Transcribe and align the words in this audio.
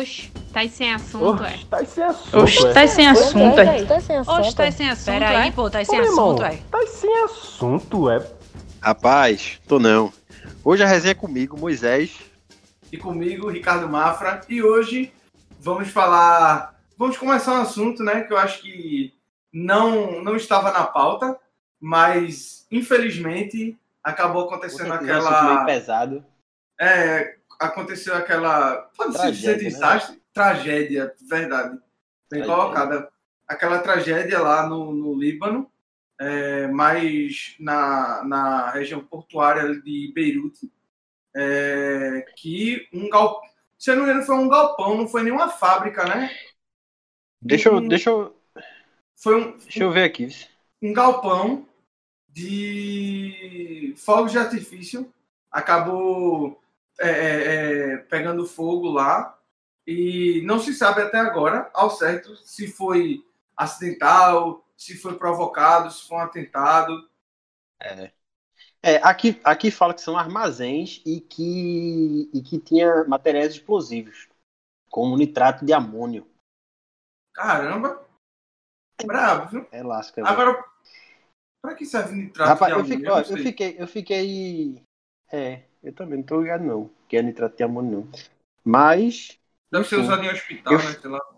Oxe, 0.00 0.30
tá 0.52 0.66
sem 0.68 0.92
assunto, 0.92 1.42
Oxe, 1.42 1.54
é. 1.54 1.66
tá 1.68 1.84
sem 1.84 2.04
assunto. 2.04 2.36
Oxe, 2.38 2.72
tá 2.72 2.86
sem 2.86 3.08
assunto, 3.08 3.60
é. 3.60 3.84
Tá 3.84 4.00
sem 4.00 4.16
assunto. 4.16 4.40
Oxe, 4.40 4.56
tá 4.56 4.70
sem 4.70 4.90
assunto, 4.90 5.18
Peraí, 5.18 5.52
pô, 5.52 5.70
tá 5.70 5.84
sem 5.84 5.98
irmão, 5.98 6.30
assunto, 6.30 6.44
é. 6.44 6.56
Tá 6.70 6.86
sem 6.86 7.22
assunto, 7.24 8.10
é. 8.10 8.26
Rapaz, 8.80 9.60
tô 9.68 9.78
não. 9.78 10.12
Hoje 10.64 10.82
a 10.82 10.86
resenha 10.86 11.12
é 11.12 11.14
comigo, 11.14 11.58
Moisés. 11.58 12.18
e 12.92 12.96
comigo, 12.96 13.48
Ricardo 13.48 13.88
Mafra. 13.88 14.40
E 14.48 14.62
hoje 14.62 15.12
vamos 15.60 15.88
falar. 15.88 16.74
Vamos 16.96 17.16
começar 17.16 17.52
um 17.52 17.62
assunto, 17.62 18.02
né? 18.02 18.22
Que 18.22 18.32
eu 18.32 18.38
acho 18.38 18.60
que 18.62 19.14
não, 19.52 20.22
não 20.22 20.36
estava 20.36 20.70
na 20.72 20.84
pauta, 20.84 21.36
mas 21.80 22.66
infelizmente 22.70 23.78
acabou 24.02 24.44
acontecendo 24.44 24.88
Meio 24.88 25.16
aquela. 25.16 25.64
pesado. 25.64 26.24
É, 26.80 27.36
aconteceu 27.60 28.14
aquela. 28.14 28.76
Pode-se 28.96 29.30
dizer 29.32 29.58
né? 29.58 29.64
desastre? 29.64 30.20
Tragédia, 30.32 31.14
verdade. 31.28 31.78
Bem 32.30 32.42
Tragédia. 32.42 32.56
colocada. 32.56 33.12
Aquela 33.46 33.80
tragédia 33.80 34.38
lá 34.38 34.66
no, 34.68 34.92
no 34.92 35.14
Líbano, 35.18 35.70
é, 36.18 36.68
mas 36.68 37.56
na, 37.58 38.22
na 38.24 38.70
região 38.70 39.04
portuária 39.04 39.74
de 39.80 40.12
Beirute, 40.14 40.72
é, 41.36 42.24
que 42.36 42.88
um 42.92 43.08
galpão. 43.10 43.48
Se 43.76 43.90
eu 43.90 43.96
não 43.96 44.04
me 44.04 44.10
engano, 44.10 44.24
foi 44.24 44.36
um 44.36 44.48
galpão, 44.48 44.96
não 44.96 45.08
foi 45.08 45.22
nenhuma 45.22 45.48
fábrica, 45.48 46.04
né? 46.04 46.30
Deixa 47.42 47.70
eu, 47.70 47.80
deixa 47.80 48.10
eu, 48.10 48.36
Foi 49.16 49.34
um, 49.34 49.56
deixa 49.56 49.82
eu 49.82 49.90
ver 49.90 50.04
aqui. 50.04 50.28
um 50.82 50.92
galpão 50.92 51.66
de 52.28 53.94
fogos 53.96 54.32
de 54.32 54.38
artifício. 54.38 55.12
Acabou 55.50 56.60
é, 57.00 57.08
é, 57.08 57.92
é, 57.94 57.96
pegando 57.96 58.46
fogo 58.46 58.90
lá. 58.90 59.36
E 59.86 60.42
não 60.44 60.60
se 60.60 60.74
sabe 60.74 61.02
até 61.02 61.18
agora, 61.18 61.70
ao 61.74 61.90
certo, 61.90 62.36
se 62.36 62.68
foi 62.68 63.24
acidental, 63.56 64.64
se 64.76 64.96
foi 64.96 65.16
provocado, 65.18 65.90
se 65.90 66.06
foi 66.06 66.18
um 66.18 66.20
atentado. 66.20 67.10
É. 67.80 68.12
É, 68.82 68.96
aqui, 68.96 69.38
aqui 69.44 69.70
fala 69.70 69.92
que 69.92 70.00
são 70.00 70.16
armazéns 70.16 71.02
e 71.04 71.20
que, 71.20 72.30
e 72.32 72.40
que 72.40 72.58
tinha 72.58 73.04
materiais 73.04 73.52
explosivos, 73.52 74.28
como 74.88 75.16
nitrato 75.16 75.66
de 75.66 75.72
amônio. 75.72 76.26
Caramba! 77.34 78.06
Brabo, 79.04 79.50
viu? 79.50 79.68
É 79.70 79.82
lasca. 79.82 80.22
velho. 80.22 80.32
Agora, 80.32 80.64
pra 81.62 81.74
que 81.74 81.84
serve 81.84 82.14
nitrato 82.14 82.48
Rapaz, 82.48 82.74
de 82.74 82.80
amônio? 82.80 83.06
Eu 83.06 83.12
ó, 83.12 83.20
eu 83.20 83.36
fiquei, 83.38 83.76
eu 83.78 83.86
fiquei. 83.86 84.82
É, 85.30 85.62
eu 85.82 85.92
também 85.94 86.18
não 86.18 86.26
tô 86.26 86.40
ligado, 86.40 86.64
não. 86.64 86.90
Que 87.08 87.16
é 87.16 87.22
nitrato 87.22 87.56
de 87.56 87.62
amônio, 87.62 88.00
não. 88.02 88.12
Mas. 88.64 89.38
Deve 89.70 89.88
ser 89.88 89.96
usado 89.96 90.22
em 90.24 90.30
hospital, 90.30 90.72
Eu- 90.72 90.78
né? 90.78 90.92
Sei 91.00 91.10
lá. 91.10 91.34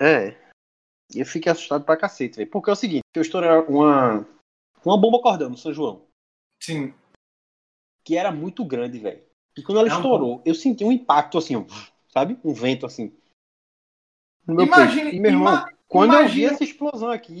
É. 0.00 0.50
Eu 1.14 1.26
fiquei 1.26 1.50
assustado 1.50 1.84
pra 1.84 1.96
cacete, 1.96 2.36
velho. 2.36 2.50
Porque 2.50 2.70
é 2.70 2.72
o 2.72 2.76
seguinte, 2.76 3.02
eu 3.14 3.22
estourei 3.22 3.50
uma. 3.68 4.26
Uma 4.84 4.98
bomba 4.98 5.20
cordão 5.20 5.50
no 5.50 5.58
São 5.58 5.74
João. 5.74 6.06
Sim. 6.62 6.94
Que 8.04 8.16
era 8.16 8.32
muito 8.32 8.64
grande, 8.64 8.98
velho. 8.98 9.22
E 9.58 9.62
quando 9.62 9.78
ela 9.78 9.88
É 9.88 9.92
um 9.92 9.96
estourou, 9.96 10.42
eu 10.46 10.54
senti 10.54 10.84
um 10.84 10.92
impacto 10.92 11.36
assim, 11.36 11.56
ó, 11.56 11.64
sabe? 12.08 12.38
Um 12.42 12.54
vento 12.54 12.86
assim. 12.86 13.14
No 14.46 14.54
meu 14.54 14.64
Imagine, 14.64 15.02
peito. 15.02 15.16
E, 15.16 15.20
meu 15.20 15.30
irmão, 15.32 15.52
ima- 15.52 15.72
quando 15.86 16.14
eu 16.14 16.28
vi 16.28 16.46
essa 16.46 16.64
explosão 16.64 17.10
aqui. 17.10 17.40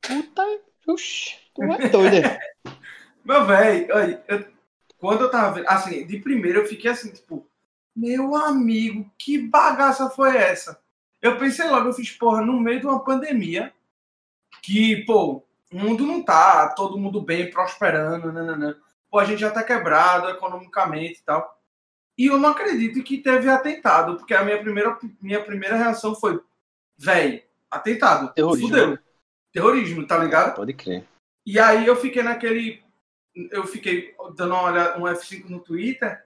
Puta. 0.00 0.42
Oxi, 0.88 1.36
tu 1.52 1.62
é 1.64 1.88
doido. 1.88 2.16
Meu 3.26 3.44
velho, 3.44 3.88
quando 4.98 5.22
eu 5.22 5.30
tava 5.30 5.54
vendo, 5.54 5.68
assim, 5.68 6.06
de 6.06 6.18
primeiro 6.20 6.60
eu 6.60 6.66
fiquei 6.66 6.90
assim, 6.90 7.12
tipo, 7.12 7.46
meu 7.94 8.36
amigo, 8.36 9.10
que 9.18 9.36
bagaça 9.36 10.08
foi 10.08 10.36
essa? 10.36 10.80
Eu 11.20 11.36
pensei 11.36 11.68
logo, 11.68 11.88
eu 11.88 11.92
fiz, 11.92 12.10
porra, 12.12 12.40
no 12.40 12.60
meio 12.60 12.78
de 12.78 12.86
uma 12.86 13.04
pandemia, 13.04 13.74
que, 14.62 15.04
pô, 15.04 15.42
o 15.72 15.76
mundo 15.76 16.06
não 16.06 16.22
tá 16.22 16.68
todo 16.68 16.98
mundo 16.98 17.20
bem, 17.20 17.50
prosperando, 17.50 18.32
nananã. 18.32 18.76
Pô, 19.10 19.18
a 19.18 19.24
gente 19.24 19.40
já 19.40 19.50
tá 19.50 19.64
quebrado 19.64 20.28
economicamente 20.28 21.20
e 21.20 21.24
tal. 21.24 21.60
E 22.16 22.26
eu 22.26 22.38
não 22.38 22.50
acredito 22.50 23.02
que 23.02 23.18
teve 23.18 23.48
atentado, 23.48 24.16
porque 24.16 24.34
a 24.34 24.44
minha 24.44 24.58
primeira, 24.58 24.96
minha 25.20 25.42
primeira 25.42 25.76
reação 25.76 26.14
foi, 26.14 26.40
velho, 26.96 27.42
atentado, 27.70 28.32
Terrorismo. 28.32 28.68
fudeu. 28.68 28.90
né? 28.90 28.98
Terrorismo, 29.52 30.06
tá 30.06 30.16
ligado? 30.16 30.54
Pode 30.54 30.74
crer. 30.74 31.04
E 31.44 31.58
aí 31.58 31.86
eu 31.86 31.96
fiquei 31.96 32.22
naquele. 32.22 32.85
Eu 33.50 33.66
fiquei 33.66 34.14
dando 34.34 34.54
uma 34.54 34.62
olhada, 34.62 34.98
um 34.98 35.02
F5 35.02 35.48
no 35.48 35.60
Twitter 35.60 36.24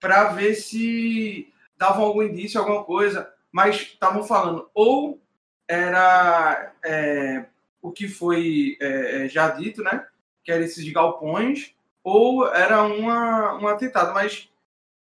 para 0.00 0.24
ver 0.30 0.54
se 0.54 1.52
davam 1.76 2.04
algum 2.04 2.22
indício, 2.22 2.60
alguma 2.60 2.84
coisa. 2.84 3.32
Mas 3.50 3.76
estavam 3.76 4.24
falando, 4.24 4.68
ou 4.74 5.20
era 5.66 6.72
é, 6.84 7.46
o 7.80 7.92
que 7.92 8.08
foi 8.08 8.76
é, 8.80 9.24
é, 9.24 9.28
já 9.28 9.48
dito, 9.50 9.82
né? 9.82 10.06
Que 10.44 10.52
era 10.52 10.64
esses 10.64 10.90
galpões, 10.92 11.74
ou 12.02 12.46
era 12.52 12.82
uma, 12.82 13.54
um 13.58 13.68
atentado. 13.68 14.12
Mas 14.12 14.50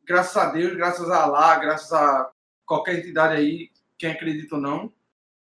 graças 0.04 0.36
a 0.38 0.52
Deus, 0.52 0.76
graças 0.76 1.10
a 1.10 1.24
Allah, 1.24 1.60
graças 1.60 1.92
a 1.94 2.32
qualquer 2.66 3.00
entidade 3.00 3.36
aí, 3.36 3.72
quem 3.98 4.12
acredita 4.12 4.56
ou 4.56 4.62
não, 4.62 4.92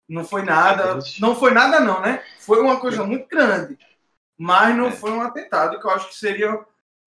não 0.09 0.25
foi 0.25 0.43
nada. 0.43 0.99
Não 1.19 1.35
foi 1.35 1.53
nada, 1.53 1.81
não, 1.81 2.01
né? 2.01 2.23
Foi 2.41 2.61
uma 2.61 2.79
coisa 2.79 3.05
muito 3.05 3.27
grande. 3.29 3.79
Mas 4.39 4.77
não 4.77 4.87
É. 4.89 4.93
foi 4.93 5.11
um 5.13 5.21
atentado, 5.21 5.79
que 5.81 5.87
eu 5.87 5.91
acho 5.91 6.09
que 6.09 6.17
seria 6.17 6.65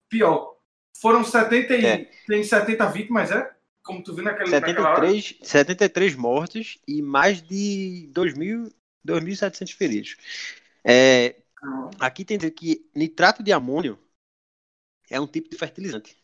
pior. 0.08 0.56
Foram 1.00 1.22
70 1.24 1.76
e, 1.76 1.86
É. 1.86 2.10
tem 2.26 2.42
70 2.42 2.86
vítimas, 2.90 3.30
é? 3.30 3.54
Como 3.84 4.02
tu 4.02 4.14
viu 4.14 4.24
naquele, 4.24 4.50
naquela 4.50 4.90
hora. 4.90 5.06
73, 5.06 5.38
73 5.42 6.14
mortos 6.14 6.78
e 6.86 7.00
mais 7.02 7.40
de 7.40 8.10
2.000 8.12 8.70
2.700 9.06 9.72
feridos. 9.72 10.16
É, 10.84 11.36
aqui 11.98 12.24
tem 12.24 12.38
que 12.50 12.90
nitrato 12.94 13.42
de 13.42 13.52
amônio 13.52 13.98
é 15.10 15.18
um 15.20 15.26
tipo 15.26 15.48
de 15.48 15.56
fertilizante. 15.56 16.16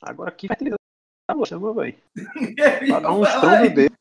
Agora, 0.00 0.30
que 0.32 0.46
fertilizante? 0.48 0.80
Tá 1.26 1.34
chama, 1.44 1.74
velho. 1.74 1.96
Dar 2.88 3.12
um 3.12 3.22
estrondo 3.22 3.74
dele. 3.74 3.94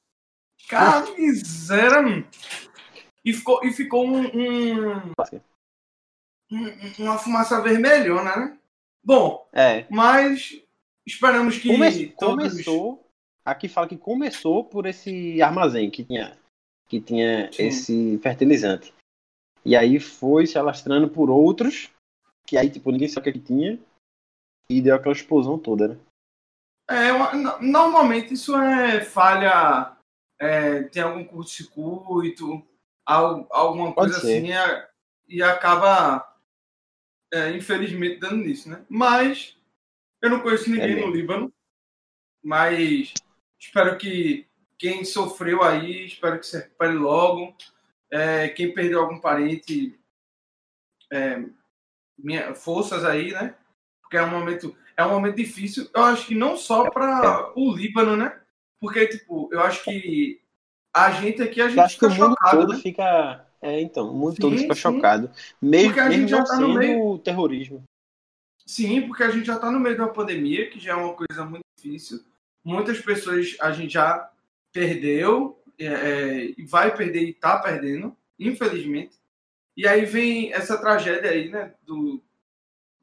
Cara, 0.69 1.11
miséria. 1.17 2.25
E 3.25 3.33
ficou, 3.33 3.65
e 3.65 3.73
ficou 3.73 4.07
um- 4.07 4.27
um- 4.27 5.13
uma 6.99 7.17
fumaça 7.17 7.61
vermelhona, 7.61 8.35
né? 8.35 8.57
Bom, 9.03 9.47
É. 9.53 9.85
mas 9.89 10.61
esperamos 11.05 11.57
que 11.57 11.69
Come- 11.69 12.07
todos... 12.19 12.51
Começou. 12.51 13.05
Aqui 13.45 13.67
fala 13.67 13.87
que 13.87 13.97
começou 13.97 14.63
por 14.63 14.85
esse 14.85 15.41
armazém 15.41 15.89
que 15.89 16.03
tinha, 16.03 16.37
que 16.87 16.99
tinha 17.01 17.51
Sim. 17.51 17.67
esse 17.67 18.19
fertilizante. 18.21 18.93
E 19.65 19.75
aí 19.75 19.99
foi 19.99 20.45
se 20.45 20.57
alastrando 20.57 21.09
por 21.09 21.29
outros, 21.29 21.89
que 22.45 22.57
aí, 22.57 22.69
tipo, 22.69 22.91
ninguém 22.91 23.07
sabe 23.07 23.29
o 23.29 23.33
que, 23.33 23.39
que 23.39 23.45
tinha. 23.45 23.79
E 24.69 24.81
deu 24.81 24.95
aquela 24.95 25.15
explosão 25.15 25.57
toda, 25.57 25.87
né? 25.87 25.97
É, 26.89 27.11
uma- 27.11 27.59
normalmente 27.59 28.33
isso 28.33 28.55
é 28.55 29.01
falha, 29.01 29.95
é, 30.39 30.83
tem 30.83 31.01
algum 31.01 31.23
curto-circuito, 31.23 32.63
al- 33.05 33.47
alguma 33.49 33.93
coisa 33.93 34.17
assim, 34.17 34.51
é- 34.51 34.89
e 35.27 35.41
acaba, 35.41 36.28
é, 37.33 37.51
infelizmente, 37.51 38.19
dando 38.19 38.37
nisso, 38.37 38.69
né? 38.69 38.85
Mas 38.89 39.57
eu 40.21 40.29
não 40.29 40.41
conheço 40.41 40.69
ninguém 40.69 40.95
mesmo. 40.95 41.07
no 41.07 41.13
Líbano, 41.13 41.53
mas 42.43 43.13
espero 43.59 43.97
que 43.97 44.47
quem 44.77 45.03
sofreu 45.03 45.61
aí, 45.63 46.05
espero 46.05 46.39
que 46.39 46.45
se 46.45 46.57
recupere 46.57 46.93
logo. 46.93 47.55
É, 48.11 48.49
quem 48.49 48.73
perdeu 48.73 49.01
algum 49.01 49.19
parente, 49.19 49.99
é, 51.11 51.43
minha, 52.17 52.55
forças 52.55 53.05
aí, 53.05 53.31
né? 53.31 53.55
Porque 54.01 54.17
é 54.17 54.23
um 54.23 54.31
momento 54.31 54.75
é 54.99 55.05
um 55.05 55.11
momento 55.11 55.37
difícil. 55.37 55.89
Eu 55.95 56.03
acho 56.03 56.27
que 56.27 56.35
não 56.35 56.57
só 56.57 56.89
para 56.89 57.53
o 57.55 57.73
Líbano, 57.73 58.17
né? 58.17 58.37
Porque, 58.81 59.07
tipo, 59.07 59.49
eu 59.51 59.61
acho 59.61 59.81
que 59.85 60.41
a 60.93 61.11
gente 61.11 61.41
aqui, 61.41 61.61
a 61.61 61.69
gente 61.69 61.77
Eu 61.77 61.83
acho 61.85 61.99
que 61.99 62.05
o 62.05 62.09
mundo 62.09 62.35
chocado, 62.35 62.57
todo 62.57 62.73
né? 62.73 62.79
fica. 62.81 63.48
É, 63.61 63.81
então, 63.81 64.09
o 64.11 64.15
mundo 64.15 64.35
Sim, 64.35 64.41
todo 64.41 64.57
fica 64.57 64.73
sim. 64.73 64.79
chocado. 64.81 65.29
Mesmo, 65.61 65.87
Porque 65.89 65.99
a 65.99 66.11
gente 66.11 66.29
já 66.29 66.43
tá 66.43 66.55
no 66.55 66.67
sendo 66.67 66.79
meio. 66.79 67.17
terrorismo. 67.19 67.83
Sim, 68.65 69.01
porque 69.07 69.23
a 69.23 69.29
gente 69.31 69.45
já 69.45 69.55
está 69.55 69.69
no 69.71 69.79
meio 69.79 69.95
de 69.95 70.01
uma 70.01 70.13
pandemia, 70.13 70.69
que 70.69 70.79
já 70.79 70.91
é 70.93 70.95
uma 70.95 71.13
coisa 71.13 71.43
muito 71.43 71.63
difícil. 71.75 72.23
Muitas 72.63 72.99
pessoas 73.01 73.57
a 73.59 73.71
gente 73.71 73.93
já 73.93 74.29
perdeu, 74.71 75.61
é, 75.77 75.85
é, 75.85 76.55
vai 76.67 76.95
perder 76.95 77.23
e 77.23 77.29
está 77.31 77.57
perdendo, 77.59 78.15
infelizmente. 78.37 79.17
E 79.75 79.87
aí 79.87 80.05
vem 80.05 80.53
essa 80.53 80.77
tragédia 80.77 81.31
aí, 81.31 81.49
né, 81.49 81.73
do, 81.83 82.21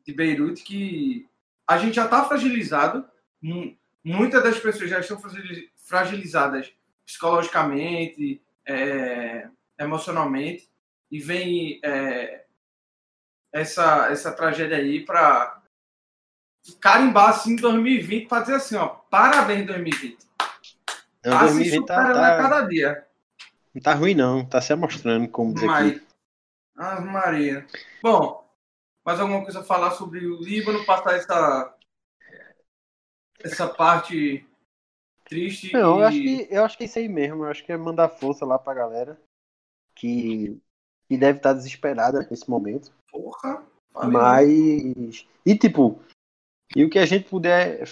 de 0.04 0.12
Beirute, 0.12 0.62
que 0.62 1.26
a 1.68 1.78
gente 1.78 1.94
já 1.96 2.04
está 2.04 2.24
fragilizado. 2.24 3.04
Mu- 3.42 3.76
Muitas 4.04 4.40
das 4.42 4.58
pessoas 4.60 4.88
já 4.88 5.00
estão 5.00 5.18
fragili- 5.18 5.68
fragilizadas 5.74 6.72
psicologicamente, 7.04 8.40
é, 8.64 9.48
emocionalmente, 9.78 10.68
e 11.10 11.18
vem 11.18 11.80
é, 11.84 12.44
essa, 13.52 14.08
essa 14.10 14.32
tragédia 14.32 14.76
aí 14.76 15.04
para 15.04 15.62
carimbar 16.80 17.30
assim 17.30 17.52
em 17.52 17.56
2020 17.56 18.28
para 18.28 18.42
dizer 18.42 18.54
assim, 18.56 18.76
ó, 18.76 18.88
parabéns 18.88 19.66
2020. 19.66 20.18
Não, 21.24 21.32
Tá 21.32 21.48
se 21.48 21.54
2020 21.54 21.86
tá, 21.86 22.12
tá, 22.12 22.36
cada 22.36 22.60
dia. 22.62 23.06
não 23.74 23.82
tá 23.82 23.94
ruim, 23.94 24.14
não. 24.14 24.44
Tá 24.44 24.60
se 24.60 24.72
amostrando 24.72 25.28
como 25.28 25.54
dizer 25.54 25.66
Mas, 25.66 25.98
que. 25.98 26.06
ah, 26.76 27.00
Maria. 27.00 27.66
Bom, 28.02 28.48
mais 29.04 29.18
alguma 29.18 29.42
coisa 29.42 29.60
a 29.60 29.64
falar 29.64 29.92
sobre 29.92 30.26
o 30.26 30.40
Líbano, 30.40 30.84
passar 30.84 31.16
essa 31.16 31.72
essa 33.40 33.68
parte 33.68 34.44
triste 35.24 35.72
Não, 35.72 35.98
e... 35.98 36.00
eu 36.00 36.06
acho, 36.06 36.18
que, 36.18 36.48
eu 36.50 36.64
acho 36.64 36.78
que 36.78 36.84
é 36.84 36.86
isso 36.86 36.98
aí 36.98 37.08
mesmo. 37.08 37.44
Eu 37.44 37.50
acho 37.50 37.64
que 37.64 37.72
é 37.72 37.76
mandar 37.76 38.08
força 38.08 38.44
lá 38.44 38.58
pra 38.58 38.74
galera 38.74 39.20
que, 39.96 40.60
que 41.08 41.16
deve 41.16 41.38
estar 41.38 41.52
desesperada 41.54 42.26
nesse 42.30 42.48
momento. 42.48 42.92
Porra, 43.10 43.62
valeu. 43.92 44.12
Mas. 44.12 45.26
E 45.44 45.58
tipo, 45.58 46.00
e 46.74 46.84
o 46.84 46.90
que 46.90 46.98
a 46.98 47.06
gente 47.06 47.28
puder 47.28 47.88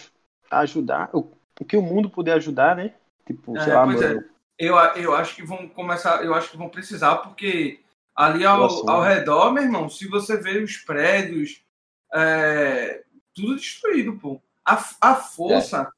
ajudar, 0.50 1.10
o, 1.12 1.30
o 1.60 1.64
que 1.64 1.76
o 1.76 1.82
mundo 1.82 2.10
puder 2.10 2.34
ajudar, 2.34 2.76
né? 2.76 2.94
Tipo, 3.26 3.58
sei 3.60 3.72
É, 3.72 3.76
lá, 3.76 3.84
pois 3.84 4.02
é. 4.02 4.14
mano. 4.14 4.24
Eu, 4.56 4.76
eu 4.76 5.14
acho 5.14 5.34
que 5.34 5.42
vão 5.42 5.68
começar, 5.68 6.24
eu 6.24 6.32
acho 6.32 6.50
que 6.50 6.56
vão 6.56 6.68
precisar, 6.68 7.16
porque 7.16 7.80
ali 8.14 8.46
ao, 8.46 8.58
Nossa, 8.60 8.88
ao 8.88 9.02
redor, 9.02 9.52
meu 9.52 9.64
irmão, 9.64 9.88
se 9.88 10.06
você 10.06 10.36
vê 10.36 10.62
os 10.62 10.76
prédios, 10.76 11.64
é, 12.12 13.02
tudo 13.34 13.56
destruído, 13.56 14.16
pô. 14.16 14.40
A, 14.64 14.74
a 15.00 15.14
força, 15.16 15.90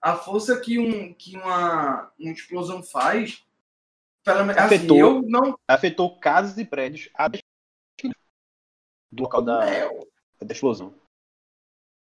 a 0.00 0.16
força 0.16 0.58
que, 0.58 0.78
um, 0.78 1.12
que 1.12 1.36
uma, 1.36 2.10
uma 2.18 2.32
explosão 2.32 2.82
faz, 2.82 3.44
pelo 4.24 4.50
assim, 4.50 4.60
Afetou. 4.60 4.98
eu 4.98 5.22
não. 5.22 5.58
Afetou 5.66 6.18
casas 6.18 6.56
e 6.58 6.64
prédios 6.64 7.08
a 7.14 7.28
do 7.28 9.22
local 9.22 9.42
da, 9.42 9.64
Meu, 9.64 10.06
da 10.40 10.52
explosão. 10.52 10.94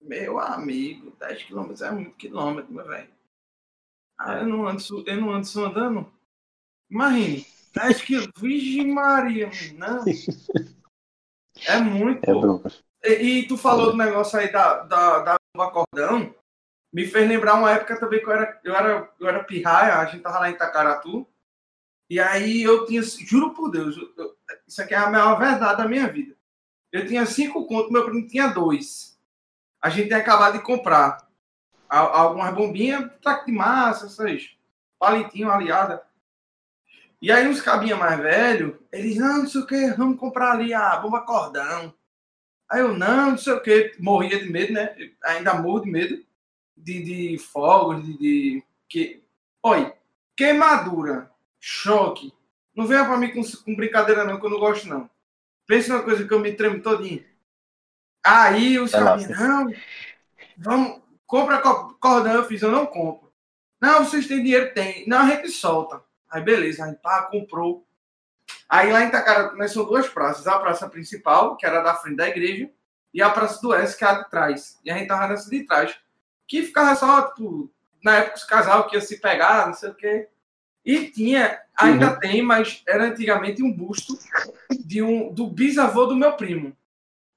meu 0.00 0.38
amigo, 0.38 1.14
10 1.18 1.44
quilômetros 1.44 1.82
é 1.82 1.90
muito 1.90 2.16
quilômetro, 2.16 2.72
meu 2.72 2.84
velho. 2.84 3.08
Ah, 4.18 4.38
eu 4.38 4.46
não 4.46 4.66
ando, 4.66 4.82
eu 5.06 5.20
não 5.20 5.30
ando 5.32 5.46
só 5.46 5.66
andando. 5.66 6.12
Imagine, 6.90 7.46
10 7.74 8.02
quilômetros. 8.02 8.42
Vixe 8.42 8.84
Maria, 8.84 9.50
não. 9.74 10.04
É 11.66 11.78
muito, 11.78 12.20
É. 13.02 13.22
E, 13.22 13.38
e 13.40 13.48
tu 13.48 13.56
falou 13.56 13.90
do 13.92 13.96
negócio 13.96 14.38
aí 14.38 14.52
da, 14.52 14.82
da, 14.82 15.20
da 15.20 15.36
bomba 15.56 15.70
cordão, 15.70 16.34
me 16.92 17.06
fez 17.06 17.26
lembrar 17.26 17.54
uma 17.54 17.70
época 17.70 17.98
também 17.98 18.20
que 18.20 18.26
eu 18.26 18.32
era, 18.32 18.60
eu 18.62 18.74
era, 18.76 19.14
eu 19.18 19.26
era 19.28 19.44
pirraia, 19.44 19.96
a 19.96 20.04
gente 20.04 20.22
tava 20.22 20.38
lá 20.38 20.50
em 20.50 20.52
Itacaratu, 20.52 21.26
e 22.08 22.20
aí 22.20 22.62
eu 22.62 22.86
tinha, 22.86 23.02
juro 23.02 23.52
por 23.54 23.70
Deus, 23.70 23.96
eu- 23.96 24.36
isso 24.66 24.80
aqui 24.82 24.94
é 24.94 24.98
a 24.98 25.10
maior 25.10 25.38
verdade 25.38 25.78
da 25.78 25.88
minha 25.88 26.08
vida. 26.08 26.36
Eu 26.92 27.06
tinha 27.06 27.26
cinco 27.26 27.66
contos, 27.66 27.90
meu 27.90 28.04
primo 28.04 28.26
tinha 28.26 28.48
dois. 28.48 29.18
A 29.80 29.90
gente 29.90 30.08
tinha 30.08 30.18
acabado 30.18 30.54
de 30.54 30.64
comprar 30.64 31.28
algumas 31.88 32.54
bombinhas, 32.54 33.10
traque 33.20 33.46
de 33.46 33.52
massa, 33.52 34.06
essas 34.06 34.56
palitinho 34.98 35.50
aliada. 35.50 36.02
E 37.20 37.30
aí 37.30 37.46
uns 37.48 37.60
cabinha 37.60 37.96
mais 37.96 38.18
velho, 38.20 38.82
eles, 38.92 39.16
não, 39.16 39.38
não 39.38 39.46
sei 39.48 39.60
o 39.60 39.66
que, 39.66 39.90
vamos 39.92 40.18
comprar 40.18 40.52
ali 40.52 40.74
a 40.74 40.96
bomba 40.96 41.22
cordão. 41.22 41.94
Aí 42.70 42.80
eu, 42.80 42.96
não, 42.96 43.30
não 43.32 43.38
sei 43.38 43.52
o 43.52 43.62
que, 43.62 43.94
morria 43.98 44.38
de 44.38 44.50
medo, 44.50 44.72
né? 44.72 44.94
Ainda 45.24 45.54
morro 45.54 45.80
de 45.80 45.90
medo 45.90 46.26
de, 46.76 47.02
de 47.02 47.38
fogos, 47.38 48.04
de, 48.04 48.18
de. 48.18 48.64
Que... 48.88 49.24
Olha, 49.62 49.96
queimadura, 50.36 51.30
choque. 51.66 52.32
Não 52.76 52.86
venha 52.86 53.04
pra 53.04 53.16
mim 53.16 53.32
com, 53.32 53.42
com 53.42 53.74
brincadeira, 53.74 54.22
não, 54.22 54.38
que 54.38 54.46
eu 54.46 54.50
não 54.50 54.60
gosto, 54.60 54.86
não. 54.86 55.10
Pensa 55.66 55.92
numa 55.92 56.04
coisa 56.04 56.26
que 56.26 56.32
eu 56.32 56.38
me 56.38 56.52
tremo 56.52 56.80
todinho. 56.80 57.24
Aí 58.24 58.78
os 58.78 58.92
caras, 58.92 59.28
não, 59.28 59.72
vamos, 60.56 61.02
compra 61.26 61.60
co- 61.60 61.94
cordão, 61.94 62.34
eu 62.34 62.44
fiz, 62.44 62.62
eu 62.62 62.70
não 62.70 62.86
compro. 62.86 63.32
Não, 63.80 64.04
vocês 64.04 64.28
têm 64.28 64.42
dinheiro? 64.42 64.72
Tem. 64.72 65.08
Não, 65.08 65.18
a 65.18 65.26
gente 65.26 65.48
solta. 65.48 66.02
Aí 66.30 66.40
beleza, 66.40 66.84
a 66.84 66.88
gente 66.88 67.00
pá, 67.00 67.22
comprou. 67.22 67.84
Aí 68.68 68.92
lá 68.92 69.02
em 69.02 69.08
Itacaratu, 69.08 69.56
né, 69.56 69.66
são 69.66 69.84
duas 69.84 70.08
praças. 70.08 70.46
A 70.46 70.58
praça 70.60 70.88
principal, 70.88 71.56
que 71.56 71.66
era 71.66 71.82
da 71.82 71.94
frente 71.94 72.16
da 72.16 72.28
igreja, 72.28 72.70
e 73.12 73.20
a 73.20 73.30
praça 73.30 73.60
do 73.60 73.70
Oeste, 73.70 73.98
que 73.98 74.04
é 74.04 74.08
a 74.08 74.22
de 74.22 74.30
trás. 74.30 74.78
E 74.84 74.90
a 74.90 74.96
gente 74.96 75.08
tava 75.08 75.26
nessa 75.26 75.50
de 75.50 75.64
trás. 75.64 75.98
Que 76.46 76.62
ficava 76.62 76.94
só, 76.94 77.22
tipo, 77.28 77.72
na 78.04 78.18
época 78.18 78.36
os 78.36 78.44
casal 78.44 78.86
que 78.86 78.94
ia 78.94 79.00
se 79.00 79.20
pegar, 79.20 79.66
não 79.66 79.74
sei 79.74 79.90
o 79.90 79.94
quê. 79.94 80.28
E 80.86 81.10
tinha, 81.10 81.60
ainda 81.76 82.16
tem, 82.20 82.40
mas 82.42 82.80
era 82.86 83.06
antigamente 83.06 83.60
um 83.60 83.72
busto 83.72 84.16
de 84.86 85.02
um, 85.02 85.32
do 85.34 85.48
bisavô 85.48 86.06
do 86.06 86.14
meu 86.14 86.32
primo. 86.34 86.76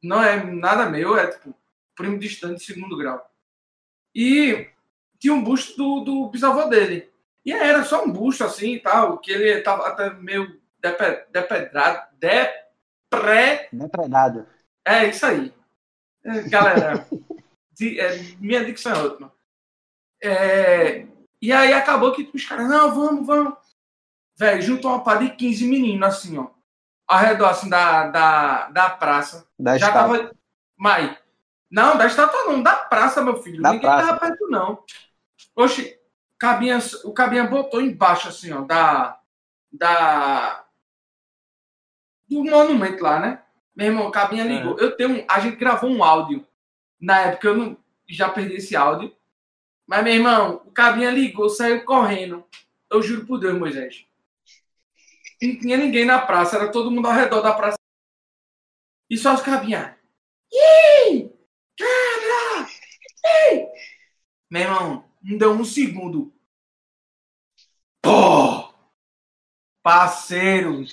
Não 0.04 0.24
é 0.24 0.44
nada 0.44 0.88
meu, 0.88 1.18
é 1.18 1.26
tipo 1.28 1.56
primo 1.96 2.20
distante 2.20 2.60
de 2.60 2.64
segundo 2.66 2.96
grau. 2.96 3.28
E 4.16 4.68
tinha 5.18 5.34
um 5.34 5.44
busto 5.44 5.76
do, 5.76 6.00
do 6.02 6.30
bisavô 6.30 6.66
dele. 6.66 7.10
E 7.44 7.52
era 7.52 7.84
só 7.84 8.06
um 8.06 8.12
busto 8.12 8.44
assim 8.44 8.74
e 8.76 8.80
tal, 8.80 9.18
que 9.18 9.32
ele 9.32 9.62
tava 9.62 9.88
até 9.88 10.12
meio 10.14 10.62
depe- 10.80 11.26
depedrado, 11.32 12.08
depre... 12.20 13.68
Depredado. 13.74 14.46
É 14.86 15.08
isso 15.08 15.26
aí. 15.26 15.52
É, 16.24 16.42
Galera, 16.44 17.08
de- 17.74 18.00
é, 18.00 18.16
minha 18.40 18.64
dicção 18.64 18.94
é 18.94 19.00
ótima. 19.00 19.34
É, 20.22 21.08
e 21.42 21.52
aí 21.52 21.74
acabou 21.74 22.12
que 22.14 22.30
os 22.34 22.46
caras, 22.46 22.68
não, 22.70 22.94
vamos, 22.94 23.26
vamos. 23.26 23.54
Velho, 24.38 24.62
juntou 24.62 24.92
uma 24.92 25.04
pá 25.04 25.16
de 25.16 25.30
15 25.32 25.68
meninos 25.68 26.08
assim, 26.08 26.38
ó. 26.38 26.48
Ao 27.08 27.18
redor 27.20 27.48
assim, 27.50 27.70
da, 27.70 28.08
da, 28.08 28.70
da 28.70 28.90
praça. 28.90 29.48
Da 29.58 29.78
Já 29.78 29.88
estátua. 29.88 30.18
tava. 30.20 30.36
Mas. 30.78 31.18
Não, 31.70 31.98
da 31.98 32.06
estátua 32.08 32.46
não, 32.46 32.62
da 32.64 32.76
praça, 32.76 33.22
meu 33.22 33.42
filho. 33.42 33.62
Da 33.62 33.72
Ninguém 33.72 33.90
praça. 33.90 34.08
tava 34.08 34.20
perto, 34.20 34.48
não. 34.50 34.84
Oxe, 35.56 36.00
cabinha, 36.38 36.80
o 37.04 37.14
cabinha 37.14 37.46
botou 37.48 37.82
embaixo, 37.82 38.28
assim, 38.30 38.52
ó, 38.54 38.62
da. 38.62 39.20
Da. 39.72 40.66
Do 42.28 42.44
monumento 42.44 43.04
lá, 43.04 43.20
né? 43.20 43.44
Meu 43.76 43.88
irmão, 43.88 44.08
o 44.08 44.12
cabinha 44.12 44.44
ligou. 44.44 44.78
Eu 44.80 44.96
tenho. 44.96 45.22
um- 45.22 45.26
A 45.30 45.40
gente 45.40 45.56
gravou 45.58 45.90
um 45.90 46.04
áudio. 46.04 46.46
Na 47.00 47.20
época 47.22 47.48
eu 47.48 47.58
não. 47.58 47.78
Já 48.08 48.30
perdi 48.30 48.56
esse 48.56 48.76
áudio. 48.76 49.16
Mas, 49.90 50.04
meu 50.04 50.14
irmão, 50.14 50.62
o 50.68 50.72
cabinha 50.72 51.10
ligou, 51.10 51.50
saiu 51.50 51.84
correndo. 51.84 52.48
Eu 52.92 53.02
juro 53.02 53.26
por 53.26 53.40
Deus, 53.40 53.58
Moisés. 53.58 54.06
Não 55.42 55.58
tinha 55.58 55.78
ninguém 55.78 56.06
na 56.06 56.22
praça, 56.22 56.58
era 56.58 56.72
todo 56.72 56.92
mundo 56.92 57.08
ao 57.08 57.14
redor 57.16 57.42
da 57.42 57.56
praça. 57.56 57.80
E 59.10 59.18
só 59.18 59.34
os 59.34 59.42
cabinha. 59.42 59.98
Ih! 60.54 61.32
Cabra! 61.76 62.70
Ih! 63.52 63.68
Meu 64.48 64.62
irmão, 64.62 65.12
não 65.24 65.38
deu 65.40 65.54
um 65.54 65.66
segundo. 65.66 66.32
Pô! 68.00 68.72
Parceiro! 69.82 70.86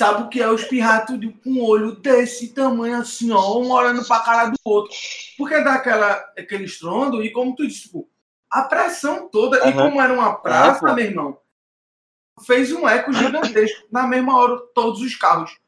Sabe 0.00 0.22
o 0.22 0.28
que 0.30 0.40
é 0.40 0.48
os 0.48 0.64
pirratos 0.64 1.20
de- 1.20 1.38
um 1.44 1.60
olho 1.62 1.92
desse 1.94 2.54
tamanho 2.54 2.96
assim, 2.96 3.30
ó, 3.32 3.58
um 3.58 3.70
olhando 3.70 4.02
pra 4.08 4.20
cara 4.20 4.46
do 4.46 4.56
outro. 4.64 4.96
Porque 5.36 5.62
dá 5.62 5.74
aquela, 5.74 6.12
aquele 6.38 6.64
estrondo 6.64 7.22
e 7.22 7.30
como 7.30 7.54
tu 7.54 7.66
disse, 7.68 7.82
tipo, 7.82 8.08
a 8.50 8.62
pressão 8.62 9.28
toda, 9.28 9.58
e 9.58 9.60
Aham. 9.60 9.90
como 9.90 10.00
era 10.00 10.10
uma 10.14 10.34
praça, 10.36 10.86
pô. 10.86 10.94
meu 10.94 11.04
irmão, 11.04 11.38
fez 12.46 12.72
um 12.72 12.88
eco 12.88 13.12
gigantesco. 13.12 13.86
Na 13.92 14.06
mesma 14.06 14.38
hora, 14.38 14.58
todos 14.74 15.02
os 15.02 15.14
carros. 15.16 15.58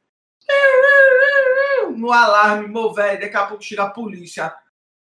No 1.94 2.10
alarme, 2.10 2.68
meu 2.68 2.90
velho, 2.94 3.20
daqui 3.20 3.36
a 3.36 3.44
pouco 3.46 3.62
chega 3.62 3.82
a 3.82 3.90
polícia. 3.90 4.50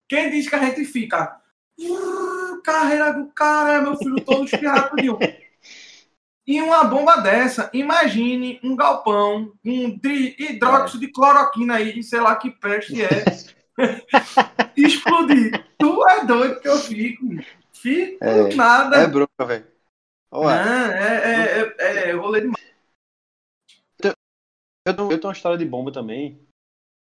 Quem 0.09 0.31
diz 0.31 0.49
que 0.49 0.55
a 0.55 0.61
gente 0.61 0.85
fica? 0.85 1.37
Carreira 2.63 3.13
do 3.13 3.27
cara, 3.33 3.81
meu 3.83 3.97
filho, 3.97 4.25
todos 4.25 4.53
pirratos 4.53 5.03
de 5.03 5.11
um. 5.11 5.19
E 6.47 6.63
uma 6.63 6.85
bomba 6.85 7.17
dessa, 7.17 7.69
imagine 7.73 8.61
um 8.63 8.77
galpão, 8.77 9.53
um 9.65 9.99
hidróxido 10.05 11.01
de 11.01 11.11
cloroquina 11.11 11.75
aí, 11.75 12.03
sei 12.05 12.21
lá 12.21 12.37
que 12.37 12.51
peste 12.53 13.03
é, 13.03 13.25
explodir. 14.77 15.67
Tu 15.77 16.09
é 16.09 16.25
doido 16.25 16.61
que 16.61 16.69
eu 16.69 16.79
fico. 16.79 17.25
Fico 17.73 18.25
É, 18.25 18.55
nada. 18.55 18.97
É 18.99 19.07
bronca, 19.09 19.45
velho. 19.45 19.67
Olha, 20.31 20.65
Não, 20.65 20.93
é, 20.93 21.61
é, 21.61 21.75
é, 21.79 22.11
é 22.11 22.13
rolê 22.13 22.43
demais. 22.43 22.65
eu 24.03 24.15
tenho, 24.95 25.13
eu 25.13 25.19
tenho 25.19 25.27
uma 25.27 25.33
história 25.33 25.59
de 25.59 25.65
bomba 25.65 25.91
também. 25.91 26.41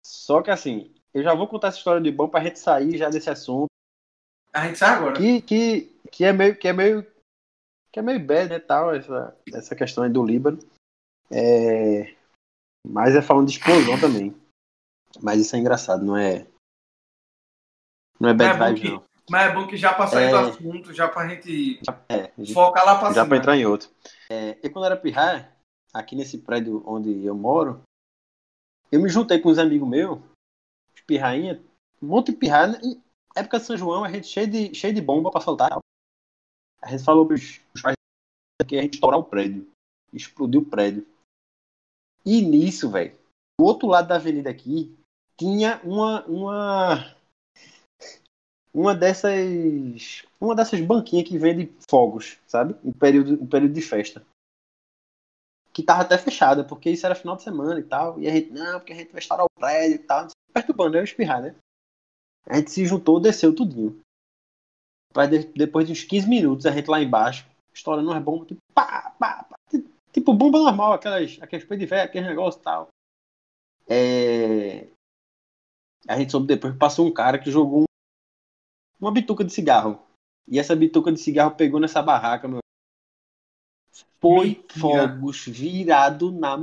Só 0.04 0.42
que 0.42 0.50
assim, 0.50 0.92
eu 1.14 1.22
já 1.22 1.34
vou 1.34 1.46
contar 1.46 1.68
essa 1.68 1.78
história 1.78 2.00
de 2.00 2.10
bomba 2.10 2.32
pra 2.32 2.44
gente 2.44 2.58
sair 2.58 2.96
já 2.96 3.08
desse 3.08 3.30
assunto. 3.30 3.68
A 4.52 4.66
gente 4.66 4.78
sai 4.78 4.96
agora. 4.96 5.16
Que, 5.16 5.40
que, 5.40 6.00
que 6.10 6.24
é 6.24 6.32
meio. 6.32 6.56
Que 6.56 6.68
é 6.68 6.72
meio. 6.72 7.06
Que 7.92 7.98
é 7.98 8.02
meio 8.02 8.24
bad, 8.24 8.48
né? 8.50 8.58
Tal, 8.60 8.94
essa, 8.94 9.36
essa 9.52 9.74
questão 9.74 10.04
aí 10.04 10.10
do 10.10 10.24
Líbano. 10.24 10.58
É, 11.30 12.14
mas 12.86 13.14
é 13.14 13.22
falando 13.22 13.46
de 13.48 13.58
explosão 13.58 13.98
também. 14.00 14.34
Mas 15.20 15.40
isso 15.40 15.56
é 15.56 15.58
engraçado, 15.58 16.04
não 16.04 16.16
é. 16.16 16.46
Não 18.18 18.28
é 18.28 18.34
bad 18.34 18.58
Não 18.58 18.66
é 18.66 18.74
que- 18.74 18.90
não. 18.90 19.04
Mas 19.30 19.50
é 19.50 19.54
bom 19.54 19.66
que 19.66 19.76
já 19.76 19.94
pra 19.94 20.08
sair 20.08 20.30
do 20.30 20.36
É. 20.36 20.50
assunto, 20.50 20.92
já 20.92 21.08
pra 21.08 21.28
gente 21.28 21.80
É, 22.08 22.32
a 22.36 22.42
gente 22.42 22.52
focar 22.52 22.84
lá 22.84 22.98
pra 22.98 23.08
Já 23.08 23.14
cima. 23.22 23.28
pra 23.28 23.36
entrar 23.36 23.56
em 23.56 23.64
outro. 23.64 23.88
É, 24.28 24.58
eu 24.60 24.72
quando 24.72 24.86
era 24.86 24.96
pirraia, 24.96 25.52
aqui 25.94 26.16
nesse 26.16 26.38
prédio 26.38 26.82
onde 26.84 27.24
eu 27.24 27.34
moro, 27.36 27.80
eu 28.90 29.00
me 29.00 29.08
juntei 29.08 29.38
com 29.40 29.48
uns 29.48 29.58
amigos 29.58 29.88
meus, 29.88 30.18
os 30.96 31.00
pirrainha, 31.06 31.62
um 32.02 32.08
monte 32.08 32.32
de 32.32 32.38
pirraia, 32.38 32.80
e 32.82 33.00
época 33.36 33.60
de 33.60 33.66
São 33.66 33.76
João, 33.76 34.02
a 34.02 34.10
gente 34.10 34.26
cheio 34.26 34.48
de, 34.50 34.74
cheio 34.74 34.92
de 34.92 35.00
bomba 35.00 35.30
pra 35.30 35.40
soltar. 35.40 35.78
A 36.82 36.90
gente 36.90 37.04
falou 37.04 37.26
pros, 37.26 37.58
pros 37.58 37.82
pais 37.82 37.94
que 38.66 38.78
a 38.78 38.82
gente 38.82 38.94
estourar 38.94 39.18
o 39.18 39.24
prédio. 39.24 39.70
Explodiu 40.12 40.60
o 40.60 40.64
prédio. 40.64 41.06
E 42.24 42.42
nisso, 42.42 42.90
velho, 42.90 43.16
do 43.58 43.64
outro 43.64 43.88
lado 43.88 44.08
da 44.08 44.16
avenida 44.16 44.50
aqui, 44.50 44.94
tinha 45.38 45.80
uma. 45.84 46.24
uma 46.26 47.16
uma 48.72 48.94
dessas 48.94 50.24
uma 50.40 50.54
dessas 50.54 50.80
banquinhas 50.80 51.28
que 51.28 51.36
vende 51.36 51.74
fogos, 51.88 52.38
sabe? 52.46 52.76
Em 52.84 52.92
período, 52.92 53.34
em 53.34 53.46
período 53.46 53.74
de 53.74 53.82
festa. 53.82 54.24
Que 55.72 55.82
tava 55.82 56.02
até 56.02 56.16
fechada, 56.16 56.64
porque 56.64 56.90
isso 56.90 57.04
era 57.04 57.14
final 57.14 57.36
de 57.36 57.42
semana 57.42 57.78
e 57.80 57.82
tal. 57.82 58.20
E 58.20 58.28
a 58.28 58.30
gente, 58.32 58.50
não, 58.50 58.78
porque 58.78 58.92
a 58.92 58.96
gente 58.96 59.12
vai 59.12 59.20
estourar 59.20 59.44
o 59.44 59.60
prédio 59.60 59.96
e 59.96 59.98
tal. 59.98 60.28
Perturbando, 60.52 60.96
eu 60.96 61.04
espirrar, 61.04 61.42
né? 61.42 61.54
A 62.46 62.56
gente 62.56 62.70
se 62.70 62.84
juntou, 62.86 63.20
desceu 63.20 63.54
tudinho. 63.54 64.00
Mas 65.14 65.30
de, 65.30 65.38
depois 65.54 65.86
de 65.86 65.92
uns 65.92 66.04
15 66.04 66.28
minutos, 66.28 66.66
a 66.66 66.70
gente 66.70 66.88
lá 66.88 67.00
embaixo, 67.00 67.46
estourando 67.72 68.10
umas 68.10 68.22
bombas, 68.22 68.48
tipo, 68.48 68.60
pá, 68.74 69.14
pá, 69.18 69.44
pá, 69.44 69.56
tipo 70.12 70.32
bomba 70.32 70.58
normal, 70.58 70.92
aquelas, 70.92 71.38
aqueles 71.40 71.64
pé 71.64 71.76
de 71.76 71.86
velho, 71.86 72.04
aquele 72.04 72.28
negócio 72.28 72.60
e 72.60 72.62
tal. 72.62 72.88
É... 73.88 74.88
A 76.08 76.18
gente 76.18 76.30
soube 76.30 76.46
depois 76.46 76.72
que 76.72 76.78
passou 76.78 77.06
um 77.06 77.12
cara 77.12 77.38
que 77.38 77.50
jogou 77.50 77.82
um... 77.82 77.84
uma 79.00 79.12
bituca 79.12 79.44
de 79.44 79.52
cigarro. 79.52 80.00
E 80.48 80.58
essa 80.58 80.74
bituca 80.74 81.12
de 81.12 81.20
cigarro 81.20 81.54
pegou 81.54 81.80
nessa 81.80 82.02
barraca, 82.02 82.48
meu. 82.48 82.60
Foi 84.20 84.48
Mentira. 84.48 84.80
fogos 84.80 85.46
virado 85.46 86.30
na 86.30 86.56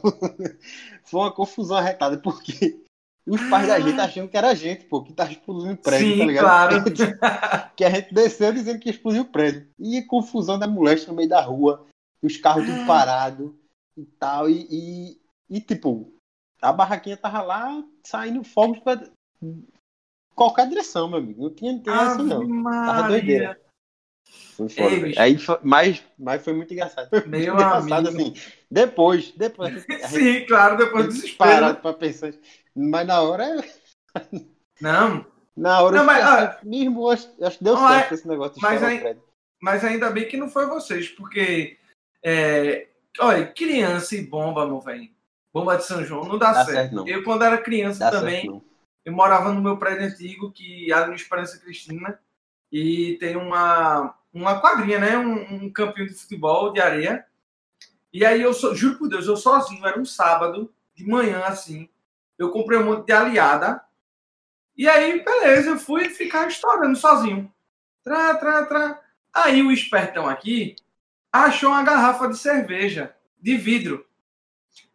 Foi 1.04 1.20
uma 1.20 1.32
confusão 1.32 1.76
arretada, 1.76 2.18
porque 2.20 2.84
os 3.28 3.40
pais 3.50 3.66
da 3.68 3.78
gente 3.78 4.00
achando 4.00 4.28
que 4.28 4.36
era 4.36 4.48
a 4.48 4.54
gente, 4.54 4.84
pô, 4.84 5.02
que 5.02 5.12
tava 5.12 5.30
explodindo 5.32 5.72
o 5.74 5.76
prédio, 5.76 6.12
Sim, 6.12 6.18
tá 6.18 6.24
ligado? 6.24 6.44
claro. 6.44 6.84
que 7.76 7.84
a 7.84 7.90
gente 7.90 8.14
desceu 8.14 8.52
dizendo 8.52 8.78
que 8.78 8.88
ia 8.88 8.92
explodir 8.94 9.20
o 9.20 9.26
prédio. 9.26 9.68
E 9.78 10.02
confusão 10.02 10.58
da 10.58 10.66
moléstia 10.66 11.08
no 11.10 11.16
meio 11.16 11.28
da 11.28 11.40
rua, 11.40 11.86
os 12.22 12.36
carros 12.36 12.64
tudo 12.66 12.86
parados 12.86 13.52
e 13.96 14.04
tal. 14.04 14.48
E, 14.48 14.66
e, 14.70 15.20
e, 15.50 15.60
tipo, 15.60 16.12
a 16.62 16.72
barraquinha 16.72 17.16
tava 17.16 17.42
lá 17.42 17.84
saindo 18.04 18.42
fogos 18.42 18.78
pra 18.80 19.00
qualquer 20.34 20.68
direção, 20.68 21.08
meu 21.08 21.18
amigo. 21.18 21.42
Não 21.42 21.50
tinha, 21.54 21.72
não 21.72 21.82
tinha 21.82 21.94
essa, 21.94 22.22
não. 22.22 22.42
Ave 22.42 22.86
Tava 22.86 23.08
doideira. 23.08 23.46
Maria. 23.48 23.68
Foi 24.56 24.68
foda, 24.68 24.94
Ei. 25.06 25.14
Aí, 25.18 25.38
foi- 25.38 25.58
mas, 25.62 26.02
mas 26.18 26.42
foi 26.42 26.52
muito 26.52 26.72
engraçado. 26.72 27.08
Foi 27.08 27.20
muito 27.24 27.36
engraçado, 27.36 28.08
amigo. 28.08 28.08
assim. 28.08 28.34
Depois, 28.70 29.32
depois. 29.36 29.86
Sim, 30.08 30.44
claro, 30.46 30.76
depois 30.76 31.06
do 31.06 31.12
desespero. 31.12 31.36
parado 31.38 31.80
pra 31.80 31.92
pensar. 31.92 32.32
Mas 32.78 33.06
na 33.06 33.20
hora, 33.20 33.56
Não, 34.80 35.26
na 35.56 35.80
hora, 35.82 35.96
Não, 35.96 36.04
mas, 36.04 36.24
ah, 36.24 36.58
mesmo, 36.62 37.08
acho, 37.10 37.28
acho 37.42 37.58
que 37.58 37.64
deu 37.64 37.74
Não, 37.74 37.88
certo 37.88 38.14
esse 38.14 38.28
negócio 38.28 38.54
de 38.54 38.60
mas 38.62 38.82
aí- 38.82 39.16
mas 39.60 39.84
ainda 39.84 40.08
bem 40.10 40.28
que 40.28 40.36
não 40.36 40.48
foi 40.48 40.66
vocês, 40.66 41.08
porque. 41.08 41.76
É, 42.22 42.88
olha, 43.18 43.46
criança 43.52 44.14
e 44.14 44.24
bomba, 44.24 44.66
meu 44.66 44.80
velho. 44.80 45.08
Bomba 45.52 45.76
de 45.76 45.84
São 45.84 46.04
João 46.04 46.24
não 46.24 46.38
dá, 46.38 46.52
Dá 46.52 46.64
certo. 46.64 46.94
certo. 46.96 47.08
Eu, 47.08 47.24
quando 47.24 47.42
era 47.42 47.58
criança 47.58 47.98
Dá 47.98 48.10
também, 48.10 48.42
certo, 48.42 48.64
eu 49.04 49.12
morava 49.12 49.52
no 49.52 49.60
meu 49.60 49.76
prédio 49.76 50.06
antigo, 50.06 50.52
que 50.52 50.92
era 50.92 51.06
no 51.08 51.14
Esperança 51.14 51.58
Cristina, 51.58 52.20
e 52.70 53.16
tem 53.18 53.34
uma, 53.36 54.14
uma 54.32 54.60
quadrinha, 54.60 54.98
né? 55.00 55.18
Um, 55.18 55.64
um 55.64 55.72
campinho 55.72 56.06
de 56.06 56.14
futebol 56.14 56.72
de 56.72 56.80
areia. 56.80 57.24
E 58.12 58.24
aí 58.24 58.40
eu 58.42 58.52
juro 58.52 58.98
por 58.98 59.08
Deus, 59.08 59.26
eu 59.26 59.36
sozinho, 59.36 59.84
era 59.86 59.98
um 59.98 60.04
sábado, 60.04 60.72
de 60.94 61.04
manhã, 61.04 61.42
assim. 61.44 61.88
Eu 62.38 62.50
comprei 62.50 62.78
um 62.78 62.84
monte 62.84 63.06
de 63.06 63.12
aliada. 63.12 63.82
E 64.76 64.88
aí, 64.88 65.22
beleza, 65.24 65.70
eu 65.70 65.78
fui 65.78 66.08
ficar 66.08 66.46
estourando 66.48 66.96
sozinho. 66.96 67.52
Trá, 68.04 68.34
trá, 68.36 68.64
trá. 68.64 69.00
Aí 69.34 69.62
o 69.62 69.72
espertão 69.72 70.28
aqui 70.28 70.76
achou 71.32 71.70
uma 71.70 71.82
garrafa 71.82 72.28
de 72.28 72.38
cerveja, 72.38 73.14
de 73.40 73.56
vidro. 73.56 74.06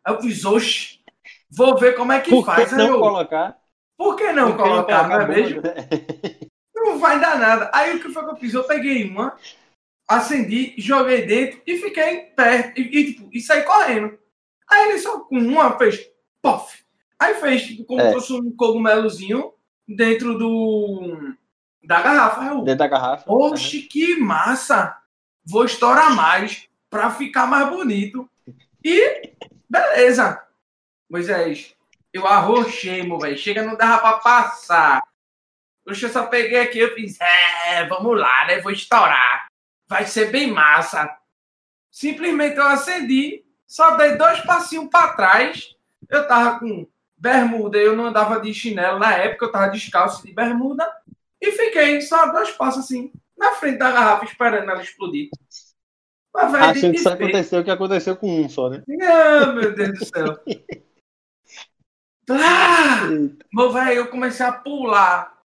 Aí 0.05 0.13
eu 0.13 0.21
fiz, 0.21 0.45
oxe, 0.45 0.99
vou 1.49 1.77
ver 1.77 1.95
como 1.95 2.11
é 2.11 2.21
que 2.21 2.29
Por 2.31 2.45
faz. 2.45 2.69
que 2.69 2.75
Aí 2.75 2.79
não 2.87 2.87
eu, 2.95 2.99
colocar? 2.99 3.57
por 3.97 4.15
que 4.15 4.31
não 4.31 4.51
por 4.51 4.57
que 4.57 4.69
colocar, 4.69 5.07
não 5.07 5.21
é 5.21 5.27
mesmo? 5.27 5.61
né? 5.61 5.73
Não 6.75 6.97
vai 6.99 7.19
dar 7.19 7.37
nada. 7.37 7.69
Aí 7.73 7.95
o 7.95 8.01
que 8.01 8.09
foi 8.11 8.23
que 8.23 8.31
eu 8.31 8.35
fiz? 8.37 8.53
Eu 8.53 8.63
peguei 8.65 9.07
uma, 9.07 9.37
acendi, 10.07 10.73
joguei 10.77 11.25
dentro 11.25 11.61
e 11.65 11.77
fiquei 11.77 12.21
perto. 12.35 12.79
E, 12.79 12.81
e, 12.99 13.13
tipo, 13.13 13.29
e 13.31 13.39
saí 13.41 13.63
correndo. 13.63 14.17
Aí 14.69 14.89
ele 14.89 14.99
só 14.99 15.19
com 15.19 15.37
uma 15.37 15.77
fez 15.77 15.99
pof. 16.41 16.82
Aí 17.23 17.35
fez 17.35 17.63
tipo, 17.63 17.85
como 17.85 18.01
É. 18.01 18.07
se 18.09 18.13
fosse 18.13 18.33
um 18.33 18.51
cogumelozinho 18.55 19.53
dentro 19.87 20.37
do 20.37 21.33
da 21.83 22.01
garrafa. 22.01 22.43
Eu, 22.45 22.61
Dentro 22.63 22.79
da 22.79 22.87
garrafa. 22.87 23.23
Oxe, 23.31 23.81
que 23.81 24.15
massa! 24.17 24.97
Vou 25.45 25.65
estourar 25.65 26.15
mais 26.15 26.67
pra 26.89 27.11
ficar 27.11 27.45
mais 27.47 27.69
bonito. 27.69 28.29
E 28.83 29.33
beleza. 29.69 30.41
Moisés, 31.09 31.75
eu 32.11 32.25
arrochei, 32.25 33.03
meu 33.03 33.19
velho. 33.19 33.37
Chega, 33.37 33.63
não 33.63 33.75
dava 33.75 33.99
pra 33.99 34.13
passar. 34.19 35.01
Oxe, 35.87 36.03
eu 36.03 36.09
só 36.09 36.27
peguei 36.27 36.59
aqui 36.61 36.79
e 36.81 36.95
fiz, 36.95 37.17
é, 37.19 37.85
vamos 37.87 38.17
lá, 38.19 38.45
né? 38.47 38.59
Vou 38.61 38.71
estourar. 38.71 39.47
Vai 39.87 40.05
ser 40.05 40.31
bem 40.31 40.49
massa. 40.51 41.09
Simplesmente 41.91 42.55
eu 42.57 42.65
acendi, 42.67 43.43
só 43.67 43.95
dei 43.97 44.15
dois 44.15 44.39
passinhos 44.41 44.89
pra 44.89 45.13
trás. 45.13 45.75
Eu 46.09 46.27
tava 46.27 46.59
com 46.59 46.87
bermuda, 47.23 47.77
eu 47.77 47.95
não 47.95 48.07
andava 48.07 48.41
de 48.41 48.53
chinelo 48.53 48.99
na 48.99 49.13
época, 49.13 49.45
eu 49.45 49.51
tava 49.51 49.71
descalço 49.71 50.25
de 50.25 50.33
bermuda. 50.33 50.85
E 51.41 51.51
fiquei 51.51 52.01
só 52.01 52.29
dois 52.31 52.51
passos 52.51 52.83
assim, 52.83 53.13
na 53.37 53.53
frente 53.53 53.77
da 53.77 53.91
garrafa, 53.91 54.25
esperando 54.25 54.69
ela 54.69 54.81
explodir. 54.81 55.29
Mas, 56.33 56.53
Achando 56.53 56.91
que 56.91 56.97
isso 56.97 57.09
aconteceu 57.09 57.61
o 57.61 57.63
que 57.63 57.71
aconteceu 57.71 58.17
com 58.17 58.41
um 58.41 58.49
só, 58.49 58.69
né? 58.69 58.83
Ah, 59.01 59.53
meu 59.53 59.73
Deus 59.73 59.99
do 59.99 60.05
céu. 60.05 60.37
Ah, 62.29 63.09
meu 63.53 63.73
velho, 63.73 63.91
eu 63.91 64.07
comecei 64.07 64.45
a 64.45 64.51
pular. 64.53 65.39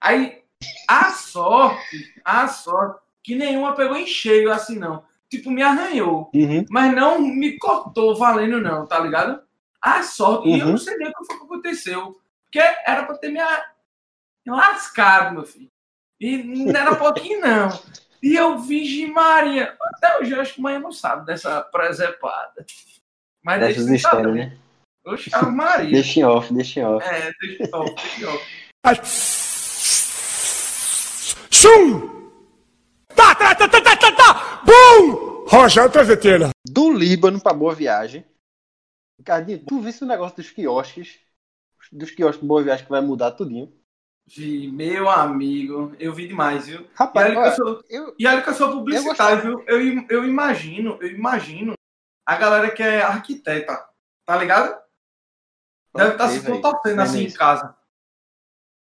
Aí, 0.00 0.42
a 0.88 1.12
sorte, 1.12 2.12
a 2.24 2.48
sorte, 2.48 3.00
que 3.22 3.36
nenhuma 3.36 3.76
pegou 3.76 3.96
em 3.96 4.04
cheio 4.04 4.50
assim, 4.50 4.76
não. 4.76 5.04
Tipo, 5.30 5.48
me 5.52 5.62
arranhou. 5.62 6.32
Uhum. 6.34 6.66
Mas 6.68 6.92
não 6.92 7.20
me 7.20 7.56
cortou 7.56 8.16
valendo, 8.16 8.60
não, 8.60 8.84
tá 8.84 8.98
ligado? 8.98 9.43
A 9.84 10.02
sorte. 10.02 10.48
E 10.48 10.58
eu 10.60 10.64
Uhum. 10.66 10.70
não 10.72 10.78
sei 10.78 10.96
nem 10.96 11.08
o 11.08 11.12
que 11.12 11.24
foi 11.26 11.36
que 11.38 11.44
aconteceu. 11.44 12.20
Porque 12.44 12.58
era 12.86 13.04
pra 13.04 13.18
ter 13.18 13.30
me 13.30 13.40
lascado, 14.46 15.34
meu 15.34 15.44
filho. 15.44 15.68
E 16.20 16.38
não 16.42 16.80
era 16.80 16.94
pouquinho, 16.96 17.40
não. 17.40 17.68
E 18.22 18.34
eu 18.34 18.58
vi 18.58 19.06
Maria. 19.06 19.76
Até 19.94 20.18
hoje 20.18 20.32
eu 20.32 20.40
acho 20.40 20.54
que 20.54 20.60
mãe 20.62 20.78
não 20.78 20.90
sabe 20.92 21.26
dessa 21.26 21.60
presepada. 21.62 22.64
Mas 23.44 23.60
Dessas 23.60 23.84
deixa 23.86 23.90
eu 23.90 23.96
histórias, 23.96 24.26
saber. 24.28 24.46
né? 24.50 24.58
Oxe, 25.06 25.30
Maria. 25.52 25.90
Deixa 25.90 26.20
em 26.20 26.24
off, 26.24 26.54
deixa 26.54 26.80
em 26.80 26.84
off. 26.84 27.06
É, 27.06 27.30
deixa 27.42 27.64
eu 27.76 27.84
deixa 27.94 28.24
eu 28.24 28.42
Chum! 31.50 32.30
Tá, 33.14 33.34
tá, 33.34 33.54
tá, 33.54 33.68
tá, 33.68 33.80
tá, 33.80 33.96
tá, 33.96 34.12
tá! 34.12 34.62
Bum! 34.64 35.44
Rojão 35.46 35.88
Traveteira. 35.90 36.50
Do 36.66 36.90
Líbano 36.92 37.40
pra 37.40 37.52
Boa 37.52 37.74
Viagem. 37.74 38.24
Ricardinho, 39.18 39.64
tu 39.64 39.80
viste 39.80 40.04
o 40.04 40.06
negócio 40.06 40.36
dos 40.36 40.50
quiosques? 40.50 41.20
Dos 41.92 42.10
quiosques 42.10 42.40
de 42.40 42.46
Boa 42.46 42.62
Viagem 42.62 42.84
que 42.84 42.90
vai 42.90 43.00
mudar 43.00 43.32
tudinho. 43.32 43.72
Vi, 44.26 44.68
meu 44.72 45.08
amigo, 45.10 45.94
eu 45.98 46.12
vi 46.12 46.26
demais, 46.26 46.66
viu? 46.66 46.80
E 46.80 46.88
Rapaz, 46.94 47.26
olha 47.26 47.42
que 47.42 47.48
eu 47.48 47.52
sou, 47.52 47.84
eu, 47.90 48.16
e 48.18 48.26
olha 48.26 48.42
que 48.42 48.48
eu 48.48 48.54
sou 48.54 48.72
publicitário, 48.72 49.42
viu? 49.42 49.64
Eu, 49.68 50.06
eu 50.08 50.24
imagino, 50.24 50.98
eu 51.02 51.08
imagino 51.08 51.74
a 52.26 52.36
galera 52.36 52.70
que 52.70 52.82
é 52.82 53.02
arquiteta, 53.02 53.86
tá 54.24 54.36
ligado? 54.36 54.82
Deve 55.94 56.12
estar 56.12 56.28
se 56.28 56.38
Ok, 56.38 56.50
velho. 56.50 56.62
contorcendo 56.62 57.02
assim 57.02 57.24
em 57.24 57.32
casa. 57.32 57.76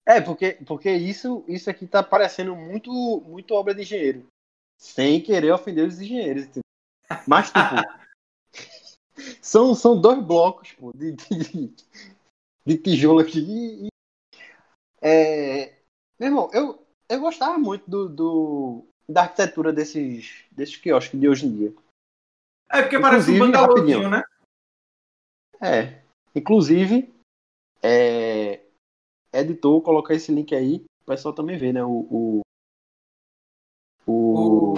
É, 0.08 0.20
porque, 0.20 0.52
porque 0.66 0.90
isso, 0.90 1.44
isso 1.48 1.68
aqui 1.68 1.86
tá 1.86 2.02
parecendo 2.02 2.54
muito, 2.56 2.90
muito 3.26 3.54
obra 3.54 3.74
de 3.74 3.82
engenheiro. 3.82 4.26
Sem 4.78 5.20
querer 5.20 5.52
ofender 5.52 5.86
os 5.86 6.00
engenheiros. 6.00 6.48
Mas, 7.26 7.48
tipo, 7.48 7.60
são, 9.40 9.74
são 9.74 10.00
dois 10.00 10.22
blocos 10.22 10.72
pô, 10.72 10.92
de, 10.94 11.12
de, 11.12 11.74
de 12.64 12.78
tijolo 12.78 13.20
aqui. 13.20 13.40
E, 13.40 13.88
é, 15.00 15.78
meu 16.18 16.28
irmão, 16.28 16.50
eu, 16.52 16.84
eu 17.08 17.20
gostava 17.20 17.58
muito 17.58 17.88
do, 17.88 18.08
do, 18.08 18.84
da 19.08 19.22
arquitetura 19.22 19.72
desses, 19.72 20.44
desses 20.50 20.76
quiosques 20.76 21.18
de 21.18 21.28
hoje 21.28 21.46
em 21.46 21.56
dia. 21.56 21.74
É 22.70 22.82
porque 22.82 22.98
parece 22.98 23.30
um 23.30 23.34
Inclusive, 23.34 23.52
bangalôzinho, 23.52 24.10
né? 24.10 24.24
É. 25.60 26.02
Inclusive, 26.34 27.14
é, 27.82 28.60
editor, 29.32 29.80
colocar 29.82 30.14
esse 30.14 30.32
link 30.32 30.54
aí, 30.54 30.84
o 31.02 31.06
pessoal 31.06 31.32
também 31.34 31.56
vê, 31.56 31.72
né? 31.72 31.84
O, 31.84 31.90
o, 32.10 32.40
o- 34.06 34.12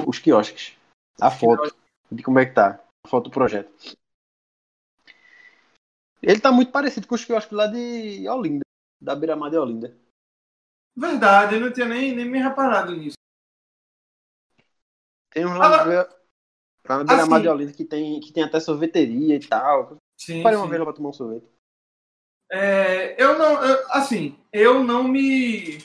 O- 0.04 0.09
os 0.09 0.18
quiosques. 0.18 0.76
A 1.21 1.30
foto 1.30 1.75
de 2.12 2.23
como 2.23 2.38
é 2.38 2.47
que 2.47 2.54
tá. 2.54 2.80
A 3.04 3.09
foto 3.09 3.25
do 3.25 3.30
projeto. 3.30 3.73
Ele 6.23 6.41
tá 6.41 6.51
muito 6.51 6.73
parecido 6.73 7.07
com 7.07 7.15
os 7.15 7.25
quiosques 7.25 7.57
lá 7.57 7.67
de 7.67 8.29
Olinda. 8.29 8.63
Da 9.01 9.15
Beira-Mar 9.15 9.51
de 9.51 9.57
Olinda. 9.57 9.97
Verdade, 10.97 11.55
eu 11.55 11.61
não 11.61 11.73
tinha 11.73 11.87
nem, 11.87 12.15
nem 12.15 12.25
me 12.25 12.39
reparado 12.41 12.95
nisso. 12.95 13.17
Tem 15.31 15.47
um 15.47 15.57
lá, 15.57 15.69
na 16.89 17.05
beira 17.05 17.23
assim- 17.23 17.43
de 17.43 17.49
Olinda 17.49 17.73
que 17.73 17.85
tem, 17.85 18.19
que 18.21 18.33
tem 18.33 18.43
até 18.43 18.59
sorveteria 18.59 19.37
e 19.37 19.47
tal. 19.47 19.97
Sim, 20.17 20.43
Parei 20.43 20.59
uma 20.59 20.65
sim. 20.65 20.71
vez 20.71 20.81
lá 20.81 20.87
pra 20.87 20.95
tomar 20.95 21.11
um 21.11 21.13
sorvete. 21.13 21.47
É, 22.51 23.23
eu 23.23 23.39
não, 23.39 23.63
eu- 23.63 23.87
assim, 23.93 24.37
eu 24.53 24.83
não 24.83 25.05
me, 25.07 25.79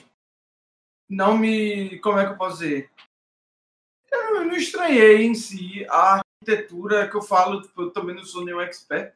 não 1.10 1.38
me, 1.38 2.00
como 2.00 2.18
é 2.18 2.25
que 2.25 2.32
eu 2.32 2.38
posso 2.38 2.60
dizer? 2.60 2.90
Eu 4.12 4.34
não- 4.34 4.46
não 4.46 4.56
estranhei 4.56 5.24
em 5.24 5.36
si 5.36 5.86
a 5.90 6.22
arquitetura 6.22 7.10
que 7.10 7.16
eu 7.16 7.22
falo, 7.22 7.62
tipo, 7.62 7.82
eu 7.84 7.92
também 7.92 8.16
não 8.16 8.24
sou 8.24 8.44
nenhum 8.46 8.62
expert, 8.62 9.13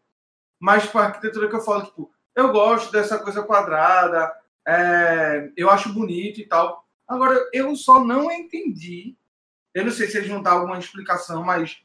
mas 0.60 0.86
para 0.86 1.02
a 1.02 1.06
arquitetura 1.06 1.48
que 1.50 1.56
eu 1.56 1.62
falo, 1.62 1.86
tipo, 1.86 2.12
eu 2.36 2.52
gosto 2.52 2.92
dessa 2.92 3.18
coisa 3.20 3.44
quadrada, 3.44 4.32
é, 4.68 5.52
eu 5.56 5.70
acho 5.70 5.94
bonito 5.94 6.40
e 6.40 6.46
tal. 6.46 6.86
Agora, 7.08 7.40
eu 7.54 7.76
só 7.76 8.04
não 8.04 8.32
entendi, 8.32 9.16
eu 9.74 9.86
não 9.86 9.92
sei 9.92 10.08
se 10.08 10.18
eles 10.18 10.30
vão 10.30 10.42
dar 10.42 10.52
alguma 10.52 10.78
explicação, 10.78 11.44
mas 11.44 11.82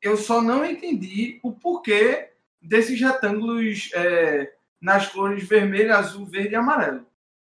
eu 0.00 0.16
só 0.16 0.40
não 0.40 0.64
entendi 0.64 1.38
o 1.42 1.52
porquê 1.52 2.30
desses 2.60 3.00
retângulos 3.00 3.90
é, 3.94 4.52
nas 4.80 5.08
cores 5.08 5.46
vermelho, 5.46 5.94
azul, 5.94 6.24
verde 6.24 6.52
e 6.52 6.56
amarelo. 6.56 7.06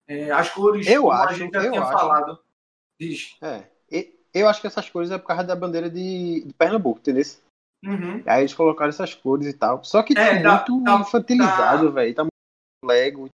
É, 0.08 0.30
as 0.32 0.50
cores, 0.50 0.86
Eu 0.88 1.04
como 1.04 1.14
a 1.14 1.24
acho, 1.24 1.36
gente 1.36 1.54
já 1.54 1.64
eu 1.64 1.72
tinha 1.72 1.84
acho. 1.84 1.92
falado. 1.92 2.40
Diz. 3.00 3.38
É. 3.42 3.64
Eu 4.34 4.50
acho 4.50 4.60
que 4.60 4.68
essas 4.68 4.90
cores 4.90 5.12
é 5.12 5.18
por 5.18 5.28
causa 5.28 5.44
da 5.44 5.56
bandeira 5.56 5.88
de, 5.90 6.44
de 6.44 6.54
Pernambuco, 6.54 7.00
entendeu? 7.00 7.24
Uhum. 7.84 8.24
Aí 8.26 8.42
eles 8.42 8.54
colocaram 8.54 8.90
essas 8.90 9.14
cores 9.14 9.46
e 9.48 9.54
tal. 9.54 9.84
Só 9.84 10.02
que 10.04 10.14
tá 10.16 10.22
É, 10.22 10.42
dá- 10.42 10.58
muito 10.58 10.84
dá- 10.84 10.96
infantilizado, 11.00 11.92
velho. 11.92 12.16
Tá 12.16 12.24
muito 12.24 12.32
Lego. 12.86 13.30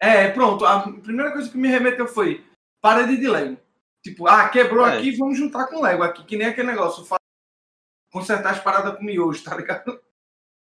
É, 0.00 0.28
pronto. 0.30 0.64
A 0.66 0.80
primeira 0.90 1.32
coisa 1.32 1.48
que 1.50 1.56
me 1.56 1.68
remeteu 1.68 2.06
foi 2.08 2.44
parede 2.82 3.16
de 3.16 3.28
Lego. 3.28 3.56
Tipo, 4.04 4.26
ah, 4.28 4.48
quebrou 4.48 4.86
É. 4.86 4.98
aqui, 4.98 5.12
vamos 5.16 5.36
juntar 5.38 5.66
com 5.66 5.80
Lego 5.80 6.02
aqui, 6.02 6.24
que 6.24 6.36
nem 6.36 6.48
aquele 6.48 6.68
negócio. 6.68 7.04
Consertar 8.12 8.52
as 8.52 8.60
paradas 8.60 8.96
com 8.96 9.04
miojo, 9.04 9.42
tá 9.44 9.56
ligado? 9.56 10.00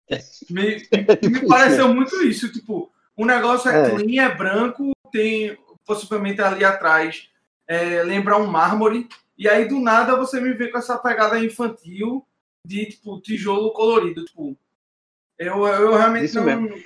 Me, 0.50 0.88
me 1.30 1.46
pareceu 1.46 1.92
muito 1.92 2.16
isso. 2.24 2.50
Tipo, 2.52 2.90
o 3.16 3.26
negócio 3.26 3.70
é, 3.70 3.88
É. 3.88 3.90
clean, 3.90 4.24
é 4.24 4.34
branco, 4.34 4.92
tem 5.12 5.56
possivelmente 5.84 6.40
ali 6.40 6.64
atrás 6.64 7.28
é, 7.66 8.02
lembrar 8.02 8.38
um 8.38 8.46
mármore. 8.46 9.08
E 9.36 9.48
aí, 9.48 9.66
do 9.68 9.78
nada, 9.78 10.16
você 10.16 10.40
me 10.40 10.52
vê 10.54 10.68
com 10.68 10.78
essa 10.78 10.96
pegada 10.98 11.38
infantil 11.38 12.26
de, 12.68 12.86
tipo, 12.86 13.18
tijolo 13.20 13.72
colorido. 13.72 14.24
Tipo, 14.26 14.54
eu, 15.38 15.66
eu 15.66 15.96
realmente 15.96 16.26
Isso 16.26 16.36
não... 16.36 16.44
mesmo. 16.44 16.84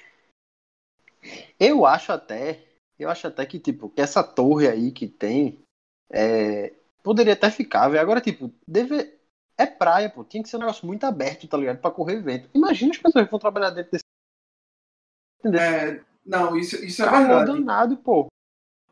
Eu 1.58 1.84
acho 1.84 2.12
até, 2.12 2.64
eu 2.98 3.10
acho 3.10 3.26
até 3.26 3.44
que, 3.44 3.58
tipo, 3.58 3.90
que 3.90 4.00
essa 4.00 4.22
torre 4.22 4.68
aí 4.68 4.92
que 4.92 5.08
tem, 5.08 5.58
é, 6.10 6.72
poderia 7.02 7.32
até 7.32 7.50
ficar, 7.50 7.88
velho. 7.88 8.00
Agora, 8.00 8.20
tipo, 8.20 8.52
deve, 8.66 9.12
é 9.58 9.66
praia, 9.66 10.08
pô. 10.08 10.24
Tinha 10.24 10.42
que 10.42 10.48
ser 10.48 10.56
um 10.56 10.60
negócio 10.60 10.86
muito 10.86 11.04
aberto, 11.04 11.48
tá 11.48 11.56
ligado? 11.56 11.80
Pra 11.80 11.90
correr 11.90 12.20
vento. 12.20 12.48
Imagina 12.54 12.92
as 12.92 12.98
pessoas 12.98 13.24
que 13.24 13.30
vão 13.30 13.40
trabalhar 13.40 13.70
dentro 13.70 13.92
desse 13.92 14.04
É, 15.56 16.00
não, 16.24 16.56
isso, 16.56 16.76
isso 16.84 17.02
é 17.02 17.06
calor 17.06 17.26
verdade. 17.26 17.58
danado, 17.58 17.96
pô. 17.96 18.28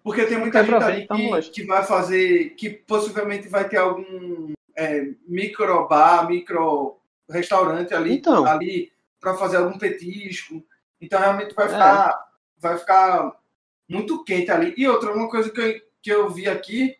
Porque 0.02 0.26
tem 0.26 0.38
muita 0.38 0.64
gente 0.64 0.74
ali 0.74 1.06
tá 1.06 1.14
que, 1.14 1.50
que 1.50 1.64
vai 1.64 1.84
fazer, 1.84 2.50
que 2.54 2.70
possivelmente 2.70 3.48
vai 3.48 3.68
ter 3.68 3.76
algum 3.76 4.52
é, 4.80 5.10
micro 5.26 5.86
bar, 5.86 6.26
micro 6.26 6.98
restaurante 7.28 7.94
ali, 7.94 8.14
Então. 8.16 8.46
ali 8.46 8.90
para 9.20 9.34
fazer 9.36 9.58
algum 9.58 9.76
petisco. 9.78 10.64
Então 11.00 11.20
realmente 11.20 11.54
vai 11.54 11.66
É. 11.66 11.68
ficar, 11.68 12.24
vai 12.58 12.78
ficar 12.78 13.40
muito 13.88 14.24
quente 14.24 14.50
ali. 14.50 14.74
E 14.76 14.88
outra, 14.88 15.12
uma 15.12 15.28
coisa 15.28 15.50
que 15.50 15.60
eu, 15.60 15.80
que 16.02 16.10
eu 16.12 16.30
vi 16.30 16.48
aqui 16.48 16.96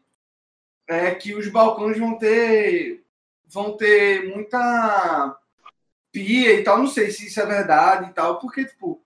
é 0.87 1.14
que 1.14 1.34
os 1.34 1.49
balcões 1.49 1.99
vão 1.99 2.18
ter 2.18 3.02
vão 3.52 3.76
ter 3.76 4.28
muita 4.28 5.36
pia 6.12 6.52
e 6.54 6.62
tal. 6.62 6.78
Não 6.78 6.86
sei 6.86 7.10
se 7.10 7.26
isso 7.26 7.40
é 7.40 7.47
verdade 7.47 8.10
e 8.10 8.12
tal, 8.12 8.38
porque 8.38 8.64
tipo 8.64 9.02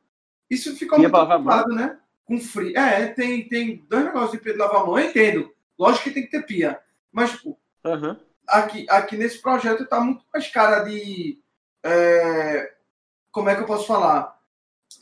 isso 0.50 0.76
ficou 0.76 0.98
Pia 0.98 1.08
muito 1.08 1.32
ocupado, 1.32 1.74
né? 1.74 1.98
Com 2.24 2.38
frio. 2.38 2.76
É, 2.76 3.06
tem, 3.08 3.48
tem 3.48 3.84
dois 3.88 4.04
negócios 4.04 4.32
de 4.32 4.38
pia 4.38 4.52
de 4.52 4.58
lavar 4.58 4.82
a 4.82 4.87
mão, 4.87 4.98
eu 4.98 5.08
entendo. 5.08 5.52
Lógico 5.78 6.04
que 6.04 6.10
tem 6.10 6.22
que 6.24 6.30
ter 6.30 6.42
pia. 6.46 6.80
Mas, 7.12 7.32
tipo, 7.32 7.58
Aham. 7.84 8.18
Aqui, 8.46 8.87
aqui 8.88 9.16
nesse 9.16 9.40
projeto 9.40 9.87
tá 9.87 10.00
muito 10.00 10.24
mais 10.33 10.48
cara 10.50 10.80
de. 10.80 11.40
é, 11.85 12.72
como 13.30 13.48
é 13.48 13.54
que 13.57 13.62
eu 13.62 13.66
posso 13.66 13.87
falar? 13.87 14.38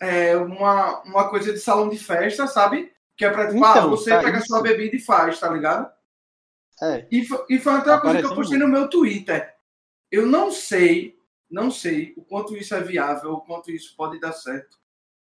É 0.01 0.37
uma, 0.37 1.03
uma 1.03 1.29
coisa 1.29 1.53
de 1.53 1.59
salão 1.59 1.89
de 1.89 1.99
festa, 1.99 2.47
sabe? 2.47 2.93
Que 3.17 3.25
é 3.25 3.31
pra 3.31 3.49
tipo, 3.49 3.65
ah, 3.65 3.71
Então, 3.71 3.91
você 3.91 4.11
tá 4.11 4.21
pega 4.23 4.39
isso. 4.39 4.47
sua 4.47 4.63
bebida 4.63 4.97
e 4.97 5.01
faz, 5.01 5.39
tá 5.39 5.49
ligado? 5.51 5.91
É. 6.83 7.07
E, 7.11 7.27
e 7.51 7.59
foi 7.59 7.73
até 7.75 7.91
uma 7.91 8.01
coisa 8.01 8.19
que 8.19 8.25
eu 8.25 8.35
postei 8.35 8.59
no 8.59 8.69
meu 8.69 8.89
Twitter. 8.89 9.55
Eu 10.11 10.27
não 10.27 10.51
sei, 10.51 11.17
não 11.51 11.71
sei 11.71 12.15
o 12.17 12.25
quanto 12.25 12.57
isso 12.57 12.75
é 12.75 12.81
viável, 12.81 13.35
o 13.35 13.41
quanto 13.41 13.71
isso 13.71 13.95
pode 13.97 14.19
dar 14.19 14.33
certo. 14.33 14.79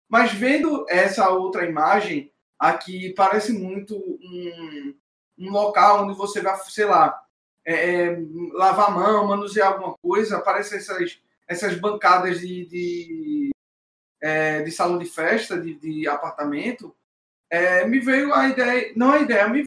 Mas 0.09 0.33
vendo 0.33 0.85
essa 0.89 1.29
outra 1.29 1.65
imagem, 1.65 2.31
aqui 2.57 3.13
parece 3.13 3.53
muito 3.53 3.95
um, 3.97 4.95
um 5.37 5.51
local 5.51 6.03
onde 6.03 6.17
você 6.17 6.41
vai, 6.41 6.57
sei 6.65 6.85
lá, 6.85 7.21
é, 7.65 8.03
é, 8.03 8.17
lavar 8.53 8.89
a 8.89 8.91
mão, 8.91 9.27
manusear 9.27 9.73
alguma 9.73 9.95
coisa. 9.97 10.39
Parece 10.39 10.77
essas, 10.77 11.19
essas 11.47 11.75
bancadas 11.75 12.39
de, 12.39 12.65
de, 12.65 13.51
é, 14.21 14.61
de 14.61 14.71
salão 14.71 14.97
de 14.97 15.05
festa, 15.05 15.59
de, 15.59 15.75
de 15.75 16.07
apartamento. 16.07 16.95
É, 17.49 17.85
me 17.85 17.99
veio 17.99 18.33
a 18.33 18.47
ideia, 18.47 18.93
não 18.95 19.11
a 19.11 19.19
ideia, 19.19 19.47
me 19.47 19.55
veio 19.55 19.65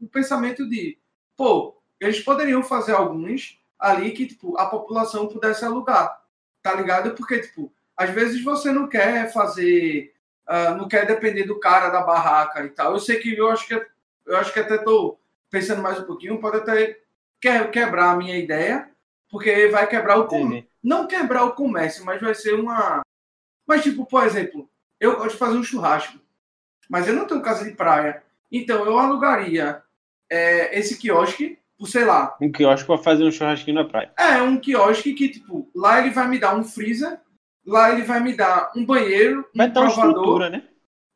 o 0.00 0.08
pensamento 0.08 0.68
de, 0.68 0.98
pô, 1.36 1.76
eles 2.00 2.20
poderiam 2.20 2.62
fazer 2.62 2.92
alguns 2.92 3.60
ali 3.78 4.10
que, 4.10 4.26
tipo, 4.26 4.58
a 4.58 4.66
população 4.66 5.28
pudesse 5.28 5.64
alugar, 5.64 6.20
tá 6.62 6.74
ligado? 6.74 7.14
Porque, 7.14 7.38
tipo, 7.40 7.72
às 7.96 8.10
vezes 8.10 8.42
você 8.42 8.72
não 8.72 8.88
quer 8.88 9.32
fazer, 9.32 10.12
ah, 10.46 10.74
não 10.74 10.88
quer 10.88 11.06
depender 11.06 11.44
do 11.44 11.60
cara 11.60 11.90
da 11.90 12.02
barraca 12.02 12.64
e 12.64 12.70
tal. 12.70 12.92
Eu 12.92 12.98
sei 12.98 13.18
que 13.18 13.36
eu 13.36 13.50
acho 13.50 13.66
que 13.66 13.74
eu 14.26 14.36
acho 14.36 14.52
que 14.52 14.60
até 14.60 14.78
tô 14.78 15.18
pensando 15.50 15.82
mais 15.82 15.98
um 15.98 16.04
pouquinho, 16.04 16.40
pode 16.40 16.58
até 16.58 17.00
que- 17.42 17.68
quebrar 17.68 18.12
a 18.12 18.16
minha 18.16 18.38
ideia, 18.38 18.88
porque 19.30 19.68
vai 19.68 19.86
quebrar 19.88 20.18
o 20.18 20.26
com- 20.28 20.38
Entendi. 20.40 20.68
não 20.82 21.06
quebrar 21.08 21.44
o 21.44 21.52
comércio, 21.52 22.06
mas 22.06 22.22
vai 22.22 22.34
ser 22.34 22.54
uma 22.54 23.02
mas 23.66 23.82
tipo, 23.82 24.06
por 24.06 24.24
exemplo, 24.24 24.68
eu 25.00 25.16
gosto 25.16 25.32
de 25.32 25.38
fazer 25.38 25.58
um 25.58 25.64
churrasco, 25.64 26.18
mas 26.90 27.08
eu 27.08 27.14
não 27.14 27.26
tenho 27.26 27.42
casa 27.42 27.64
de 27.64 27.72
praia. 27.76 28.22
Então 28.50 28.84
eu 28.86 28.98
alugaria 28.98 29.82
é, 30.30 30.78
esse 30.78 30.98
quiosque 30.98 31.58
por, 31.78 31.88
sei 31.88 32.04
lá, 32.04 32.36
Um 32.40 32.50
quiosque 32.52 32.86
pra 32.86 32.98
fazer 32.98 33.24
um 33.24 33.32
churrasquinho 33.32 33.76
na 33.76 33.84
praia. 33.88 34.12
é 34.18 34.42
um 34.42 34.58
quiosque 34.58 35.14
que, 35.14 35.28
tipo, 35.30 35.70
lá 35.74 36.00
ele 36.00 36.10
vai 36.10 36.28
me 36.28 36.38
dar 36.38 36.54
um 36.56 36.64
freezer, 36.64 37.20
lá 37.66 37.92
ele 37.92 38.02
vai 38.02 38.20
me 38.20 38.34
dar 38.36 38.70
um 38.76 38.84
banheiro, 38.86 39.46
Vai 39.54 39.68
um 39.68 39.72
ter 39.72 39.78
uma 39.80 39.88
estrutura, 39.88 40.50
né? 40.50 40.68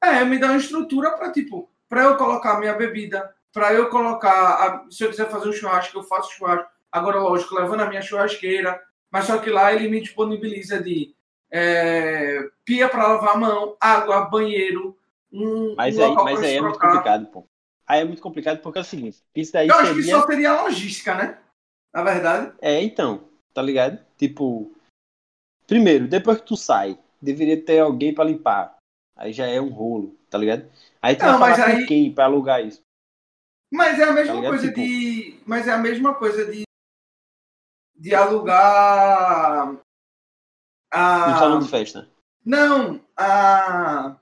É, 0.02 0.24
me 0.24 0.38
dá 0.38 0.48
uma 0.48 0.56
estrutura 0.58 1.10
para 1.12 1.32
tipo, 1.32 1.70
para 1.88 2.02
eu 2.04 2.16
colocar 2.16 2.58
minha 2.60 2.74
bebida, 2.74 3.34
para 3.56 3.72
eu 3.72 3.88
colocar, 3.88 4.32
a- 4.32 4.86
se 4.90 5.02
eu 5.02 5.08
quiser 5.08 5.30
fazer 5.30 5.48
um 5.48 5.52
churrasco, 5.52 5.96
eu 5.98 6.02
faço 6.02 6.30
churrasco. 6.34 6.68
Agora, 6.92 7.18
lógico, 7.20 7.54
levando 7.54 7.80
a 7.80 7.88
minha 7.88 8.02
churrasqueira, 8.02 8.78
mas 9.10 9.24
só 9.24 9.38
que 9.38 9.48
lá 9.48 9.72
ele 9.72 9.88
me 9.88 9.98
disponibiliza 10.02 10.78
de 10.82 11.14
é, 11.50 12.50
pia 12.66 12.86
para 12.86 13.06
lavar 13.08 13.34
a 13.34 13.38
mão, 13.38 13.74
água, 13.80 14.26
banheiro, 14.26 14.94
um, 15.32 15.74
Mas 15.74 15.96
um 15.96 16.04
aí, 16.04 16.14
mas 16.16 16.42
aí 16.42 16.56
é 16.56 16.60
muito 16.60 16.78
complicado, 16.78 17.26
pô. 17.28 17.46
Aí 17.86 18.00
é 18.02 18.04
muito 18.04 18.20
complicado 18.20 18.60
porque 18.60 18.78
é 18.78 18.82
o 18.82 18.84
seguinte, 18.84 19.22
isso 19.34 19.52
daí 19.54 19.68
Eu 19.68 19.74
acho 19.76 19.94
que 19.94 20.02
seria... 20.02 20.20
só 20.20 20.26
seria 20.26 20.62
logística, 20.62 21.14
né? 21.14 21.38
Na 21.94 22.02
verdade. 22.02 22.52
É, 22.60 22.82
então, 22.82 23.24
tá 23.54 23.62
ligado? 23.62 23.98
Tipo, 24.18 24.70
primeiro, 25.66 26.06
depois 26.06 26.38
que 26.40 26.46
tu 26.46 26.56
sai, 26.56 26.98
deveria 27.22 27.58
ter 27.64 27.78
alguém 27.78 28.12
pra 28.12 28.24
limpar. 28.24 28.76
Aí 29.16 29.32
já 29.32 29.46
é 29.46 29.58
um 29.58 29.70
rolo, 29.70 30.14
tá 30.28 30.36
ligado? 30.36 30.68
Aí 31.00 31.16
tu 31.16 31.24
Não, 31.24 31.38
vai 31.38 31.54
falar 31.54 31.66
mas 31.68 31.74
com 31.74 31.80
aí- 31.80 31.86
quem 31.86 32.12
pra 32.12 32.24
alugar 32.26 32.62
isso? 32.62 32.84
Mas 33.76 33.98
é 33.98 34.04
a 34.04 34.12
mesma 34.12 34.40
Tá 34.42 34.48
coisa 34.48 34.68
Tipo- 34.68 34.80
de. 34.80 35.40
Mas 35.46 35.68
é 35.68 35.72
a 35.72 35.78
mesma 35.78 36.14
coisa 36.14 36.44
de. 36.50 36.62
De 37.94 38.14
alugar. 38.14 39.68
Um 39.70 39.78
A, 40.92 41.38
salão 41.38 41.58
de 41.60 41.68
festa. 41.68 42.08
Não, 42.44 43.00
a 43.16 44.16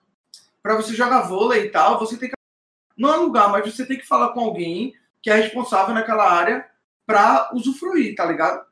para 0.63 0.77
você 0.77 0.95
jogar 0.95 1.23
vôlei 1.29 1.67
e 1.67 1.71
tal, 1.71 1.99
você 1.99 2.17
tem 2.17 2.31
que 2.31 2.35
não 2.97 3.11
alugar, 3.13 3.51
mas 3.51 3.71
você 3.71 3.85
tem 3.85 3.99
que 3.99 4.07
falar 4.07 4.31
com 4.33 4.41
alguém 4.41 4.95
que 5.23 5.29
é 5.31 5.35
responsável 5.35 5.95
naquela 5.95 6.27
área 6.31 6.67
para 7.07 7.51
usufruir, 7.53 8.15
tá 8.15 8.25
ligado? 8.25 8.65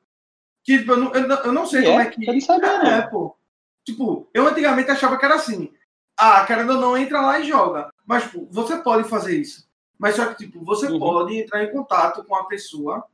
Que 0.64 0.78
tipo, 0.78 0.92
eu, 0.92 0.96
não, 0.96 1.12
eu, 1.12 1.52
não- 1.52 1.66
sei 1.66 1.82
como 1.84 2.00
é? 2.00 2.04
é 2.04 2.10
que 2.10 2.26
Eu 2.26 2.32
não 2.32 2.40
sabia, 2.40 2.68
é, 2.70 3.00
não. 3.02 3.10
pô. 3.10 3.36
Tipo, 3.84 4.30
eu 4.32 4.46
antigamente 4.48 4.90
achava 4.90 5.18
que 5.18 5.24
era 5.24 5.34
assim. 5.34 5.70
Ah, 6.18 6.46
querendo 6.46 6.74
ou 6.74 6.80
não, 6.80 6.96
entra 6.96 7.20
lá 7.20 7.38
e 7.40 7.44
joga. 7.44 7.90
Mas, 8.06 8.22
tipo, 8.24 8.46
você 8.50 8.78
pode 8.78 9.06
fazer 9.08 9.36
isso. 9.38 9.68
Mas 10.02 10.16
só 10.16 10.26
que, 10.26 10.34
tipo, 10.46 10.64
você 10.64 10.88
Uhum. 10.88 10.98
pode 10.98 11.36
entrar 11.38 11.62
em 11.62 11.70
contato 11.70 12.24
com 12.24 12.34
a 12.34 12.44
pessoa, 12.46 13.04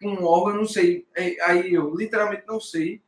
com 0.00 0.10
um 0.10 0.26
órgão, 0.26 0.58
não 0.58 0.66
sei. 0.66 1.06
é, 1.14 1.40
Aí 1.42 1.72
eu 1.72 1.94
literalmente 1.96 2.46
não 2.46 2.60
sei 2.60 3.00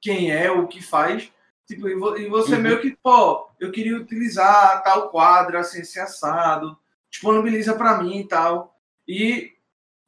quem 0.00 0.30
é, 0.30 0.48
o 0.52 0.68
que 0.68 0.80
faz. 0.80 1.32
Tipo, 1.66 1.88
e 1.88 1.92
e 2.24 2.28
você 2.28 2.54
Uhum. 2.54 2.62
meio 2.62 2.80
que, 2.80 2.96
pô, 3.02 3.48
eu 3.58 3.72
queria 3.72 3.96
utilizar 3.96 4.84
tal 4.84 5.10
quadro, 5.10 5.58
assim, 5.58 5.80
assim, 5.80 5.98
assado. 5.98 6.78
disponibiliza 7.10 7.74
para 7.74 8.00
mim 8.02 8.20
e 8.20 8.28
tal. 8.28 8.78
E 9.08 9.52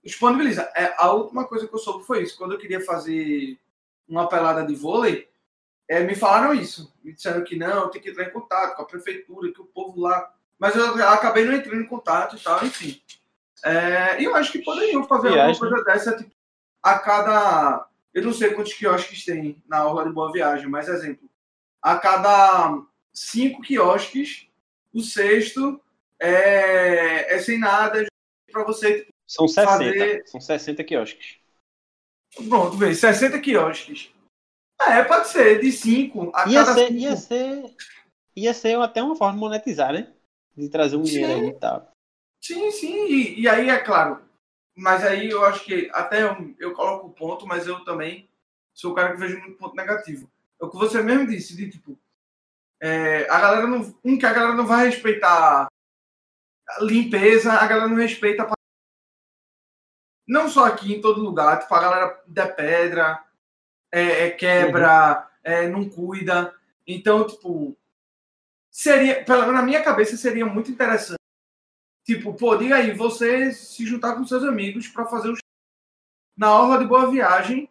disponibiliza. 0.04 0.70
É, 0.76 0.94
a 0.98 1.10
última 1.12 1.46
coisa 1.48 1.66
que 1.66 1.74
eu 1.74 1.78
soube 1.78 2.04
foi 2.04 2.22
isso. 2.22 2.36
Quando 2.38 2.52
eu 2.52 2.58
queria 2.58 2.80
fazer 2.84 3.58
uma 4.08 4.28
pelada 4.28 4.64
de 4.64 4.74
vôlei, 4.76 5.28
é, 5.88 6.00
me 6.04 6.14
falaram 6.14 6.54
isso. 6.54 6.92
Me 7.02 7.12
disseram 7.12 7.42
que 7.42 7.56
não, 7.56 7.90
tem 7.90 8.00
que 8.00 8.10
entrar 8.10 8.24
em 8.24 8.30
contato 8.32 8.76
com 8.76 8.82
a 8.82 8.86
prefeitura, 8.86 9.50
que 9.52 9.60
o 9.60 9.64
povo 9.64 10.00
lá. 10.00 10.32
Mas 10.58 10.74
eu 10.74 10.86
acabei 11.08 11.44
não 11.44 11.54
entrando 11.54 11.80
em 11.82 11.86
contato 11.86 12.36
e 12.36 12.40
tal, 12.40 12.64
enfim. 12.64 13.00
É, 13.64 14.20
e 14.20 14.24
eu 14.24 14.34
acho 14.34 14.52
que 14.52 14.62
poderiam 14.62 15.04
fazer 15.04 15.28
alguma 15.28 15.44
Viagem. 15.46 15.60
coisa 15.60 15.84
dessa, 15.84 16.16
tipo, 16.16 16.30
a 16.82 16.98
cada. 16.98 17.86
Eu 18.14 18.24
não 18.24 18.32
sei 18.32 18.54
quantos 18.54 18.72
quiosques 18.72 19.24
tem 19.24 19.62
na 19.68 19.84
Orla 19.86 20.04
de 20.06 20.12
Boa 20.12 20.32
Viagem, 20.32 20.66
mas 20.68 20.88
exemplo, 20.88 21.28
a 21.82 21.96
cada 21.98 22.82
cinco 23.12 23.62
quiosques, 23.62 24.48
o 24.92 25.00
sexto 25.00 25.80
é, 26.20 27.34
é 27.34 27.38
sem 27.38 27.58
nada 27.58 28.04
para 28.50 28.64
você. 28.64 29.00
tipo, 29.00 29.12
São 29.26 29.46
60. 29.48 29.70
Fazer- 29.70 30.22
São 30.26 30.40
60 30.40 30.84
quiosques. 30.84 31.36
Pronto, 32.48 32.76
vê, 32.76 32.94
60 32.94 33.38
quiosques. 33.40 34.10
É, 34.80 35.02
pode 35.02 35.28
ser, 35.28 35.60
de 35.60 35.72
cinco 35.72 36.30
a 36.34 36.48
Ia 36.48 36.60
cada 36.64 36.74
ser, 36.74 36.86
cinco. 36.88 37.00
ia 37.00 37.16
ser. 37.16 37.76
Ia 38.36 38.54
ser 38.54 38.78
até 38.80 39.02
uma 39.02 39.16
forma 39.16 39.34
de 39.34 39.40
monetizar, 39.40 39.92
né? 39.92 40.12
De 40.58 40.68
trazer 40.68 40.96
um 40.96 41.02
dinheiro 41.02 41.32
aí 41.32 41.48
e 41.48 41.52
tal. 41.54 41.92
Sim, 42.42 42.70
sim. 42.70 43.06
E, 43.06 43.40
e 43.42 43.48
aí, 43.48 43.68
é 43.68 43.78
claro. 43.78 44.22
Mas 44.76 45.04
aí 45.04 45.28
eu 45.30 45.44
acho 45.44 45.64
que 45.64 45.90
até 45.92 46.22
eu, 46.22 46.54
eu 46.58 46.72
coloco 46.74 47.06
o 47.08 47.12
ponto, 47.12 47.46
mas 47.46 47.66
eu 47.66 47.84
também 47.84 48.28
sou 48.74 48.92
o 48.92 48.94
cara 48.94 49.12
que 49.12 49.18
vejo 49.18 49.38
muito 49.40 49.56
ponto 49.58 49.74
negativo. 49.74 50.30
É 50.60 50.64
o 50.64 50.70
que 50.70 50.76
você 50.76 51.02
mesmo 51.02 51.26
disse, 51.26 51.56
de 51.56 51.68
tipo. 51.70 51.98
é, 52.80 53.28
a 53.30 53.40
galera 53.40 53.66
não. 53.66 53.94
Um, 54.04 54.18
que 54.18 54.26
a 54.26 54.32
galera 54.32 54.54
não 54.54 54.66
vai 54.66 54.86
respeitar 54.86 55.66
a 56.68 56.82
limpeza, 56.82 57.52
a 57.52 57.66
galera 57.66 57.88
não 57.88 57.96
respeita. 57.96 58.44
a- 58.44 58.52
Não 60.26 60.48
só 60.48 60.66
aqui, 60.66 60.94
em 60.94 61.00
todo 61.00 61.20
lugar. 61.22 61.58
Tipo, 61.60 61.74
a 61.74 61.80
galera 61.80 62.22
der 62.26 62.54
pedra, 62.54 63.24
é, 63.92 64.26
é, 64.26 64.30
quebra, 64.30 65.28
é, 65.42 65.66
não 65.68 65.88
cuida. 65.88 66.54
Então, 66.86 67.26
tipo. 67.26 67.76
Seria, 68.78 69.24
na 69.26 69.60
minha 69.60 69.82
cabeça, 69.82 70.16
seria 70.16 70.46
muito 70.46 70.70
interessante. 70.70 71.18
Tipo, 72.06 72.32
pô, 72.34 72.54
diga 72.54 72.76
aí, 72.76 72.92
você 72.92 73.50
se 73.50 73.84
juntar 73.84 74.14
com 74.14 74.24
seus 74.24 74.44
amigos 74.44 74.86
para 74.86 75.04
fazer 75.04 75.30
show 75.30 75.38
na 76.36 76.56
orla 76.56 76.78
de 76.78 76.84
boa 76.84 77.10
viagem 77.10 77.68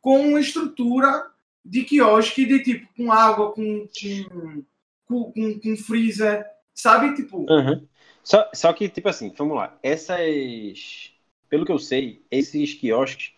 com 0.00 0.18
uma 0.18 0.40
estrutura 0.40 1.30
de 1.64 1.84
quiosque 1.84 2.44
de 2.44 2.60
tipo 2.64 2.92
com 2.96 3.12
água, 3.12 3.52
com 3.52 3.86
com, 3.86 4.64
com, 5.06 5.32
com, 5.32 5.60
com 5.60 5.76
freezer, 5.76 6.44
sabe? 6.74 7.14
Tipo, 7.14 7.46
Uhum. 7.48 7.86
Só, 8.24 8.50
só 8.52 8.72
que, 8.72 8.88
tipo 8.88 9.08
assim, 9.08 9.32
vamos 9.38 9.56
lá. 9.56 9.78
Essas. 9.80 11.12
Pelo 11.48 11.64
que 11.64 11.70
eu 11.70 11.78
sei, 11.78 12.26
esses 12.32 12.74
quiosques 12.74 13.32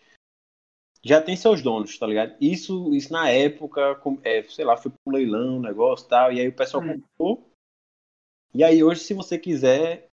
já 1.03 1.21
tem 1.21 1.35
seus 1.35 1.61
donos, 1.61 1.97
tá 1.97 2.05
ligado? 2.05 2.35
Isso, 2.39 2.93
isso 2.93 3.11
na 3.11 3.29
época, 3.29 3.99
é, 4.23 4.43
sei 4.43 4.63
lá, 4.63 4.77
foi 4.77 4.91
pro 4.91 5.13
leilão, 5.13 5.57
um 5.57 5.61
negócio 5.61 6.05
e 6.05 6.09
tal, 6.09 6.31
e 6.31 6.39
aí 6.39 6.47
o 6.47 6.53
pessoal 6.55 6.83
Hum. 6.83 7.01
comprou. 7.17 7.47
E 8.53 8.63
aí 8.63 8.83
hoje, 8.83 9.01
se 9.01 9.13
você 9.13 9.39
quiser 9.39 10.07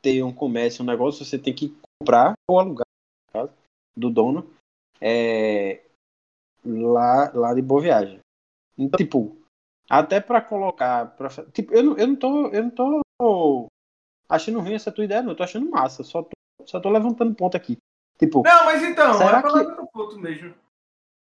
ter 0.00 0.22
um 0.22 0.32
comércio, 0.32 0.82
um 0.82 0.86
negócio, 0.86 1.24
você 1.24 1.38
tem 1.38 1.54
que 1.54 1.76
comprar 2.00 2.34
ou 2.48 2.58
alugar, 2.58 2.86
no 3.28 3.40
caso, 3.40 3.52
do 3.96 4.10
dono, 4.10 4.50
é, 5.00 5.82
lá, 6.64 7.30
lá 7.32 7.54
de 7.54 7.62
Boa 7.62 7.82
Viagem. 7.82 8.18
Então, 8.76 8.96
tipo, 8.96 9.36
até 9.88 10.20
pra 10.20 10.40
colocar, 10.40 11.14
pra, 11.16 11.28
tipo, 11.52 11.72
eu 11.72 11.82
não, 11.82 11.98
eu 11.98 12.06
não 12.08 12.16
tô, 12.16 12.48
eu 12.48 12.62
não 12.64 12.70
tô 12.70 13.66
achando 14.28 14.60
ruim 14.60 14.74
essa 14.74 14.90
tua 14.90 15.04
ideia, 15.04 15.22
não, 15.22 15.32
eu 15.32 15.36
tô 15.36 15.42
achando 15.42 15.70
massa, 15.70 16.02
só 16.02 16.22
tô, 16.22 16.30
só 16.66 16.80
tô 16.80 16.88
levantando 16.90 17.34
ponto 17.34 17.56
aqui. 17.56 17.76
Tipo, 18.22 18.42
não, 18.44 18.64
mas 18.66 18.82
então, 18.84 19.14
Será 19.14 19.38
é 19.38 19.42
que- 19.42 19.86
ponto 19.92 20.16
mesmo. 20.16 20.54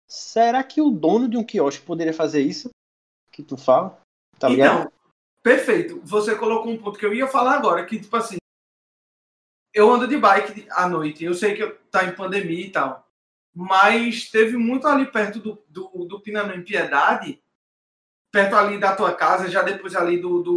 será 0.05 0.61
que 0.61 0.81
o 0.81 0.89
dono 0.91 1.29
de 1.29 1.37
um 1.37 1.43
quiosque 1.43 1.85
poderia 1.85 2.13
fazer 2.13 2.41
isso? 2.41 2.69
Que 3.31 3.41
tu 3.41 3.55
fala? 3.55 3.97
Tá 4.37 4.49
ligado? 4.49 4.81
Então, 4.81 4.91
perfeito. 5.41 6.01
Você 6.03 6.35
colocou 6.35 6.69
um 6.69 6.77
ponto 6.77 6.99
que 6.99 7.05
eu 7.05 7.13
ia 7.13 7.27
falar 7.27 7.53
agora, 7.55 7.85
que 7.85 7.97
tipo 7.97 8.13
assim, 8.17 8.35
eu 9.73 9.89
ando 9.89 10.05
de 10.05 10.17
bike 10.17 10.67
à 10.71 10.85
noite. 10.89 11.23
Eu 11.23 11.33
sei 11.33 11.55
que 11.55 11.65
tá 11.89 12.03
em 12.03 12.13
pandemia 12.13 12.65
e 12.65 12.69
tal, 12.71 13.07
mas 13.55 14.29
teve 14.29 14.57
muito 14.57 14.85
ali 14.85 15.09
perto 15.09 15.39
do, 15.39 15.63
do, 15.69 15.87
do 16.05 16.19
Pinanã 16.19 16.55
em 16.55 16.63
Piedade, 16.63 17.41
perto 18.33 18.55
ali 18.57 18.77
da 18.77 18.93
tua 18.97 19.15
casa, 19.15 19.49
já 19.49 19.61
depois 19.61 19.95
ali 19.95 20.19
do 20.19 20.43
do, 20.43 20.55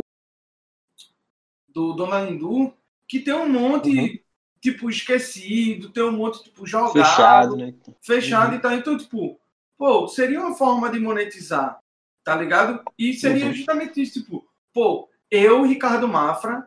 do 1.69 1.93
Dona 1.93 2.23
Lindu, 2.23 2.75
que 3.07 3.21
tem 3.21 3.35
um 3.35 3.49
monte 3.49 3.89
Uhum. 3.97 4.24
Tipo 4.65 4.89
esquecido, 4.89 5.91
tem 5.91 6.03
um 6.03 6.13
monte 6.13 6.43
tipo 6.43 6.67
jogado, 6.67 6.93
Fechado, 6.95 7.57
né? 7.57 7.75
fechado 8.01 8.53
Uhum. 8.53 8.57
e 8.57 8.61
tal. 8.61 8.73
Então, 8.73 8.97
tipo, 8.97 9.39
pô, 9.77 10.09
seria 10.09 10.41
uma 10.41 10.55
forma 10.57 10.91
de 10.91 10.99
monetizar, 10.99 11.79
tá 12.25 12.35
ligado? 12.35 12.83
E 12.99 13.13
seria 13.13 13.45
Uhum. 13.45 13.53
justamente 13.53 14.01
isso, 14.01 14.23
tipo, 14.23 14.49
pô, 14.73 15.07
eu, 15.31 15.63
Ricardo 15.65 16.09
Mafra, 16.09 16.67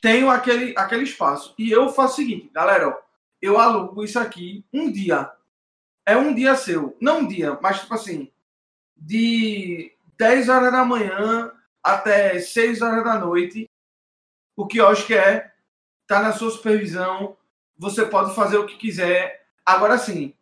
tenho 0.00 0.30
aquele, 0.30 0.74
aquele 0.78 1.02
espaço. 1.02 1.54
E 1.58 1.72
eu 1.72 1.88
faço 1.88 2.12
o 2.12 2.16
seguinte, 2.16 2.50
galera, 2.52 2.88
ó, 2.88 2.96
eu 3.42 3.58
alugo 3.58 4.04
isso 4.04 4.18
aqui 4.20 4.64
um 4.72 4.88
dia. 4.90 5.28
É 6.06 6.16
um 6.16 6.32
dia 6.32 6.54
seu. 6.54 6.96
Não 7.00 7.20
um 7.20 7.26
dia, 7.26 7.58
mas 7.60 7.80
tipo 7.80 7.94
assim, 7.94 8.30
de 8.96 9.92
10 10.16 10.48
horas 10.48 10.70
da 10.70 10.84
manhã 10.84 11.50
até 11.82 12.38
6 12.38 12.80
horas 12.80 13.02
da 13.02 13.18
noite. 13.18 13.68
O 14.56 14.66
que 14.68 14.78
eu 14.78 14.86
acho 14.88 15.04
que 15.06 15.14
é, 15.14 15.52
tá 16.06 16.20
na 16.20 16.32
sua 16.32 16.50
supervisão, 16.50 17.36
você 17.78 18.04
pode 18.06 18.34
fazer 18.34 18.56
o 18.58 18.66
que 18.66 18.76
quiser. 18.76 19.46
Agora 19.64 19.98
sim, 19.98 20.32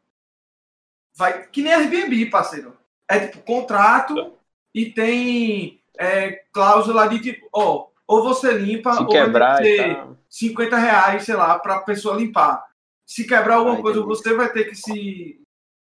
vai 1.17 1.47
que 1.49 1.63
nem 1.63 1.73
Airbnb, 1.75 2.27
parceiro. 2.27 2.77
É 3.09 3.27
tipo 3.27 3.39
contrato 3.43 4.33
e 4.75 4.87
tem 4.87 5.81
é, 5.99 6.43
cláusula 6.53 7.09
de 7.09 7.19
tipo, 7.21 7.49
ó, 7.53 7.89
ou 8.07 8.23
você 8.23 8.53
limpa 8.53 8.93
Se 8.95 9.01
ou 9.01 9.07
vai 9.07 9.17
ter 9.19 9.25
quebrar 9.25 9.59
que 9.59 9.77
ser 9.77 9.95
tal. 9.97 10.17
50 10.29 10.77
reais, 10.77 11.25
sei 11.25 11.35
lá, 11.37 11.59
para 11.59 11.77
a 11.77 11.81
pessoa 11.81 12.17
limpar. 12.17 12.65
Se 13.07 13.27
quebrar 13.27 13.57
alguma 13.57 13.79
Ah, 13.79 13.83
coisa, 13.83 14.01
entendi. 14.01 14.15
você 14.17 14.35
vai 14.35 14.51
ter 14.51 14.65
que 14.65 14.75
se, 14.75 15.41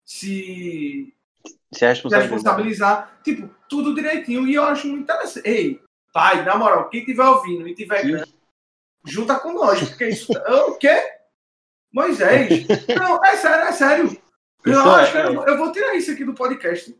se, 0.04 1.12
Se 1.72 1.78
se 1.78 1.86
responsabilidade. 1.86 2.32
responsabilizar. 2.32 3.18
Tipo, 3.22 3.50
tudo 3.68 3.94
direitinho. 3.94 4.46
E 4.46 4.54
eu 4.54 4.62
acho 4.64 4.86
muito 4.88 5.02
interessante. 5.02 5.46
Ei, 5.48 5.80
pai, 6.12 6.44
na 6.44 6.56
moral, 6.56 6.88
quem 6.88 7.04
tiver 7.04 7.24
ouvindo 7.24 7.68
e 7.68 7.74
tiver 7.74 8.00
Que- 8.02 8.37
junta 9.08 9.38
com 9.38 9.52
nós. 9.52 9.80
Porque 9.88 10.08
isso. 10.08 10.32
o 10.32 10.76
quê? 10.76 11.02
Moisés? 11.92 12.66
Não, 12.98 13.24
é 13.24 13.36
sério, 13.36 13.64
é 13.66 13.72
sério. 13.72 14.22
Eu 14.64 14.72
Isso 14.72 14.90
acho 14.90 15.16
é- 15.16 15.26
eu, 15.26 15.56
vou 15.56 15.72
tirar 15.72 15.94
isso 15.94 16.10
aqui 16.10 16.24
do 16.24 16.34
podcast. 16.34 16.94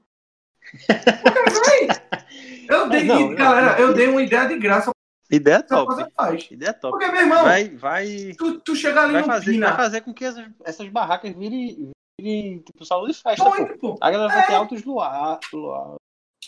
Eu 2.69 2.89
dei, 2.89 3.01
É, 3.01 3.05
não, 3.05 3.35
galera, 3.35 3.73
não. 3.73 3.79
eu 3.79 3.95
dei 3.95 4.07
uma 4.09 4.23
ideia 4.23 4.47
de 4.47 4.59
graça 4.59 4.91
Ideia 5.31 5.63
top. 5.63 5.93
Ideia 6.51 6.73
top. 6.73 6.93
Porque, 6.99 7.07
meu 7.13 7.21
irmão, 7.21 7.45
Vai, 7.45 7.69
vai, 7.69 8.33
tu, 8.39 8.61
tu 8.61 8.75
chega 8.75 9.03
ali 9.03 9.13
vai, 9.13 9.21
no 9.23 9.27
fazer, 9.27 9.51
Pina, 9.53 9.67
vai 9.69 9.77
fazer 9.77 10.01
com 10.01 10.15
que 10.15 10.25
essas, 10.25 10.47
essas 10.65 10.89
barracas 10.89 11.35
virem, 11.35 11.91
virem 12.19 12.61
tipo 12.61 12.83
salão 12.87 13.07
de 13.07 13.13
festa, 13.15 13.45
pô. 13.45 13.51
muito, 13.55 13.79
pô. 13.79 13.97
A 14.01 14.11
galera 14.11 14.33
vai 14.33 14.43
É. 14.43 14.47
ter 14.47 14.55
altos 14.55 14.83
luar, 14.85 15.39
luar. 15.53 15.97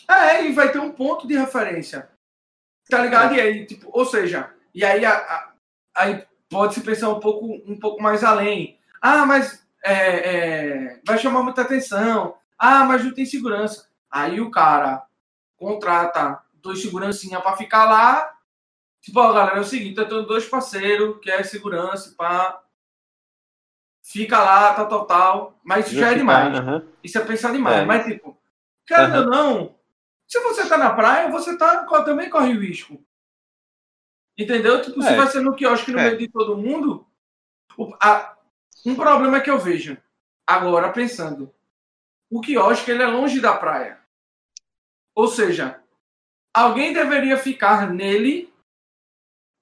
É, 0.09 0.45
e 0.47 0.53
vai 0.53 0.73
ter 0.73 0.79
um 0.79 0.93
ponto 0.93 1.27
de 1.29 1.37
referência. 1.37 2.09
Tá 2.89 3.03
ligado? 3.03 3.35
E 3.35 3.41
aí, 3.41 3.67
tipo, 3.67 3.91
ou 3.93 4.07
seja, 4.07 4.51
e 4.75 4.83
aí, 4.83 5.05
a- 5.05 5.15
a- 5.19 5.50
aí 6.01 6.25
pode 6.49 6.75
se 6.75 6.81
pensar 6.81 7.09
um 7.09 7.21
pouco, 7.21 7.47
um 7.67 7.79
pouco 7.79 8.03
mais 8.03 8.25
além. 8.25 8.79
Ah, 9.01 9.25
mas 9.27 9.67
é, 9.85 9.95
é, 9.95 11.01
vai 11.07 11.19
chamar 11.19 11.43
muita 11.43 11.63
atenção. 11.63 12.37
Ah, 12.59 12.85
mas 12.85 13.05
não 13.05 13.15
tem 13.15 13.25
segurança. 13.25 13.89
Aí 14.11 14.41
o 14.41 14.51
cara 14.51 15.05
contrata 15.57 16.41
dois 16.55 16.83
segurancinha 16.83 17.41
pra 17.41 17.57
ficar 17.57 17.85
lá. 17.85 18.31
Tipo, 19.01 19.21
ó, 19.21 19.33
galera, 19.33 19.59
é 19.59 19.61
o 19.61 19.65
seguinte, 19.65 19.99
eu 19.99 20.09
tenho 20.09 20.23
dois 20.27 20.47
parceiros 20.47 21.19
que 21.23 21.31
é 21.31 21.43
segurança, 21.43 22.15
pá. 22.17 22.61
Fica 24.03 24.39
lá, 24.39 24.75
tal, 24.75 24.89
tal, 24.89 25.07
tal. 25.07 25.61
Mas 25.63 25.87
isso 25.87 26.01
já 26.01 26.11
é 26.11 26.15
demais. 26.15 26.55
Aham. 26.55 26.83
Isso 27.03 27.17
é 27.17 27.25
pensar 27.25 27.53
demais. 27.53 27.79
É. 27.79 27.85
Mas, 27.85 28.05
tipo, 28.05 28.37
querendo 28.87 29.15
Aham. 29.15 29.25
ou 29.25 29.31
não, 29.31 29.75
se 30.27 30.41
você 30.41 30.69
tá 30.69 30.77
na 30.77 30.93
praia, 30.93 31.31
você 31.31 31.57
tá, 31.57 31.85
também 32.05 32.29
corre 32.29 32.55
o 32.55 32.61
risco. 32.61 33.03
Entendeu? 34.41 34.81
Tipo, 34.81 35.03
se 35.03 35.09
É. 35.09 35.17
vai 35.17 35.27
ser 35.27 35.43
no 35.43 35.55
quiosque 35.55 35.93
no 35.93 35.99
É. 35.99 36.05
meio 36.07 36.19
de 36.19 36.29
todo 36.29 36.57
mundo. 36.57 37.07
o- 37.79 37.95
a- 38.03 38.37
um 38.85 38.95
problema 38.95 39.41
que 39.41 39.49
eu 39.51 39.59
vejo, 39.59 39.97
agora 40.47 40.93
pensando, 40.93 41.55
o 42.31 42.41
quiosque 42.41 42.91
ele 42.91 43.03
é 43.03 43.07
longe 43.07 43.41
da 43.41 43.57
praia. 43.57 44.03
Ou 45.15 45.29
seja, 45.29 45.83
alguém 46.55 46.93
deveria 46.93 47.39
ficar 47.39 47.91
nele 47.91 48.53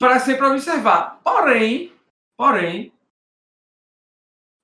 para 0.01 0.19
sempre 0.19 0.47
observar. 0.47 1.21
Porém, 1.23 1.95
porém, 2.37 2.93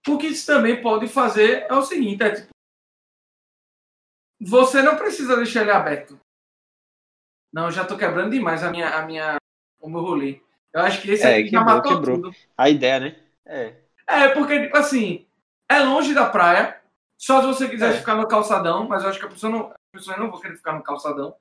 o 0.08 0.18
que 0.18 0.28
isso 0.28 0.46
também 0.46 0.80
pode 0.82 1.06
fazer 1.06 1.66
é 1.70 1.74
o 1.74 1.82
seguinte, 1.82 2.22
é 2.22 2.34
tipo, 2.34 2.48
você 4.40 4.82
não 4.82 4.96
precisa 4.96 5.36
deixar 5.36 5.62
ele 5.62 5.70
aberto. 5.70 6.18
Não, 7.52 7.70
já 7.70 7.86
tô 7.86 7.96
quebrando 7.96 8.32
demais 8.32 8.64
a 8.64 8.70
minha, 8.70 8.88
a 8.98 9.06
minha, 9.06 9.36
o 9.84 9.90
meu 9.90 10.00
rolê. 10.00 10.40
Eu 10.72 10.80
acho 10.80 11.00
que 11.02 11.10
esse 11.10 11.22
É, 11.24 11.36
aqui 11.36 11.48
já 11.50 11.58
quebrou, 11.58 11.76
matou 11.76 11.92
quebrou. 11.94 12.16
tudo. 12.22 12.36
A 12.56 12.68
ideia, 12.70 13.00
né? 13.00 13.16
É. 13.46 13.74
É, 14.06 14.28
porque, 14.28 14.60
tipo 14.62 14.76
assim, 14.76 15.26
é 15.68 15.78
longe 15.80 16.12
da 16.14 16.26
praia. 16.28 16.80
Só 17.16 17.40
se 17.40 17.46
você 17.46 17.68
quiser 17.68 17.94
É. 17.94 17.98
ficar 17.98 18.14
no 18.16 18.26
calçadão, 18.26 18.88
mas 18.88 19.02
eu 19.02 19.10
acho 19.10 19.18
que 19.18 19.24
a 19.26 19.28
pessoa 19.28 19.50
não, 19.52 19.70
a 19.70 19.74
pessoa 19.92 20.16
não 20.16 20.30
vai 20.30 20.40
querer 20.40 20.56
ficar 20.56 20.72
no 20.72 20.82
calçadão. 20.82 21.34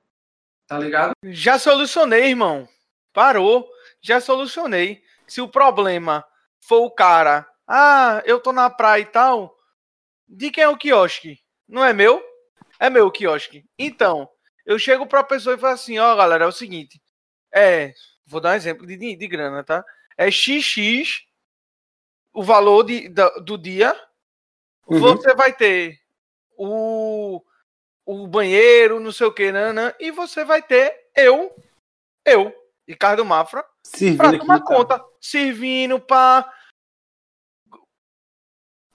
Tá 0.66 0.78
ligado? 0.78 1.12
Já 1.24 1.58
solucionei, 1.58 2.28
irmão. 2.30 2.68
Parou. 3.12 3.68
Já 4.00 4.20
solucionei. 4.20 5.02
Se 5.26 5.40
o 5.40 5.48
problema 5.48 6.24
for 6.60 6.80
o 6.84 6.90
cara, 6.90 7.46
ah, 7.66 8.22
eu 8.24 8.40
tô 8.40 8.52
na 8.52 8.70
praia 8.70 9.02
e 9.02 9.06
tal, 9.06 9.54
de 10.28 10.50
quem 10.50 10.64
é 10.64 10.68
o 10.68 10.76
quiosque? 10.76 11.38
Não 11.68 11.84
é 11.84 11.92
meu? 11.92 12.22
É 12.78 12.88
meu 12.88 13.06
o 13.06 13.10
quiosque. 13.10 13.64
Então, 13.78 14.28
eu 14.64 14.78
chego 14.78 15.06
pra 15.06 15.22
pessoa 15.24 15.54
e 15.56 15.58
falo 15.58 15.74
assim, 15.74 15.98
ó, 15.98 16.14
galera, 16.16 16.44
é 16.44 16.48
o 16.48 16.52
seguinte. 16.52 17.00
É, 17.54 17.92
vou 18.26 18.40
dar 18.40 18.52
um 18.52 18.56
exemplo 18.56 18.86
de, 18.86 18.96
de 19.16 19.26
grana, 19.28 19.62
tá? 19.64 19.84
É 20.16 20.30
XX 20.30 21.24
o 22.32 22.42
valor 22.42 22.84
de, 22.84 23.08
da- 23.08 23.38
do 23.38 23.56
dia. 23.56 23.94
Uhum. 24.86 24.98
Você 24.98 25.34
vai 25.34 25.52
ter 25.52 26.00
o, 26.56 27.42
o 28.04 28.26
banheiro, 28.26 29.00
não 29.00 29.12
sei 29.12 29.26
o 29.26 29.32
que, 29.32 29.50
nanã, 29.50 29.94
e 29.98 30.10
você 30.10 30.44
vai 30.44 30.62
ter 30.62 31.10
eu, 31.16 31.54
eu, 32.24 32.52
Ricardo 32.86 33.24
Mafra, 33.24 33.64
Servindo 33.82 34.16
pra 34.18 34.38
tomar 34.38 34.60
conta, 34.62 35.04
servindo 35.20 36.00
pra. 36.00 36.52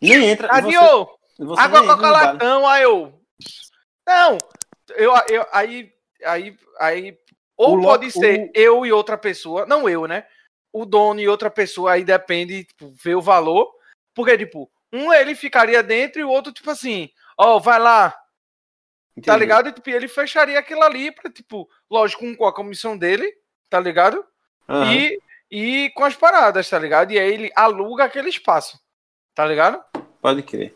Nem 0.02 0.30
entra. 0.30 0.54
Adiô! 0.54 1.06
Você, 1.38 1.46
você 1.46 1.62
Água 1.62 1.82
nem 1.82 1.89
entra 1.89 1.96
coca 1.98 2.08
no 2.08 2.13
bar. 2.13 2.34
latão, 2.34 2.68
aí 2.68 2.84
eu. 2.84 3.22
Não! 4.06 4.38
Eu, 4.89 5.13
eu, 5.30 5.46
aí, 5.52 5.94
aí, 6.26 6.58
aí. 6.80 7.20
Ou 7.60 7.78
O 7.78 7.82
pode 7.82 8.10
ser 8.10 8.50
eu 8.56 8.86
e 8.86 8.91
outra 8.91 9.17
pessoa, 9.17 9.65
não 9.65 9.89
eu, 9.89 10.08
né? 10.08 10.26
O 10.72 10.86
dono 10.86 11.19
e 11.19 11.28
outra 11.28 11.50
pessoa, 11.52 11.91
aí 11.91 12.06
depende, 12.06 12.63
tipo, 12.63 12.89
ver 12.91 13.15
o 13.15 13.22
valor. 13.22 13.69
Porque, 14.15 14.38
tipo, 14.38 14.72
um 14.93 15.12
ele 15.12 15.36
ficaria 15.36 15.84
dentro 15.84 16.22
e 16.22 16.24
o 16.24 16.30
outro, 16.30 16.54
tipo 16.54 16.72
assim, 16.72 17.10
ó, 17.38 17.60
vai 17.60 17.78
lá, 17.78 18.17
Tá 19.26 19.34
Entendi. 19.34 19.39
ligado? 19.39 19.67
E, 19.69 19.74
tipo, 19.74 19.89
ele 19.89 20.08
fecharia 20.08 20.58
aquilo 20.58 20.82
ali 20.82 21.12
pra, 21.12 21.30
tipo, 21.30 21.69
lógico, 21.91 22.24
com 22.38 22.45
a 22.45 22.54
comissão 22.54 22.98
dele, 22.98 23.30
tá 23.69 23.78
ligado? 23.78 24.26
Aham. 24.67 24.93
E, 24.93 25.19
e 25.52 25.89
com 25.91 26.06
as 26.06 26.15
paradas, 26.15 26.69
tá 26.69 26.80
ligado? 26.80 27.12
E 27.12 27.19
aí 27.19 27.34
ele 27.34 27.52
aluga 27.54 28.06
aquele 28.06 28.30
espaço, 28.30 28.80
tá 29.36 29.45
ligado? 29.45 29.84
Pode 30.22 30.41
crer. 30.43 30.74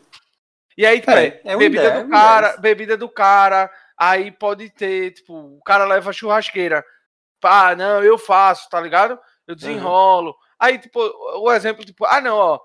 E 0.76 0.84
aí, 0.84 1.00
tipo, 1.00 1.12
É, 1.12 1.26
é, 1.26 1.40
é 1.44 1.56
bebida 1.56 1.84
ideia, 1.84 1.94
é 1.94 2.00
do 2.02 2.06
uma 2.06 2.10
cara, 2.10 2.46
ideia. 2.48 2.60
bebida 2.60 2.96
do 2.96 3.08
cara, 3.08 3.70
aí 3.96 4.30
pode 4.32 4.70
ter, 4.70 5.12
tipo, 5.12 5.34
o 5.34 5.62
cara 5.62 5.84
leva 5.84 6.12
churrasqueira. 6.12 6.84
Pá, 7.40 7.74
não, 7.76 8.02
eu 8.02 8.16
faço, 8.18 8.68
tá 8.70 8.80
ligado? 8.80 9.18
Eu 9.46 9.54
desenrolo. 9.54 10.34
Aí, 10.58 10.78
tipo, 10.78 10.98
o 11.40 11.52
exemplo, 11.52 11.84
tipo, 11.84 12.04
ah, 12.06 12.20
não, 12.20 12.36
ó, 12.36 12.60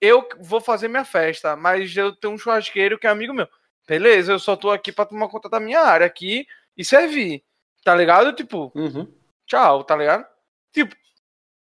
eu 0.00 0.28
vou 0.40 0.60
fazer 0.60 0.88
minha 0.88 1.04
festa, 1.04 1.54
mas 1.56 1.96
eu 1.96 2.14
tenho 2.14 2.34
um 2.34 2.38
churrasqueiro 2.38 2.98
que 2.98 3.06
é 3.06 3.10
amigo 3.10 3.32
meu. 3.34 3.48
Beleza, 3.86 4.32
eu 4.32 4.38
só 4.38 4.56
tô 4.56 4.70
aqui 4.70 4.90
pra 4.92 5.06
tomar 5.06 5.28
conta 5.28 5.48
da 5.48 5.60
minha 5.60 5.80
área 5.80 6.06
aqui 6.06 6.46
e 6.76 6.84
servir, 6.84 7.44
tá 7.84 7.94
ligado? 7.94 8.32
Tipo, 8.32 8.72
Uhum. 8.74 9.12
tchau, 9.46 9.84
tá 9.84 9.96
ligado? 9.96 10.26
Tipo, 10.72 10.94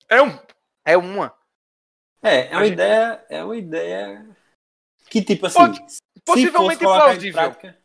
é 0.09 0.21
um, 0.21 0.37
é 0.85 0.97
uma. 0.97 1.33
É, 2.23 2.47
é 2.47 2.51
uma 2.51 2.63
gente- 2.65 2.73
ideia. 2.73 3.25
É 3.29 3.43
uma 3.43 3.57
ideia. 3.57 4.25
Que 5.09 5.21
tipo 5.23 5.47
assim. 5.47 5.57
Pode- 5.57 5.81
possivelmente 6.23 6.79
plausível. 6.79 7.33
prática- 7.33 7.80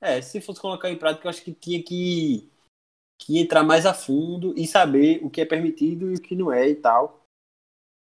é, 0.00 0.22
se 0.22 0.40
fosse 0.40 0.60
colocar 0.60 0.90
em 0.90 0.98
prática, 0.98 1.26
eu 1.26 1.30
acho 1.30 1.42
que 1.42 1.52
tinha 1.52 1.82
que, 1.82 2.48
que 3.18 3.38
entrar 3.38 3.62
mais 3.62 3.84
a 3.84 3.92
fundo 3.92 4.54
e 4.56 4.66
saber 4.66 5.20
o 5.24 5.30
que 5.30 5.40
é 5.40 5.44
permitido 5.44 6.10
e 6.10 6.14
o 6.14 6.22
que 6.22 6.36
não 6.36 6.52
é 6.52 6.68
e 6.68 6.76
tal. 6.76 7.24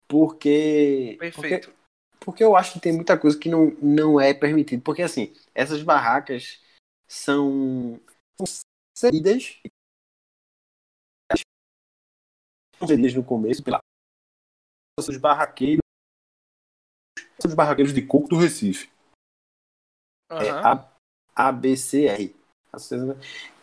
Porque. 0.07 1.17
Perfeito. 1.19 1.69
Porque, 1.69 1.81
porque 2.19 2.43
eu 2.43 2.55
acho 2.55 2.73
que 2.73 2.79
tem 2.79 2.93
muita 2.93 3.17
coisa 3.17 3.37
que 3.37 3.49
não, 3.49 3.71
não 3.81 4.19
é 4.19 4.33
permitido. 4.33 4.81
Porque 4.81 5.01
assim, 5.01 5.33
essas 5.53 5.83
barracas 5.83 6.61
são. 7.07 7.99
cedidas. 8.97 9.61
Cedidas 12.79 13.13
no 13.13 13.23
começo 13.23 13.63
pela. 13.63 13.79
Os 14.97 15.17
barraqueiros. 15.17 15.81
Os 17.45 17.53
barraqueiros 17.53 17.93
de 17.93 18.01
coco 18.05 18.29
do 18.29 18.37
Recife. 18.37 18.89
É 20.31 20.49
Aham. 20.49 20.61
a, 20.63 20.90
ABCR. 21.47 22.33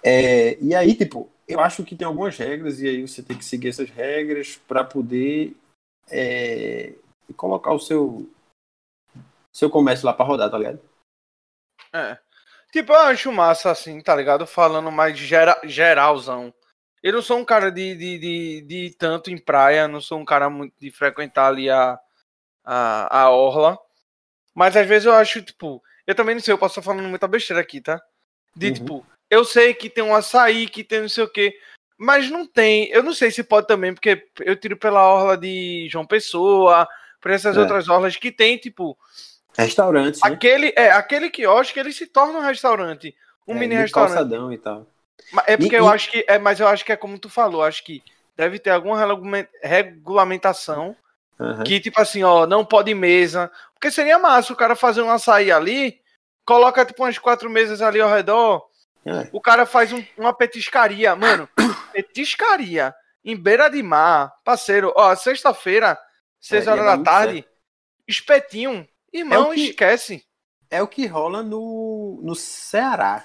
É, 0.03 0.59
e 0.61 0.75
aí, 0.75 0.95
tipo, 0.95 1.31
eu 1.47 1.61
acho 1.61 1.85
que 1.85 1.97
tem 1.97 2.07
algumas 2.07 2.37
regras, 2.37 2.81
e 2.81 2.89
aí 2.89 3.07
você 3.07 3.23
tem 3.23 3.37
que 3.37 3.45
seguir 3.45 3.69
essas 3.69 3.89
regras 3.89 4.57
para 4.69 4.85
poder 4.85 5.57
é, 6.11 6.95
colocar 7.37 7.73
o 7.73 7.81
seu, 7.81 8.31
seu 9.53 9.71
comércio 9.71 10.07
lá 10.07 10.13
para 10.13 10.27
rodar, 10.27 10.51
tá 10.51 10.59
ligado? 10.59 10.81
É. 11.93 12.19
Tipo, 12.71 12.93
eu 12.93 12.99
acho 12.99 13.33
massa, 13.33 13.71
assim, 13.71 14.01
tá 14.03 14.15
ligado? 14.15 14.47
Falando 14.47 14.93
mais 14.93 15.17
gera, 15.17 15.59
geralzão. 15.65 16.53
Eu 17.03 17.15
não 17.15 17.23
sou 17.23 17.39
um 17.39 17.45
cara 17.45 17.71
de, 17.71 17.95
de, 17.95 18.19
de, 18.19 18.63
de 18.63 18.97
tanto 18.99 19.31
em 19.31 19.39
praia, 19.39 19.89
não 19.89 20.01
sou 20.01 20.19
um 20.19 20.25
cara 20.25 20.51
muito 20.51 20.75
de 20.79 20.91
frequentar 20.91 21.47
ali 21.47 21.71
a, 21.71 21.99
a, 22.65 23.21
a 23.23 23.31
orla. 23.31 23.79
Mas 24.55 24.77
às 24.77 24.87
vezes 24.87 25.07
eu 25.07 25.15
acho, 25.15 25.41
tipo, 25.41 25.83
eu 26.09 26.15
também 26.15 26.35
não 26.35 26.41
sei, 26.43 26.53
eu 26.55 26.59
posso 26.59 26.81
estar 26.81 26.91
falando 26.91 27.07
muita 27.07 27.29
besteira 27.29 27.61
aqui, 27.61 27.81
tá? 27.83 28.01
De 28.57 28.69
Uhum. 28.69 28.73
tipo, 28.73 29.07
eu 29.31 29.45
sei 29.45 29.75
que 29.75 29.91
tem 29.91 30.03
um 30.03 30.15
açaí, 30.15 30.67
que 30.67 30.83
tem 30.83 31.03
não 31.03 31.09
sei 31.09 31.23
o 31.23 31.29
quê, 31.29 31.55
mas 31.99 32.31
não 32.31 32.47
tem. 32.47 32.89
Eu 32.91 33.03
não 33.03 33.13
sei 33.13 33.31
se 33.31 33.45
pode 33.45 33.67
também, 33.67 33.93
porque 33.93 34.27
eu 34.41 34.57
tiro 34.57 34.77
pela 34.77 35.07
orla 35.07 35.37
de 35.37 35.87
João 35.91 36.07
Pessoa, 36.07 36.89
por 37.21 37.31
essas 37.31 37.57
É. 37.57 37.61
outras 37.61 37.89
orlas 37.89 38.17
que 38.17 38.33
tem, 38.33 38.57
tipo, 38.57 38.97
Restaurantes, 39.57 40.21
né? 40.23 40.31
Aquele, 40.31 40.73
é, 40.77 40.91
aquele 40.93 41.29
quiosque, 41.31 41.79
ele 41.81 41.93
se 41.93 42.07
torna 42.07 42.39
um 42.39 42.43
restaurante. 42.43 43.15
Um 43.47 43.55
É, 43.57 43.59
mini 43.59 43.75
restaurante. 43.75 44.15
calçadão 44.15 44.53
e 44.53 44.59
tal. 44.59 44.87
É 45.47 45.57
porque 45.57 45.75
E- 45.75 45.79
eu 45.79 45.85
e- 45.87 45.89
acho 45.89 46.11
que. 46.11 46.25
É, 46.29 46.39
mas 46.39 46.61
eu 46.61 46.69
acho 46.69 46.85
que 46.85 46.93
é 46.93 46.97
como 46.97 47.19
tu 47.19 47.29
falou, 47.29 47.63
acho 47.65 47.85
que 47.85 48.03
deve 48.37 48.59
ter 48.61 48.71
alguma 48.71 48.97
regulamen- 48.99 49.49
regulamentação 49.63 50.97
Aham. 51.41 51.63
que, 51.65 51.79
tipo 51.81 52.01
assim, 52.01 52.23
ó, 52.25 52.47
não 52.47 52.65
pode 52.65 52.93
mesa. 52.95 53.51
Porque 53.75 53.91
seria 53.91 54.19
massa 54.19 54.53
o 54.53 54.57
cara 54.57 54.75
fazer 54.75 55.03
um 55.03 55.11
açaí 55.11 55.51
ali, 55.53 56.01
coloca 56.45 56.85
tipo 56.85 57.05
umas 57.05 57.19
quatro 57.19 57.49
mesas 57.49 57.81
ali 57.81 58.01
ao 58.01 58.11
redor, 58.11 58.69
É. 59.07 59.29
o 59.33 59.41
cara 59.41 59.65
faz 59.67 59.93
um- 59.93 60.05
uma 60.17 60.33
petiscaria. 60.35 61.15
Mano, 61.15 61.49
petiscaria 61.93 62.95
em 63.25 63.37
beira 63.37 63.69
de 63.69 63.83
mar, 63.83 64.35
parceiro, 64.45 64.93
ó, 64.97 65.15
sexta-feira, 65.15 65.99
seis 66.41 66.67
É, 66.67 66.71
horas 66.71 66.85
da 66.85 66.99
tarde, 67.03 67.45
espetinho. 68.07 68.89
Irmão, 69.13 69.53
É 69.53 69.55
que- 69.55 69.69
esquece. 69.71 70.25
É 70.71 70.83
o 70.83 70.89
que 70.89 71.07
rola 71.07 71.43
no, 71.43 72.21
no 72.23 72.35
Ceará. 72.35 73.25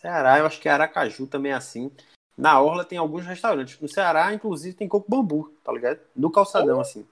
Ceará, 0.00 0.38
eu 0.38 0.46
acho 0.46 0.60
que 0.60 0.68
Aracaju 0.68 1.26
também 1.26 1.52
é 1.52 1.54
assim. 1.56 1.90
Na 2.38 2.60
Orla 2.60 2.84
tem 2.84 2.96
alguns 2.96 3.26
restaurantes. 3.26 3.80
No 3.80 3.88
Ceará, 3.88 4.32
inclusive, 4.32 4.76
tem 4.76 4.86
coco 4.86 5.10
bambu, 5.10 5.52
tá 5.64 5.72
ligado? 5.72 5.98
No 6.14 6.30
calçadão, 6.30 6.80
assim. 6.80 7.04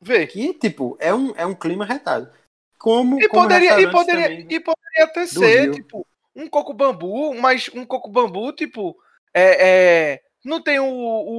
Vê. 0.00 0.26
Que, 0.26 0.52
tipo, 0.54 0.96
é 0.98 1.14
um, 1.14 1.32
é 1.36 1.46
um 1.46 1.54
clima 1.54 1.84
retado. 1.84 2.28
Como, 2.76 3.20
E 3.22 3.28
como 3.28 3.42
poderia, 3.42 3.80
e, 3.80 3.90
poderia, 3.90 4.22
também. 4.24 4.46
e 4.50 4.60
poderia 4.60 5.04
até 5.04 5.24
ser, 5.26 5.60
Rio. 5.62 5.72
tipo, 5.72 6.06
um 6.34 6.48
coco 6.48 6.74
bambu, 6.74 7.32
mas 7.34 7.70
um 7.74 7.86
coco 7.86 8.10
bambu, 8.10 8.52
tipo, 8.52 8.96
é, 9.32 9.68
é, 10.14 10.22
não 10.44 10.60
tem 10.60 10.80
o, 10.80 10.84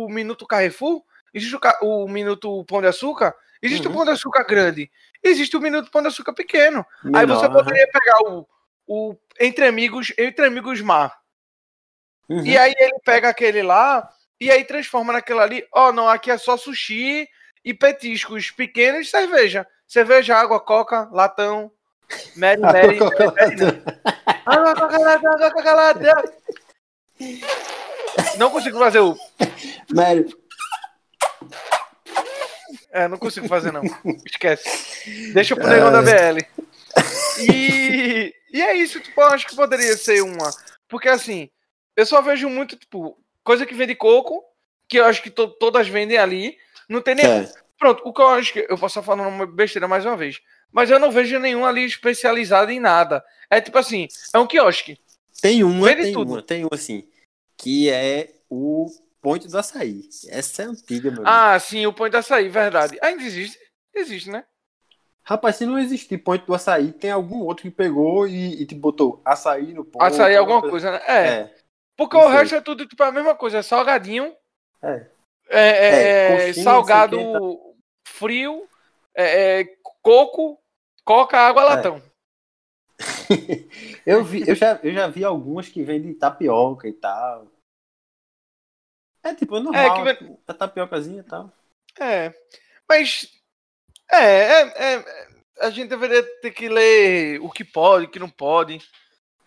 o 0.05 0.09
Minuto 0.09 0.47
Carrefour? 0.47 1.03
Existe 1.33 1.55
o, 1.81 2.05
o 2.05 2.07
Minuto 2.09 2.63
Pão 2.65 2.79
de 2.81 2.87
Açúcar? 2.87 3.35
Existe 3.61 3.87
Uhum. 3.87 3.93
o 3.93 3.95
Pão 3.97 4.05
de 4.05 4.11
Açúcar 4.11 4.43
grande. 4.45 4.89
Existe 5.21 5.57
o 5.57 5.61
Minuto 5.61 5.91
Pão 5.91 6.01
de 6.01 6.07
Açúcar 6.07 6.33
pequeno. 6.33 6.85
Aí 7.03 7.25
Menor, 7.25 7.35
você 7.39 7.45
aham. 7.45 7.53
poderia 7.53 7.87
pegar 7.91 8.19
o, 8.23 8.47
o 8.87 9.15
Entre 9.39 9.65
Amigos, 9.65 10.13
Entre 10.17 10.45
Amigos 10.45 10.79
Mar. 10.81 11.16
Uhum. 12.29 12.45
E 12.45 12.57
aí 12.57 12.73
ele 12.77 12.99
pega 13.05 13.29
aquele 13.29 13.61
lá 13.61 14.09
e 14.39 14.51
aí 14.51 14.63
transforma 14.63 15.13
naquele 15.13 15.39
ali. 15.39 15.67
Ó, 15.73 15.91
não, 15.91 16.07
aqui 16.07 16.29
é 16.29 16.37
só 16.37 16.57
sushi 16.57 17.27
e 17.63 17.73
petiscos 17.73 18.51
pequenos 18.51 19.07
e 19.07 19.09
cerveja. 19.09 19.67
Cerveja, 19.87 20.35
água, 20.35 20.59
coca, 20.59 21.07
latão. 21.11 21.71
Mary, 22.35 22.61
Mary. 22.61 22.99
Mary, 22.99 23.57
Mary. 23.57 23.83
Água, 24.45 24.75
coca, 24.75 24.97
latão, 24.97 25.51
coca, 25.51 25.73
latão. 25.73 26.23
Não 28.37 28.49
consigo 28.49 28.77
fazer 28.79 28.99
o. 28.99 29.17
Mário, 29.93 30.27
É, 32.91 33.07
não 33.07 33.17
consigo 33.17 33.47
fazer, 33.47 33.71
não. 33.71 33.81
Esquece. 34.25 35.33
Deixa 35.33 35.55
pro 35.55 35.67
negão 35.67 35.91
da 35.91 36.01
BL. 36.01 36.39
E, 37.39 38.33
e 38.51 38.61
é 38.61 38.75
isso, 38.75 38.99
tipo, 38.99 39.21
eu 39.21 39.27
acho 39.27 39.47
que 39.47 39.55
poderia 39.55 39.95
ser 39.97 40.21
uma. 40.21 40.49
Porque 40.87 41.09
assim, 41.09 41.49
eu 41.97 42.05
só 42.05 42.21
vejo 42.21 42.47
muito, 42.47 42.77
tipo, 42.77 43.17
coisa 43.43 43.65
que 43.65 43.73
vende 43.73 43.95
coco, 43.95 44.43
que 44.88 44.97
eu 44.99 45.05
acho 45.05 45.21
que 45.21 45.29
to- 45.29 45.49
todas 45.49 45.88
vendem 45.88 46.17
ali. 46.17 46.57
Não 46.88 47.01
tem 47.01 47.15
nem. 47.15 47.25
é, 47.25 47.51
Pronto, 47.77 48.01
o 48.05 48.13
que 48.13 48.21
eu 48.21 48.27
acho 48.29 48.53
que. 48.53 48.60
Eu 48.69 48.77
posso 48.77 48.97
estar 48.99 49.03
falando 49.03 49.27
uma 49.27 49.45
besteira 49.45 49.88
mais 49.88 50.05
uma 50.05 50.15
vez. 50.15 50.39
Mas 50.71 50.89
eu 50.89 50.99
não 50.99 51.12
vejo 51.12 51.38
nenhum 51.39 51.65
ali 51.65 51.83
especializado 51.86 52.71
em 52.71 52.79
nada. 52.79 53.23
É 53.49 53.60
tipo 53.60 53.77
assim, 53.77 54.07
é 54.33 54.39
um 54.39 54.47
quiosque. 54.47 54.97
tem 55.41 55.63
uma, 55.63 55.88
Vende 55.88 56.03
tem 56.03 56.13
tudo. 56.13 56.31
uma, 56.33 56.41
tem 56.41 56.63
uma, 56.63 56.69
assim, 56.73 57.07
que 57.57 57.89
é 57.89 58.29
o 58.49 58.88
point 59.21 59.47
do 59.47 59.57
açaí. 59.57 60.07
Essa 60.29 60.63
é 60.63 60.65
antiga, 60.65 61.10
meu 61.12 61.21
amigo. 61.21 61.29
Ah, 61.29 61.60
sim, 61.60 61.86
o 61.86 61.93
point 61.93 62.12
da 62.12 62.19
açaí, 62.19 62.47
verdade. 62.49 62.97
Ainda 63.01 63.23
existe? 63.23 63.57
Existe, 63.93 64.29
né? 64.29 64.43
Rapaz, 65.23 65.57
se 65.57 65.65
não 65.65 65.77
existir 65.77 66.17
point 66.19 66.45
do 66.45 66.53
açaí, 66.53 66.93
tem 66.93 67.12
algum 67.12 67.39
outro 67.41 67.63
que 67.63 67.71
pegou 67.71 68.27
e, 68.27 68.62
e 68.62 68.65
te 68.65 68.73
botou 68.73 69.21
açaí 69.25 69.73
no 69.73 69.83
ponto. 69.83 70.01
Açaí 70.01 70.33
é 70.33 70.38
alguma 70.38 70.62
coisa, 70.62 70.91
né? 70.91 71.01
É. 71.05 71.27
É. 71.27 71.55
Porque 71.97 72.15
o 72.15 72.27
resto 72.27 72.55
é 72.55 72.62
tudo 72.62 72.86
tipo 72.86 73.01
a 73.03 73.12
mesma 73.12 73.36
coisa, 73.36 73.57
é 73.57 73.62
salgadinho. 73.63 74.33
É. 74.81 75.07
É, 75.49 75.69
é, 75.69 76.45
É, 76.45 76.49
é, 76.49 76.53
salgado 76.53 77.19
o 77.19 77.75
frio, 78.07 78.67
é, 79.15 79.62
é, 79.62 79.65
coco, 80.01 80.62
coca, 81.03 81.38
água, 81.38 81.63
É. 81.63 81.65
latão. 81.65 82.01
eu, 84.05 84.23
vi, 84.23 84.47
eu, 84.47 84.55
já, 84.55 84.79
eu 84.83 84.93
já 84.93 85.07
vi 85.07 85.23
algumas 85.23 85.67
que 85.67 85.83
vendem 85.83 86.13
tapioca 86.13 86.88
e 86.88 86.93
tal. 86.93 87.47
É 89.23 89.33
tipo, 89.33 89.57
é 89.57 89.60
normal. 89.60 90.03
que 90.03 90.38
A 90.47 90.53
tapiocazinha 90.53 91.21
e 91.21 91.23
tal. 91.23 91.51
É. 91.99 92.33
Mas. 92.88 93.31
É, 94.10 94.17
é, 94.17 94.62
é, 94.62 94.95
é, 94.95 95.27
a 95.60 95.69
gente 95.69 95.89
deveria 95.89 96.23
ter 96.41 96.51
que 96.51 96.69
ler 96.69 97.41
o 97.41 97.49
que 97.49 97.63
pode, 97.63 98.05
o 98.05 98.10
que 98.10 98.19
não 98.19 98.29
pode. 98.29 98.81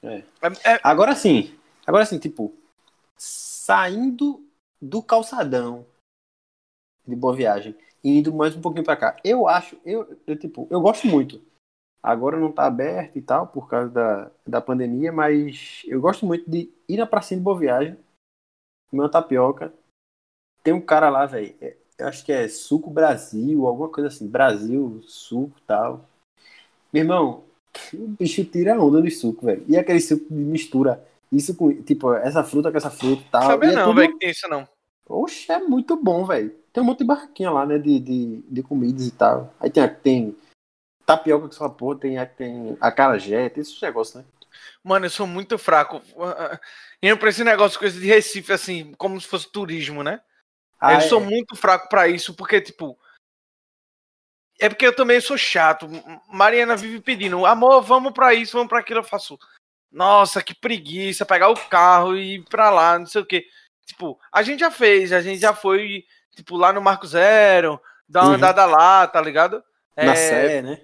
É. 0.02 0.16
É, 0.16 0.72
é, 0.74 0.80
Agora 0.82 1.14
sim. 1.14 1.58
Agora 1.90 2.06
sim, 2.06 2.20
tipo, 2.20 2.56
saindo 3.16 4.46
do 4.80 5.02
calçadão 5.02 5.84
de 7.04 7.16
Boa 7.16 7.34
Viagem 7.34 7.74
e 8.04 8.16
indo 8.16 8.32
mais 8.32 8.54
um 8.54 8.60
pouquinho 8.60 8.84
pra 8.84 8.96
cá. 8.96 9.16
Eu 9.24 9.48
acho, 9.48 9.76
eu, 9.84 10.16
eu 10.24 10.38
tipo, 10.38 10.68
eu 10.70 10.80
gosto 10.80 11.08
muito. 11.08 11.42
Agora 12.00 12.38
não 12.38 12.52
tá 12.52 12.64
aberto 12.66 13.18
e 13.18 13.20
tal, 13.20 13.48
por 13.48 13.68
causa 13.68 13.90
da, 13.90 14.30
da 14.46 14.60
pandemia, 14.60 15.10
mas 15.10 15.82
eu 15.84 16.00
gosto 16.00 16.24
muito 16.24 16.48
de 16.48 16.72
ir 16.88 16.96
na 16.96 17.06
pracinha 17.06 17.38
de 17.38 17.42
Boa 17.42 17.58
Viagem, 17.58 17.98
comer 18.88 19.02
uma 19.02 19.10
tapioca. 19.10 19.74
Tem 20.62 20.72
um 20.72 20.80
cara 20.80 21.10
lá, 21.10 21.26
velho, 21.26 21.56
é- 21.60 21.76
eu 21.98 22.06
acho 22.06 22.24
que 22.24 22.30
é 22.30 22.46
Suco 22.46 22.88
Brasil, 22.88 23.66
alguma 23.66 23.88
coisa 23.88 24.06
assim, 24.06 24.28
Brasil, 24.28 25.02
suco 25.08 25.60
tal. 25.66 26.08
Meu 26.92 27.02
irmão, 27.02 27.42
o 27.92 28.06
bicho 28.06 28.44
tira 28.44 28.76
a 28.76 28.78
onda 28.80 29.00
no 29.00 29.10
suco, 29.10 29.46
velho. 29.46 29.64
E 29.66 29.76
aquele 29.76 30.00
suco 30.00 30.24
de 30.32 30.34
mistura 30.40 31.04
isso 31.32 31.54
com, 31.54 31.82
tipo, 31.82 32.12
essa 32.14 32.42
fruta 32.42 32.70
com 32.70 32.76
essa 32.78 32.90
fruta 32.90 33.22
e 33.22 33.30
tal. 33.30 33.42
sabia 33.42 33.70
e 33.70 33.72
é 33.72 33.76
não, 33.76 33.84
tudo- 33.86 34.00
velho, 34.00 34.12
que 34.12 34.18
tem 34.18 34.30
isso 34.30 34.48
não. 34.48 34.68
Oxe, 35.08 35.50
é 35.50 35.58
muito 35.58 35.96
bom, 35.96 36.24
velho. 36.24 36.50
Tem 36.72 36.82
um 36.82 36.86
monte 36.86 36.98
de 36.98 37.04
barraquinha 37.04 37.50
lá, 37.50 37.66
né? 37.66 37.78
De, 37.78 37.98
de, 37.98 38.42
de 38.48 38.62
comidas 38.62 39.06
e 39.06 39.10
tal. 39.10 39.52
Aí 39.58 39.68
tem, 39.70 39.88
tem 39.88 40.36
tapioca 41.04 41.48
que 41.48 41.54
só 41.54 41.68
porra, 41.68 41.98
tem, 41.98 42.26
tem 42.36 42.76
acarajé, 42.80 43.48
tem 43.48 43.60
esses 43.60 43.80
negócios, 43.80 44.16
né? 44.16 44.24
Mano, 44.82 45.06
eu 45.06 45.10
sou 45.10 45.26
muito 45.26 45.58
fraco. 45.58 46.00
Indo 47.02 47.18
pra 47.18 47.30
esse 47.30 47.42
negócio, 47.42 47.78
coisa 47.78 47.98
de 47.98 48.06
Recife, 48.06 48.52
assim, 48.52 48.92
como 48.94 49.20
se 49.20 49.26
fosse 49.26 49.50
turismo, 49.50 50.02
né? 50.02 50.20
Ah, 50.78 50.94
eu 50.94 50.98
é. 50.98 51.00
sou 51.02 51.20
muito 51.20 51.56
fraco 51.56 51.88
pra 51.88 52.08
isso, 52.08 52.34
porque, 52.34 52.60
tipo. 52.60 52.98
É 54.58 54.68
porque 54.68 54.86
eu 54.86 54.94
também 54.94 55.20
sou 55.20 55.38
chato. 55.38 55.88
Mariana 56.28 56.76
vive 56.76 57.00
pedindo, 57.00 57.44
amor, 57.46 57.82
vamos 57.82 58.12
pra 58.12 58.34
isso, 58.34 58.52
vamos 58.52 58.68
pra 58.68 58.80
aquilo. 58.80 59.00
Eu 59.00 59.04
faço, 59.04 59.38
nossa, 59.92 60.42
que 60.42 60.54
preguiça, 60.54 61.26
pegar 61.26 61.48
o 61.48 61.56
carro 61.68 62.16
e 62.16 62.36
ir 62.36 62.44
pra 62.48 62.70
lá, 62.70 62.98
não 62.98 63.06
sei 63.06 63.20
o 63.22 63.26
quê. 63.26 63.44
Tipo, 63.86 64.18
a 64.32 64.42
gente 64.42 64.60
já 64.60 64.70
fez, 64.70 65.12
a 65.12 65.20
gente 65.20 65.40
já 65.40 65.52
foi, 65.54 66.04
tipo, 66.34 66.56
lá 66.56 66.72
no 66.72 66.80
Marco 66.80 67.06
Zero, 67.06 67.80
dar 68.08 68.22
uma 68.22 68.28
Uhum. 68.30 68.34
andada 68.36 68.64
lá, 68.66 69.06
tá 69.06 69.20
ligado? 69.20 69.62
Na 69.96 70.12
É, 70.12 70.16
Sé, 70.16 70.62
né? 70.62 70.80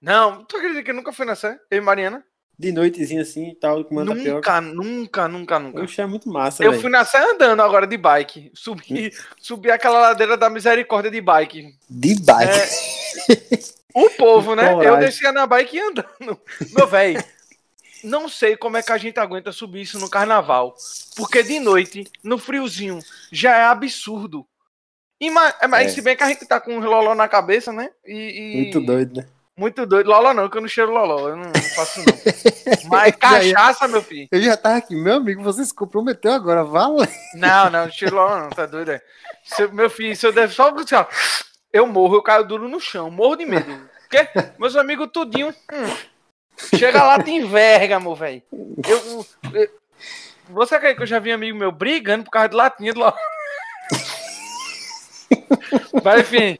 Não, 0.00 0.44
tu 0.44 0.56
acredita 0.56 0.82
que 0.82 0.90
eu 0.90 0.94
nunca 0.94 1.12
fui 1.12 1.24
na 1.26 1.34
Sé? 1.34 1.58
Eu 1.70 1.78
e 1.78 1.80
Mariana? 1.80 2.22
De 2.58 2.72
noitezinha 2.72 3.22
assim 3.22 3.50
e 3.50 3.54
tal, 3.54 3.84
comendo 3.84 4.14
tapioca. 4.14 4.60
Nunca, 4.60 4.60
nunca, 4.60 5.28
nunca, 5.28 5.58
nunca. 5.60 5.82
Oxe, 5.82 6.00
é 6.00 6.06
muito 6.06 6.28
massa, 6.28 6.62
Eu 6.64 6.70
velho. 6.72 6.82
fui 6.82 6.90
na 6.90 7.04
Sé 7.04 7.18
andando 7.18 7.62
agora 7.62 7.86
de 7.86 7.96
bike. 7.96 8.50
Subi, 8.52 9.12
subi 9.40 9.70
aquela 9.70 10.00
ladeira 10.00 10.36
da 10.36 10.50
misericórdia 10.50 11.10
de 11.10 11.20
bike. 11.20 11.72
De 11.88 12.14
bike. 12.20 13.68
O 13.94 14.10
povo, 14.10 14.54
né? 14.56 14.68
Coragem. 14.74 14.88
Eu 14.92 14.98
descia 14.98 15.32
na 15.32 15.46
bike 15.46 15.78
andando. 15.80 16.40
Meu 16.72 16.86
velho, 16.86 17.22
não 18.04 18.28
sei 18.28 18.56
como 18.56 18.76
é 18.76 18.82
que 18.82 18.92
a 18.92 18.98
gente 18.98 19.18
aguenta 19.18 19.52
subir 19.52 19.82
isso 19.82 19.98
no 19.98 20.08
carnaval. 20.10 20.74
Porque 21.16 21.42
de 21.42 21.58
noite, 21.60 22.04
no 22.22 22.38
friozinho, 22.38 23.00
já 23.32 23.56
é 23.56 23.64
absurdo. 23.64 24.46
E, 25.20 25.30
ma- 25.30 25.54
mas 25.68 25.92
É. 25.92 25.94
se 25.94 26.00
bem 26.00 26.16
que 26.16 26.22
a 26.22 26.28
gente 26.28 26.46
tá 26.46 26.60
com 26.60 26.76
um 26.76 26.80
loló 26.80 27.14
na 27.14 27.26
cabeça, 27.28 27.72
né? 27.72 27.90
E, 28.06 28.14
e- 28.14 28.56
Muito 28.62 28.80
doido, 28.80 29.20
né? 29.20 29.26
Muito 29.56 29.84
doido. 29.84 30.06
Loló 30.08 30.32
não, 30.32 30.48
que 30.48 30.56
eu 30.56 30.60
não 30.60 30.68
cheiro 30.68 30.92
loló. 30.92 31.28
Eu 31.30 31.34
não 31.36 31.52
faço 31.74 31.98
não. 31.98 32.06
Mas 32.88 33.16
cachaça, 33.16 33.88
meu 33.88 34.00
filho. 34.00 34.28
Eu 34.30 34.40
já 34.40 34.56
tava 34.56 34.76
aqui, 34.76 34.94
meu 34.94 35.14
amigo, 35.16 35.42
você 35.42 35.64
se 35.64 35.74
comprometeu 35.74 36.32
agora, 36.32 36.62
vale? 36.62 37.08
Não, 37.34 37.68
não, 37.68 37.84
não 37.86 37.90
cheiro 37.90 38.14
loló 38.14 38.38
não, 38.38 38.50
tá 38.50 38.66
doido? 38.66 38.92
É. 38.92 39.02
Meu 39.72 39.90
filho, 39.90 40.14
se 40.14 40.24
eu 40.24 40.32
der 40.32 40.48
só 40.48 40.68
assim, 40.72 40.94
ó, 40.94 41.04
eu 41.72 41.86
morro, 41.88 42.14
eu 42.14 42.22
caio 42.22 42.46
duro 42.46 42.68
no 42.68 42.78
chão, 42.78 43.10
morro 43.10 43.34
de 43.34 43.44
medo. 43.46 43.88
Porque 44.08 44.28
meus 44.58 44.76
amigos 44.76 45.08
tudinho, 45.12 45.48
hum, 45.48 45.96
chega 46.76 47.02
lá, 47.02 47.22
te 47.22 47.30
enverga, 47.30 48.00
meu 48.00 48.14
velho. 48.14 48.42
Eu, 48.52 49.26
eu- 49.54 49.78
você 50.50 50.74
acredita 50.76 50.96
que 50.98 51.02
eu 51.02 51.06
já 51.06 51.18
vi 51.18 51.30
amigo 51.32 51.58
meu 51.58 51.70
brigando 51.70 52.24
por 52.24 52.30
causa 52.30 52.48
de 52.48 52.56
latinha 52.56 52.92
de 52.92 52.98
loló? 52.98 53.12
Mas 56.04 56.20
enfim, 56.20 56.58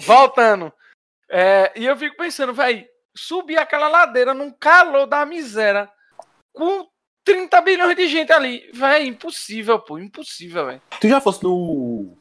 voltando. 0.00 0.72
É, 1.30 1.72
e 1.76 1.84
eu 1.84 1.96
fico 1.96 2.16
pensando, 2.16 2.52
velho, 2.54 2.86
subir 3.16 3.58
aquela 3.58 3.88
ladeira 3.88 4.32
num 4.34 4.50
calor 4.50 5.06
da 5.06 5.24
miséria 5.26 5.88
com 6.52 6.88
30 7.24 7.60
bilhões 7.60 7.96
de 7.96 8.08
gente 8.08 8.32
ali. 8.32 8.68
Véi, 8.72 9.06
impossível, 9.06 9.78
pô, 9.78 9.98
impossível, 9.98 10.66
velho. 10.66 10.82
Tu 11.00 11.08
já 11.08 11.20
fosse 11.20 11.42
no. 11.44 12.16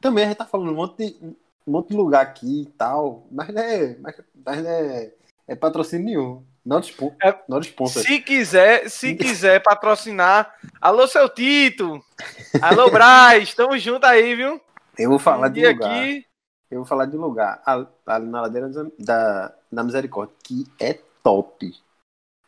Também 0.00 0.24
a 0.24 0.28
gente 0.28 0.38
tá 0.38 0.46
falando 0.46 0.72
um 0.72 0.74
monte 0.74 1.12
de, 1.12 1.24
um 1.24 1.36
monte 1.72 1.90
de 1.90 1.96
lugar 1.96 2.22
aqui 2.22 2.62
e 2.62 2.66
tal, 2.66 3.26
mas 3.30 3.48
não 3.48 3.62
é, 3.62 3.96
mas, 4.00 4.20
mas 4.44 4.62
não 4.64 4.70
é, 5.48 5.52
é 5.52 5.56
patrocínio 5.56 6.04
nenhum. 6.06 6.46
Não 6.64 6.78
sponsor. 6.78 7.16
É- 7.22 7.38
sponsor. 7.60 8.02
Se 8.02 8.20
quiser, 8.20 8.88
se 8.88 9.14
quiser 9.16 9.60
patrocinar, 9.62 10.54
alô 10.80 11.06
seu 11.08 11.28
Tito, 11.28 12.00
alô 12.60 12.88
Braz, 12.92 13.52
tamo 13.54 13.76
junto 13.78 14.06
aí, 14.06 14.34
viu? 14.36 14.60
Eu 14.96 15.10
vou 15.10 15.18
falar 15.18 15.48
Um 15.48 15.52
de 15.52 15.66
lugar. 15.66 15.90
aqui, 15.90 16.26
Eu 16.70 16.78
vou 16.78 16.86
falar 16.86 17.06
de 17.06 17.16
lugar 17.16 17.60
ali 18.06 18.26
na 18.26 18.42
ladeira 18.42 18.70
da, 18.98 19.52
da 19.70 19.82
Misericórdia, 19.82 20.34
que 20.44 20.64
é 20.78 20.94
top. 21.22 21.72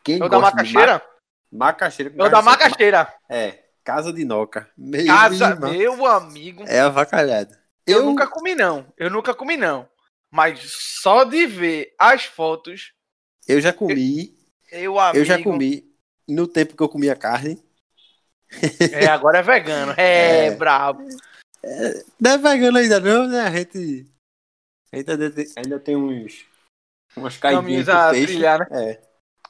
Quem 0.03 0.21
é 0.21 0.23
o 0.23 0.29
da 0.29 0.39
macaxeira? 0.39 0.93
ma- 1.51 1.65
macaxeira 1.67 2.13
É 2.15 2.23
o 2.23 2.29
da 2.29 2.41
macaxeira. 2.41 3.13
É, 3.29 3.59
casa 3.83 4.13
de 4.13 4.23
noca. 4.23 4.69
Meu 4.77 5.05
Casa, 5.05 5.49
irmão, 5.49 5.71
meu 5.71 6.05
amigo. 6.05 6.63
É 6.67 6.79
avacalhado. 6.79 7.53
Eu 7.85 8.03
nunca 8.03 8.27
comi, 8.27 8.55
não. 8.55 8.85
Eu 8.97 9.09
nunca 9.09 9.33
comi, 9.33 9.57
não. 9.57 9.87
Mas 10.35 10.59
só 10.69 11.23
de 11.23 11.47
ver 11.47 11.95
as 11.97 12.25
fotos, 12.25 12.91
Eu 13.47 13.61
já 13.61 13.71
comi, 13.71 14.37
eu 14.69 14.99
amigo. 14.99 15.17
eu 15.19 15.23
já 15.25 15.41
comi 15.41 15.89
no 16.27 16.45
tempo 16.45 16.75
que 16.75 16.83
eu 16.83 16.89
comia 16.89 17.15
carne. 17.15 17.63
É, 18.91 19.07
agora 19.07 19.37
é 19.39 19.41
vegano. 19.41 19.93
É, 19.97 20.47
É. 20.51 20.51
brabo. 20.51 21.07
Não 22.19 22.31
é 22.31 22.37
vegano 22.37 22.77
ainda 22.77 22.99
não, 22.99 23.27
né? 23.29 23.39
A 23.43 23.49
gente, 23.51 24.05
a 24.91 24.97
gente 24.97 25.09
ainda, 25.09 25.31
tem, 25.31 25.45
ainda 25.55 25.79
tem 25.79 25.95
uns 25.95 26.45
umas 27.15 27.37
caidinhas 27.37 27.87
a 27.87 28.11
peixe. 28.11 28.27
trilhar, 28.33 28.59
né? 28.59 28.67
É. 28.71 29.01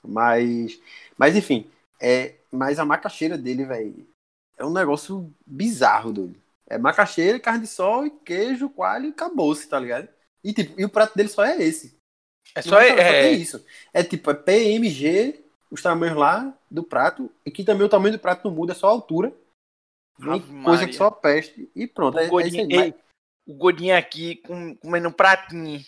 Mas, 0.03 0.79
mas 1.17 1.35
enfim, 1.35 1.67
é, 1.99 2.35
mas 2.51 2.77
a 2.77 2.85
macaxeira 2.85 3.39
dele, 3.39 3.65
velho, 3.65 4.07
é 4.55 4.63
um 4.63 4.71
negócio 4.71 5.33
bizarro, 5.47 6.13
doido. 6.13 6.39
É 6.69 6.77
macaxeira, 6.77 7.39
carne 7.39 7.61
de 7.61 7.67
sol, 7.67 8.05
e 8.05 8.11
queijo, 8.11 8.69
coalho 8.69 9.07
e 9.07 9.09
acabou-se, 9.09 9.67
tá 9.67 9.79
ligado? 9.79 10.07
E, 10.45 10.53
tipo, 10.53 10.79
e 10.79 10.85
o 10.85 10.89
prato 10.89 11.15
dele 11.15 11.27
só 11.27 11.43
é 11.43 11.59
esse. 11.59 11.97
É 12.53 12.61
só, 12.61 12.79
é, 12.79 13.23
tem 13.23 13.41
isso. 13.41 13.65
É 13.91 14.03
tipo, 14.03 14.29
é 14.29 14.33
PMG, 14.35 15.43
os 15.71 15.81
tamanhos 15.81 16.15
lá 16.15 16.55
do 16.69 16.83
prato, 16.83 17.31
e 17.43 17.49
que 17.49 17.63
também 17.63 17.83
o 17.83 17.89
tamanho 17.89 18.13
do 18.13 18.19
prato 18.19 18.47
não 18.47 18.55
muda, 18.55 18.73
é 18.73 18.75
só 18.75 18.87
a 18.87 18.91
altura. 18.91 19.33
Coisa 20.63 20.85
que 20.85 20.93
só 20.93 21.09
peste 21.09 21.67
e 21.75 21.87
pronto. 21.87 22.19
É, 22.19 22.21
o, 22.21 22.25
é 22.25 22.29
godinho, 22.29 22.67
aí. 22.71 22.87
ei, 22.87 22.95
o 23.47 23.55
godinho 23.55 23.97
aqui 23.97 24.35
com, 24.35 24.75
comendo 24.75 25.09
um 25.09 25.11
pratinho 25.11 25.81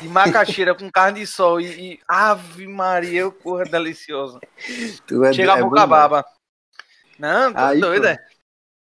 de 0.00 0.06
macaxeira 0.06 0.74
com 0.76 0.90
carne 0.90 1.20
de 1.20 1.26
sol 1.26 1.58
e, 1.58 1.94
e 1.94 2.00
Ave 2.06 2.68
Maria, 2.68 3.30
porra 3.30 3.64
deliciosa. 3.64 4.38
É- 5.24 5.32
Chega 5.32 5.52
é 5.52 5.60
a 5.60 5.64
boca 5.64 5.86
baba. 5.86 6.24
Não, 7.18 7.52
tô 7.52 7.58
Aí, 7.58 7.80
doido, 7.80 8.02
pronto. 8.02 8.20
é. 8.20 8.28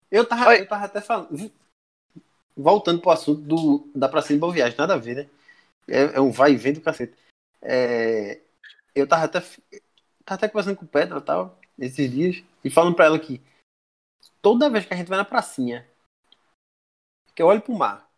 Eu 0.10 0.26
tava, 0.26 0.50
Oi. 0.50 0.62
eu 0.62 0.68
tava 0.68 0.86
até 0.86 1.02
falando. 1.02 1.52
Voltando 2.56 3.02
pro 3.02 3.12
assunto 3.12 3.42
do, 3.42 3.90
da 3.96 4.08
Praça 4.08 4.34
de 4.34 4.40
Boa 4.40 4.54
Viagem, 4.54 4.78
nada 4.78 4.94
a 4.94 4.98
ver, 4.98 5.16
né? 5.16 5.30
É, 5.88 6.18
é 6.18 6.22
um 6.22 6.32
vai 6.32 6.54
e 6.54 6.58
vem 6.58 6.74
do 6.74 6.82
cacete. 6.82 7.16
É, 7.62 8.42
eu 8.94 9.08
tava 9.08 9.26
até, 9.26 9.40
tava 9.40 10.36
até 10.38 10.48
conversando 10.48 10.78
com 10.78 10.86
o 10.86 10.88
Pedro 10.88 11.18
e 11.18 11.22
tal, 11.22 11.60
esses 11.80 12.12
dias, 12.12 12.44
e 12.64 12.70
falando 12.70 12.96
pra 12.96 13.06
ela 13.06 13.20
que 13.20 13.42
toda 14.42 14.70
vez 14.70 14.86
que 14.86 14.94
a 14.94 14.98
gente 14.98 15.08
vai 15.08 15.18
na 15.18 15.26
pracinha, 15.26 15.88
que 17.34 17.42
eu 17.42 17.48
olho 17.48 17.62
pro 17.62 17.74
mar, 17.74 18.10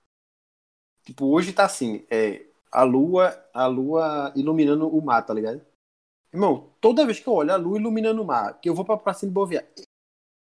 tipo, 1.04 1.28
hoje 1.28 1.54
tá 1.54 1.66
assim, 1.66 2.06
é, 2.10 2.46
a 2.72 2.84
lua, 2.84 3.32
a 3.54 3.68
lua 3.68 4.34
iluminando 4.36 4.88
o 4.88 5.02
mar, 5.02 5.22
tá 5.22 5.34
ligado? 5.34 5.66
Irmão, 6.34 6.70
toda 6.82 7.06
vez 7.06 7.20
que 7.20 7.28
eu 7.28 7.34
olho 7.34 7.54
a 7.54 7.56
lua 7.56 7.80
iluminando 7.80 8.22
o 8.22 8.26
mar, 8.26 8.60
que 8.60 8.68
eu 8.68 8.76
vou 8.76 8.84
pra 8.84 8.98
pracinha 8.98 9.30
de 9.30 9.34
Boa 9.34 9.48
Viagem, 9.48 9.70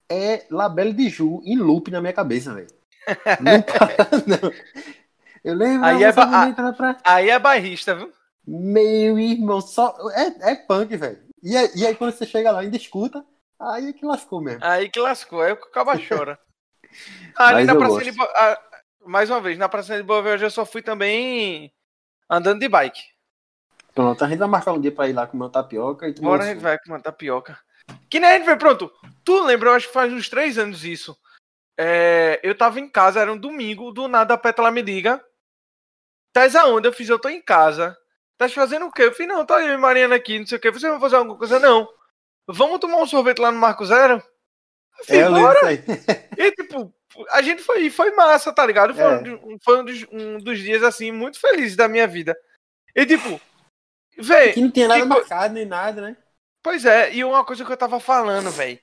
é 0.10 0.48
Labelle 0.50 0.94
de 0.94 1.10
Ju 1.10 1.42
em 1.44 1.58
loop 1.58 1.92
na 1.92 2.02
minha 2.02 2.14
cabeça, 2.14 2.54
velho. 2.54 2.68
Não 3.42 3.62
para, 3.62 3.96
não. 4.28 4.52
Eu 5.44 5.54
lembro 5.56 5.86
Aí 5.86 6.04
é 6.04 6.08
é 6.08 6.12
ba- 6.12 6.74
praia. 6.74 6.98
Aí 7.04 7.30
é 7.30 7.38
bairrista, 7.40 7.94
viu? 7.96 8.12
Meu 8.48 9.18
irmão, 9.20 9.62
só. 9.62 9.96
É, 10.14 10.52
é 10.52 10.56
punk, 10.56 10.96
velho. 10.98 11.20
E, 11.44 11.56
aí- 11.56 11.72
e 11.76 11.86
aí 11.86 11.96
quando 11.96 12.12
você 12.14 12.26
chega 12.26 12.52
lá 12.52 12.62
e 12.62 12.66
ainda 12.66 12.78
escuta, 12.78 13.24
aí 13.60 13.90
é 13.90 13.94
que 13.94 14.06
lascou 14.06 14.42
mesmo. 14.42 14.64
Aí 14.64 14.90
que 14.90 15.00
lascou, 15.00 15.42
aí 15.42 15.52
o 15.54 15.58
caba 15.58 15.94
chora. 16.08 16.40
Ali 17.36 17.56
Mas 17.56 17.68
na 17.68 17.74
eu 17.74 17.78
Praça 17.80 18.04
de 18.04 18.12
Boa... 18.12 18.32
ah, 18.36 18.60
Mais 19.06 19.30
uma 19.30 19.42
vez, 19.42 19.58
na 19.58 19.70
Praça 19.70 19.96
de 19.98 20.04
Boa 20.04 20.22
Viagem 20.24 20.46
eu 20.46 20.52
só 20.52 20.66
fui 20.66 20.82
também 20.82 21.72
andando 22.30 22.60
de 22.60 22.68
bike. 22.70 23.02
Pronto, 23.94 24.24
a 24.26 24.28
gente 24.28 24.40
vai 24.40 24.48
marcar 24.48 24.74
um 24.74 24.82
dia 24.82 24.92
pra 24.92 25.08
ir 25.08 25.14
lá 25.14 25.28
comer 25.28 25.44
uma 25.44 25.50
tapioca 25.50 26.08
e 26.08 26.14
Bora, 26.14 26.44
a 26.44 26.48
gente 26.48 26.60
vai 26.62 26.78
com 26.80 26.90
uma 26.92 27.00
tapioca. 27.00 27.58
Que 28.10 28.20
nem 28.20 28.30
a 28.32 28.34
gente 28.38 28.46
vai, 28.46 28.58
pronto. 28.58 28.92
Tu 29.24 29.44
lembra, 29.44 29.70
eu 29.70 29.74
acho 29.74 29.88
que 29.88 29.94
faz 29.94 30.12
uns 30.12 30.28
três 30.28 30.58
anos 30.58 30.84
isso. 30.84 31.16
É, 31.78 32.40
eu 32.44 32.56
tava 32.58 32.80
em 32.80 32.90
casa, 32.90 33.20
era 33.20 33.32
um 33.32 33.38
domingo, 33.38 33.92
do 33.92 34.08
nada 34.08 34.34
a 34.34 34.38
Petra 34.38 34.72
me 34.72 34.82
liga. 34.82 35.24
Tás 36.34 36.56
aonde? 36.56 36.88
Eu 36.88 36.94
fiz, 36.94 37.10
eu 37.10 37.20
tô 37.20 37.30
em 37.30 37.42
casa. 37.42 37.98
Tás 38.38 38.54
fazendo 38.54 38.86
o 38.86 38.92
quê? 38.92 39.04
Eu 39.04 39.14
fiz, 39.14 39.28
não, 39.28 39.46
tá 39.46 39.62
eu 39.62 39.74
e 39.74 39.78
Mariana 39.78 40.16
aqui, 40.16 40.40
não 40.40 40.46
sei 40.46 40.58
o 40.58 40.62
quê. 40.62 40.72
Você 40.72 40.90
vai 40.90 41.00
fazer 41.00 41.16
alguma 41.16 41.38
coisa? 41.38 41.60
Não. 41.60 41.88
Vamos 42.48 42.80
tomar 42.80 42.98
um 42.98 43.08
sorvete 43.08 43.40
lá 43.40 43.52
no 43.52 43.58
Marco 43.60 43.86
Zero? 43.86 44.16
Eu 45.00 45.06
fiz, 45.06 45.16
É, 45.16 45.30
bora. 45.30 45.60
E 46.38 46.52
tipo, 46.52 46.94
a 47.32 47.42
gente 47.42 47.64
foi, 47.64 47.90
foi 47.90 48.12
massa, 48.12 48.52
tá 48.54 48.66
ligado? 48.66 48.94
Foi, 48.94 49.04
É. 49.04 49.18
um, 49.44 49.58
foi 49.64 49.80
um, 49.80 49.86
dos, 49.86 50.06
um 50.12 50.38
dos 50.38 50.60
dias, 50.60 50.84
assim, 50.84 51.12
muito 51.12 51.40
felizes 51.40 51.76
da 51.78 51.88
minha 51.88 52.08
vida. 52.08 52.38
E 52.94 53.06
tipo, 53.06 53.40
véi, 54.18 54.54
Que 54.54 54.62
não 54.62 54.72
tinha 54.72 54.88
nada 54.88 55.02
co- 55.02 55.08
marcado 55.08 55.54
nem 55.54 55.66
nada, 55.66 56.02
né? 56.02 56.18
Pois 56.62 56.84
é, 56.86 57.14
e 57.14 57.24
uma 57.24 57.46
coisa 57.46 57.64
que 57.64 57.72
eu 57.72 57.78
tava 57.78 58.00
falando, 58.00 58.50
velho, 58.52 58.80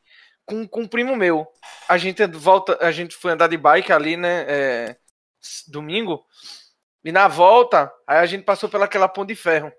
com, 0.53 0.69
com 0.69 0.81
um 0.83 0.89
primo 0.89 1.17
meu. 1.17 1.47
A 1.89 1.97
gente 1.97 2.25
volta, 2.27 2.77
a 2.81 2.93
gente 2.93 3.17
foi 3.17 3.33
andar 3.33 3.47
de 3.47 3.57
bike 3.57 3.91
ali, 3.91 4.17
né? 4.17 4.45
é, 4.47 4.97
domingo. 5.69 6.25
E 7.03 7.11
na 7.11 7.27
volta, 7.27 7.91
aí 8.07 8.19
a 8.19 8.27
gente 8.27 8.45
passou 8.45 8.69
pelaquela 8.69 9.09
ponte 9.09 9.29
de 9.29 9.35
ferro. 9.35 9.73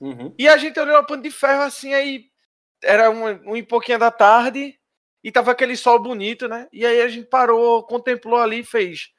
Uhum. 0.00 0.34
E 0.38 0.48
a 0.48 0.56
gente 0.56 0.80
olhou 0.80 0.96
a 0.96 1.02
ponte 1.02 1.22
de 1.22 1.30
ferro 1.30 1.62
assim, 1.62 1.92
aí 1.92 2.24
era 2.82 3.10
um, 3.10 3.50
um 3.50 3.56
e 3.56 3.62
pouquinho 3.62 3.98
da 3.98 4.10
tarde, 4.10 4.74
e 5.22 5.30
tava 5.30 5.50
aquele 5.52 5.76
sol 5.76 5.98
bonito, 5.98 6.48
né? 6.48 6.66
E 6.72 6.86
aí 6.86 7.02
a 7.02 7.08
gente 7.08 7.28
parou, 7.28 7.82
contemplou 7.84 8.40
ali 8.40 8.60
e 8.60 8.64
fez. 8.64 9.10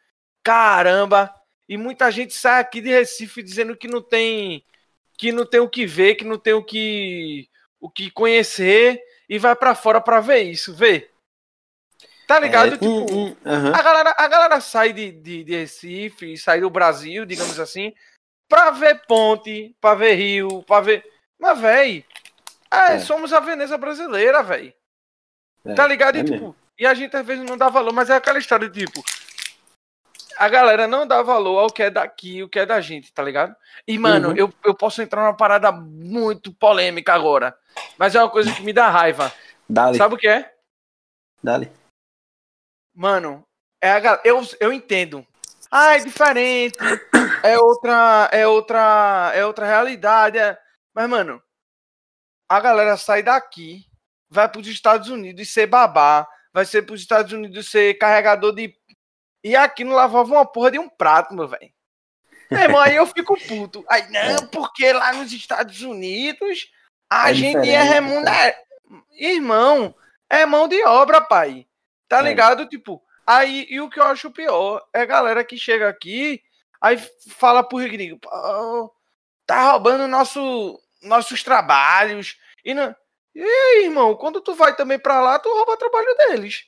Caramba! 0.44 1.34
E 1.70 1.78
muita 1.78 2.12
gente 2.12 2.34
sai 2.34 2.60
aqui 2.60 2.82
de 2.82 2.90
Recife 2.90 3.44
dizendo 3.44 3.78
que 3.78 3.88
não 3.88 4.02
tem 4.02 4.66
que 5.18 5.32
não 5.32 5.46
tem 5.46 5.60
o 5.60 5.70
que 5.70 5.86
ver, 5.86 6.16
que 6.16 6.26
não 6.26 6.40
tem 6.40 6.54
o 6.54 6.64
que 6.64 7.48
o 7.80 7.90
que 7.90 8.10
conhecer 8.10 9.00
e 9.32 9.40
vai 9.40 9.56
pra 9.56 9.74
fora 9.74 10.02
pra 10.02 10.20
ver 10.20 10.42
isso, 10.42 10.74
ver. 10.76 11.10
Tá 12.28 12.38
ligado? 12.38 12.68
É, 12.68 12.72
tipo, 12.72 12.86
um- 12.86 13.28
um- 13.30 13.38
aham. 13.46 13.74
a 13.74 13.82
galera, 13.82 14.16
a 14.18 14.28
galera 14.28 14.60
sai 14.60 14.92
de, 14.92 15.10
de, 15.10 15.44
de 15.46 15.56
Recife, 15.56 16.38
sai 16.38 16.60
do 16.60 16.70
Brasil, 16.70 17.26
digamos 17.26 17.58
assim, 17.58 17.94
pra 18.50 18.72
ver 18.72 19.06
ponte, 19.08 19.74
pra 19.80 19.96
ver 19.96 20.16
rio, 20.16 20.62
pra 20.64 20.82
ver. 20.82 21.10
Mas, 21.40 21.58
véi, 21.60 22.06
é, 22.70 22.96
É. 22.96 23.00
somos 23.00 23.32
a 23.32 23.40
Veneza 23.40 23.78
brasileira, 23.78 24.44
véi. 24.44 24.76
É, 25.66 25.74
Tá 25.76 25.88
ligado? 25.88 26.18
é 26.18 26.20
e, 26.20 26.24
tipo, 26.26 26.34
mesmo. 26.34 26.56
e 26.78 26.86
a 26.86 26.94
gente 26.94 27.16
às 27.16 27.26
vezes 27.26 27.46
não 27.46 27.58
dá 27.58 27.70
valor, 27.70 27.94
mas 27.94 28.10
é 28.10 28.16
aquela 28.16 28.38
história 28.40 28.70
tipo. 28.70 29.02
A 30.42 30.50
galera 30.50 30.88
não 30.88 31.06
dá 31.06 31.22
valor 31.22 31.60
ao 31.60 31.70
que 31.70 31.84
é 31.84 31.90
daqui, 31.92 32.42
o 32.42 32.50
que 32.50 32.58
é 32.58 32.66
da 32.66 32.82
gente, 32.82 33.14
tá 33.14 33.22
ligado? 33.22 33.56
E, 33.88 34.00
mano, 34.00 34.30
Uhum. 34.30 34.36
eu, 34.36 34.54
eu 34.66 34.74
posso 34.74 35.00
entrar 35.00 35.22
numa 35.22 35.38
parada 35.38 35.72
muito 35.72 36.52
polêmica 36.52 37.14
agora. 37.14 37.56
Mas 37.96 38.16
é 38.16 38.20
uma 38.20 38.28
coisa 38.30 38.52
que 38.52 38.64
me 38.64 38.74
dá 38.74 38.90
raiva. 38.90 39.32
Dale, 39.70 40.00
Sabe 40.00 40.16
o 40.16 40.18
que 40.18 40.28
é? 40.28 40.52
dale. 41.44 41.72
Mano, 42.96 43.44
é 43.80 43.92
a, 43.92 44.20
eu, 44.26 44.42
eu 44.60 44.74
entendo. 44.74 45.24
Ah, 45.70 45.96
é 45.96 46.00
diferente. 46.00 46.76
É 47.44 47.60
outra, 47.60 48.28
é 48.32 48.48
outra, 48.48 49.32
é 49.36 49.46
outra 49.46 49.66
realidade. 49.68 50.40
é- 50.40 50.58
Mas, 50.94 51.08
mano, 51.08 51.40
a 52.50 52.60
galera 52.60 52.98
sai 52.98 53.22
daqui, 53.22 53.86
vai 54.28 54.50
para 54.50 54.60
os 54.60 54.68
Estados 54.68 55.08
Unidos 55.10 55.54
ser 55.54 55.68
babá, 55.68 56.28
vai 56.52 56.66
ser 56.66 56.82
para 56.82 56.96
os 56.96 57.02
Estados 57.02 57.32
Unidos 57.32 57.70
ser 57.70 57.94
carregador 58.00 58.54
de. 58.54 58.76
E 59.44 59.56
aqui 59.56 59.84
não 59.84 59.94
lavava 59.96 60.32
uma 60.34 60.46
porra 60.46 60.72
de 60.72 60.80
um 60.80 60.88
prato, 60.90 61.34
meu 61.34 61.48
velho. 61.48 61.72
Meu 62.50 62.60
irmão, 62.62 62.80
aí 62.82 62.96
eu 62.96 63.08
fico 63.08 63.36
puto. 63.48 63.84
Aí, 63.90 64.08
não, 64.10 64.48
porque 64.48 64.92
lá 64.92 65.14
nos 65.14 65.32
Estados 65.32 65.82
Unidos 65.82 66.70
a 67.10 67.32
É 67.32 67.34
gente 67.34 67.58
é 67.58 67.62
diferente, 67.62 67.90
remunerado. 67.94 68.58
Irmão, 69.14 69.96
é 70.30 70.46
mão 70.46 70.68
de 70.68 70.84
obra, 70.86 71.22
pai. 71.22 71.66
Tá 72.08 72.20
É. 72.20 72.24
ligado? 72.24 72.66
Tipo, 72.68 73.02
aí, 73.26 73.66
e 73.70 73.80
o 73.80 73.90
que 73.90 74.00
eu 74.00 74.04
acho 74.04 74.30
pior 74.32 74.86
é 74.94 75.02
a 75.02 75.06
galera 75.06 75.44
que 75.44 75.58
chega 75.58 75.88
aqui, 75.88 76.42
aí 76.82 76.98
fala 77.30 77.64
pro 77.64 77.78
gringo, 77.80 78.20
"Pô, 78.20 78.94
tá 79.46 79.72
roubando 79.72 80.08
nosso, 80.08 80.80
nossos 81.02 81.42
trabalhos. 81.44 82.38
E, 82.66 82.74
não... 82.74 82.94
e 83.34 83.42
aí, 83.44 83.86
irmão, 83.86 84.16
quando 84.16 84.42
tu 84.42 84.54
vai 84.54 84.76
também 84.76 85.00
pra 85.00 85.22
lá, 85.22 85.40
tu 85.40 85.50
rouba 85.50 85.72
o 85.74 85.78
trabalho 85.78 86.16
deles. 86.18 86.66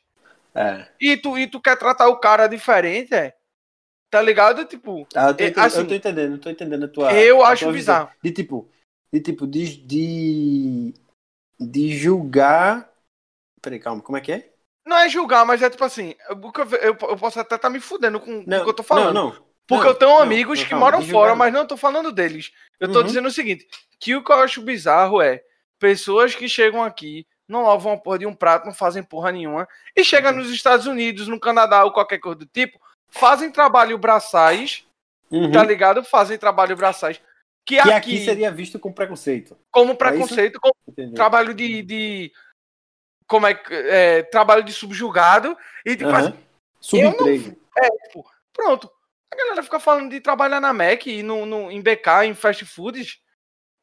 É. 0.55 0.87
E 0.99 1.17
tu, 1.17 1.37
e 1.37 1.47
tu 1.47 1.59
quer 1.59 1.77
tratar 1.77 2.07
o 2.07 2.17
cara 2.19 2.47
diferente, 2.47 3.13
é? 3.13 3.33
Tá 4.09 4.21
ligado? 4.21 4.63
Tipo, 4.65 5.07
Ah, 5.15 5.29
eu, 5.29 5.35
tô 5.37 5.43
É, 5.43 5.63
assim, 5.65 5.79
eu 5.79 5.87
tô 5.87 5.95
entendendo, 5.95 6.33
eu 6.33 6.39
tô 6.39 6.49
entendendo 6.49 6.85
a 6.85 6.87
tua. 6.87 7.11
eu 7.13 7.43
a 7.43 7.49
acho 7.49 7.63
tua 7.65 7.73
visão. 7.73 7.95
bizarro. 7.95 8.11
De 8.23 8.31
tipo, 8.31 8.69
de 9.11 9.19
tipo, 9.21 9.47
de, 9.47 9.77
de, 9.77 10.93
de 11.59 11.97
julgar. 11.97 12.91
Peraí, 13.61 13.79
calma, 13.79 14.01
como 14.01 14.17
é 14.17 14.21
que 14.21 14.31
é? 14.31 14.53
Não 14.85 14.97
é 14.97 15.09
julgar, 15.09 15.45
mas 15.45 15.61
é 15.61 15.69
tipo 15.69 15.83
assim, 15.83 16.13
eu, 16.29 16.39
eu, 16.81 16.97
eu 17.09 17.17
posso 17.17 17.39
até 17.39 17.55
estar 17.55 17.69
me 17.69 17.79
fudendo 17.79 18.19
com, 18.19 18.39
o 18.41 18.45
que 18.45 18.51
eu 18.51 18.73
tô 18.73 18.83
falando. 18.83 19.13
Não, 19.13 19.31
não. 19.31 19.53
Porque 19.65 19.85
Não, 19.85 19.91
eu 19.93 19.97
tenho 19.97 20.17
amigos 20.19 20.59
não, 20.59 20.67
que 20.67 20.75
moram 20.75 21.01
fora, 21.01 21.35
mas 21.35 21.53
não 21.53 21.65
tô 21.65 21.77
falando 21.77 22.11
deles. 22.11 22.51
Eu 22.79 22.91
tô 22.91 22.99
Uhum. 22.99 23.05
dizendo 23.05 23.27
o 23.29 23.31
seguinte: 23.31 23.65
que 23.99 24.13
o 24.15 24.23
que 24.23 24.31
eu 24.31 24.35
acho 24.35 24.61
bizarro 24.61 25.21
é 25.21 25.41
pessoas 25.79 26.35
que 26.35 26.49
chegam 26.49 26.83
aqui, 26.83 27.25
não 27.47 27.63
lavam 27.63 27.93
a 27.93 27.97
porra 27.97 28.19
de 28.19 28.25
um 28.25 28.33
prato, 28.33 28.65
não 28.65 28.73
fazem 28.73 29.03
porra 29.03 29.31
nenhuma, 29.31 29.67
e 29.95 30.03
chegam 30.03 30.31
Uhum. 30.31 30.37
nos 30.37 30.49
Estados 30.49 30.85
Unidos, 30.87 31.27
no 31.27 31.39
Canadá 31.39 31.83
ou 31.83 31.91
qualquer 31.91 32.19
coisa 32.19 32.39
do 32.39 32.45
tipo, 32.45 32.79
fazem 33.09 33.51
trabalho 33.51 33.97
braçais, 33.97 34.85
Uhum. 35.31 35.51
tá 35.51 35.63
ligado? 35.63 36.03
Fazem 36.03 36.37
trabalho 36.37 36.75
braçais. 36.75 37.17
Que, 37.65 37.75
Que 37.75 37.79
aqui, 37.79 37.91
aqui 37.91 38.25
seria 38.25 38.51
visto 38.51 38.77
com 38.77 38.91
preconceito. 38.91 39.57
como 39.71 39.95
preconceito, 39.95 40.59
como 40.59 40.73
Entendeu? 40.87 41.13
trabalho 41.15 41.53
de. 41.53 41.81
de 41.81 42.31
como 43.25 43.47
é 43.47 43.53
que. 43.53 43.73
é, 43.73 44.23
trabalho 44.23 44.63
de 44.63 44.73
subjugado, 44.73 45.57
e 45.85 45.95
tipo 45.95 46.09
Aham. 46.09 46.27
assim, 46.27 46.37
Subemprego. 46.81 47.55
Tipo, 48.07 48.29
pronto. 48.51 48.91
A 49.31 49.35
galera 49.35 49.63
fica 49.63 49.79
falando 49.79 50.11
de 50.11 50.19
trabalhar 50.19 50.59
na 50.59 50.73
Mac 50.73 51.07
e 51.07 51.23
no, 51.23 51.45
no, 51.45 51.71
em 51.71 51.81
BK, 51.81 52.25
em 52.25 52.35
fast 52.35 52.65
foods. 52.65 53.19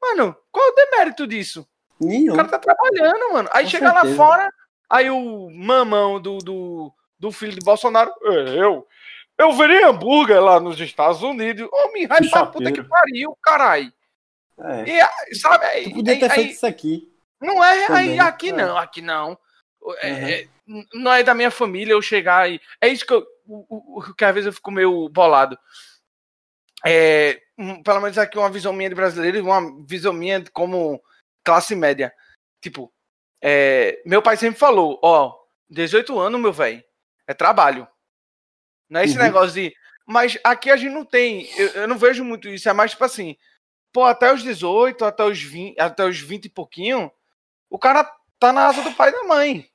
Mano, 0.01 0.37
qual 0.53 0.69
é 0.69 0.71
o 0.71 0.75
demérito 0.75 1.27
disso? 1.27 1.67
Nenhum. 2.01 2.33
O 2.33 2.37
cara 2.37 2.49
tá 2.49 2.59
trabalhando, 2.59 3.33
mano. 3.33 3.49
Aí 3.53 3.65
Com 3.65 3.71
chega 3.71 3.89
lá 3.93 4.01
certeza. 4.01 4.17
fora, 4.17 4.53
aí 4.89 5.11
o 5.11 5.51
mamão 5.51 6.21
do, 6.21 6.39
do, 6.39 6.93
do 7.19 7.31
filho 7.33 7.53
de 7.53 7.65
Bolsonaro. 7.65 8.11
"É, 8.23 8.59
Eu. 8.63 8.87
Eu 9.39 9.53
virei 9.53 9.83
hambúrguer 9.85 10.39
lá 10.43 10.61
nos 10.61 10.79
Estados 10.79 11.23
Unidos. 11.23 11.67
Ô, 11.73 11.93
me 11.93 12.07
vai 12.07 12.21
pra 12.29 12.45
puta 12.45 12.71
que 12.71 12.83
pariu, 12.83 13.35
carai. 13.43 13.91
É. 14.63 14.85
E, 14.87 15.01
aí, 15.01 15.35
sabe, 15.35 15.65
aí, 15.65 15.85
Tu 15.85 15.95
podia 15.95 16.13
aí- 16.13 16.21
ter 16.21 16.27
aí- 16.31 16.35
feito 16.35 16.51
isso 16.53 16.67
aqui. 16.67 17.09
não 17.41 17.65
é, 17.65 17.87
aí 17.91 18.19
aqui 18.19 18.51
é. 18.51 18.53
não, 18.53 18.77
aqui 18.77 19.01
não. 19.01 19.39
É, 20.03 20.11
Uhum. 20.13 20.19
é, 20.29 20.49
n- 20.69 20.87
não 20.93 21.13
é 21.15 21.23
da 21.23 21.33
minha 21.35 21.51
família 21.51 21.93
eu 21.95 22.03
chegar 22.03 22.51
e. 22.51 22.61
É 22.83 22.89
isso 22.89 23.07
que 23.07 23.15
eu. 23.15 23.27
O, 23.47 23.65
o- 23.97 23.99
o 24.01 24.15
que 24.15 24.23
às 24.27 24.35
vezes 24.35 24.47
eu 24.49 24.53
fico 24.53 24.71
meio 24.71 25.09
bolado. 25.09 25.59
É, 26.85 27.41
pelo 27.85 28.01
menos 28.01 28.19
aqui 28.19 28.39
uma 28.39 28.51
visão 28.51 28.73
minha 28.75 28.89
de 28.91 28.95
brasileiro 28.95 29.43
uma 29.43 29.61
visão 29.87 30.13
minha 30.13 30.41
de 30.41 30.51
como 30.51 31.03
classe 31.51 31.75
média. 31.75 32.13
Tipo, 32.63 32.93
é, 33.43 34.01
meu 34.07 34.23
pai 34.23 34.37
sempre 34.37 34.59
falou: 34.59 35.01
ó, 35.03 35.35
18 35.69 36.19
anos, 36.19 36.41
meu 36.41 36.53
velho, 36.53 36.83
é 37.27 37.35
trabalho. 37.35 37.89
Não 38.89 39.01
é 39.01 39.05
esse 39.05 39.17
Uhum. 39.17 39.23
negócio 39.25 39.53
de. 39.55 39.75
Mas 40.07 40.39
aqui 40.45 40.71
a 40.71 40.77
gente 40.77 40.93
não 40.93 41.05
tem. 41.05 41.49
Eu, 41.59 41.69
eu 41.83 41.89
não 41.89 41.99
vejo 41.99 42.23
muito 42.25 42.49
isso. 42.49 42.69
É 42.69 42.73
mais 42.73 42.93
tipo 42.93 43.05
assim. 43.05 43.37
Pô, 43.93 44.05
até 44.05 44.33
os 44.33 44.43
18, 44.43 45.05
até 45.05 45.25
os 45.25 45.43
20, 45.43 45.79
até 45.81 46.05
os 46.05 46.21
20 46.21 46.45
e 46.45 46.49
pouquinho, 46.49 47.11
o 47.69 47.77
cara 47.79 48.05
tá 48.39 48.53
na 48.53 48.69
asa 48.69 48.83
do 48.83 48.93
pai 48.95 49.09
e 49.09 49.13
da 49.13 49.25
mãe. 49.25 49.69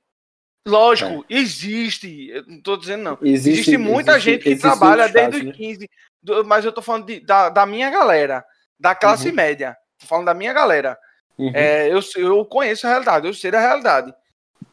Lógico, 0.67 1.26
existe. 1.30 2.30
Eu 2.30 2.43
não 2.47 2.61
tô 2.61 2.78
dizendo 2.78 3.03
não. 3.03 3.17
Existe, 3.21 3.59
Existe, 3.59 3.78
muita 3.78 4.13
existe- 4.13 4.32
gente 4.32 4.43
que 4.43 4.55
trabalha 4.55 5.07
desde 5.09 5.49
os 5.49 5.55
15. 5.55 5.89
do- 6.23 6.43
mas 6.45 6.63
eu 6.65 6.71
tô 6.71 6.82
falando 6.82 7.05
de- 7.05 7.19
da, 7.19 7.49
da 7.49 7.65
minha 7.65 7.89
galera, 7.91 8.43
da 8.80 8.95
classe 8.95 9.30
Uhum. 9.30 9.36
média. 9.36 9.78
Tô 9.99 10.07
falando 10.07 10.26
da 10.26 10.34
minha 10.34 10.53
galera. 10.53 10.97
Uhum. 11.38 11.51
É, 11.53 11.89
eu, 11.91 11.99
eu 12.17 12.45
conheço 12.45 12.86
a 12.88 12.89
realidade, 12.89 13.27
eu 13.27 13.33
sei 13.33 13.51
da 13.51 13.59
realidade. 13.59 14.13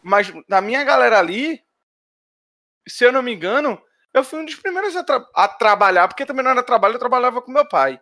Mas 0.02 0.32
da 0.48 0.60
minha 0.60 0.82
galera 0.84 1.18
ali, 1.18 1.62
se 2.86 3.04
eu 3.04 3.12
não 3.12 3.22
me 3.22 3.32
engano, 3.32 3.80
eu 4.12 4.24
fui 4.24 4.40
um 4.40 4.44
dos 4.44 4.54
primeiros 4.56 4.94
a, 4.96 5.04
tra- 5.04 5.26
a 5.34 5.48
trabalhar, 5.48 6.08
porque 6.08 6.26
também 6.26 6.44
não 6.44 6.50
era 6.50 6.62
trabalho, 6.62 6.94
eu 6.94 6.98
trabalhava 6.98 7.40
com 7.40 7.52
meu 7.52 7.66
pai. 7.66 7.92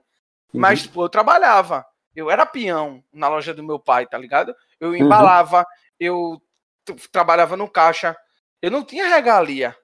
Uhum. 0.52 0.60
Mas, 0.60 0.86
pô, 0.86 1.04
eu 1.04 1.08
trabalhava. 1.08 1.86
Eu 2.14 2.30
era 2.30 2.44
peão 2.44 3.04
na 3.12 3.28
loja 3.28 3.54
do 3.54 3.62
meu 3.62 3.78
pai, 3.78 4.06
tá 4.06 4.18
ligado? 4.18 4.54
Eu 4.80 4.90
Uhum. 4.90 4.96
embalava, 4.96 5.64
eu 5.98 6.42
t- 6.84 6.94
trabalhava 7.12 7.56
no 7.56 7.68
caixa. 7.68 8.16
Eu 8.60 8.70
não 8.70 8.84
tinha 8.84 9.06
regalia. 9.06 9.76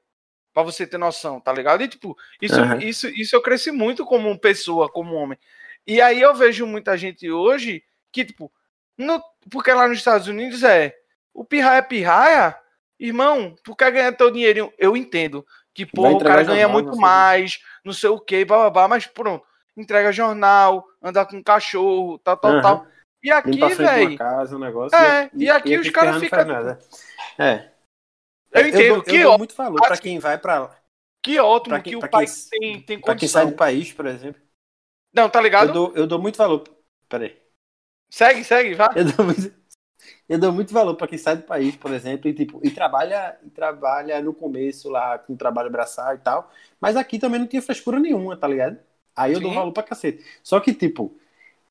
Pra 0.52 0.62
você 0.62 0.86
ter 0.86 0.96
noção, 0.96 1.38
tá 1.38 1.52
ligado? 1.52 1.82
E, 1.82 1.88
tipo, 1.88 2.16
isso, 2.40 2.60
Aham. 2.62 2.78
isso, 2.78 3.08
isso 3.08 3.36
eu 3.36 3.42
cresci 3.42 3.70
muito 3.70 4.06
como 4.06 4.38
pessoa, 4.40 4.88
como 4.90 5.14
homem. 5.14 5.38
E 5.86 6.00
aí 6.00 6.18
eu 6.20 6.34
vejo 6.34 6.66
muita 6.66 6.96
gente 6.96 7.30
hoje 7.30 7.84
que, 8.10 8.24
tipo, 8.24 8.50
no, 8.98 9.22
porque 9.50 9.72
lá 9.72 9.86
nos 9.88 9.98
Estados 9.98 10.28
Unidos 10.28 10.62
é 10.62 10.94
o 11.34 11.44
pirraia 11.44 11.78
é 11.78 11.82
pirraia, 11.82 12.58
irmão, 12.98 13.54
tu 13.62 13.76
quer 13.76 13.90
ganhar 13.92 14.12
teu 14.12 14.30
dinheirinho. 14.30 14.72
Eu 14.78 14.96
entendo 14.96 15.46
que, 15.74 15.84
pô, 15.84 16.08
o 16.08 16.18
cara 16.18 16.42
ganha 16.42 16.62
jornal, 16.62 16.82
muito 16.82 16.96
mais, 16.96 17.60
não 17.84 17.92
sei 17.92 18.08
o 18.08 18.18
que, 18.18 18.44
bababá, 18.44 18.88
mas 18.88 19.06
pronto, 19.06 19.44
entrega 19.76 20.10
jornal, 20.12 20.86
andar 21.02 21.26
com 21.26 21.42
cachorro, 21.42 22.18
tal, 22.18 22.36
tal, 22.38 22.50
Aham. 22.52 22.62
tal. 22.62 22.86
E 23.22 23.30
aqui, 23.30 23.58
velho, 23.74 24.10
um. 24.12 24.88
É, 24.94 25.30
e 25.34 25.50
aqui 25.50 25.76
os 25.78 25.90
caras 25.90 26.18
ficam, 26.18 26.44
nada. 26.44 26.78
É. 27.38 27.70
eu 28.52 28.68
entendo 28.68 28.94
dou, 28.94 29.02
que, 29.02 29.16
eu 29.16 29.22
dou 29.30 29.38
muito 29.38 29.54
valor 29.54 29.80
pra 29.80 29.98
quem 29.98 30.18
vai 30.18 30.38
pra. 30.38 30.74
que 31.22 31.38
ótimo 31.38 31.74
pra 31.74 31.82
quem- 31.82 31.98
que 31.98 32.06
o 32.06 32.08
país 32.08 32.48
tem, 32.48 32.80
tem 32.80 33.00
Pra 33.00 33.14
quem 33.16 33.28
sai 33.28 33.42
condição. 33.42 33.50
do 33.50 33.56
país, 33.56 33.92
por 33.92 34.06
exemplo. 34.06 34.40
Não, 35.12 35.28
tá 35.28 35.40
ligado? 35.40 35.68
Eu 35.68 35.74
dou, 35.74 35.92
eu 35.96 36.06
dou 36.06 36.18
muito 36.20 36.36
valor. 36.36 36.62
Peraí. 37.08 37.36
Segue, 38.10 38.44
segue, 38.44 38.74
vá. 38.74 38.88
Eu 38.96 39.04
dou 39.04 39.26
muito, 39.26 39.54
eu 40.28 40.38
dou 40.38 40.52
muito 40.52 40.72
valor 40.72 40.94
pra 40.96 41.08
quem 41.08 41.18
sai 41.18 41.36
do 41.36 41.42
país, 41.44 41.76
por 41.76 41.92
exemplo, 41.92 42.28
e, 42.28 42.34
tipo, 42.34 42.60
e 42.64 42.70
trabalha, 42.70 43.38
e 43.44 43.50
trabalha 43.50 44.20
no 44.22 44.34
começo 44.34 44.88
lá 44.90 45.18
com 45.18 45.36
trabalho 45.36 45.70
braçal 45.70 46.14
e 46.14 46.18
tal. 46.18 46.50
Mas 46.80 46.96
aqui 46.96 47.18
também 47.18 47.40
não 47.40 47.46
tinha 47.46 47.62
frescura 47.62 47.98
nenhuma, 48.00 48.36
tá 48.36 48.48
ligado? 48.48 48.78
Aí 49.14 49.32
eu 49.32 49.40
dou 49.40 49.50
Sim. 49.50 49.56
valor 49.56 49.72
pra 49.72 49.82
cacete. 49.82 50.24
Só 50.42 50.60
que, 50.60 50.74
tipo, 50.74 51.16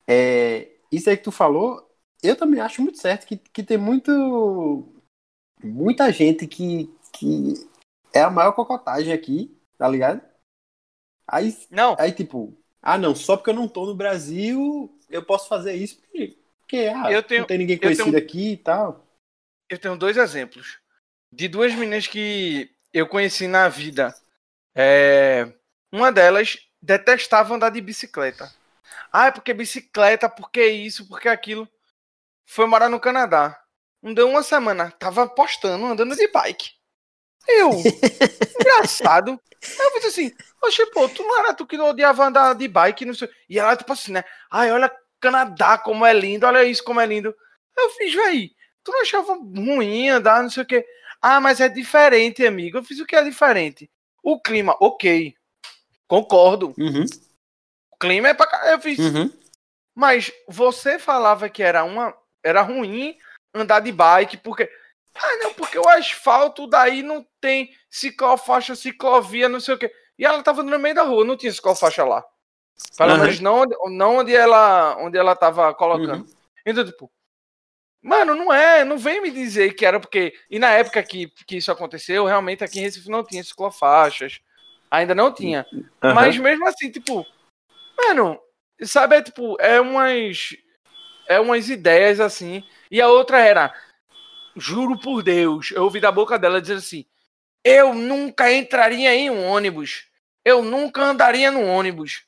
é, 0.06 0.68
isso 0.92 1.10
aí 1.10 1.16
que 1.16 1.24
tu 1.24 1.32
falou, 1.32 1.88
eu 2.22 2.36
também 2.36 2.60
acho 2.60 2.82
muito 2.82 2.98
certo 2.98 3.26
que, 3.26 3.36
que 3.36 3.62
tem 3.62 3.78
muito. 3.78 4.12
Muita 5.62 6.12
gente 6.12 6.46
que, 6.46 6.94
que 7.12 7.54
é 8.14 8.20
a 8.22 8.30
maior 8.30 8.52
cocotagem 8.52 9.12
aqui, 9.12 9.56
tá 9.78 9.88
ligado? 9.88 10.20
Aí, 11.26 11.56
Não, 11.70 11.96
aí, 11.98 12.12
tipo, 12.12 12.56
ah, 12.80 12.98
não, 12.98 13.14
só 13.14 13.36
porque 13.36 13.50
eu 13.50 13.54
não 13.54 13.68
tô 13.68 13.86
no 13.86 13.94
Brasil, 13.94 14.95
eu 15.10 15.22
posso 15.22 15.48
fazer 15.48 15.74
isso 15.74 15.96
porque, 16.00 16.36
porque 16.60 16.76
ah, 16.94 17.10
Eu 17.12 17.22
tenho- 17.22 17.40
não 17.40 17.46
tem 17.48 17.58
ninguém 17.58 17.76
eu 17.76 17.80
tenho- 17.80 17.94
conhecido 17.96 18.16
aqui 18.16 18.52
e 18.52 18.56
tal. 18.56 19.06
eu 19.68 19.78
tenho 19.78 19.96
dois 19.96 20.16
exemplos 20.16 20.78
de 21.32 21.48
duas 21.48 21.74
meninas 21.74 22.06
que 22.06 22.70
eu 22.92 23.06
conheci 23.06 23.46
na 23.48 23.68
vida. 23.68 24.14
É, 24.74 25.52
uma 25.92 26.12
delas 26.12 26.58
detestava 26.80 27.54
andar 27.54 27.70
de 27.70 27.80
bicicleta. 27.80 28.52
Ah, 29.12 29.26
é 29.26 29.30
porque 29.30 29.52
bicicleta, 29.54 30.28
porque 30.28 30.66
isso, 30.66 31.06
porque 31.08 31.28
aquilo. 31.28 31.68
Foi 32.48 32.66
morar 32.66 32.88
no 32.88 33.00
Canadá. 33.00 33.60
Não 34.00 34.14
deu 34.14 34.28
uma 34.28 34.42
semana, 34.42 34.90
tava 34.92 35.28
postando, 35.28 35.84
andando 35.84 36.14
de 36.14 36.28
bike. 36.28 36.70
Eu, 37.48 37.70
engraçado. 38.60 39.40
Eu 39.78 39.90
fiz 39.92 40.04
assim, 40.06 40.32
oxe, 40.62 40.86
pô, 40.92 41.08
tu 41.08 41.22
não 41.22 41.38
era 41.38 41.54
tu 41.54 41.66
que 41.66 41.76
não 41.76 41.88
odiava 41.88 42.26
andar 42.26 42.54
de 42.54 42.68
bike, 42.68 43.04
não 43.04 43.14
sei. 43.14 43.28
E 43.48 43.58
ela, 43.58 43.76
tipo 43.76 43.92
assim, 43.92 44.12
né? 44.12 44.24
Ai, 44.50 44.70
olha 44.70 44.92
Canadá 45.20 45.78
como 45.78 46.04
é 46.04 46.12
lindo, 46.12 46.46
olha 46.46 46.64
isso 46.64 46.84
como 46.84 47.00
é 47.00 47.06
lindo. 47.06 47.34
Eu 47.76 47.90
fiz, 47.90 48.14
véi, 48.14 48.50
tu 48.84 48.92
não 48.92 49.02
achava 49.02 49.34
ruim 49.34 50.08
andar, 50.08 50.42
não 50.42 50.50
sei 50.50 50.62
o 50.62 50.66
quê. 50.66 50.84
Ah, 51.20 51.40
mas 51.40 51.60
é 51.60 51.68
diferente, 51.68 52.46
amigo. 52.46 52.78
Eu 52.78 52.84
fiz 52.84 53.00
o 53.00 53.06
que 53.06 53.16
é 53.16 53.22
diferente. 53.22 53.90
O 54.22 54.40
clima, 54.40 54.76
ok. 54.80 55.34
Concordo. 56.06 56.74
Uhum, 56.78 57.04
O 57.92 57.96
clima 57.98 58.28
é 58.28 58.34
pra 58.34 58.46
cá. 58.46 58.70
Eu 58.70 58.80
fiz. 58.80 58.98
uhum. 58.98 59.32
Mas 59.94 60.30
você 60.46 60.98
falava 60.98 61.48
que 61.48 61.62
era 61.62 61.82
uma. 61.84 62.14
Era 62.44 62.60
ruim 62.62 63.16
andar 63.54 63.80
de 63.80 63.90
bike, 63.90 64.36
porque. 64.36 64.70
Ah, 65.22 65.36
não, 65.42 65.54
porque 65.54 65.78
o 65.78 65.88
asfalto 65.88 66.66
daí 66.66 67.02
não 67.02 67.26
tem 67.40 67.74
ciclofaixa, 67.90 68.74
ciclovia, 68.74 69.48
não 69.48 69.60
sei 69.60 69.74
o 69.74 69.78
quê. 69.78 69.92
E 70.18 70.24
ela 70.24 70.42
tava 70.42 70.62
no 70.62 70.78
meio 70.78 70.94
da 70.94 71.02
rua, 71.02 71.24
não 71.24 71.36
tinha 71.36 71.52
ciclofaixa 71.52 72.04
lá. 72.04 72.24
Pelo 72.96 73.12
Aham. 73.12 73.20
menos 73.22 73.40
não, 73.40 73.60
onde- 73.60 73.76
não 73.96 74.16
onde 74.18 74.34
ela 74.34 74.96
onde 74.98 75.16
ela 75.16 75.34
tava 75.34 75.72
colocando. 75.74 76.24
Uhum. 76.24 76.34
Então, 76.66 76.84
tipo, 76.84 77.10
mano, 78.02 78.34
não 78.34 78.52
é, 78.52 78.84
não 78.84 78.98
vem 78.98 79.20
me 79.22 79.30
dizer 79.30 79.74
que 79.74 79.86
era 79.86 79.98
porque. 79.98 80.34
E 80.50 80.58
na 80.58 80.70
época 80.70 81.02
que, 81.02 81.28
que 81.46 81.56
isso 81.56 81.72
aconteceu, 81.72 82.24
realmente 82.26 82.62
aqui 82.62 82.78
em 82.78 82.82
Recife 82.82 83.08
não 83.10 83.24
tinha 83.24 83.42
ciclofaixas. 83.42 84.40
Ainda 84.90 85.14
não 85.14 85.32
tinha. 85.32 85.66
Aham. 86.02 86.14
Mas 86.14 86.36
mesmo 86.38 86.66
assim, 86.68 86.90
tipo, 86.90 87.26
mano, 87.96 88.38
sabe, 88.82 89.16
é 89.16 89.22
tipo, 89.22 89.56
é 89.60 89.80
umas. 89.80 90.54
É 91.28 91.40
umas 91.40 91.68
ideias 91.68 92.20
assim. 92.20 92.62
E 92.88 93.00
a 93.00 93.08
outra 93.08 93.40
era, 93.40 93.74
juro 94.56 94.98
por 94.98 95.22
Deus, 95.22 95.70
eu 95.72 95.84
ouvi 95.84 96.00
da 96.00 96.10
boca 96.10 96.38
dela 96.38 96.60
dizer 96.60 96.74
assim: 96.74 97.04
eu 97.64 97.94
nunca 97.94 98.52
entraria 98.52 99.14
em 99.14 99.30
um 99.30 99.44
ônibus. 99.44 100.06
Eu 100.44 100.62
nunca 100.62 101.02
andaria 101.02 101.50
no 101.50 101.64
ônibus. 101.64 102.22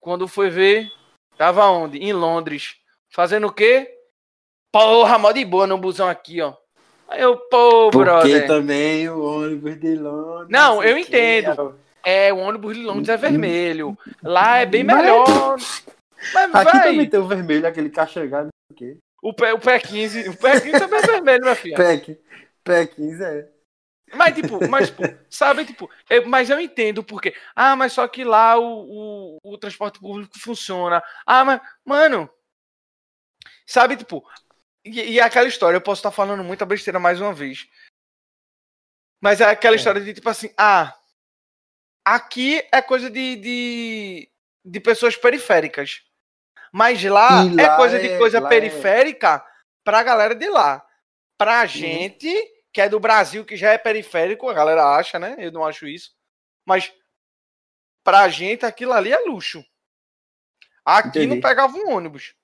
Quando 0.00 0.28
foi 0.28 0.50
ver, 0.50 0.88
tava 1.36 1.66
onde? 1.68 1.98
Em 1.98 2.12
Londres. 2.12 2.76
Fazendo 3.10 3.48
o 3.48 3.52
quê? 3.52 3.92
Porra, 4.72 5.18
mó 5.18 5.32
de 5.32 5.44
boa 5.44 5.66
no 5.66 5.76
busão 5.78 6.08
aqui, 6.08 6.40
ó. 6.40 6.54
Aí 7.08 7.20
eu, 7.20 7.36
pô, 7.36 7.90
Porque 7.90 7.98
brother. 8.04 8.46
também 8.46 9.08
o 9.08 9.20
ônibus 9.22 9.78
de 9.78 9.96
Londres. 9.96 10.48
Não, 10.50 10.82
eu 10.82 10.96
entendo. 10.96 11.78
É, 12.04 12.32
o 12.32 12.38
ônibus 12.38 12.74
de 12.76 12.82
Londres 12.82 13.08
é 13.08 13.16
vermelho. 13.16 13.98
Lá 14.22 14.58
é 14.58 14.66
bem 14.66 14.82
Mas- 14.84 14.96
melhor. 14.96 15.26
Mas, 16.34 16.54
Aqui 16.54 16.78
vai. 16.78 16.82
também 16.90 17.10
tem 17.10 17.18
o 17.20 17.26
vermelho, 17.26 17.66
aquele 17.66 17.90
cachegado. 17.90 18.48
O 18.70 18.74
quê? 18.74 18.96
O 19.22 19.32
pé, 19.32 19.54
o 19.54 19.58
pé 19.60 19.78
15. 19.78 20.28
O 20.30 20.36
pé 20.36 20.60
15 20.60 20.78
também 20.80 20.98
é 20.98 21.06
vermelho, 21.06 21.42
minha 21.42 21.54
filha. 21.54 21.76
PEC. 21.76 22.20
PEC 22.64 22.94
15 22.96 23.24
é. 23.24 23.48
Mas, 24.14 24.34
tipo, 24.34 24.68
mas, 24.68 24.88
tipo, 24.90 25.02
sabe, 25.30 25.64
tipo, 25.64 25.88
eu- 26.10 26.28
mas 26.28 26.50
eu 26.50 26.60
entendo 26.60 27.02
porque. 27.02 27.34
Ah, 27.56 27.74
mas 27.76 27.92
só 27.94 28.06
que 28.08 28.24
lá 28.24 28.58
o, 28.58 29.38
o, 29.44 29.52
o 29.54 29.56
transporte 29.58 29.98
público 30.00 30.38
funciona. 30.38 31.02
Ah, 31.24 31.44
mas, 31.44 31.60
mano. 31.84 32.28
Sabe, 33.66 33.96
tipo. 33.96 34.28
E, 34.84 35.12
e 35.12 35.18
é 35.20 35.22
aquela 35.22 35.46
história, 35.48 35.76
eu 35.76 35.80
posso 35.80 36.00
estar 36.00 36.10
falando 36.10 36.42
muita 36.44 36.66
besteira 36.66 36.98
mais 36.98 37.20
uma 37.20 37.32
vez. 37.32 37.66
Mas 39.20 39.40
é 39.40 39.44
aquela 39.44 39.76
É. 39.76 39.78
história 39.78 40.00
de 40.00 40.12
tipo 40.12 40.28
assim, 40.28 40.52
ah. 40.58 40.94
Aqui 42.04 42.60
é 42.72 42.82
coisa 42.82 43.08
de, 43.08 43.36
de, 43.36 44.28
de 44.64 44.80
pessoas 44.80 45.16
periféricas. 45.16 46.02
Mas 46.72 47.02
lá, 47.04 47.44
E 47.44 47.60
é 47.60 47.66
lá 47.68 47.76
coisa 47.76 47.98
de 48.00 48.08
é- 48.08 48.18
coisa 48.18 48.40
lá 48.40 48.46
é- 48.46 48.48
periférica 48.48 49.44
pra 49.84 50.02
galera 50.02 50.34
de 50.34 50.48
lá. 50.48 50.76
Uhum. 50.76 50.80
Pra 51.38 51.66
gente, 51.66 52.32
que 52.72 52.80
é 52.80 52.88
do 52.88 52.98
Brasil, 53.00 53.44
que 53.44 53.56
já 53.56 53.72
é 53.72 53.78
periférico, 53.78 54.48
a 54.48 54.54
galera 54.54 54.96
acha, 54.96 55.18
né? 55.18 55.36
Eu 55.38 55.52
não 55.52 55.64
acho 55.64 55.86
isso. 55.86 56.10
Mas 56.64 56.92
pra 58.04 58.28
gente, 58.28 58.64
aquilo 58.64 58.92
ali 58.92 59.12
é 59.12 59.18
luxo. 59.20 59.62
Aqui 60.84 61.18
não 61.20 61.24
Entendi. 61.36 61.40
pegava 61.42 61.76
um 61.76 61.90
ônibus. 61.90 62.34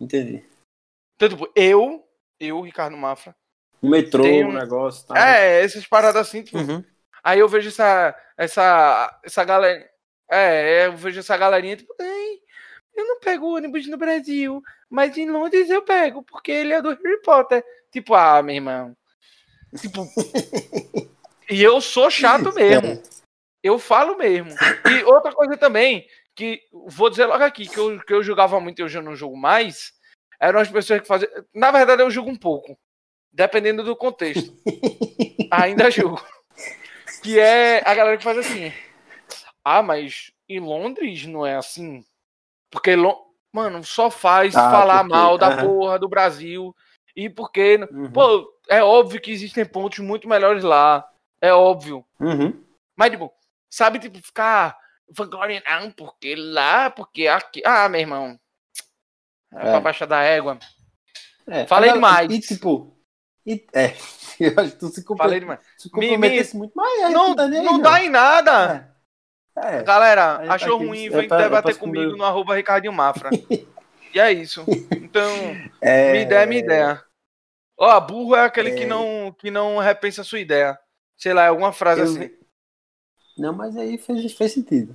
Entendi. 0.00 0.44
Então, 1.16 1.28
tipo, 1.28 1.52
eu, 1.54 2.08
eu, 2.38 2.60
Ricardo 2.62 2.96
Mafra, 2.96 3.36
O 3.82 3.88
metrô, 3.88 4.22
Tem 4.22 4.44
o 4.44 4.48
um- 4.48 4.52
negócio. 4.52 5.06
Tá. 5.06 5.18
é, 5.38 5.62
essas 5.64 5.86
paradas 5.86 6.26
assim, 6.28 6.42
tipo, 6.42 6.58
Uhum. 6.58 6.84
Aí 7.22 7.38
eu 7.38 7.48
vejo 7.48 7.68
essa 7.68 8.14
essa 8.36 9.20
essa 9.24 9.44
galera, 9.44 9.90
é, 10.30 10.86
eu 10.86 10.96
vejo 10.96 11.20
essa 11.20 11.36
galerinha 11.36 11.76
tipo, 11.76 11.94
ai, 12.00 12.29
eu 13.00 13.06
não 13.06 13.20
pego 13.20 13.56
ônibus 13.56 13.86
no 13.86 13.96
Brasil, 13.96 14.62
mas 14.88 15.16
em 15.16 15.30
Londres 15.30 15.68
eu 15.70 15.82
pego 15.82 16.22
porque 16.22 16.52
ele 16.52 16.72
é 16.72 16.82
do 16.82 16.90
Harry 16.90 17.22
Potter. 17.22 17.64
Tipo, 17.90 18.14
ah, 18.14 18.42
meu 18.42 18.54
irmão. 18.54 18.96
Tipo, 19.78 20.06
e 21.50 21.62
eu 21.62 21.80
sou 21.80 22.10
chato 22.10 22.54
mesmo. 22.54 23.02
Eu 23.62 23.78
falo 23.78 24.16
mesmo. 24.16 24.50
E 24.90 25.04
outra 25.04 25.32
coisa 25.32 25.56
também, 25.56 26.06
que 26.34 26.62
vou 26.86 27.10
dizer 27.10 27.26
logo 27.26 27.44
aqui, 27.44 27.68
que 27.68 27.78
eu, 27.78 28.00
que 28.00 28.12
eu 28.12 28.22
julgava 28.22 28.58
muito 28.60 28.78
e 28.78 28.82
hoje 28.82 28.98
eu 28.98 29.02
não 29.02 29.14
julgo 29.14 29.36
mais, 29.36 29.92
eram 30.40 30.60
as 30.60 30.70
pessoas 30.70 31.00
que 31.00 31.06
faziam. 31.06 31.30
Na 31.54 31.70
verdade, 31.70 32.02
eu 32.02 32.10
julgo 32.10 32.30
um 32.30 32.36
pouco. 32.36 32.78
Dependendo 33.32 33.84
do 33.84 33.94
contexto. 33.94 34.52
Ainda 35.52 35.90
julgo. 35.90 36.24
Que 37.22 37.38
é 37.38 37.82
a 37.84 37.94
galera 37.94 38.16
que 38.16 38.24
faz 38.24 38.38
assim. 38.38 38.72
Ah, 39.64 39.82
mas 39.82 40.32
em 40.48 40.58
Londres 40.58 41.26
não 41.26 41.46
é 41.46 41.56
assim. 41.56 42.04
Porque, 42.70 42.94
mano, 43.52 43.82
só 43.84 44.10
faz 44.10 44.54
Ah, 44.56 44.70
falar 44.70 44.98
porque- 45.00 45.12
mal 45.16 45.36
da 45.38 45.56
porra 45.62 45.98
do 45.98 46.08
Brasil. 46.08 46.74
E 47.16 47.28
porque, 47.28 47.76
Uhum. 47.90 48.10
pô, 48.12 48.52
é 48.68 48.82
óbvio 48.82 49.20
que 49.20 49.32
existem 49.32 49.64
pontos 49.66 49.98
muito 49.98 50.28
melhores 50.28 50.62
lá. 50.62 51.04
É 51.40 51.52
óbvio. 51.52 52.04
Uhum. 52.20 52.62
Mas, 52.96 53.10
tipo, 53.10 53.32
sabe, 53.68 53.98
tipo, 53.98 54.18
ficar 54.24 54.76
vangloriando, 55.08 55.64
ah, 55.66 55.92
porque 55.96 56.36
lá, 56.36 56.90
porque 56.90 57.26
aqui. 57.26 57.60
Ah, 57.64 57.88
meu 57.88 58.00
irmão. 58.00 58.38
É, 59.52 59.56
É. 59.58 59.70
pra 59.72 59.80
baixar 59.80 60.06
da 60.06 60.22
égua. 60.22 60.58
É, 61.46 61.66
Falei 61.66 61.92
demais. 61.92 62.30
E 62.30 62.38
tipo. 62.40 62.96
e- 63.44 63.66
é, 63.74 63.96
eu 64.38 64.54
acho 64.60 64.72
que 64.72 64.78
tu 64.78 64.88
se, 64.88 65.04
compre... 65.04 65.24
Falei 65.24 65.40
demais. 65.40 65.58
se 65.76 65.88
Me- 65.88 66.06
comprometesse 66.08 66.56
muito, 66.56 66.72
mas 66.76 67.00
é, 67.02 67.08
Não, 67.08 67.30
tu 67.30 67.36
tá 67.36 67.48
nem 67.48 67.58
aí, 67.60 67.64
não 67.66 67.80
dá 67.80 68.04
em 68.04 68.08
nada. 68.10 68.86
É. 68.96 68.99
É. 69.56 69.82
Galera, 69.82 70.52
achou 70.52 70.76
aqui, 70.76 70.86
ruim, 70.86 71.06
é 71.06 71.10
vem 71.10 71.24
é 71.30 71.36
debater 71.36 71.76
comigo 71.76 72.16
no 72.16 72.24
arroba 72.24 72.54
Ricardinho 72.54 72.92
Mafra. 72.92 73.30
e 74.14 74.18
é 74.20 74.32
isso. 74.32 74.64
Então, 74.92 75.28
É, 75.80 76.12
minha 76.12 76.22
ideia 76.22 76.42
é 76.42 76.46
minha 76.46 76.60
ideia. 76.60 77.04
Ó, 77.78 78.00
burro 78.00 78.36
é 78.36 78.44
aquele 78.44 78.70
É. 78.70 78.74
que, 78.74 78.86
não, 78.86 79.34
que 79.38 79.50
não 79.50 79.78
repensa 79.78 80.20
a 80.20 80.24
sua 80.24 80.38
ideia. 80.38 80.78
Sei 81.16 81.32
lá, 81.32 81.44
é 81.44 81.48
alguma 81.48 81.72
frase 81.72 82.00
Eu- 82.00 82.06
assim. 82.06 82.30
Não, 83.38 83.52
mas 83.54 83.76
aí 83.76 83.96
fez, 83.98 84.32
fez 84.34 84.52
sentido. 84.52 84.94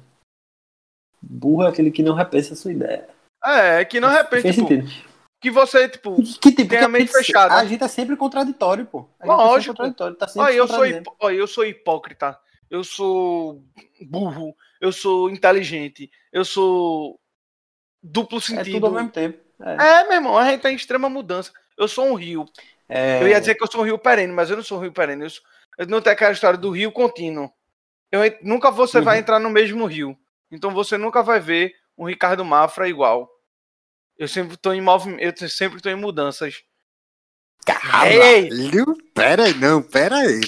Burro 1.22 1.64
é 1.64 1.70
aquele 1.70 1.89
que 1.91 2.03
não 2.03 2.14
repensa 2.14 2.53
a 2.53 2.58
sua 2.58 2.72
ideia. 2.72 3.08
É, 3.43 3.84
que 3.86 3.99
não 3.99 4.10
repensa, 4.10 4.41
Fez 4.43 4.56
tipo, 4.56 4.68
sentido. 4.68 4.88
que 5.41 5.49
você, 5.51 5.89
tipo, 5.89 6.16
Que 6.39 6.51
tipo, 6.51 6.70
Tem 6.70 6.80
a 6.80 6.88
mente 6.88 7.08
gente- 7.08 7.18
fechada. 7.18 7.56
A 7.56 7.66
gente 7.66 7.84
é 7.84 7.88
sempre 7.88 8.16
contraditório, 8.16 8.86
pô. 8.86 9.08
A 9.20 9.26
gente 9.26 9.34
é 9.34 9.36
Lógico. 9.36 9.60
sempre 9.60 9.76
contraditório, 9.78 10.16
tá 10.16 10.28
sempre 10.28 10.41
Olha, 10.47 10.53
eu 10.56 10.68
sou, 10.68 10.86
hipó- 10.86 11.16
olha, 11.20 11.36
eu 11.36 11.47
sou 11.47 11.66
hipócrita, 11.66 12.39
eu 12.70 12.84
sou 12.84 13.63
burro, 14.01 14.55
eu 14.82 14.91
sou 14.91 15.30
inteligente, 15.30 16.09
eu 16.32 16.43
sou 16.45 17.20
duplo 18.01 18.38
É 18.38 18.41
sentido. 18.41 18.72
tudo 18.74 18.88
ao 18.88 18.93
mesmo 18.93 19.11
tempo. 19.11 19.39
É. 19.61 19.76
É, 20.01 20.03
meu 20.03 20.13
irmão, 20.13 20.38
a 20.38 20.49
gente 20.51 20.61
tá 20.61 20.72
em 20.72 20.76
extrema 20.76 21.09
mudança. 21.09 21.51
Eu 21.78 21.88
sou 21.88 22.05
um 22.05 22.13
rio. 22.16 22.45
É, 22.89 23.22
Eu 23.22 23.28
ia 23.28 23.39
dizer 23.39 23.55
que 23.55 23.63
eu 23.63 23.72
sou 23.72 23.82
um 23.82 23.86
rio 23.86 23.97
perene, 23.97 24.34
mas 24.34 24.49
eu 24.49 24.57
não 24.57 24.63
sou 24.63 24.78
um 24.78 24.82
rio 24.82 24.91
perene. 24.91 25.24
Eu, 25.24 25.30
sou- 25.30 25.43
eu 25.78 25.88
não 25.88 26.01
tenho 26.01 26.13
aquela 26.13 26.32
história 26.32 26.57
do 26.59 26.72
rio 26.72 26.91
contínuo. 26.91 27.51
Eu, 28.11 28.22
nunca 28.43 28.70
você 28.72 29.01
vai 29.01 29.16
Uhum. 29.16 29.22
entrar 29.22 29.39
no 29.39 29.49
mesmo 29.49 29.86
rio. 29.86 30.18
Então 30.51 30.72
você 30.72 30.97
nunca 30.97 31.24
vai 31.24 31.39
ver 31.39 31.74
um 31.97 32.05
Ricardo 32.05 32.45
Mafra 32.45 32.88
igual. 32.88 33.30
Eu 34.18 34.28
sempre 34.28 34.55
tô 34.57 34.72
em 34.74 34.82
movimento, 34.82 35.43
eu 35.43 35.49
sempre 35.49 35.82
tô 35.82 35.89
em 35.89 35.95
mudanças. 35.95 36.63
Caralho, 37.66 38.95
pera 39.13 39.45
aí, 39.45 39.53
não, 39.55 39.82
pera 39.82 40.18
aí. 40.18 40.41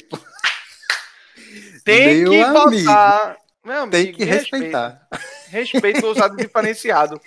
Tem 1.88 2.22
Meu 2.22 2.32
que 2.32 2.42
amigo, 2.42 2.84
votar. 2.84 3.38
Amigo, 3.64 3.92
Tem 3.92 4.12
que 4.12 4.26
me 4.26 4.26
respeitar. 4.30 5.08
Respeito, 5.48 6.06
usado 6.06 6.36
diferenciado. 6.38 7.22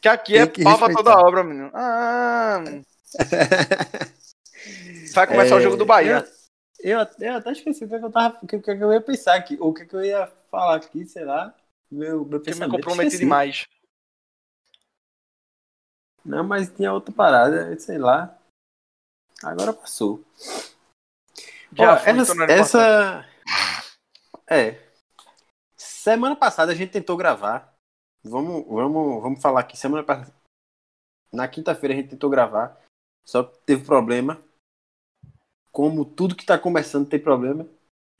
Que 0.00 0.06
aqui 0.06 0.34
Tem 0.34 0.42
é 0.42 0.46
que 0.46 0.62
pau 0.62 0.78
pra 0.78 0.92
toda 0.92 1.18
obra, 1.18 1.42
menino. 1.42 1.68
Ah, 1.74 2.62
vai 5.14 5.26
começar 5.26 5.56
o 5.56 5.60
jogo 5.60 5.76
do 5.76 5.84
Bahia. 5.84 6.24
Eu, 6.78 7.00
eu, 7.00 7.08
eu 7.18 7.34
até 7.38 7.50
esqueci 7.50 7.84
o 7.84 7.88
que, 7.88 7.94
é 7.96 7.98
eu 7.98 8.12
tava, 8.12 8.38
o 8.40 8.46
que, 8.46 8.54
é 8.54 8.60
que 8.60 8.70
eu 8.70 8.92
ia 8.92 9.00
pensar 9.00 9.34
aqui, 9.34 9.56
ou 9.58 9.70
o 9.70 9.74
que, 9.74 9.82
é 9.82 9.86
que 9.86 9.96
eu 9.96 10.04
ia 10.04 10.30
falar 10.48 10.76
aqui, 10.76 11.04
sei 11.06 11.24
lá. 11.24 11.52
Meu, 11.90 12.24
meu 12.24 12.40
Que 12.40 12.50
me 12.50 12.54
pensamento. 12.54 12.70
comprometi 12.70 13.18
demais. 13.18 13.66
Não, 16.24 16.44
mas 16.44 16.70
tinha 16.70 16.92
outra 16.92 17.12
parada, 17.12 17.76
sei 17.80 17.98
lá. 17.98 18.38
Agora 19.42 19.72
passou. 19.72 20.24
Já 21.72 21.94
Ó, 21.94 21.96
essa, 21.96 22.52
essa- 22.52 23.26
É. 24.48 24.78
Semana 25.76 26.36
passada 26.36 26.72
a 26.72 26.74
gente 26.74 26.92
tentou 26.92 27.16
gravar. 27.16 27.74
Vamos, 28.22 28.66
vamos, 28.66 29.22
vamos 29.22 29.42
falar 29.42 29.60
aqui. 29.60 29.76
Semana 29.76 30.02
passada. 30.02 30.34
Na 31.32 31.48
quinta-feira 31.48 31.94
a 31.94 31.96
gente 31.96 32.10
tentou 32.10 32.30
gravar. 32.30 32.80
Só 33.24 33.42
teve 33.42 33.84
problema. 33.84 34.42
Como 35.72 36.04
tudo 36.04 36.36
que 36.36 36.46
tá 36.46 36.58
começando 36.58 37.08
tem 37.08 37.18
problema. 37.18 37.66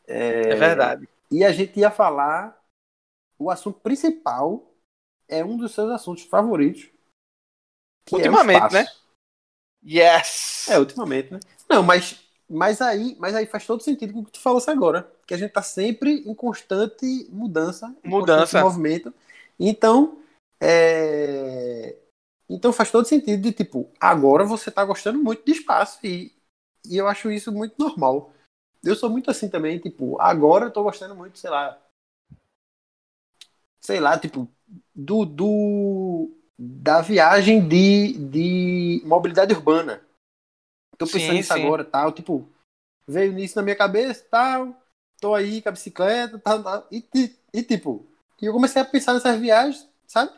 É 0.07 0.55
verdade. 0.57 1.09
E 1.31 1.45
a 1.45 1.53
gente 1.53 1.79
ia 1.79 1.91
falar. 1.91 2.63
O 3.37 3.51
assunto 3.51 3.81
principal 3.81 4.65
é 5.29 5.45
um 5.45 5.57
dos 5.57 5.73
seus 5.75 5.91
assuntos 5.91 6.23
favoritos. 6.25 6.89
é 8.11 8.15
Ultimamente, 8.15 8.57
espaço. 8.57 8.75
né? 8.77 8.87
Yes! 9.85 10.69
É, 10.69 10.79
ultimamente, 10.79 11.33
né? 11.33 11.41
Não, 11.69 11.83
mas, 11.83 12.24
mas, 12.49 12.81
aí, 12.81 13.17
mas 13.19 13.35
aí 13.35 13.47
faz 13.47 13.67
todo 13.67 13.83
sentido 13.83 14.13
com 14.13 14.21
o 14.21 14.25
que 14.25 14.33
tu 14.33 14.41
falou 14.41 14.63
agora. 14.67 15.11
Que 15.27 15.35
a 15.35 15.37
gente 15.37 15.53
tá 15.53 15.63
sempre 15.63 16.23
em 16.27 16.35
constante 16.35 17.29
mudança. 17.31 17.95
Mudança. 18.05 18.43
constante 18.43 18.65
movimento. 18.65 19.15
Então, 19.59 20.19
é... 20.61 21.97
então 22.49 22.73
faz 22.73 22.91
todo 22.91 23.07
sentido 23.07 23.41
de, 23.41 23.53
tipo, 23.53 23.91
agora 24.01 24.45
você 24.45 24.71
tá 24.71 24.85
gostando 24.85 25.19
muito 25.19 25.45
de 25.45 25.53
espaço 25.53 25.99
e, 26.05 26.33
e 26.85 26.97
eu 26.97 27.07
acho 27.07 27.31
isso 27.31 27.53
muito 27.53 27.75
normal. 27.79 28.33
Eu 28.83 28.95
sou 28.95 29.09
muito 29.09 29.31
assim 29.31 29.49
também, 29.49 29.79
tipo, 29.79 30.21
agora 30.21 30.67
eu 30.67 30.71
tô 30.71 30.83
gostando 30.83 31.15
muito, 31.15 31.39
sei 31.39 31.49
lá, 31.49 31.81
sei 33.81 34.01
lá, 34.01 34.19
tipo, 34.19 34.49
do, 34.95 35.25
do 35.25 36.31
da 36.59 37.03
viagem 37.03 37.67
de, 37.67 38.15
de 38.15 39.03
mobilidade 39.05 39.53
urbana. 39.53 40.01
Tô 40.99 41.07
pensando 41.07 41.37
Sim, 41.37 41.39
nisso 41.39 41.53
sim. 41.53 41.53
agora, 41.53 41.85
tal, 41.85 42.13
tipo, 42.13 42.49
veio 43.07 43.33
nisso 43.33 43.57
na 43.57 43.63
minha 43.63 43.77
cabeça, 43.77 44.25
tal, 44.31 44.77
tô 45.21 45.35
aí 45.35 45.63
com 45.63 45.69
a 45.71 45.73
bicicleta, 45.73 46.39
tal, 46.39 46.63
tal, 46.63 46.89
e, 46.91 47.01
ti- 47.03 47.39
e 47.53 47.63
tipo, 47.63 48.07
e 48.43 48.47
eu 48.47 48.53
comecei 48.53 48.83
a 48.83 48.85
pensar 48.85 49.15
nessas 49.15 49.41
viagens, 49.41 49.89
sabe? 50.07 50.33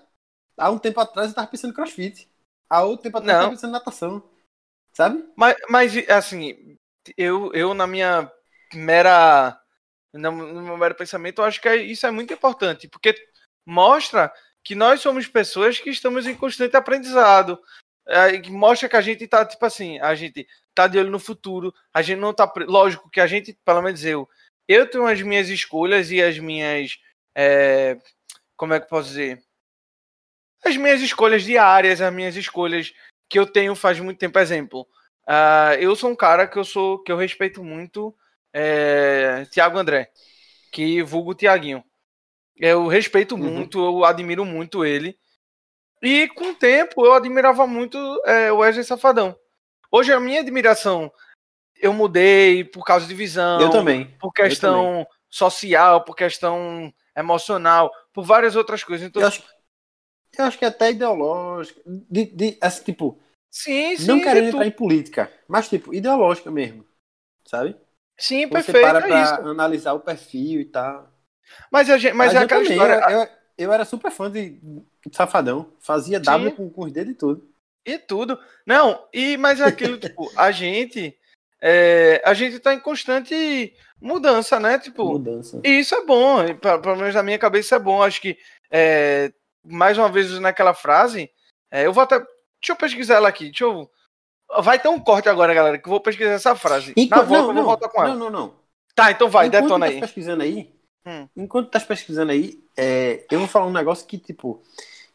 Há 0.57 0.71
um 0.71 0.79
tempo 0.79 1.01
atrás 1.01 1.31
eu 1.31 1.35
tava 1.37 1.49
pensando 1.49 1.73
em 1.73 1.75
crossfit. 1.75 2.29
Há 2.71 2.83
outro 2.85 3.05
tempo 3.05 3.19
atrás 3.19 3.35
eu 3.37 3.39
Não. 3.39 3.41
tava 3.41 3.53
pensando 3.53 3.71
em 3.71 3.73
natação. 3.75 4.23
Sabe? 4.95 5.25
Mas, 5.37 5.57
mas 5.69 6.09
assim, 6.09 6.77
eu, 7.17 7.53
eu 7.55 7.75
na 7.75 7.87
minha 7.87 8.31
mera. 8.75 9.59
No 10.13 10.33
no 10.33 10.63
meu 10.63 10.79
mero 10.79 10.95
pensamento, 10.95 11.41
eu 11.43 11.45
acho 11.45 11.61
que 11.61 11.69
é- 11.69 11.77
isso 11.77 12.07
é 12.07 12.11
muito 12.11 12.33
importante, 12.33 12.89
porque 12.89 13.15
mostra 13.67 14.33
que 14.65 14.75
nós 14.75 15.01
somos 15.01 15.27
pessoas 15.29 15.79
que 15.79 15.91
estamos 15.91 16.27
em 16.27 16.35
constante 16.35 16.77
aprendizado. 16.77 17.61
É, 18.09 18.41
mostra 18.51 18.89
que 18.89 18.97
a 18.97 19.01
gente 19.01 19.27
tá, 19.27 19.45
tipo 19.45 19.65
assim, 19.67 19.99
a 20.01 20.15
gente 20.15 20.47
tá 20.75 20.87
de 20.87 20.99
olho 20.99 21.11
no 21.11 21.19
futuro, 21.19 21.75
a 21.93 22.03
gente 22.03 22.19
não 22.21 22.33
tá. 22.33 22.51
Lógico 22.67 23.11
que 23.11 23.21
a 23.21 23.27
gente, 23.27 23.59
pelo 23.65 23.83
menos 23.83 24.05
eu, 24.05 24.29
eu 24.69 24.89
tenho 24.89 25.07
as 25.07 25.21
minhas 25.23 25.49
escolhas 25.49 26.11
e 26.11 26.23
as 26.23 26.39
minhas. 26.39 26.99
é, 27.35 27.99
como 28.57 28.75
é 28.75 28.79
que 28.81 28.87
eu 28.87 28.91
posso 28.91 29.09
dizer? 29.09 29.43
As 30.65 30.77
minhas 30.77 31.01
escolhas 31.01 31.43
diárias, 31.45 32.01
as 32.01 32.13
minhas 32.13 32.37
escolhas 32.37 32.93
que 33.29 33.39
eu 33.39 33.47
tenho 33.47 33.75
faz 33.75 34.01
muito 34.01 34.19
tempo. 34.19 34.39
Exemplo, 34.39 34.87
ah, 35.27 35.75
eu 35.79 35.95
sou 35.97 36.11
um 36.11 36.17
cara 36.17 36.47
que 36.47 36.59
eu 36.59 36.65
sou 36.65 37.03
que 37.03 37.11
eu 37.13 37.17
respeito 37.17 37.63
muito 37.63 38.15
é, 38.53 39.45
Tiago 39.51 39.79
André, 39.79 40.11
que 40.73 41.03
vulgo 41.03 41.35
Tiaguinho. 41.35 41.85
Eu 42.57 42.87
respeito 42.87 43.35
Uhum. 43.35 43.51
muito, 43.51 43.79
eu 43.79 44.05
admiro 44.05 44.45
muito 44.45 44.85
ele. 44.85 45.19
E 46.03 46.29
com 46.29 46.51
o 46.51 46.55
tempo 46.55 47.05
eu 47.05 47.15
admirava 47.15 47.67
muito 47.67 47.97
é, 48.25 48.53
o 48.53 48.59
Wesley 48.59 48.85
Safadão. 48.85 49.37
Hoje 49.91 50.13
a 50.13 50.21
minha 50.21 50.41
admiração 50.41 51.11
eu 51.77 51.93
mudei 51.93 52.65
por 52.65 52.85
causa 52.85 53.07
de 53.07 53.15
visão, 53.15 53.61
eu 53.63 53.71
também. 53.71 54.11
por 54.19 54.33
questão 54.33 55.07
social, 55.29 56.05
por 56.05 56.17
questão 56.17 56.93
emocional, 57.17 57.91
por 58.13 58.25
várias 58.25 58.57
outras 58.57 58.83
coisas. 58.85 59.07
Então, 59.09 59.23
Eu 59.23 59.29
acho, 59.29 59.43
eu 60.39 60.45
acho 60.45 60.59
que 60.59 60.65
é 60.65 60.69
até 60.69 60.91
ideológico. 60.91 61.81
De, 61.87 62.25
de, 62.27 62.59
assim, 62.61 62.85
tipo, 62.85 63.19
sim, 63.51 63.97
sim, 63.97 64.07
não 64.07 64.21
querendo 64.21 64.45
de 64.45 64.51
tu- 64.51 64.57
entrar 64.57 64.67
em 64.67 64.71
política, 64.71 65.33
mas 65.49 65.69
tipo, 65.69 65.95
ideológica 65.95 66.51
mesmo. 66.51 66.85
Sabe? 67.47 67.77
sim, 68.19 68.49
Você 68.49 68.73
perfeito, 68.73 68.81
para 68.81 68.99
é 68.99 69.09
pra 69.09 69.23
isso. 69.23 69.35
analisar 69.49 69.93
o 69.95 70.01
perfil 70.01 70.61
e 70.61 70.65
tal. 70.67 71.11
Mas, 71.71 71.89
a 71.91 71.99
gente, 71.99 72.15
mas, 72.15 72.35
é 72.35 72.39
eu 72.39 72.43
aquela 72.43 72.63
também, 72.63 72.73
história. 72.73 72.95
Eu, 73.09 73.21
eu, 73.21 73.29
eu 73.59 73.73
era 73.73 73.85
super 73.85 74.11
fã 74.11 74.31
de 74.31 74.61
Safadão. 75.13 75.73
Fazia 75.81 76.19
W 76.21 76.51
Sim. 76.51 76.57
com, 76.57 76.71
com 76.71 76.85
os 76.85 76.93
dedos 76.93 77.13
e 77.13 77.17
tudo. 77.17 77.49
E 77.85 77.99
tudo. 77.99 78.39
Não, 78.67 79.07
e 79.13 79.37
mas 79.37 79.61
é 79.61 79.65
aquilo, 79.65 79.97
tipo, 79.99 80.31
a 80.37 80.51
gente. 80.51 81.17
é, 81.61 82.21
a 82.25 82.35
gente 82.35 82.59
tá 82.59 82.75
em 82.75 82.81
constante 82.81 83.73
mudança, 84.01 84.59
né? 84.61 84.79
Tipo, 84.79 85.05
Mudança. 85.13 85.61
e 85.65 85.79
isso 85.81 85.95
é 85.95 86.05
bom. 86.05 86.45
pe- 86.55 86.79
Pelo 86.79 86.97
menos 86.97 87.15
na 87.15 87.23
minha 87.23 87.39
cabeça 87.39 87.77
é 87.77 87.79
bom. 87.79 88.03
Acho 88.03 88.21
que, 88.21 88.37
é, 88.71 89.33
mais 89.65 89.97
uma 89.97 90.09
vez, 90.11 90.31
naquela 90.41 90.75
frase, 90.75 91.31
é, 91.71 91.87
eu 91.87 91.93
vou 91.93 92.03
até. 92.03 92.19
Deixa 92.19 92.73
eu 92.73 92.77
pesquisar 92.77 93.15
ela 93.17 93.29
aqui. 93.29 93.47
Deixa 93.47 93.65
eu. 93.65 93.89
Vai 94.61 94.79
ter 94.79 94.89
um 94.89 94.99
corte 95.01 95.29
agora, 95.29 95.53
galera, 95.55 95.79
que 95.79 95.87
eu 95.87 95.91
vou 95.91 96.01
pesquisar 96.01 96.31
essa 96.33 96.55
frase. 96.57 96.95
Na 96.97 97.03
Enquanto, 97.03 97.27
volta 97.27 97.33
não, 97.33 97.41
eu 97.41 97.45
vou 97.47 97.55
não, 97.55 97.65
voltar 97.65 97.89
com 97.89 98.01
ela. 98.03 98.15
não, 98.15 98.19
não, 98.19 98.31
não. 98.31 98.55
Tá, 98.95 99.11
então 99.11 99.29
vai, 99.29 99.47
Enquanto 99.49 99.63
detona 99.63 99.87
tu 99.87 99.91
aí. 99.93 100.01
tá 100.01 100.07
pesquisando 100.07 100.43
aí, 100.43 100.73
Hum. 101.07 101.29
enquanto 101.37 101.67
tu 101.69 101.71
tá 101.73 101.81
pesquisando 101.81 102.33
aí, 102.33 102.59
é, 102.77 103.25
eu 103.31 103.39
vou 103.41 103.47
falar 103.49 103.67
um 103.67 103.73
negócio 103.73 104.07
que, 104.07 104.17
tipo, 104.19 104.63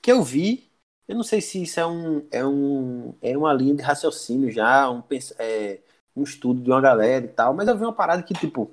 que 0.01 0.11
eu 0.11 0.23
vi, 0.23 0.69
eu 1.07 1.15
não 1.15 1.23
sei 1.23 1.41
se 1.41 1.61
isso 1.61 1.79
é 1.79 1.85
um, 1.85 2.27
é 2.31 2.45
um, 2.45 3.13
é 3.21 3.37
uma 3.37 3.53
linha 3.53 3.75
de 3.75 3.81
raciocínio 3.81 4.51
já, 4.51 4.89
um, 4.89 5.03
é, 5.37 5.79
um 6.15 6.23
estudo 6.23 6.61
de 6.61 6.71
uma 6.71 6.81
galera 6.81 7.25
e 7.25 7.29
tal, 7.29 7.53
mas 7.53 7.67
eu 7.67 7.77
vi 7.77 7.83
uma 7.83 7.93
parada 7.93 8.23
que, 8.23 8.33
tipo, 8.33 8.71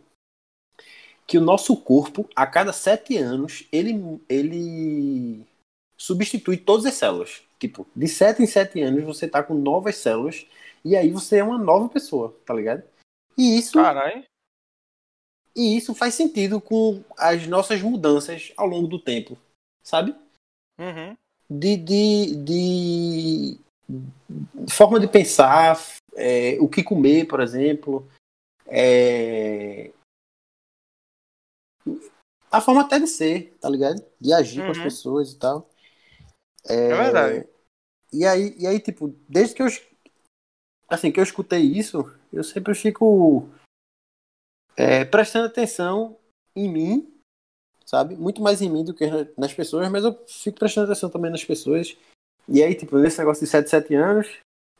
que 1.26 1.36
o 1.36 1.42
nosso 1.42 1.76
corpo, 1.76 2.28
a 2.34 2.46
cada 2.46 2.72
sete 2.72 3.18
anos, 3.18 3.68
ele, 3.70 4.20
ele 4.28 5.44
substitui 5.96 6.56
todas 6.56 6.86
as 6.86 6.94
células. 6.94 7.42
Tipo, 7.58 7.86
de 7.94 8.08
sete 8.08 8.42
em 8.42 8.46
sete 8.46 8.80
anos 8.80 9.04
você 9.04 9.28
tá 9.28 9.42
com 9.42 9.54
novas 9.54 9.96
células 9.96 10.46
e 10.84 10.96
aí 10.96 11.10
você 11.10 11.38
é 11.38 11.44
uma 11.44 11.58
nova 11.58 11.88
pessoa, 11.88 12.34
tá 12.46 12.54
ligado? 12.54 12.82
E 13.36 13.58
isso 13.58 13.74
Caralho. 13.74 14.24
e 15.54 15.76
isso 15.76 15.94
faz 15.94 16.14
sentido 16.14 16.60
com 16.60 17.02
as 17.16 17.46
nossas 17.46 17.82
mudanças 17.82 18.52
ao 18.56 18.66
longo 18.66 18.86
do 18.86 18.98
tempo, 18.98 19.36
sabe? 19.82 20.14
Uhum. 20.78 21.16
De, 21.50 21.76
de, 21.76 22.34
de 22.34 23.58
forma 24.70 25.00
de 25.00 25.08
pensar, 25.08 25.78
é, 26.14 26.58
o 26.60 26.68
que 26.68 26.82
comer, 26.82 27.26
por 27.26 27.40
exemplo, 27.40 28.06
é, 28.66 29.90
a 32.50 32.60
forma 32.60 32.82
até 32.82 32.98
de 32.98 33.06
ser, 33.06 33.56
tá 33.60 33.68
ligado? 33.68 34.04
De 34.20 34.32
agir 34.32 34.62
com 34.64 34.70
as 34.70 34.78
Uhum. 34.78 34.84
pessoas 34.84 35.32
e 35.32 35.38
tal. 35.38 35.68
É 36.64 36.94
verdade. 36.94 37.48
E 38.12 38.24
aí, 38.26 38.54
e 38.58 38.66
aí, 38.66 38.80
tipo, 38.80 39.08
desde 39.28 39.54
que 39.54 39.62
eu. 39.62 39.66
assim, 40.88 41.12
que 41.12 41.20
eu 41.20 41.24
escutei 41.24 41.60
isso, 41.62 42.10
eu 42.32 42.42
sempre 42.42 42.74
fico 42.74 43.48
é, 44.76 45.04
prestando 45.04 45.46
atenção 45.46 46.18
em 46.54 46.70
mim, 46.70 47.17
sabe? 47.88 48.14
Muito 48.16 48.42
mais 48.42 48.60
em 48.60 48.68
mim 48.68 48.84
do 48.84 48.92
que 48.92 49.06
nas 49.36 49.54
pessoas, 49.54 49.88
mas 49.88 50.04
eu 50.04 50.12
fico 50.26 50.58
prestando 50.58 50.90
atenção 50.90 51.08
também 51.08 51.30
nas 51.30 51.42
pessoas. 51.42 51.96
E 52.46 52.62
aí, 52.62 52.74
tipo, 52.74 52.98
nesse 52.98 53.18
negócio 53.18 53.42
de 53.42 53.50
7, 53.50 53.70
7 53.70 53.94
anos, 53.94 54.26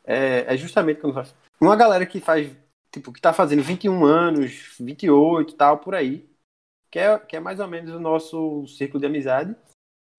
é, 0.05 0.53
é 0.53 0.57
justamente 0.59 1.01
quando 1.01 1.15
faz. 1.15 1.35
Uma 1.59 1.75
galera 1.75 2.05
que 2.05 2.21
faz, 2.21 2.55
tipo, 2.93 3.11
que 3.11 3.21
tá 3.21 3.33
fazendo 3.33 3.63
21 3.63 4.05
anos, 4.05 4.77
28 4.79 5.53
e 5.53 5.57
tal, 5.57 5.79
por 5.79 5.95
aí, 5.95 6.29
que 6.91 6.99
é, 6.99 7.19
que 7.19 7.37
é 7.37 7.41
mais 7.41 7.61
ou 7.61 7.67
menos 7.67 7.95
o 7.95 8.01
nosso 8.01 8.67
círculo 8.67 9.01
de 9.01 9.07
amizade. 9.07 9.57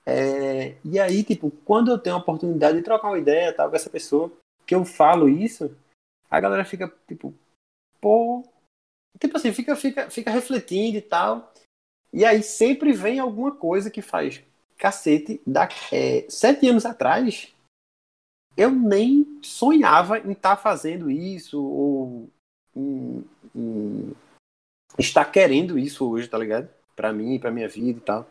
É, 0.03 0.75
e 0.83 0.99
aí, 0.99 1.23
tipo, 1.23 1.51
quando 1.63 1.91
eu 1.91 1.99
tenho 1.99 2.15
a 2.15 2.19
oportunidade 2.19 2.77
de 2.77 2.83
trocar 2.83 3.09
uma 3.09 3.19
ideia 3.19 3.53
tal 3.53 3.69
com 3.69 3.75
essa 3.75 3.89
pessoa, 3.89 4.31
que 4.65 4.73
eu 4.73 4.83
falo 4.83 5.29
isso, 5.29 5.75
a 6.29 6.39
galera 6.39 6.65
fica, 6.65 6.91
tipo, 7.07 7.35
pô. 8.01 8.43
Tipo 9.19 9.37
assim, 9.37 9.53
fica, 9.53 9.75
fica, 9.75 10.09
fica 10.09 10.31
refletindo 10.31 10.97
e 10.97 11.01
tal. 11.01 11.53
E 12.11 12.25
aí 12.25 12.41
sempre 12.41 12.91
vem 12.91 13.19
alguma 13.19 13.55
coisa 13.55 13.91
que 13.91 14.01
faz. 14.01 14.43
Cacete, 14.77 15.41
da, 15.45 15.67
é, 15.91 16.25
sete 16.29 16.67
anos 16.67 16.85
atrás, 16.85 17.53
eu 18.55 18.71
nem 18.71 19.39
sonhava 19.43 20.19
em 20.19 20.31
estar 20.31 20.55
tá 20.55 20.61
fazendo 20.61 21.09
isso, 21.11 21.61
ou 21.63 22.29
em, 22.75 23.25
em 23.55 24.15
estar 24.97 25.25
querendo 25.25 25.77
isso 25.77 26.09
hoje, 26.09 26.27
tá 26.27 26.37
ligado? 26.37 26.69
Pra 26.95 27.13
mim, 27.13 27.39
pra 27.39 27.51
minha 27.51 27.67
vida 27.67 27.99
e 27.99 28.01
tal. 28.01 28.29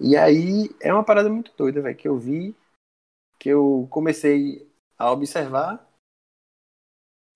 E 0.00 0.16
aí 0.16 0.68
é 0.80 0.92
uma 0.92 1.04
parada 1.04 1.30
muito 1.30 1.52
doida, 1.56 1.80
velho, 1.80 1.96
que 1.96 2.08
eu 2.08 2.18
vi, 2.18 2.56
que 3.38 3.48
eu 3.48 3.86
comecei 3.90 4.68
a 4.98 5.10
observar 5.10 5.88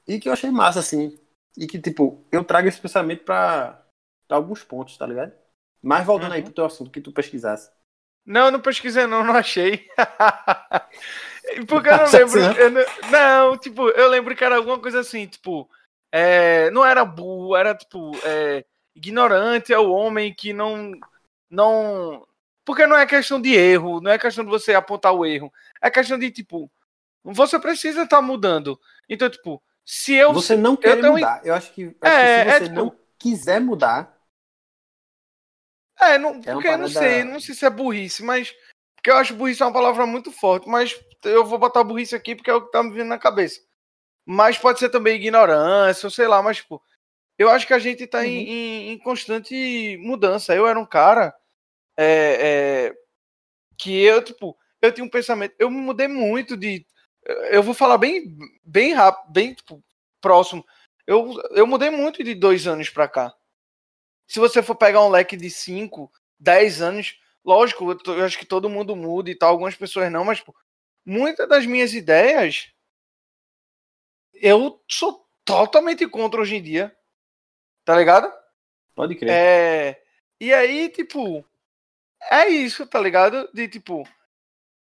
e 0.07 0.21
que 0.21 0.29
eu 0.29 0.33
achei 0.33 0.51
massa, 0.51 0.81
assim. 0.81 1.19
E 1.57 1.67
que, 1.67 1.81
tipo, 1.81 2.23
eu 2.31 2.45
trago 2.45 2.69
esse 2.69 2.81
pensamento 2.81 3.25
pra, 3.25 3.86
alguns 4.35 4.63
pontos, 4.63 4.97
tá 4.97 5.07
ligado? 5.07 5.33
Mas 5.83 6.05
voltando 6.05 6.31
uhum. 6.31 6.37
aí 6.37 6.43
pro 6.43 6.53
teu 6.53 6.65
assunto 6.65 6.91
que 6.91 7.01
tu 7.01 7.13
pesquisasse. 7.13 7.71
Não, 8.25 8.51
não 8.51 8.61
pesquisei, 8.61 9.07
não, 9.07 9.23
não 9.23 9.35
achei. 9.35 9.89
Porque 11.69 11.89
eu 11.89 11.97
não 11.97 12.11
lembro. 12.11 12.41
Eu 12.61 12.71
não, 12.71 12.85
não, 13.11 13.57
tipo, 13.57 13.89
eu 13.91 14.09
lembro 14.09 14.35
que 14.35 14.43
era 14.43 14.57
alguma 14.57 14.81
coisa 14.81 15.01
assim, 15.01 15.27
tipo, 15.27 15.71
é, 16.11 16.71
não 16.71 16.85
era 16.85 17.05
burro, 17.05 17.55
era 17.55 17.73
tipo, 17.75 18.11
é, 18.25 18.65
ignorante 18.97 19.73
é 19.73 19.79
o 19.79 19.93
homem 19.93 20.35
que 20.35 20.53
não, 20.53 20.91
não, 21.49 22.27
porque 22.65 22.85
não 22.85 22.97
é 22.97 23.07
questão 23.07 23.41
de 23.41 23.55
erro, 23.55 24.01
não 24.01 24.11
é 24.11 24.19
questão 24.19 24.45
de 24.45 24.51
você 24.51 24.75
apontar 24.75 25.13
o 25.13 25.25
erro. 25.25 25.53
É 25.81 25.89
questão 25.89 26.19
de, 26.19 26.33
tipo, 26.33 26.69
você 27.23 27.61
precisa 27.61 28.03
estar 28.03 28.17
tá 28.17 28.23
mudando. 28.23 28.79
Então, 29.09 29.31
tipo, 29.31 29.63
se 29.85 30.15
eu. 30.15 30.33
Você 30.33 30.57
não 30.57 30.75
quer 30.75 30.99
eu 30.99 31.13
mudar. 31.13 31.41
Eu 31.45 31.55
acho 31.55 31.73
que, 31.73 31.85
acho 31.85 31.95
é, 32.03 32.11
que 32.11 32.11
se 32.11 32.11
é, 32.11 32.45
você 32.45 32.51
é, 32.51 32.61
tipo, 32.61 32.75
não 32.75 32.97
quiser 33.17 33.61
mudar. 33.61 34.16
É, 36.01 36.19
não, 36.19 36.41
é 36.45 36.53
porque 36.53 36.69
eu 36.69 36.79
não 36.79 36.89
sei, 36.89 37.25
não 37.25 37.41
sei 37.41 37.55
se 37.55 37.65
é 37.65 37.71
burrice, 37.71 38.23
mas. 38.23 38.55
Porque 38.97 39.11
eu 39.11 39.17
acho 39.17 39.35
burrice 39.35 39.63
é 39.63 39.67
uma 39.67 39.73
palavra 39.73 40.05
muito 40.05 40.33
forte, 40.33 40.69
mas 40.69 40.99
eu 41.25 41.45
vou 41.45 41.59
botar 41.59 41.85
burrice 41.85 42.15
aqui 42.15 42.35
porque 42.35 42.51
é 42.51 42.55
o 42.55 42.65
que 42.65 42.73
tá 42.73 42.83
me 42.83 42.91
vindo 42.91 43.07
na 43.07 43.19
cabeça. 43.19 43.61
Mas 44.27 44.59
pode 44.59 44.79
ser 44.81 44.91
também 44.91 45.17
ignorância, 45.17 46.07
ou 46.07 46.11
sei 46.11 46.27
lá, 46.27 46.43
mas, 46.43 46.59
tipo, 46.59 46.83
eu 47.39 47.49
acho 47.51 47.67
que 47.67 47.73
a 47.73 47.79
gente 47.79 48.07
tá 48.07 48.19
uhum. 48.19 48.25
em, 48.25 48.91
em 48.93 48.99
constante 48.99 49.97
mudança. 49.99 50.55
Eu 50.55 50.67
era 50.67 50.79
um 50.79 50.87
cara 50.87 51.35
é, 51.97 52.89
é, 52.89 52.95
que 53.79 54.03
eu, 54.03 54.23
tipo, 54.23 54.57
eu 54.83 54.93
tinha 54.93 55.05
um 55.05 55.11
pensamento, 55.11 55.55
eu 55.59 55.71
me 55.71 55.79
mudei 55.79 56.09
muito 56.09 56.57
de. 56.57 56.87
Eu 57.51 57.63
vou 57.63 57.75
falar 57.75 57.99
bem, 57.99 58.37
bem 58.65 58.93
rápido, 58.93 59.33
bem 59.33 59.55
tipo, 59.55 59.83
próximo. 60.21 60.65
Eu, 61.07 61.35
eu 61.53 61.67
mudei 61.67 61.91
muito 61.91 62.23
de 62.23 62.35
dois 62.35 62.67
anos 62.67 62.91
para 62.91 63.09
cá. 63.09 63.35
Se 64.27 64.39
você 64.39 64.63
for 64.63 64.75
pegar 64.75 65.05
um 65.05 65.11
leque 65.11 65.37
de 65.37 65.51
5, 65.51 66.11
10 66.39 66.83
anos, 66.83 67.21
lógico, 67.45 67.93
eu, 67.93 68.15
eu, 68.15 68.25
acho 68.25 68.39
que 68.39 68.47
todo 68.47 68.69
mundo 68.69 68.97
muda 68.97 69.31
e 69.31 69.35
tal, 69.35 69.51
algumas 69.51 69.75
pessoas 69.75 70.11
não, 70.11 70.25
mas 70.25 70.39
tipo, 70.39 70.55
muitas 71.05 71.49
das 71.49 71.65
minhas 71.65 71.95
ideias 71.95 72.73
eu 74.35 74.83
sou 74.89 75.27
totalmente 75.45 76.07
contra 76.09 76.41
hoje 76.41 76.57
em 76.57 76.63
dia. 76.63 76.95
Tá 77.85 77.97
ligado? 77.97 78.33
Pode 78.95 79.15
crer. 79.15 79.31
É, 79.31 80.03
e 80.41 80.53
aí, 80.53 80.89
tipo, 80.89 81.45
é 82.31 82.49
isso, 82.49 82.87
tá 82.87 83.01
ligado? 83.01 83.49
De 83.55 83.69
tipo, 83.69 84.07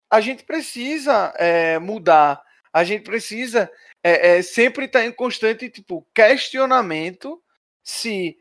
a 0.09 0.19
gente 0.19 0.43
precisa 0.43 1.33
é, 1.37 1.77
mudar, 1.77 2.41
a 2.73 2.83
gente 2.83 3.03
precisa 3.03 3.71
é, 4.03 4.37
é, 4.37 4.41
sempre 4.41 4.85
estar 4.85 4.99
tá 4.99 5.05
em 5.05 5.11
constante 5.11 5.69
tipo 5.69 6.05
questionamento 6.13 7.41
se 7.83 8.37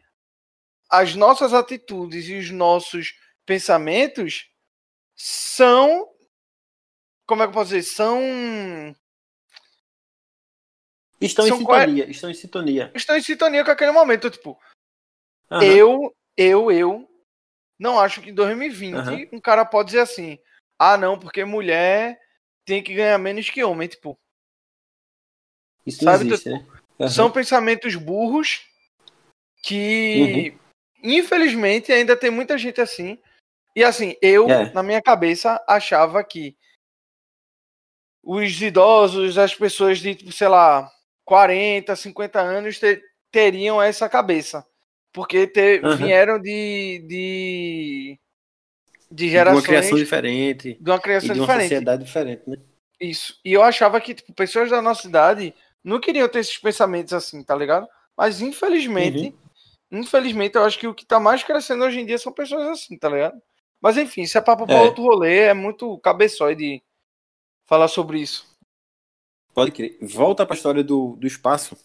as 0.99 1.15
nossas 1.15 1.53
atitudes 1.53 2.29
e 2.29 2.37
os 2.37 2.51
nossos 2.51 3.15
pensamentos 3.45 4.49
são 5.15 6.09
como 7.27 7.43
é 7.43 7.47
que 7.47 7.51
eu 7.51 7.55
posso 7.55 7.71
dizer? 7.71 7.83
São 7.83 8.95
estão 11.21 11.47
são 11.47 11.57
em 11.57 11.61
sintonia, 11.61 12.11
estão 12.11 12.31
em 12.31 12.35
sintonia. 12.35 12.93
Estão 12.95 13.17
em 13.17 13.23
sintonia 13.23 13.65
com 13.65 13.71
aquele 13.71 13.93
momento, 13.93 14.31
tipo, 14.31 14.59
uhum. 15.51 15.63
eu, 15.63 16.17
eu, 16.37 16.71
eu 16.71 17.09
não 17.79 17.99
acho 17.99 18.21
que 18.21 18.31
em 18.31 18.35
2020 18.35 18.95
uhum. 18.95 19.29
um 19.33 19.41
cara 19.41 19.65
pode 19.65 19.87
dizer 19.87 20.01
assim: 20.01 20.39
ah, 20.79 20.97
não, 20.97 21.19
porque 21.19 21.45
mulher 21.45 22.19
tem 22.65 22.83
que 22.83 22.95
ganhar 22.95 23.19
menos 23.19 23.49
que 23.49 23.65
homem. 23.65 23.89
Tipo. 23.89 24.19
Isso 25.87 26.05
sabe, 26.05 26.27
existe, 26.27 26.51
tipo, 26.51 26.57
né? 26.57 26.81
uhum. 26.99 27.09
São 27.09 27.31
pensamentos 27.31 27.95
burros 27.95 28.67
que, 29.63 30.53
uhum. 30.53 30.64
Infelizmente, 31.05 31.93
ainda 31.93 32.17
tem 32.17 32.31
muita 32.31 32.57
gente 32.57 32.81
assim. 32.81 33.19
E 33.77 33.85
assim, 33.85 34.17
eu, 34.23 34.49
é. 34.49 34.73
na 34.73 34.83
minha 34.83 35.03
cabeça, 35.03 35.63
achava 35.69 36.25
que 36.25 36.57
os 38.23 38.61
idosos, 38.63 39.37
as 39.37 39.55
pessoas 39.55 39.99
de, 39.99 40.15
tipo, 40.15 40.33
sei 40.33 40.49
lá, 40.49 40.91
40, 41.25 41.95
50 41.95 42.41
anos 42.41 42.79
ter, 42.79 43.03
teriam 43.31 43.83
essa 43.83 44.09
cabeça. 44.09 44.67
Porque 45.13 45.47
te, 45.47 45.81
uhum. 45.85 45.97
vieram 45.97 46.41
de, 46.41 47.05
de, 47.07 48.19
de 49.11 49.29
gerações. 49.29 49.63
De 49.63 49.71
uma 49.71 49.79
criação 49.79 49.99
diferente. 49.99 50.79
De 50.81 50.91
uma 50.91 51.01
criação 51.01 51.35
de 51.35 51.41
uma 51.41 51.47
diferente. 51.47 51.69
sociedade 51.69 52.05
diferente, 52.05 52.43
né? 52.47 52.57
Isso. 53.01 53.39
E 53.45 53.53
eu 53.53 53.63
achava 53.63 54.01
que 54.01 54.15
tipo, 54.15 54.33
pessoas 54.33 54.71
da 54.71 54.81
nossa 54.81 55.07
idade 55.07 55.55
não 55.83 56.01
queriam 56.01 56.29
ter 56.29 56.39
esses 56.39 56.57
pensamentos 56.57 57.13
assim, 57.13 57.43
tá 57.43 57.55
ligado? 57.55 57.87
Mas 58.17 58.41
infelizmente, 58.41 59.27
uhum. 59.27 59.44
Infelizmente, 59.99 60.57
eu 60.57 60.65
acho 60.65 60.79
que 60.79 60.87
o 60.87 60.95
que 60.95 61.07
tá 61.07 61.19
mais 61.21 61.43
crescendo 61.43 61.85
hoje 61.85 62.01
em 62.01 62.07
dia 62.07 62.19
são 62.19 62.33
pessoas 62.33 62.67
assim, 62.69 62.99
tá 62.99 63.09
ligado? 63.09 63.41
Mas 63.81 63.97
enfim, 63.97 64.23
isso 64.23 64.39
é 64.39 64.41
papo 64.41 64.67
para 64.67 64.77
é. 64.77 64.83
outro 64.83 65.03
rolê, 65.03 65.41
é 65.41 65.55
muito 65.55 65.99
cabeçoide 65.99 66.83
falar 67.67 67.89
sobre 67.89 68.21
isso. 68.21 68.47
Pode 69.53 69.71
crer. 69.71 69.99
Volta 70.03 70.45
pra 70.45 70.57
história 70.57 70.83
do, 70.83 71.17
do 71.17 71.27
espaço 71.27 71.77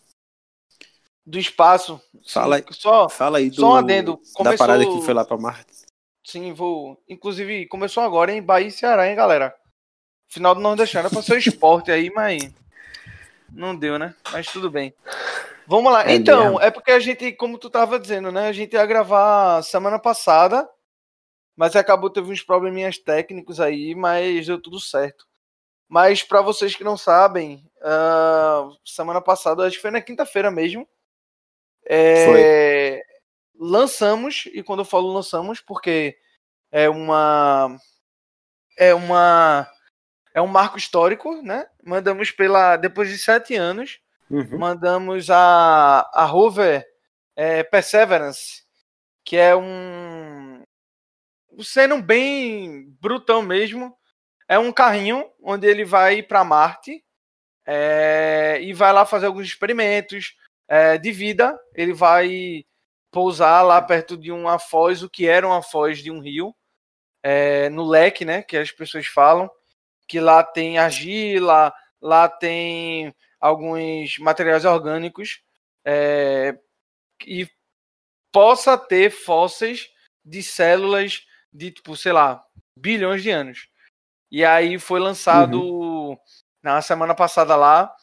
do 1.30 1.38
espaço. 1.38 2.02
Fala, 2.28 2.64
só, 2.72 3.08
fala 3.08 3.38
aí 3.38 3.50
do, 3.50 3.58
só 3.58 3.74
um 3.74 3.76
adendo. 3.76 4.18
Começou, 4.18 4.44
da 4.44 4.58
parada 4.58 4.86
que 4.86 5.02
foi 5.02 5.14
lá 5.14 5.24
para 5.24 5.38
Marte. 5.38 5.86
Sim, 6.24 6.52
vou. 6.54 7.02
Inclusive, 7.08 7.68
começou 7.68 8.04
agora 8.04 8.32
em 8.32 8.42
Bahia 8.42 8.68
e 8.68 8.72
Ceará, 8.72 9.08
hein, 9.08 9.16
galera? 9.16 9.56
Final 10.28 10.56
do 10.56 10.62
Nordestino 10.62 11.02
era 11.02 11.10
pra 11.10 11.22
ser 11.22 11.34
o 11.34 11.38
esporte 11.38 11.92
aí, 11.92 12.10
mas. 12.10 12.52
Não 13.52 13.76
deu, 13.76 13.98
né? 13.98 14.16
Mas 14.32 14.52
tudo 14.52 14.70
bem. 14.70 14.94
Vamos 15.70 15.94
lá. 15.94 16.10
É 16.10 16.16
então, 16.16 16.46
mesmo. 16.46 16.62
é 16.62 16.72
porque 16.72 16.92
a 16.92 17.00
gente, 17.00 17.32
como 17.34 17.60
tu 17.60 17.70
tava 17.70 18.00
dizendo, 18.00 18.32
né? 18.32 18.48
A 18.48 18.52
gente 18.52 18.74
ia 18.74 18.84
gravar 18.88 19.62
semana 19.62 20.00
passada, 20.00 20.68
mas 21.56 21.76
acabou 21.76 22.10
teve 22.10 22.32
uns 22.32 22.42
probleminhas 22.42 22.98
técnicos 22.98 23.60
aí, 23.60 23.94
mas 23.94 24.48
deu 24.48 24.60
tudo 24.60 24.80
certo. 24.80 25.28
Mas 25.88 26.24
para 26.24 26.42
vocês 26.42 26.76
que 26.76 26.84
não 26.84 26.98
sabem, 26.98 27.64
uh, 27.82 28.76
semana 28.84 29.22
passada, 29.22 29.64
acho 29.64 29.76
que 29.76 29.82
foi 29.84 29.92
na 29.92 30.02
quinta-feira 30.02 30.50
mesmo, 30.50 30.90
é, 31.88 33.04
lançamos, 33.60 34.48
e 34.52 34.64
quando 34.64 34.80
eu 34.80 34.86
falo 34.86 35.14
lançamos, 35.14 35.62
porque 35.62 36.18
é 36.72 36.90
uma. 36.90 37.78
É 38.76 38.92
uma. 38.96 39.70
É 40.34 40.42
um 40.42 40.48
marco 40.48 40.80
histórico, 40.80 41.44
né? 41.44 41.68
Mandamos 41.84 42.32
pela. 42.32 42.76
Depois 42.76 43.08
de 43.10 43.20
sete 43.20 43.56
anos, 43.56 44.00
uhum. 44.30 44.58
mandamos 44.58 45.30
a, 45.30 46.10
a 46.14 46.26
rover 46.26 46.86
é, 47.36 47.64
Perseverance, 47.64 48.64
que 49.24 49.38
é 49.38 49.56
um. 49.56 50.64
Sendo 51.62 52.02
bem 52.02 52.90
brutão 53.02 53.42
mesmo, 53.42 53.96
é 54.48 54.58
um 54.58 54.72
carrinho 54.72 55.30
onde 55.42 55.68
ele 55.68 55.84
vai 55.84 56.24
para 56.24 56.44
Marte 56.44 57.04
é, 57.66 58.60
e 58.62 58.74
vai 58.74 58.94
lá 58.94 59.06
fazer 59.06 59.26
alguns 59.26 59.46
experimentos, 59.46 60.34
é, 60.70 60.98
de 60.98 61.12
vida, 61.12 61.60
ele 61.74 61.94
vai 61.94 62.64
pousar 63.12 63.64
lá 63.64 63.82
perto 63.82 64.16
de 64.16 64.32
uma 64.32 64.60
foz, 64.60 65.02
o 65.02 65.10
que 65.10 65.28
era 65.28 65.46
uma 65.46 65.64
foz 65.64 65.98
de 65.98 66.12
um 66.12 66.20
rio, 66.20 66.56
é, 67.24 67.70
no 67.70 67.84
leque, 67.84 68.24
né, 68.24 68.44
que 68.44 68.56
as 68.56 68.72
pessoas 68.72 69.08
falam, 69.08 69.50
que 70.08 70.20
lá 70.20 70.44
tem 70.44 70.78
argila, 70.78 71.74
lá 72.00 72.30
tem 72.30 73.14
alguns 73.40 74.18
materiais 74.20 74.66
orgânicos 74.66 75.42
é, 75.86 76.58
e 77.26 77.50
possa 78.32 78.78
ter 78.78 79.10
fósseis 79.10 79.90
de 80.24 80.44
células 80.44 81.26
de, 81.52 81.72
tipo, 81.72 81.96
sei 81.96 82.12
lá, 82.12 82.46
bilhões 82.76 83.24
de 83.24 83.30
anos. 83.30 83.70
E 84.32 84.46
aí 84.46 84.78
foi 84.78 85.00
lançado 85.00 85.62
uhum. 85.62 86.18
na 86.62 86.82
semana 86.82 87.16
passada 87.16 87.56
lá 87.56 87.94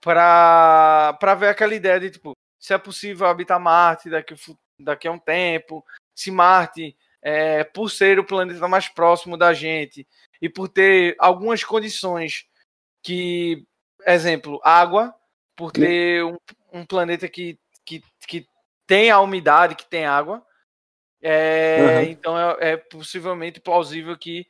para 0.00 1.34
ver 1.38 1.48
aquela 1.48 1.74
ideia 1.74 1.98
de, 2.00 2.10
tipo, 2.10 2.32
se 2.58 2.74
é 2.74 2.78
possível 2.78 3.26
habitar 3.26 3.58
Marte 3.58 4.10
daqui, 4.10 4.34
daqui 4.78 5.08
a 5.08 5.12
um 5.12 5.18
tempo, 5.18 5.84
se 6.14 6.30
Marte, 6.30 6.96
é, 7.22 7.64
por 7.64 7.90
ser 7.90 8.18
o 8.18 8.24
planeta 8.24 8.66
mais 8.68 8.88
próximo 8.88 9.36
da 9.36 9.52
gente 9.52 10.06
e 10.40 10.48
por 10.48 10.68
ter 10.68 11.16
algumas 11.18 11.64
condições 11.64 12.46
que, 13.02 13.66
exemplo, 14.06 14.60
água, 14.64 15.14
por 15.56 15.72
ter 15.72 16.24
um, 16.24 16.36
um 16.72 16.86
planeta 16.86 17.28
que, 17.28 17.58
que, 17.84 18.02
que 18.26 18.46
tem 18.86 19.10
a 19.10 19.20
umidade, 19.20 19.74
que 19.74 19.88
tem 19.88 20.06
água, 20.06 20.44
é, 21.22 21.78
uhum. 21.80 22.02
então 22.02 22.38
é, 22.38 22.72
é 22.72 22.76
possivelmente 22.76 23.60
plausível 23.60 24.16
que 24.16 24.46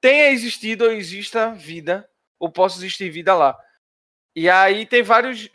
tenha 0.00 0.30
existido 0.30 0.84
ou 0.84 0.92
exista 0.92 1.54
vida, 1.54 2.08
ou 2.38 2.50
possa 2.50 2.78
existir 2.78 3.10
vida 3.10 3.34
lá. 3.34 3.58
E 4.34 4.48
aí 4.48 4.86
tem 4.86 5.02
vários 5.02 5.50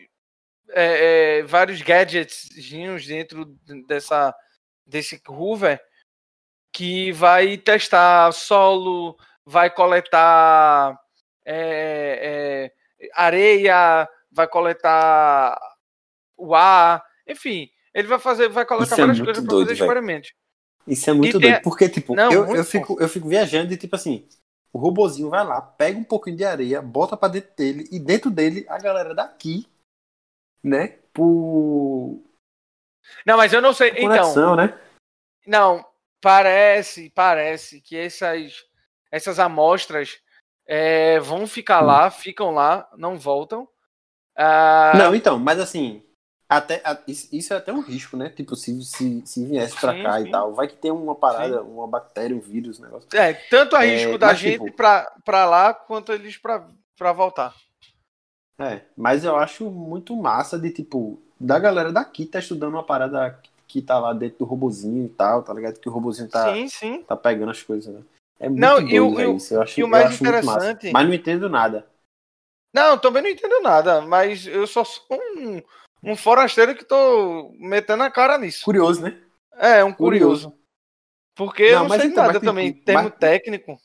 é, 0.69 1.39
é, 1.39 1.43
vários 1.43 1.81
gadgets 1.81 2.49
dentro 3.05 3.45
dessa 3.87 4.35
desse 4.85 5.21
rover 5.25 5.81
que 6.71 7.11
vai 7.11 7.57
testar 7.57 8.31
solo, 8.33 9.17
vai 9.45 9.69
coletar 9.69 10.99
é, 11.45 12.71
é, 12.99 13.09
areia, 13.13 14.07
vai 14.31 14.47
coletar 14.47 15.57
o 16.37 16.55
ar, 16.55 17.03
enfim, 17.27 17.69
ele 17.93 18.07
vai 18.07 18.19
fazer, 18.19 18.49
vai 18.49 18.65
coletar 18.65 18.95
Isso 18.95 19.01
é 19.01 19.05
várias 19.05 19.19
é 19.19 19.23
coisas 19.23 19.45
para 19.45 19.57
fazer 19.57 19.73
experimentos. 19.73 20.33
Isso 20.87 21.09
é 21.09 21.13
muito 21.13 21.37
e 21.37 21.39
doido, 21.39 21.53
tem... 21.53 21.61
porque 21.61 21.89
tipo, 21.89 22.15
Não, 22.15 22.31
eu, 22.31 22.55
eu 22.55 22.63
fico 22.63 23.01
eu 23.01 23.09
fico 23.09 23.27
viajando 23.27 23.73
e 23.73 23.77
tipo 23.77 23.95
assim, 23.95 24.27
o 24.73 24.77
robozinho 24.77 25.29
vai 25.29 25.43
lá, 25.43 25.61
pega 25.61 25.97
um 25.97 26.03
pouquinho 26.03 26.37
de 26.37 26.43
areia, 26.43 26.81
bota 26.81 27.15
para 27.15 27.33
dentro 27.33 27.55
dele 27.55 27.87
e 27.91 27.99
dentro 27.99 28.29
dele 28.29 28.65
a 28.67 28.77
galera 28.77 29.15
daqui, 29.15 29.67
né, 30.63 30.99
por 31.13 32.21
Não, 33.25 33.37
mas 33.37 33.53
eu 33.53 33.61
não 33.61 33.73
sei, 33.73 33.91
Conexão, 33.91 34.53
então. 34.53 34.55
né? 34.55 34.79
Não, 35.47 35.85
parece, 36.19 37.09
parece 37.11 37.79
que 37.81 37.95
essas, 37.95 38.65
essas 39.11 39.39
amostras 39.39 40.19
é, 40.67 41.19
vão 41.19 41.45
ficar 41.47 41.83
hum. 41.83 41.87
lá, 41.87 42.11
ficam 42.11 42.51
lá, 42.51 42.89
não 42.97 43.17
voltam. 43.17 43.67
Ah, 44.37 44.93
não, 44.97 45.15
então, 45.15 45.39
mas 45.39 45.59
assim, 45.59 46.03
até, 46.49 46.81
isso 47.07 47.53
é 47.53 47.57
até 47.57 47.73
um 47.73 47.81
risco, 47.81 48.15
né? 48.15 48.29
Tipo, 48.29 48.55
se, 48.55 48.81
se, 48.83 49.23
se 49.25 49.45
viesse 49.45 49.79
pra 49.79 49.93
sim, 49.93 50.03
cá 50.03 50.21
sim. 50.21 50.27
e 50.27 50.31
tal, 50.31 50.53
vai 50.53 50.67
que 50.67 50.75
tem 50.75 50.91
uma 50.91 51.15
parada, 51.15 51.61
sim. 51.61 51.69
uma 51.69 51.87
bactéria, 51.87 52.35
um 52.35 52.39
vírus, 52.39 52.79
um 52.79 52.83
negócio. 52.83 53.07
É, 53.13 53.33
tanto 53.33 53.75
a 53.75 53.85
é, 53.85 53.95
risco 53.95 54.13
é, 54.13 54.17
da 54.17 54.33
gente 54.33 54.59
tipo, 54.59 54.71
pra, 54.75 55.11
pra 55.23 55.45
lá, 55.45 55.73
quanto 55.73 56.11
eles 56.11 56.37
pra, 56.37 56.67
pra 56.97 57.13
voltar. 57.13 57.55
É, 58.59 58.81
mas 58.95 59.23
eu 59.25 59.35
acho 59.35 59.69
muito 59.69 60.15
massa 60.15 60.57
de, 60.57 60.69
tipo, 60.69 61.21
da 61.39 61.57
galera 61.57 61.91
daqui 61.91 62.25
tá 62.25 62.39
estudando 62.39 62.73
uma 62.73 62.83
parada 62.83 63.39
que 63.67 63.81
tá 63.81 63.99
lá 63.99 64.13
dentro 64.13 64.39
do 64.39 64.45
robozinho 64.45 65.05
e 65.05 65.09
tal, 65.09 65.43
tá 65.43 65.53
ligado? 65.53 65.79
Que 65.79 65.89
o 65.89 65.91
robozinho 65.91 66.29
tá, 66.29 66.53
sim, 66.53 66.69
sim. 66.69 67.03
tá 67.03 67.15
pegando 67.17 67.51
as 67.51 67.61
coisas, 67.61 67.93
né? 67.93 68.01
É 68.39 68.49
muito 68.49 68.61
não, 68.61 68.81
e 68.81 68.99
o, 68.99 69.37
isso. 69.37 69.53
Eu 69.53 69.61
acho, 69.61 69.79
e 69.79 69.83
o 69.83 69.87
mais 69.87 70.19
interessante... 70.19 70.91
Mas 70.91 71.07
não 71.07 71.13
entendo 71.13 71.49
nada. 71.49 71.87
Não, 72.73 72.97
também 72.97 73.23
não 73.23 73.29
entendo 73.29 73.61
nada, 73.61 74.01
mas 74.01 74.45
eu 74.45 74.67
só 74.67 74.83
sou 74.83 75.05
um, 75.11 75.61
um 76.03 76.15
forasteiro 76.15 76.75
que 76.75 76.83
tô 76.83 77.53
metendo 77.57 78.03
a 78.03 78.11
cara 78.11 78.37
nisso. 78.37 78.65
Curioso, 78.65 79.01
né? 79.01 79.17
É, 79.53 79.83
um 79.83 79.93
curioso. 79.93 80.49
curioso. 80.49 80.65
Porque 81.35 81.71
não, 81.71 81.83
eu 81.83 81.89
não 81.89 81.99
sei 81.99 82.07
então, 82.07 82.23
nada 82.23 82.39
mas, 82.39 82.47
também. 82.47 82.71
Tipo, 82.73 82.85
termo 82.85 83.03
mas... 83.09 83.17
técnico, 83.17 83.77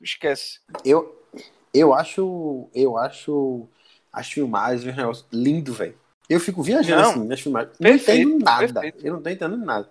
esquece. 0.00 0.60
Eu, 0.84 1.24
eu 1.72 1.94
acho. 1.94 2.68
Eu 2.74 2.96
acho 2.96 3.68
as 4.12 4.30
filmagens 4.30 4.96
negócio 4.96 5.26
lindo, 5.32 5.72
velho. 5.72 5.98
Eu 6.28 6.40
fico 6.40 6.62
viajando 6.62 7.02
não, 7.02 7.10
assim 7.10 7.26
nas 7.26 7.40
filmagens. 7.40 7.76
Não 7.78 7.90
entendo 7.90 8.38
nada. 8.38 8.80
Perfeito. 8.80 9.06
Eu 9.06 9.14
não 9.14 9.22
tô 9.22 9.30
entendendo 9.30 9.64
nada. 9.64 9.90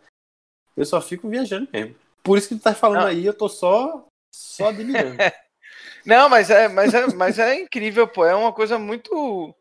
Eu 0.75 0.85
só 0.85 1.01
fico 1.01 1.29
viajando 1.29 1.67
mesmo. 1.71 1.95
Por 2.21 2.37
isso 2.37 2.49
que 2.49 2.55
tu 2.55 2.61
tá 2.61 2.73
falando 2.73 3.01
não. 3.01 3.07
aí, 3.07 3.25
eu 3.25 3.33
tô 3.33 3.47
só, 3.47 4.04
só 4.35 4.67
admirando. 4.69 5.17
não, 6.05 6.29
mas 6.29 6.49
é, 6.49 6.67
mas, 6.67 6.93
é, 6.93 7.07
mas 7.07 7.39
é 7.39 7.55
incrível, 7.55 8.07
pô. 8.07 8.25
É 8.25 8.35
uma 8.35 8.51
coisa 8.51 8.77
muito. 8.77 9.55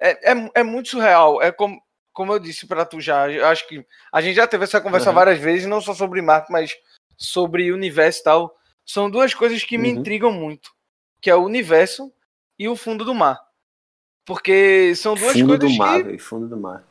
É, 0.00 0.32
é, 0.32 0.50
é 0.56 0.62
muito 0.62 0.88
surreal. 0.88 1.42
É 1.42 1.52
como, 1.52 1.80
como 2.12 2.32
eu 2.32 2.38
disse 2.38 2.66
para 2.66 2.84
tu 2.84 3.00
já. 3.00 3.24
Acho 3.48 3.68
que 3.68 3.84
a 4.12 4.20
gente 4.20 4.36
já 4.36 4.46
teve 4.46 4.64
essa 4.64 4.80
conversa 4.80 5.10
uhum. 5.10 5.14
várias 5.14 5.38
vezes, 5.38 5.66
não 5.66 5.80
só 5.80 5.94
sobre 5.94 6.22
Marte, 6.22 6.50
mas 6.50 6.74
sobre 7.16 7.70
o 7.70 7.74
universo 7.74 8.20
e 8.20 8.24
tal. 8.24 8.56
São 8.84 9.10
duas 9.10 9.34
coisas 9.34 9.62
que 9.64 9.76
uhum. 9.76 9.82
me 9.82 9.88
intrigam 9.90 10.32
muito. 10.32 10.70
Que 11.20 11.30
é 11.30 11.34
o 11.34 11.44
universo 11.44 12.12
e 12.58 12.68
o 12.68 12.76
fundo 12.76 13.04
do 13.04 13.14
mar. 13.14 13.40
Porque 14.24 14.94
são 14.96 15.14
duas 15.14 15.32
fundo 15.32 15.58
coisas 15.58 15.70
do 15.70 15.78
mar, 15.78 15.96
que, 15.98 16.02
véio, 16.02 16.18
fundo 16.18 16.48
do 16.48 16.56
mar. 16.56 16.84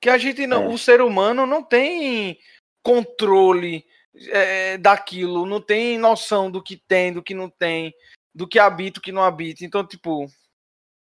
que 0.00 0.08
a 0.08 0.16
gente 0.18 0.46
não, 0.46 0.64
é. 0.64 0.68
o 0.68 0.78
ser 0.78 1.00
humano 1.00 1.46
não 1.46 1.62
tem 1.62 2.38
controle 2.82 3.84
é, 4.28 4.78
daquilo, 4.78 5.46
não 5.46 5.60
tem 5.60 5.98
noção 5.98 6.50
do 6.50 6.62
que 6.62 6.76
tem, 6.76 7.12
do 7.12 7.22
que 7.22 7.34
não 7.34 7.48
tem, 7.48 7.94
do 8.34 8.46
que 8.46 8.58
habita, 8.58 8.94
do 8.94 9.02
que 9.02 9.12
não 9.12 9.22
habita. 9.22 9.64
Então, 9.64 9.86
tipo, 9.86 10.26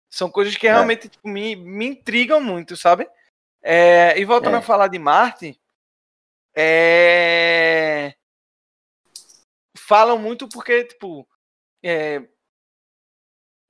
são 0.08 0.30
coisas 0.30 0.56
que 0.56 0.66
é. 0.66 0.72
realmente 0.72 1.06
é. 1.06 1.10
tipo, 1.10 1.28
me, 1.28 1.54
me 1.56 1.86
intrigam 1.86 2.40
muito, 2.40 2.76
sabe? 2.76 3.08
É, 3.62 4.18
e 4.18 4.24
voltando 4.24 4.56
a 4.56 4.62
falar 4.62 4.88
de 4.88 4.98
Marte, 4.98 5.60
é... 6.56 8.14
falam 9.76 10.18
muito 10.18 10.48
porque, 10.48 10.84
tipo, 10.84 11.28
é, 11.82 12.22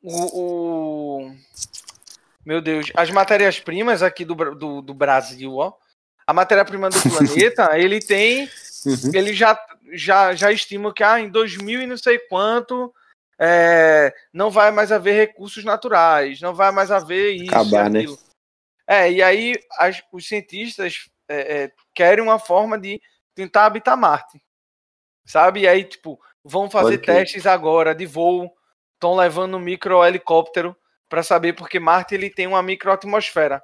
o, 0.02 1.24
o, 1.24 1.36
Meu 2.44 2.60
Deus, 2.60 2.90
as 2.94 3.10
matérias-primas 3.10 4.02
aqui 4.02 4.24
do, 4.24 4.34
do, 4.54 4.80
do, 4.80 4.94
Brasil, 4.94 5.56
ó. 5.56 5.74
A 6.26 6.32
matéria-prima 6.32 6.88
do 6.88 7.00
planeta, 7.02 7.78
ele 7.78 8.00
tem. 8.00 8.48
Uhum. 8.86 9.12
Ele 9.14 9.34
já, 9.34 9.58
já, 9.92 10.34
já 10.34 10.50
estima 10.52 10.92
que 10.92 11.02
ah, 11.02 11.20
em 11.20 11.28
2000 11.28 11.82
e 11.82 11.86
não 11.86 11.96
sei 11.96 12.18
quanto 12.18 12.92
é, 13.38 14.12
não 14.32 14.50
vai 14.50 14.70
mais 14.70 14.92
haver 14.92 15.14
recursos 15.14 15.64
naturais, 15.64 16.40
não 16.40 16.54
vai 16.54 16.70
mais 16.70 16.90
haver 16.90 17.34
isso. 17.34 17.50
Acabar, 17.50 17.88
né? 17.90 18.04
É, 18.86 19.10
e 19.10 19.22
aí 19.22 19.54
as, 19.78 20.02
os 20.12 20.26
cientistas 20.26 21.08
é, 21.28 21.62
é, 21.62 21.72
querem 21.94 22.22
uma 22.22 22.38
forma 22.38 22.78
de 22.78 23.00
tentar 23.34 23.66
habitar 23.66 23.96
Marte. 23.96 24.42
Sabe? 25.24 25.60
E 25.60 25.68
aí, 25.68 25.84
tipo, 25.84 26.20
vão 26.44 26.68
fazer 26.68 26.98
testes 26.98 27.46
agora 27.46 27.94
de 27.94 28.04
voo 28.04 28.52
estão 28.94 29.16
levando 29.16 29.56
um 29.56 29.60
micro 29.60 30.04
helicóptero 30.04 30.76
para 31.08 31.22
saber 31.22 31.54
porque 31.54 31.80
Marte 31.80 32.14
ele 32.14 32.28
tem 32.28 32.46
uma 32.46 32.62
microatmosfera. 32.62 33.62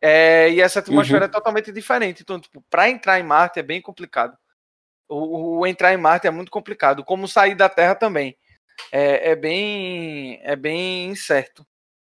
É, 0.00 0.50
e 0.50 0.60
essa 0.60 0.80
atmosfera 0.80 1.24
uhum. 1.24 1.30
é 1.30 1.32
totalmente 1.32 1.72
diferente. 1.72 2.22
Então, 2.22 2.40
tipo, 2.40 2.62
para 2.70 2.88
entrar 2.88 3.18
em 3.18 3.22
Marte 3.22 3.58
é 3.58 3.62
bem 3.62 3.80
complicado. 3.80 4.36
O, 5.08 5.58
o, 5.58 5.66
entrar 5.66 5.92
em 5.92 5.96
Marte 5.96 6.26
é 6.26 6.30
muito 6.30 6.50
complicado. 6.50 7.04
Como 7.04 7.28
sair 7.28 7.54
da 7.54 7.68
Terra 7.68 7.94
também. 7.94 8.36
É, 8.92 9.30
é 9.30 9.36
bem 9.36 10.40
é 10.42 10.54
bem 10.56 11.06
incerto. 11.06 11.66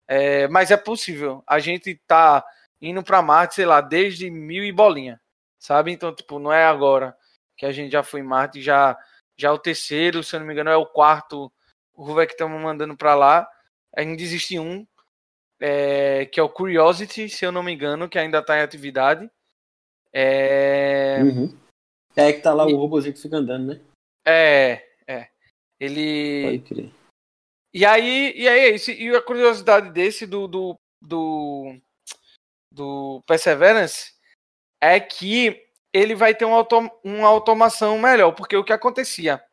É, 0.08 0.48
mas 0.48 0.72
é 0.72 0.78
possível. 0.78 1.44
A 1.48 1.60
gente 1.60 1.96
tá 2.08 2.44
indo 2.82 3.04
para 3.04 3.22
Marte, 3.22 3.56
sei 3.56 3.66
lá, 3.66 3.82
desde 3.82 4.30
mil 4.30 4.64
e 4.64 4.72
bolinha. 4.72 5.20
Sabe? 5.60 5.92
Então, 5.92 6.14
tipo, 6.14 6.40
não 6.40 6.52
é 6.54 6.66
agora 6.66 7.16
que 7.58 7.66
a 7.66 7.72
gente 7.72 7.92
já 7.92 8.04
foi 8.04 8.20
em 8.20 8.24
Marte, 8.24 8.62
já 8.62 8.98
já 9.38 9.52
o 9.52 9.60
terceiro, 9.60 10.24
se 10.24 10.36
eu 10.36 10.40
não 10.40 10.48
me 10.48 10.54
engano, 10.54 10.70
é 10.70 10.78
o 10.78 10.86
quarto 10.86 11.52
o 11.94 12.04
rover 12.04 12.28
que 12.28 12.34
estamos 12.34 12.62
mandando 12.62 12.96
para 12.96 13.16
lá. 13.16 13.48
Ainda 13.96 14.22
existe 14.22 14.60
um, 14.60 14.86
é, 15.60 16.26
que 16.26 16.40
é 16.40 16.44
o 16.44 16.50
Curiosity, 16.50 17.30
se 17.30 17.46
eu 17.46 17.52
não 17.52 17.64
me 17.64 17.74
engano, 17.74 18.10
que 18.10 18.20
ainda 18.20 18.40
está 18.40 18.58
em 18.58 18.62
atividade. 18.62 19.30
É... 20.14 21.20
Uhum. 21.22 21.58
é 22.16 22.32
que 22.34 22.42
tá 22.42 22.54
lá 22.54 22.70
e... 22.70 22.74
o 22.74 22.78
robôzinho 22.78 23.14
que 23.14 23.22
fica 23.22 23.38
andando, 23.38 23.74
né? 23.74 23.82
É, 24.26 24.86
é. 25.08 25.28
Ele. 25.80 26.60
Pode 26.60 26.60
crer. 26.60 26.92
E 27.74 27.86
aí, 27.86 28.34
e 28.36 28.48
aí 28.48 28.60
é 28.60 28.70
isso. 28.70 28.92
E 28.92 29.14
a 29.14 29.22
curiosidade 29.22 29.92
desse 29.92 30.26
do, 30.26 30.48
do, 30.48 30.76
do, 31.02 31.78
do 32.72 33.22
Perseverance 33.28 34.14
é 34.82 34.98
que 34.98 35.62
ele 35.92 36.16
vai 36.16 36.34
ter 36.34 36.46
uma, 36.46 36.58
autom 36.58 36.90
uma 37.04 37.28
automação 37.28 38.00
melhor, 38.00 38.32
porque 38.32 38.56
o 38.56 38.64
que 38.64 38.72
acontecia 38.72 39.44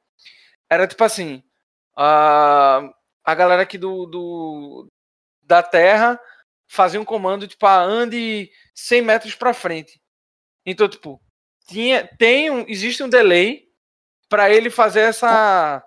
era 0.71 0.87
tipo 0.87 1.03
assim: 1.03 1.43
a, 1.97 2.93
a 3.25 3.35
galera 3.35 3.63
aqui 3.63 3.77
do, 3.77 4.07
do 4.07 4.87
da 5.43 5.63
Terra 5.63 6.19
fazia 6.69 7.01
um 7.01 7.05
comando 7.05 7.47
tipo, 7.47 7.67
ah, 7.67 7.81
ande 7.83 8.51
100 8.75 9.03
metros 9.03 9.35
para 9.35 9.53
frente. 9.53 10.01
Então, 10.65 10.89
tipo, 10.89 11.21
tinha, 11.67 12.09
tem 12.19 12.51
um, 12.51 12.65
existe 12.69 13.03
um 13.03 13.09
delay 13.09 13.69
para 14.29 14.51
ele 14.51 14.71
fazer 14.71 15.01
essa 15.01 15.85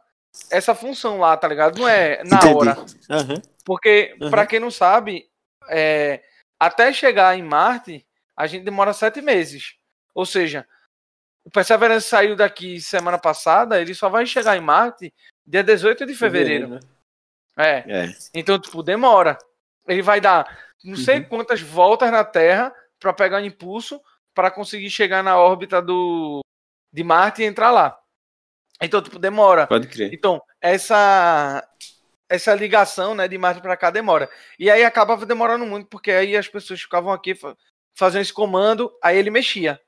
essa 0.52 0.76
função 0.76 1.18
lá, 1.18 1.36
tá 1.38 1.48
ligado? 1.48 1.80
Não 1.80 1.88
é 1.88 2.22
na 2.26 2.38
Entendi. 2.38 2.54
hora. 2.54 2.78
Uhum. 3.10 3.42
Porque, 3.64 4.16
Uhum. 4.22 4.30
pra 4.30 4.46
quem 4.46 4.60
não 4.60 4.70
sabe, 4.70 5.26
é, 5.70 6.22
até 6.60 6.92
chegar 6.92 7.38
em 7.38 7.42
Marte, 7.42 8.06
a 8.36 8.46
gente 8.46 8.64
demora 8.66 8.92
sete 8.92 9.22
meses. 9.22 9.76
Ou 10.14 10.26
seja, 10.26 10.68
o 11.46 11.50
Perseverance 11.50 12.08
saiu 12.10 12.36
daqui 12.36 12.82
semana 12.82 13.18
passada, 13.18 13.80
ele 13.82 13.94
só 13.96 14.10
vai 14.10 14.26
chegar 14.26 14.58
em 14.58 14.62
Marte 14.62 15.14
dia 15.48 15.64
18 15.64 16.06
de 16.06 16.14
fevereiro. 16.14 16.68
né? 16.68 16.80
É. 17.58 17.84
É. 17.88 18.16
Então, 18.34 18.60
tipo, 18.60 18.84
demora. 18.84 19.38
Ele 19.88 20.02
vai 20.02 20.20
dar 20.20 20.46
não 20.84 20.96
sei 20.96 21.20
Uhum. 21.20 21.24
quantas 21.26 21.62
voltas 21.62 22.12
na 22.12 22.24
Terra 22.24 22.74
para 23.00 23.14
pegar 23.14 23.42
impulso 23.42 24.00
para 24.34 24.52
conseguir 24.52 24.90
chegar 24.90 25.24
na 25.24 25.38
órbita 25.38 25.82
do 25.82 26.42
de 26.92 27.04
Marte 27.04 27.42
e 27.42 27.46
entrar 27.46 27.72
lá. 27.72 27.98
Então, 28.82 29.02
tipo, 29.02 29.18
demora. 29.18 29.66
Pode 29.68 29.88
crer. 29.88 30.14
Então, 30.14 30.42
essa 30.62 31.68
essa 32.28 32.54
ligação, 32.56 33.14
né, 33.14 33.28
de 33.28 33.38
Marte 33.38 33.62
para 33.62 33.78
cá 33.78 33.90
demora. 33.92 34.28
E 34.60 34.70
aí 34.70 34.84
acabava 34.84 35.26
demorando 35.26 35.66
muito 35.66 35.88
porque 35.88 36.12
aí 36.12 36.36
as 36.36 36.48
pessoas 36.48 36.82
ficavam 36.82 37.12
aqui 37.14 37.36
fa- 37.36 37.56
fazendo 37.96 38.22
esse 38.24 38.34
comando, 38.34 38.92
aí 39.02 39.18
ele 39.18 39.30
mexia. 39.30 39.80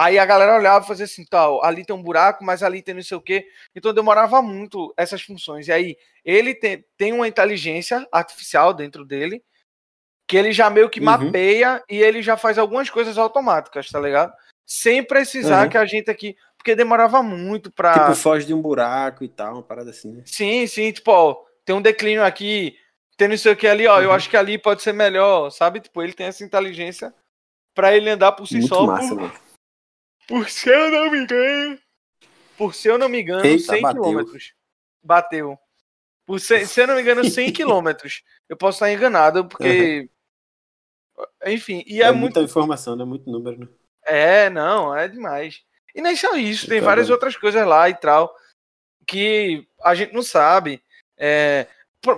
Aí 0.00 0.16
a 0.16 0.24
galera 0.24 0.54
olhava 0.56 0.84
e 0.84 0.86
fazia 0.88 1.04
assim, 1.06 1.24
tal, 1.24 1.64
ali 1.64 1.84
tem 1.84 1.94
um 1.94 2.00
buraco, 2.02 2.44
mas 2.44 2.62
ali 2.62 2.80
tem 2.80 2.94
não 2.94 3.02
sei 3.02 3.16
o 3.16 3.20
quê. 3.20 3.48
Então 3.74 3.92
demorava 3.92 4.40
muito 4.40 4.94
essas 4.96 5.20
funções. 5.22 5.66
E 5.66 5.72
aí 5.72 5.96
ele 6.24 6.54
tem, 6.54 6.84
tem 6.96 7.12
uma 7.12 7.26
inteligência 7.26 8.06
artificial 8.12 8.72
dentro 8.72 9.04
dele 9.04 9.42
que 10.28 10.36
ele 10.36 10.52
já 10.52 10.70
meio 10.70 10.88
que 10.88 11.00
Uhum. 11.00 11.06
mapeia 11.06 11.82
e 11.90 11.96
ele 12.00 12.22
já 12.22 12.36
faz 12.36 12.58
algumas 12.58 12.88
coisas 12.88 13.18
automáticas, 13.18 13.90
tá 13.90 13.98
ligado? 13.98 14.32
Sem 14.64 15.02
precisar 15.02 15.64
Uhum. 15.64 15.70
que 15.70 15.78
a 15.78 15.84
gente 15.86 16.08
aqui, 16.10 16.36
porque 16.56 16.76
demorava 16.76 17.20
muito 17.22 17.72
pra 17.72 17.94
Tipo, 18.04 18.14
foge 18.14 18.46
de 18.46 18.54
um 18.54 18.60
buraco 18.62 19.24
e 19.24 19.28
tal, 19.28 19.54
uma 19.54 19.62
parada 19.62 19.90
assim, 19.90 20.12
né? 20.12 20.22
Sim, 20.26 20.64
sim, 20.68 20.92
tipo, 20.92 21.10
ó, 21.10 21.44
tem 21.64 21.74
um 21.74 21.82
declínio 21.82 22.22
aqui, 22.24 22.76
tem 23.16 23.26
não 23.26 23.36
sei 23.36 23.52
o 23.52 23.56
que 23.56 23.66
ali, 23.66 23.86
ó, 23.88 24.00
eu 24.00 24.10
Uhum. 24.10 24.14
acho 24.14 24.30
que 24.30 24.36
ali 24.36 24.58
pode 24.58 24.82
ser 24.82 24.92
melhor, 24.92 25.50
sabe? 25.50 25.80
Tipo, 25.80 26.02
ele 26.02 26.12
tem 26.12 26.26
essa 26.26 26.44
inteligência 26.44 27.12
pra 27.74 27.96
ele 27.96 28.10
andar 28.10 28.32
por 28.32 28.46
si 28.46 28.58
Muito 28.58 28.68
só, 28.68 28.86
massa, 28.86 29.08
por, 29.08 29.16
mano. 29.22 29.32
Por 30.28 30.48
se 30.48 30.68
eu 30.68 30.90
não 30.90 31.10
me 31.10 31.18
engano, 31.18 31.78
por 32.56 32.74
se 32.74 32.88
eu 32.88 32.98
não 32.98 33.08
me 33.08 33.22
engano, 33.22 33.46
Eita, 33.46 33.72
100 33.72 33.82
bateu. 33.82 34.02
quilômetros. 34.02 34.54
Bateu. 35.02 35.58
Por 36.26 36.38
se, 36.38 36.66
se 36.66 36.80
eu 36.82 36.86
não 36.86 36.94
me 36.94 37.00
engano, 37.00 37.24
100 37.24 37.50
quilômetros. 37.52 38.22
Eu 38.48 38.56
posso 38.56 38.76
estar 38.76 38.92
enganado, 38.92 39.48
porque... 39.48 40.08
Enfim, 41.46 41.82
e 41.86 42.00
é, 42.02 42.06
é 42.06 42.12
muito 42.12 42.20
muita 42.20 42.42
informação, 42.42 42.94
né? 42.94 43.04
Muito 43.04 43.28
número, 43.28 43.58
né? 43.58 43.68
é, 44.04 44.48
não, 44.50 44.94
é 44.94 45.08
demais. 45.08 45.64
E 45.94 46.00
nem 46.00 46.14
só 46.14 46.36
isso, 46.36 46.68
tem 46.68 46.80
várias 46.80 47.08
bom. 47.08 47.14
outras 47.14 47.36
coisas 47.36 47.66
lá 47.66 47.88
e 47.88 47.94
tal 47.94 48.32
que 49.06 49.66
a 49.82 49.94
gente 49.94 50.12
não 50.12 50.22
sabe. 50.22 50.84
É, 51.16 51.66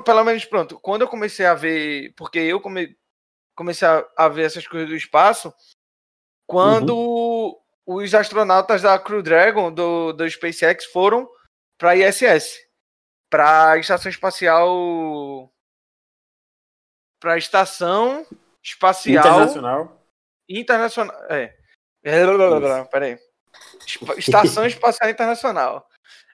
pelo 0.04 0.24
menos, 0.24 0.44
pronto, 0.44 0.78
quando 0.80 1.02
eu 1.02 1.08
comecei 1.08 1.46
a 1.46 1.54
ver, 1.54 2.12
porque 2.16 2.38
eu 2.40 2.60
come- 2.60 2.94
comecei 3.54 3.86
a, 3.86 4.06
a 4.16 4.28
ver 4.28 4.44
essas 4.44 4.66
coisas 4.66 4.88
do 4.88 4.96
espaço, 4.96 5.54
quando 6.46 7.58
os 7.86 8.14
astronautas 8.14 8.82
da 8.82 8.98
Crew 8.98 9.22
Dragon 9.22 9.72
do, 9.72 10.12
do 10.12 10.28
SpaceX 10.28 10.84
foram 10.86 11.28
para 11.78 11.96
ISS, 11.96 12.58
para 13.30 13.72
a 13.72 13.78
Estação 13.78 14.10
Espacial. 14.10 15.52
Para 17.20 17.34
a 17.34 17.38
Estação 17.38 18.26
Espacial 18.62 19.24
Internacional. 19.24 20.02
Internacional. 20.48 21.16
É. 21.28 21.54
Peraí. 22.90 23.18
Espa- 23.86 24.14
Estação 24.16 24.66
Espacial 24.66 25.10
Internacional. 25.10 25.86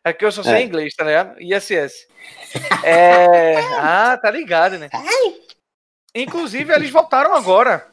É 0.04 0.12
que 0.12 0.24
eu 0.24 0.30
só 0.30 0.42
sei 0.42 0.54
É. 0.54 0.62
inglês, 0.62 0.94
tá 0.94 1.04
ligado? 1.04 1.40
ISS. 1.40 2.06
É... 2.84 3.56
Ah, 3.80 4.16
tá 4.16 4.30
ligado, 4.30 4.78
né? 4.78 4.88
Inclusive, 6.14 6.72
eles 6.72 6.90
voltaram 6.90 7.34
agora. 7.34 7.90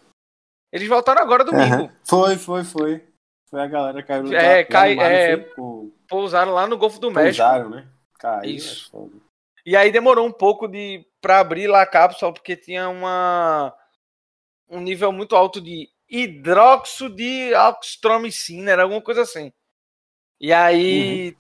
Eles 0.72 0.88
voltaram 0.88 1.22
agora 1.22 1.44
domingo. 1.44 1.74
Aham. 1.86 1.98
Foi, 2.04 2.38
foi, 2.38 2.64
foi. 2.64 3.13
Foi 3.54 3.62
a 3.62 3.68
galera 3.68 4.02
que 4.02 4.08
caiu 4.08 4.24
no 4.24 4.34
É, 4.34 4.64
cai- 4.64 4.96
mar, 4.96 5.12
é, 5.12 5.38
foi? 5.38 5.54
Com- 5.54 5.92
Pousaram 6.08 6.54
lá 6.54 6.66
no 6.66 6.76
Golfo 6.76 7.00
do 7.00 7.12
México. 7.12 7.44
Pousaram, 7.46 7.70
né? 7.70 7.88
Caiu, 8.18 8.56
Isso. 8.56 8.92
é. 8.96 9.20
E 9.64 9.78
aí 9.78 9.92
demorou 9.92 10.26
um 10.26 10.32
pouco 10.32 10.68
de 10.68 11.06
para 11.22 11.40
abrir 11.40 11.68
lá 11.68 11.84
a 11.84 11.86
cápsula 11.86 12.34
porque 12.34 12.56
tinha 12.58 12.90
uma 12.90 13.72
um 14.68 14.80
nível 14.82 15.12
muito 15.12 15.36
alto 15.36 15.62
de 15.62 15.88
hidróxido 16.10 17.16
de 17.16 17.54
oxtromicina, 17.54 18.72
era 18.72 18.82
alguma 18.82 19.02
coisa 19.04 19.22
assim. 19.22 19.54
E 20.42 20.52
aí 20.52 21.38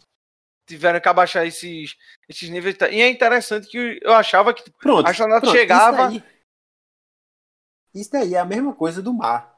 tiveram 0.67 0.99
que 1.01 1.09
abaixar 1.09 1.47
esses 1.47 1.97
esses 2.29 2.47
níveis. 2.47 2.77
E 2.91 3.01
é 3.01 3.09
interessante 3.09 3.67
que 3.67 3.99
eu 4.03 4.13
achava 4.13 4.53
que 4.53 4.69
Pronto. 4.69 5.07
A 5.07 5.09
astronauta 5.09 5.41
pronto, 5.47 5.57
chegava- 5.57 6.11
Isso 6.11 6.19
daí, 6.19 8.01
isso 8.01 8.11
daí 8.11 8.35
é 8.35 8.39
a 8.39 8.45
mesma 8.45 8.71
coisa 8.75 9.01
do 9.01 9.11
mar. 9.11 9.51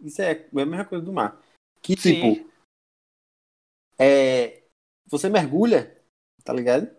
Isso 0.00 0.20
é 0.22 0.32
a 0.32 0.66
mesma 0.66 0.84
coisa 0.84 1.04
do 1.04 1.12
mar. 1.12 1.38
Que 1.82 1.96
Sim. 1.96 2.14
tipo. 2.36 2.50
É, 3.98 4.62
você 5.06 5.28
mergulha, 5.28 5.96
tá 6.44 6.52
ligado? 6.52 6.90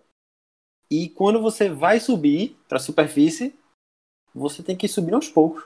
E 0.90 1.10
quando 1.10 1.42
você 1.42 1.70
vai 1.70 2.00
subir 2.00 2.58
pra 2.68 2.80
superfície, 2.80 3.58
você 4.34 4.62
tem 4.62 4.76
que 4.76 4.88
subir 4.88 5.14
aos 5.14 5.30
poucos. 5.30 5.64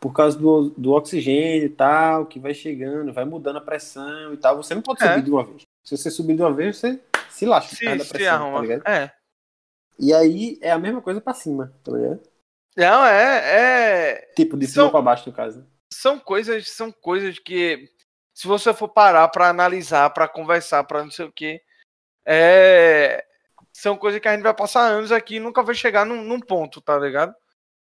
Por 0.00 0.12
causa 0.12 0.36
do, 0.36 0.70
do 0.70 0.92
oxigênio 0.92 1.66
e 1.66 1.68
tal, 1.68 2.26
que 2.26 2.40
vai 2.40 2.52
chegando, 2.54 3.12
vai 3.12 3.24
mudando 3.24 3.58
a 3.58 3.60
pressão 3.60 4.34
e 4.34 4.36
tal. 4.36 4.56
Você 4.56 4.74
não 4.74 4.82
pode 4.82 5.02
É. 5.02 5.08
subir 5.08 5.24
de 5.24 5.30
uma 5.30 5.44
vez. 5.44 5.62
Se 5.84 5.96
você 5.96 6.10
subir 6.10 6.34
de 6.36 6.42
uma 6.42 6.52
vez, 6.52 6.76
você 6.76 7.00
se 7.30 7.46
lasca 7.46 7.74
se, 7.76 7.84
da 7.84 8.04
pressão, 8.04 8.52
tá 8.54 8.60
ligado? 8.60 8.86
É. 8.88 9.14
E 9.98 10.12
aí 10.12 10.58
é 10.60 10.70
a 10.72 10.78
mesma 10.78 11.00
coisa 11.00 11.20
pra 11.20 11.34
cima, 11.34 11.72
tá 11.84 11.92
ligado? 11.92 12.20
Não, 12.76 13.04
é, 13.04 14.10
é. 14.16 14.32
Tipo, 14.34 14.56
de 14.56 14.66
cima 14.66 14.84
São- 14.84 14.90
pra 14.90 15.02
baixo, 15.02 15.28
no 15.28 15.36
caso. 15.36 15.64
São 15.92 16.18
coisas, 16.18 16.70
são 16.70 16.90
coisas 16.90 17.38
que, 17.38 17.88
se 18.42 18.48
você 18.48 18.74
for 18.74 18.88
parar 18.88 19.28
pra 19.28 19.48
analisar, 19.48 20.10
pra 20.10 20.26
conversar, 20.26 20.82
pra 20.82 21.04
não 21.04 21.12
sei 21.12 21.26
o 21.26 21.30
quê, 21.32 21.62
é, 22.26 23.24
são 23.72 23.96
coisas 23.96 24.20
que 24.20 24.26
a 24.26 24.32
gente 24.34 24.42
vai 24.42 24.52
passar 24.52 24.80
anos 24.80 25.12
aqui 25.12 25.36
e 25.36 25.40
nunca 25.40 25.62
vai 25.62 25.76
chegar 25.76 26.04
num, 26.04 26.24
num 26.24 26.40
ponto, 26.40 26.80
tá 26.80 26.98
ligado? 26.98 27.32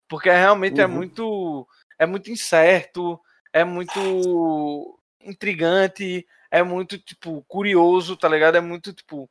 Porque 0.07 0.29
realmente 0.29 0.79
é 0.83 0.87
Uhum. 0.87 0.93
muito, 0.93 1.69
é 1.99 2.05
muito 2.05 2.31
incerto, 2.31 3.19
é 3.55 3.65
muito 3.65 5.01
intrigante, 5.23 6.27
é 6.51 6.63
muito 6.63 6.99
tipo 6.99 7.43
curioso, 7.49 8.15
tá 8.15 8.29
ligado? 8.29 8.57
É 8.57 8.61
muito 8.61 8.93
tipo, 8.93 9.31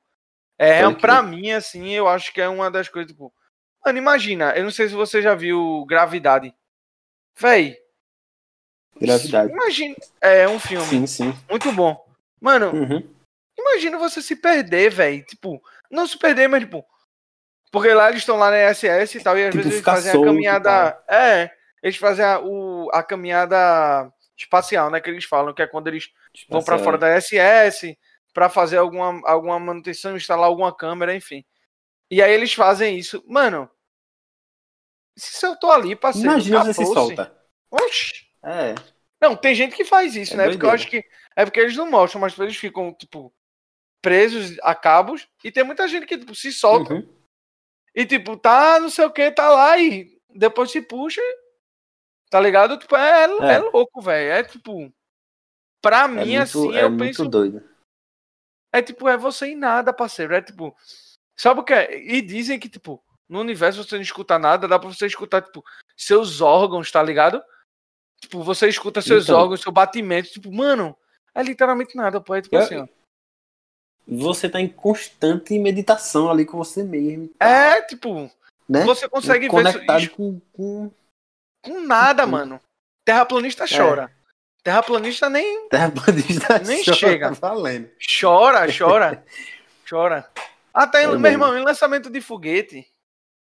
é 0.57 0.91
para 0.95 1.21
mim 1.21 1.51
assim, 1.51 1.91
eu 1.91 2.07
acho 2.07 2.33
que 2.33 2.41
é 2.41 2.49
uma 2.49 2.71
das 2.71 2.89
coisas 2.89 3.11
tipo, 3.11 3.31
mano, 3.85 3.99
imagina, 3.99 4.51
eu 4.57 4.63
não 4.63 4.71
sei 4.71 4.89
se 4.89 4.95
você 4.95 5.21
já 5.21 5.35
viu 5.35 5.85
Gravidade, 5.85 6.55
véi. 7.39 7.82
Gravidade. 8.99 9.51
Imagina, 9.51 9.95
é 10.21 10.47
um 10.47 10.59
filme 10.59 10.85
Sim, 10.85 11.07
sim. 11.07 11.33
muito 11.49 11.71
bom. 11.71 12.05
Mano, 12.39 12.71
Uhum. 12.71 13.09
imagina 13.57 13.97
você 13.97 14.21
se 14.21 14.35
perder, 14.35 14.89
velho. 14.91 15.23
Tipo, 15.25 15.61
não 15.89 16.05
se 16.07 16.17
perder, 16.17 16.47
mas 16.47 16.61
tipo. 16.63 16.85
Porque 17.71 17.91
lá 17.93 18.09
eles 18.09 18.21
estão 18.21 18.37
lá 18.37 18.51
na 18.51 18.57
SS 18.73 19.17
e 19.17 19.23
tal, 19.23 19.37
e 19.37 19.45
às 19.45 19.51
Tipo, 19.51 19.57
vezes 19.63 19.71
eles 19.73 19.83
fazem 19.85 20.11
a 20.11 20.13
solto 20.13 20.27
e 20.27 20.29
caminhada. 20.29 21.03
É, 21.07 21.49
eles 21.81 21.97
fazem 21.97 22.23
a, 22.23 22.39
o, 22.39 22.89
a 22.93 23.01
caminhada 23.01 24.11
espacial, 24.37 24.91
né? 24.91 25.01
Que 25.01 25.09
eles 25.09 25.25
falam, 25.25 25.53
que 25.53 25.61
é 25.61 25.67
quando 25.67 25.87
eles 25.87 26.09
vão 26.49 26.61
pra 26.63 26.75
Espacial. 26.75 26.83
fora 26.83 26.97
da 26.99 27.19
SS 27.19 27.97
pra 28.33 28.47
fazer 28.49 28.77
alguma, 28.77 29.19
alguma 29.27 29.59
manutenção, 29.59 30.15
instalar 30.15 30.45
alguma 30.47 30.75
câmera, 30.75 31.15
enfim. 31.15 31.43
E 32.11 32.21
aí 32.21 32.31
eles 32.31 32.53
fazem 32.53 32.95
isso. 32.97 33.23
Mano, 33.27 33.67
se 35.17 35.45
eu 35.45 35.55
tô 35.55 35.71
ali, 35.71 35.95
parceiro. 35.95 36.29
Imagina 36.29 36.73
se 36.73 36.85
solta. 36.85 37.35
Oxi. 37.71 38.27
É. 38.43 38.75
Não, 39.21 39.35
tem 39.35 39.55
gente 39.55 39.75
que 39.75 39.85
faz 39.85 40.15
isso, 40.15 40.33
É 40.33 40.37
né? 40.37 40.43
Porque 40.45 40.57
eu 40.57 40.69
doideira. 40.69 40.75
acho 40.75 40.87
que. 40.89 41.05
É 41.35 41.45
porque 41.45 41.59
eles 41.59 41.77
não 41.77 41.89
mostram, 41.89 42.19
mas 42.21 42.37
eles 42.37 42.57
ficam, 42.57 42.93
tipo, 42.93 43.33
presos 44.01 44.57
a 44.61 44.75
cabos. 44.75 45.27
E 45.43 45.51
tem 45.51 45.63
muita 45.63 45.87
gente 45.87 46.05
que, 46.05 46.17
tipo, 46.17 46.35
se 46.35 46.51
solta. 46.51 46.93
Uhum. 46.95 47.07
E, 47.95 48.05
tipo, 48.05 48.35
tá 48.35 48.79
não 48.79 48.89
sei 48.89 49.05
o 49.05 49.11
que, 49.11 49.31
tá 49.31 49.49
lá 49.49 49.77
e 49.77 50.19
depois 50.29 50.71
se 50.71 50.81
puxa. 50.81 51.21
Tá 52.29 52.39
ligado? 52.39 52.77
Tipo, 52.77 52.95
é, 52.95 53.25
é. 53.25 53.53
É. 53.53 53.57
louco, 53.59 54.01
velho. 54.01 54.31
É 54.31 54.43
tipo. 54.43 54.91
Pra 55.81 56.03
É 56.05 56.07
mim, 56.07 56.15
muito, 56.37 56.41
assim, 56.41 56.75
é 56.75 56.83
eu 56.83 56.89
muito 56.89 57.03
penso. 57.05 57.27
doido. 57.29 57.63
É 58.73 58.81
tipo, 58.81 59.07
é 59.07 59.15
você 59.17 59.47
em 59.47 59.55
nada, 59.55 59.93
parceiro. 59.93 60.33
É 60.33 60.41
tipo. 60.41 60.75
Sabe 61.37 61.59
o 61.59 61.63
que 61.63 61.73
é? 61.73 61.95
E 61.97 62.21
dizem 62.21 62.59
que, 62.59 62.67
tipo, 62.69 63.03
no 63.29 63.39
universo 63.39 63.83
você 63.83 63.95
não 63.95 64.01
escuta 64.01 64.37
nada, 64.39 64.67
dá 64.67 64.77
pra 64.79 64.89
você 64.89 65.05
escutar, 65.05 65.41
tipo, 65.41 65.63
seus 65.95 66.41
órgãos, 66.41 66.91
tá 66.91 67.01
ligado? 67.01 67.43
Tipo, 68.23 68.41
você 68.41 68.69
escuta 68.69 69.01
seus 69.01 69.25
Então. 69.25 69.37
órgãos, 69.37 69.59
seu 69.61 69.71
batimento, 69.71 70.29
tipo, 70.31 70.49
mano, 70.49 70.95
é 71.35 71.43
literalmente 71.43 71.93
nada, 71.97 72.21
pô. 72.21 72.33
É 72.33 72.41
tipo 72.41 72.55
assim, 72.55 72.77
ó. 72.77 72.87
Você 74.07 74.49
tá 74.49 74.61
em 74.61 74.67
constante 74.69 75.57
meditação 75.59 76.31
ali 76.31 76.45
com 76.45 76.57
você 76.57 76.83
mesmo. 76.83 77.29
tal, 77.37 77.47
É, 77.49 77.81
tipo, 77.81 78.31
né? 78.67 78.85
você 78.85 79.09
consegue 79.09 79.45
ver 79.47 79.51
conectado 79.51 79.99
isso 80.03 80.11
com, 80.11 80.39
com 80.53 80.91
com 81.61 81.81
nada, 81.81 82.23
Uhum. 82.23 82.31
mano. 82.31 82.61
Terraplanista 83.05 83.65
chora. 83.67 84.09
Terraplanista 84.63 85.29
nem 85.29 85.67
terraplanista. 85.67 86.59
Nem 86.65 86.81
chora 86.83 86.95
chega. 86.97 87.31
Valendo. 87.31 87.89
chora, 88.19 88.65
chora, 88.77 89.25
chora. 89.89 90.29
Até, 90.73 91.03
É 91.03 91.07
meu 91.07 91.19
mesmo. 91.19 91.27
irmão, 91.27 91.57
em 91.57 91.61
lançamento 91.63 92.09
de 92.09 92.21
foguete, 92.21 92.87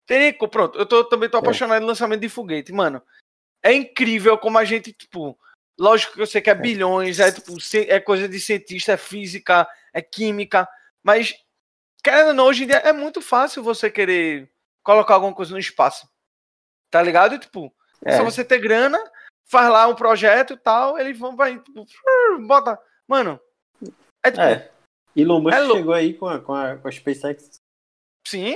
Tem 0.07 0.33
Pronto, 0.37 0.77
eu 0.77 0.85
tô, 0.85 1.05
também 1.05 1.29
tô 1.29 1.37
apaixonado 1.39 1.81
em 1.83 1.87
lançamento 1.87 2.21
de 2.21 2.29
foguete, 2.29 2.73
mano. 2.73 3.01
É 3.65 3.73
incrível 3.73 4.37
como 4.37 4.59
a 4.59 4.65
gente, 4.65 4.93
tipo. 4.93 5.39
Lógico 5.77 6.15
que 6.15 6.23
eu 6.23 6.27
sei 6.27 6.41
que 6.41 6.51
é 6.51 6.55
bilhões, 6.55 7.19
é, 7.19 7.33
tipo, 7.33 7.53
é 7.89 7.99
coisa 7.99 8.29
de 8.29 8.39
cientista, 8.39 8.93
é 8.93 8.97
física, 8.97 9.67
é 9.93 10.01
química, 10.01 10.69
mas, 11.03 11.35
querendo 12.01 12.29
ou 12.29 12.33
não, 12.35 12.47
hoje 12.47 12.63
em 12.63 12.67
dia 12.69 12.77
é 12.77 12.93
muito 12.93 13.21
fácil 13.21 13.61
você 13.61 13.91
querer 13.91 14.49
colocar 14.85 15.15
alguma 15.15 15.35
coisa 15.35 15.51
no 15.51 15.59
espaço. 15.59 16.09
Tá 16.93 17.03
ligado? 17.03 17.41
Tipo, 17.41 17.75
é 18.05 18.13
É. 18.13 18.17
só 18.19 18.23
você 18.23 18.45
ter 18.45 18.61
grana, 18.61 19.03
faz 19.51 19.69
lá 19.69 19.89
um 19.89 19.97
projeto 19.97 20.53
e 20.53 20.57
tal, 20.57 20.97
eles 20.97 21.19
vão 21.19 21.35
vai, 21.35 21.59
tipo, 21.59 21.85
bota. 22.47 22.79
Mano, 23.09 23.41
é 24.25 24.31
tipo, 24.31 24.43
É. 24.43 24.71
Elon 25.17 25.41
Musk 25.41 25.55
É 25.57 25.67
chegou 25.67 25.93
aí 25.93 26.15
com 26.15 26.29
a, 26.29 26.41
com 26.41 26.55
a, 26.55 26.77
com 26.77 26.87
a 26.87 26.93
SpaceX. 26.93 27.61
Sim. 28.29 28.55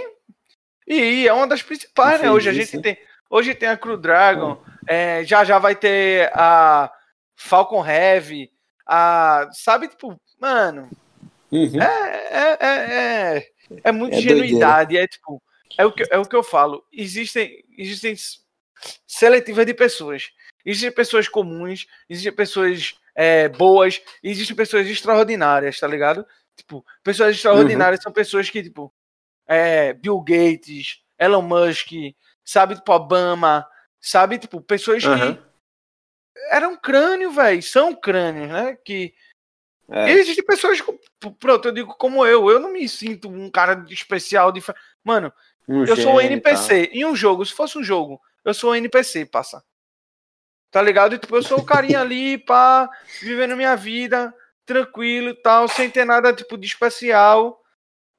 E 0.87 1.27
é 1.27 1.33
uma 1.33 1.49
das 1.49 1.63
principais, 1.63 2.21
né? 2.21 2.31
Hoje 2.31 2.49
a 2.49 2.53
isso, 2.53 2.73
gente 2.73 2.83
tem. 2.83 2.99
Hoje 3.29 3.55
tem 3.57 3.69
a 3.69 3.77
Crew 3.77 3.97
Dragon, 3.97 4.63
é, 4.89 5.24
já 5.24 5.45
já 5.45 5.59
vai 5.59 5.76
ter 5.76 6.30
a 6.34 6.91
Falcon 7.36 7.86
Heavy, 7.86 8.51
a. 8.86 9.49
Sabe, 9.53 9.89
tipo, 9.89 10.18
mano, 10.41 10.89
Uhum. 11.51 11.80
é, 11.80 12.28
é, 12.30 12.59
é, 12.61 13.36
é, 13.39 13.53
é 13.84 13.93
muita 13.93 14.16
É 14.16 14.18
ingenuidade, 14.18 14.97
é 14.97 15.07
tipo. 15.07 15.43
É 15.76 15.84
o, 15.84 15.93
que, 15.93 16.05
é 16.11 16.18
o 16.18 16.24
que 16.24 16.34
eu 16.34 16.43
falo. 16.43 16.84
Existem, 16.93 17.64
existem 17.76 18.14
seletivas 19.07 19.64
de 19.64 19.74
pessoas. 19.74 20.30
Existem 20.64 20.91
pessoas 20.91 21.28
comuns, 21.28 21.86
existem 22.09 22.32
pessoas 22.32 22.95
é, 23.14 23.49
boas, 23.49 24.01
existem 24.22 24.57
pessoas 24.57 24.86
extraordinárias, 24.86 25.78
tá 25.78 25.86
ligado? 25.86 26.26
Tipo, 26.57 26.84
pessoas 27.05 27.36
extraordinárias 27.36 28.03
são 28.03 28.12
pessoas 28.12 28.51
que, 28.51 28.62
tipo, 28.62 28.93
é, 29.47 29.93
Bill 29.93 30.20
Gates, 30.20 31.01
Elon 31.18 31.43
Musk, 31.43 31.91
sabe, 32.45 32.74
tipo, 32.74 32.93
Obama, 32.93 33.66
sabe, 34.01 34.38
tipo, 34.38 34.61
pessoas 34.61 35.03
que 35.03 35.09
Aham. 35.09 35.38
eram 36.51 36.76
crânio, 36.76 37.30
velho, 37.30 37.62
são 37.62 37.94
crânios, 37.94 38.49
né? 38.49 38.76
Que 38.84 39.14
É. 39.90 40.11
existem 40.11 40.44
pessoas, 40.44 40.82
pronto, 41.40 41.68
eu 41.68 41.72
digo 41.72 41.94
como 41.94 42.24
eu, 42.26 42.51
eu 42.51 42.61
não 42.61 42.72
me 42.72 42.88
sinto 42.88 43.28
um 43.28 43.51
cara 43.51 43.84
especial 43.88 44.53
de. 44.53 44.62
Mano, 45.03 45.32
Um 45.68 45.84
eu 45.84 45.96
sou 45.96 46.14
um 46.14 46.20
e. 46.20 46.26
NPC. 46.26 46.90
Em 46.92 47.05
um 47.05 47.16
jogo, 47.16 47.44
se 47.44 47.53
fosse 47.53 47.78
um 47.78 47.82
jogo, 47.82 48.20
eu 48.44 48.53
sou 48.55 48.72
um 48.72 48.74
NPC, 48.74 49.26
passa. 49.26 49.62
Tá 50.70 50.82
ligado? 50.82 51.14
E, 51.14 51.18
tipo, 51.18 51.34
eu 51.34 51.42
sou 51.42 51.61
o 51.61 51.64
carinha 51.64 52.01
ali, 52.01 52.36
pá, 52.36 52.88
vivendo 53.22 53.57
minha 53.57 53.74
vida, 53.74 54.34
tranquilo 54.66 55.30
e 55.30 55.34
tal, 55.34 55.66
sem 55.66 55.90
ter 55.90 56.05
nada, 56.05 56.32
tipo, 56.32 56.59
de 56.59 56.66
especial. 56.66 57.59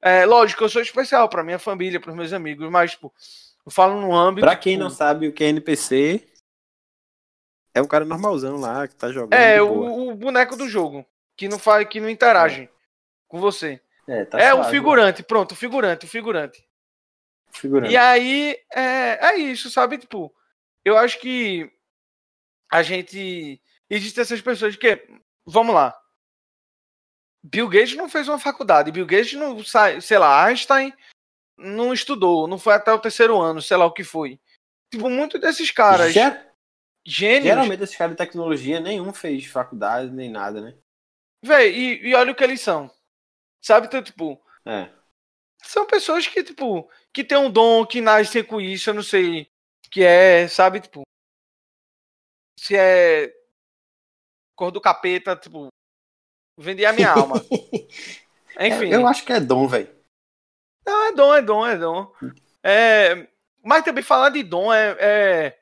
É, 0.02 0.24
lógico, 0.26 0.64
eu 0.64 0.68
sou 0.68 0.82
especial 0.82 1.28
pra 1.28 1.44
minha 1.44 1.58
família, 1.58 2.00
pros 2.00 2.14
meus 2.16 2.32
amigos, 2.32 2.68
mas, 2.68 2.92
tipo, 2.92 3.14
eu 3.64 3.72
falo 3.72 4.00
no 4.00 4.14
âmbito. 4.14 4.46
Pra 4.46 4.56
quem 4.56 4.76
não 4.76 4.90
sabe 4.90 5.28
o 5.28 5.32
que 5.32 5.44
é 5.44 5.48
NPC, 5.48 6.26
é 7.74 7.80
um 7.80 7.86
cara 7.86 8.04
normalzão 8.04 8.56
lá 8.56 8.86
que 8.88 8.94
tá 8.94 9.12
jogando. 9.12 9.34
É, 9.34 9.60
o, 9.62 10.10
o 10.10 10.14
boneco 10.14 10.56
do 10.56 10.68
jogo, 10.68 11.06
que 11.36 11.48
não 11.48 11.58
faz, 11.58 11.86
que 11.88 12.00
não 12.00 12.08
interage 12.08 12.68
com 13.28 13.38
você. 13.38 13.80
É, 14.08 14.24
tá 14.24 14.40
é 14.40 14.52
o 14.52 14.64
figurante, 14.64 15.22
pronto, 15.22 15.52
o 15.52 15.56
figurante, 15.56 16.06
o 16.06 16.08
figurante. 16.08 16.66
Figurante. 17.52 17.92
E 17.92 17.96
aí, 17.96 18.56
é, 18.72 19.28
é 19.28 19.36
isso, 19.36 19.70
sabe? 19.70 19.98
Tipo, 19.98 20.34
eu 20.84 20.96
acho 20.96 21.20
que 21.20 21.70
a 22.70 22.82
gente. 22.82 23.60
Existem 23.88 24.22
essas 24.22 24.40
pessoas 24.40 24.76
que. 24.76 25.06
Vamos 25.44 25.74
lá. 25.74 25.96
Bill 27.42 27.68
Gates 27.68 27.96
não 27.96 28.08
fez 28.08 28.28
uma 28.28 28.38
faculdade. 28.38 28.92
Bill 28.92 29.06
Gates 29.06 29.32
não 29.34 29.64
sai, 29.64 30.00
sei 30.00 30.18
lá, 30.18 30.44
Einstein 30.44 30.92
não 31.60 31.92
estudou, 31.92 32.46
não 32.48 32.58
foi 32.58 32.74
até 32.74 32.92
o 32.92 32.98
terceiro 33.00 33.38
ano, 33.40 33.62
sei 33.62 33.76
lá 33.76 33.86
o 33.86 33.92
que 33.92 34.04
foi. 34.04 34.40
Tipo, 34.92 35.10
muitos 35.10 35.40
desses 35.40 35.70
caras, 35.70 36.12
Ger- 36.12 36.54
gênios, 37.06 37.44
Geralmente 37.46 37.82
esses 37.82 37.96
caras 37.96 38.12
de 38.14 38.18
tecnologia, 38.18 38.80
nenhum 38.80 39.12
fez 39.12 39.44
faculdade 39.46 40.10
nem 40.12 40.30
nada, 40.30 40.60
né? 40.60 40.74
véi, 41.42 41.70
e, 42.02 42.08
e 42.10 42.14
olha 42.14 42.32
o 42.32 42.34
que 42.34 42.44
eles 42.44 42.60
são. 42.60 42.90
Sabe? 43.62 43.88
Então, 43.88 44.02
tipo, 44.02 44.40
É. 44.64 44.90
são 45.62 45.86
pessoas 45.86 46.26
que, 46.26 46.42
tipo, 46.42 46.88
que 47.12 47.24
tem 47.24 47.38
um 47.38 47.50
dom, 47.50 47.86
que 47.86 48.00
nascem 48.00 48.44
com 48.44 48.60
isso, 48.60 48.90
eu 48.90 48.94
não 48.94 49.02
sei 49.02 49.48
que 49.90 50.02
é, 50.04 50.48
sabe? 50.48 50.80
Tipo, 50.80 51.02
se 52.56 52.76
é 52.76 53.32
cor 54.54 54.70
do 54.70 54.80
capeta, 54.80 55.36
tipo, 55.36 55.68
vendi 56.58 56.84
a 56.86 56.92
minha 56.92 57.10
alma. 57.12 57.46
Enfim, 58.60 58.92
Eu 58.92 59.06
acho 59.06 59.24
que 59.24 59.32
é 59.32 59.40
dom, 59.40 59.66
velho. 59.66 59.88
Não, 60.90 61.04
é 61.04 61.12
dom, 61.12 61.34
é 61.34 61.42
dom, 61.42 61.66
é 61.66 61.76
dom. 61.78 62.12
É, 62.62 63.26
mas 63.64 63.84
também 63.84 64.02
falar 64.02 64.30
de 64.30 64.42
dom 64.42 64.72
é, 64.72 64.96
é, 64.98 65.58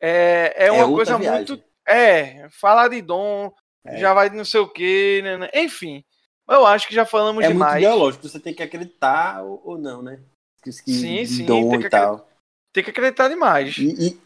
é, 0.00 0.66
é 0.66 0.72
uma 0.72 0.82
outra 0.86 0.94
coisa 0.96 1.18
viagem. 1.18 1.38
muito. 1.38 1.64
É, 1.86 2.48
falar 2.50 2.88
de 2.88 3.00
dom 3.02 3.52
É. 3.86 3.98
já 3.98 4.12
vai 4.14 4.30
não 4.30 4.44
sei 4.44 4.60
o 4.60 4.68
que, 4.68 5.20
né, 5.22 5.36
né? 5.36 5.50
Enfim. 5.54 6.04
Eu 6.48 6.66
acho 6.66 6.86
que 6.88 6.94
já 6.94 7.06
falamos 7.06 7.42
É 7.42 7.48
muito 7.48 7.56
demais. 7.58 7.76
ideológico, 7.82 8.28
você 8.28 8.38
tem 8.38 8.52
que 8.54 8.62
acreditar 8.62 9.42
ou, 9.42 9.62
ou 9.64 9.78
não, 9.78 10.02
né? 10.02 10.20
Que, 10.62 10.70
que 10.70 10.92
Sim, 10.92 11.24
sim, 11.26 11.46
dom 11.46 11.70
tem 11.70 11.80
que 11.80 11.86
e 11.86 11.90
tal. 11.90 12.28
Tem 12.72 12.84
que 12.84 12.90
acreditar 12.90 13.28
demais. 13.28 13.76
E, 13.78 14.08
e- 14.08 14.20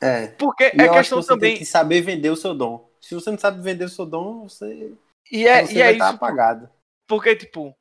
é. 0.00 0.28
Porque 0.28 0.64
E 0.64 0.80
é 0.82 0.88
que 0.88 0.94
questão 0.94 1.22
você 1.22 1.28
também. 1.28 1.50
tem 1.52 1.58
que 1.58 1.64
saber 1.66 2.00
vender 2.00 2.30
o 2.30 2.36
seu 2.36 2.54
dom. 2.54 2.88
Se 3.00 3.14
você 3.14 3.30
não 3.30 3.38
sabe 3.38 3.62
vender 3.62 3.84
o 3.84 3.88
seu 3.88 4.04
dom, 4.06 4.48
você, 4.48 4.92
E 5.30 5.46
é, 5.46 5.64
você 5.64 5.74
e 5.74 5.80
é 5.80 5.84
vai 5.84 5.92
isso. 5.94 6.02
estar 6.04 6.08
apagado. 6.10 6.68
Porque, 7.06 7.36
tipo, 7.36 7.72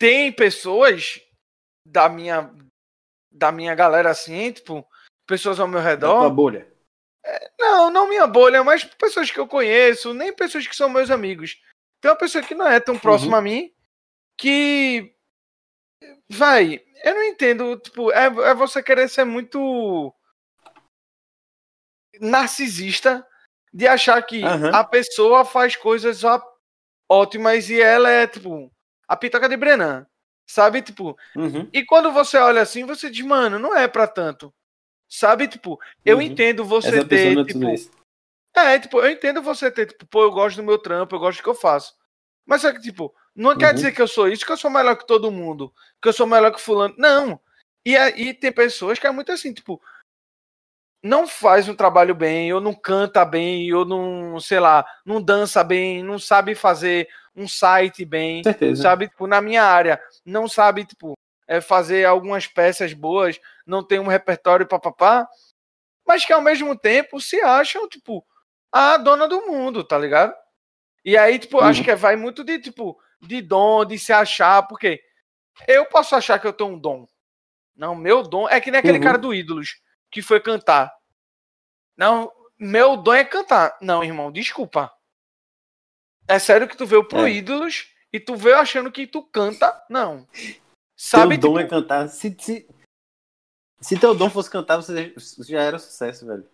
tem 0.00 0.32
pessoas 0.32 1.20
da 1.86 2.08
minha 2.08 2.50
da 3.30 3.52
minha 3.52 3.74
galera 3.74 4.10
assim, 4.10 4.50
tipo, 4.50 4.84
pessoas 5.26 5.60
ao 5.60 5.68
meu 5.68 5.80
Da 5.80 5.90
redor. 5.90 6.30
bolha. 6.30 6.66
Não, 7.58 7.90
não 7.90 8.08
minha 8.08 8.26
bolha, 8.26 8.64
mas 8.64 8.82
pessoas 8.82 9.30
que 9.30 9.38
eu 9.38 9.46
conheço, 9.46 10.12
nem 10.12 10.34
pessoas 10.34 10.66
que 10.66 10.74
são 10.74 10.88
meus 10.88 11.10
amigos. 11.10 11.62
Tem 12.00 12.10
uma 12.10 12.16
pessoa 12.16 12.42
que 12.42 12.54
não 12.54 12.66
é 12.66 12.80
tão 12.80 12.98
próxima 12.98 13.36
a 13.38 13.42
mim 13.42 13.72
que 14.36 15.14
vai, 16.30 16.82
eu 17.04 17.14
não 17.14 17.22
entendo, 17.24 17.78
tipo, 17.78 18.10
é, 18.10 18.24
é 18.24 18.54
você 18.54 18.82
querer 18.82 19.08
ser 19.08 19.24
muito 19.24 20.12
narcisista 22.18 23.26
de 23.72 23.86
achar 23.86 24.20
que 24.22 24.42
Aham. 24.42 24.70
a 24.74 24.82
pessoa 24.82 25.44
faz 25.44 25.76
coisas 25.76 26.22
ótimas 27.08 27.68
e 27.68 27.80
ela 27.80 28.10
é 28.10 28.26
tipo 28.26 28.72
a 29.10 29.16
pitoca 29.16 29.48
de 29.48 29.56
Brenan, 29.56 30.06
sabe? 30.46 30.80
Tipo, 30.82 31.18
Uhum. 31.34 31.68
e 31.72 31.84
quando 31.84 32.12
você 32.12 32.38
olha 32.38 32.62
assim, 32.62 32.84
você 32.84 33.10
diz, 33.10 33.26
mano, 33.26 33.58
não 33.58 33.76
é 33.76 33.88
pra 33.88 34.06
tanto. 34.06 34.54
Sabe? 35.08 35.48
Tipo, 35.48 35.80
eu 36.04 36.18
Uhum. 36.18 36.22
entendo 36.22 36.64
você 36.64 36.98
Essa 36.98 37.04
pessoa 37.04 37.34
ter, 37.34 37.40
é 37.40 37.44
tipo, 37.44 37.90
é, 38.54 38.78
tipo, 38.78 39.00
eu 39.00 39.10
entendo 39.10 39.42
você 39.42 39.68
ter, 39.68 39.86
tipo, 39.86 40.06
pô, 40.06 40.22
eu 40.22 40.30
gosto 40.30 40.58
do 40.58 40.62
meu 40.62 40.78
trampo, 40.78 41.12
eu 41.16 41.18
gosto 41.18 41.38
do 41.40 41.42
que 41.42 41.48
eu 41.48 41.56
faço. 41.56 41.92
Mas 42.46 42.62
só 42.62 42.72
que, 42.72 42.80
tipo, 42.80 43.12
não 43.34 43.58
quer 43.58 43.70
Uhum. 43.70 43.74
dizer 43.74 43.92
que 43.92 44.00
eu 44.00 44.06
sou 44.06 44.28
isso, 44.28 44.46
que 44.46 44.52
eu 44.52 44.56
sou 44.56 44.70
melhor 44.70 44.96
que 44.96 45.04
todo 45.06 45.32
mundo, 45.32 45.74
que 46.00 46.08
eu 46.08 46.12
sou 46.12 46.24
melhor 46.28 46.52
que 46.52 46.60
fulano. 46.60 46.94
Não. 46.96 47.40
E 47.84 47.96
aí 47.96 48.32
tem 48.32 48.52
pessoas 48.52 48.96
que 48.96 49.08
é 49.08 49.10
muito 49.10 49.32
assim, 49.32 49.52
tipo, 49.52 49.82
não 51.02 51.26
faz 51.26 51.68
um 51.68 51.74
trabalho 51.74 52.14
bem, 52.14 52.52
ou 52.52 52.60
não 52.60 52.74
canta 52.74 53.24
bem, 53.24 53.72
ou 53.72 53.84
não, 53.84 54.38
sei 54.40 54.60
lá, 54.60 54.84
não 55.04 55.20
dança 55.22 55.64
bem, 55.64 56.02
não 56.02 56.18
sabe 56.18 56.54
fazer 56.54 57.08
um 57.34 57.48
site 57.48 58.04
bem, 58.04 58.42
certeza. 58.42 58.82
sabe? 58.82 59.08
Tipo, 59.08 59.26
na 59.26 59.40
minha 59.40 59.62
área, 59.62 60.00
não 60.24 60.46
sabe, 60.48 60.84
tipo, 60.84 61.14
é, 61.48 61.60
fazer 61.60 62.04
algumas 62.04 62.46
peças 62.46 62.92
boas, 62.92 63.40
não 63.66 63.82
tem 63.86 63.98
um 63.98 64.06
repertório 64.06 64.66
papapá, 64.66 65.26
mas 66.06 66.24
que 66.24 66.32
ao 66.32 66.42
mesmo 66.42 66.76
tempo 66.76 67.20
se 67.20 67.40
acham, 67.40 67.88
tipo, 67.88 68.24
a 68.70 68.96
dona 68.96 69.26
do 69.26 69.46
mundo, 69.46 69.82
tá 69.82 69.96
ligado? 69.98 70.34
E 71.04 71.16
aí, 71.16 71.38
tipo, 71.38 71.58
Uhum. 71.58 71.64
acho 71.64 71.82
que 71.82 71.94
vai 71.94 72.14
muito 72.16 72.44
de, 72.44 72.58
tipo, 72.58 72.98
de 73.20 73.40
dom, 73.40 73.84
de 73.84 73.98
se 73.98 74.12
achar, 74.12 74.62
porque 74.64 75.00
eu 75.66 75.86
posso 75.86 76.14
achar 76.14 76.38
que 76.38 76.46
eu 76.46 76.52
tenho 76.52 76.70
um 76.70 76.78
dom. 76.78 77.06
Não, 77.74 77.94
meu 77.94 78.22
dom 78.22 78.48
é 78.48 78.60
que 78.60 78.70
nem 78.70 78.80
aquele 78.80 78.98
Uhum. 78.98 79.04
cara 79.04 79.18
do 79.18 79.32
Ídolos, 79.32 79.80
que 80.10 80.22
foi 80.22 80.40
cantar. 80.40 80.94
Não, 81.96 82.32
meu 82.58 82.96
dom 82.96 83.14
é 83.14 83.24
cantar. 83.24 83.78
Não, 83.80 84.02
irmão, 84.02 84.32
desculpa. 84.32 84.92
É 86.26 86.38
sério 86.38 86.68
que 86.68 86.76
tu 86.76 86.86
veio 86.86 87.04
pro 87.06 87.26
É. 87.26 87.30
Ídolos 87.30 87.92
e 88.12 88.20
tu 88.20 88.36
veio 88.36 88.56
achando 88.56 88.90
que 88.90 89.06
tu 89.06 89.22
canta? 89.22 89.84
Não. 89.88 90.26
Sabe, 90.96 91.38
teu 91.38 91.50
dom 91.50 91.58
tipo, 91.58 91.66
é 91.66 91.68
cantar. 91.68 92.08
Se, 92.08 92.36
se, 92.38 92.68
se 93.80 93.98
teu 93.98 94.14
dom 94.14 94.28
fosse 94.28 94.50
cantar, 94.50 94.76
você 94.76 95.14
já, 95.48 95.62
era 95.62 95.78
sucesso, 95.78 96.26
velho. 96.26 96.48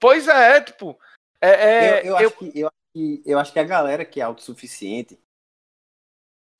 pois 0.00 0.26
é, 0.26 0.60
tipo, 0.60 0.98
é, 1.40 1.50
é, 1.50 2.00
eu, 2.00 2.06
eu, 2.06 2.16
acho 2.16 2.36
que, 2.36 2.58
eu, 2.58 2.66
acho 2.66 2.76
que, 2.92 3.22
eu 3.24 3.38
acho 3.38 3.52
que 3.52 3.58
a 3.58 3.64
galera 3.64 4.04
que 4.04 4.20
é 4.20 4.24
autossuficiente, 4.24 5.18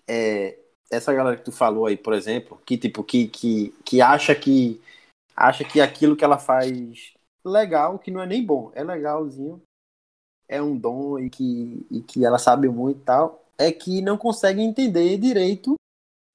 é, 0.09 0.59
essa 0.91 1.13
galera 1.13 1.37
que 1.37 1.45
tu 1.45 1.53
falou 1.53 1.87
aí, 1.87 1.97
por 1.97 2.13
exemplo, 2.13 2.63
que 2.65 2.79
tipo, 2.79 3.03
que, 3.03 3.27
que, 3.27 3.75
que 3.85 4.01
acha 4.01 4.35
que 4.35 4.81
acha 5.37 5.65
que 5.65 5.81
aquilo 5.81 6.17
que 6.17 6.25
ela 6.25 6.39
faz 6.39 7.15
legal, 7.45 7.99
que 7.99 8.11
não 8.11 8.21
é 8.21 8.27
nem 8.27 8.45
bom, 8.45 8.71
é 8.75 8.83
legalzinho, 8.85 9.63
é 10.49 10.63
um 10.63 10.77
dom 10.77 11.19
e 11.19 11.31
que, 11.31 11.87
e 11.91 12.03
que 12.03 12.25
ela 12.25 12.39
sabe 12.39 12.69
muito 12.69 13.01
e 13.01 13.05
tal, 13.05 13.45
é 13.59 13.73
que 13.73 14.01
não 14.03 14.19
consegue 14.19 14.61
entender 14.61 15.17
direito 15.19 15.75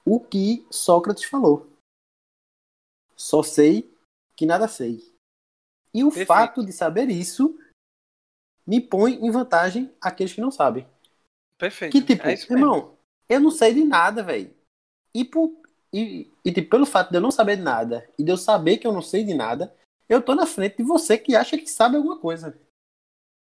o 0.05 0.19
que 0.19 0.65
Sócrates 0.71 1.25
falou. 1.25 1.67
só 3.15 3.41
sei 3.43 3.91
que 4.35 4.45
nada 4.45 4.67
sei. 4.67 5.13
E 5.93 6.03
o 6.03 6.09
Perfeito. 6.09 6.27
fato 6.27 6.65
de 6.65 6.71
saber 6.71 7.09
isso 7.09 7.57
me 8.65 8.79
põe 8.79 9.13
em 9.13 9.31
vantagem 9.31 9.91
aqueles 9.99 10.33
que 10.33 10.41
não 10.41 10.51
sabem. 10.51 10.87
Perfeito. 11.57 11.91
Que 11.91 12.05
tipo, 12.05 12.27
é 12.27 12.33
irmão, 12.33 12.97
eu 13.27 13.39
não 13.39 13.49
sei 13.49 13.73
de 13.73 13.83
nada, 13.83 14.21
velho. 14.23 14.53
E, 15.13 15.25
por- 15.25 15.66
e, 15.93 16.31
e 16.43 16.51
tipo, 16.51 16.69
pelo 16.69 16.85
fato 16.85 17.09
de 17.09 17.17
eu 17.17 17.21
não 17.21 17.31
saber 17.31 17.57
de 17.57 17.63
nada 17.63 18.07
e 18.17 18.23
de 18.23 18.31
eu 18.31 18.37
saber 18.37 18.77
que 18.77 18.85
eu 18.87 18.91
não 18.91 19.01
sei 19.01 19.23
de 19.23 19.33
nada, 19.33 19.73
eu 20.09 20.21
tô 20.21 20.35
na 20.35 20.45
frente 20.45 20.77
de 20.77 20.83
você 20.83 21.17
que 21.17 21.35
acha 21.35 21.57
que 21.57 21.67
sabe 21.67 21.97
alguma 21.97 22.17
coisa. 22.19 22.57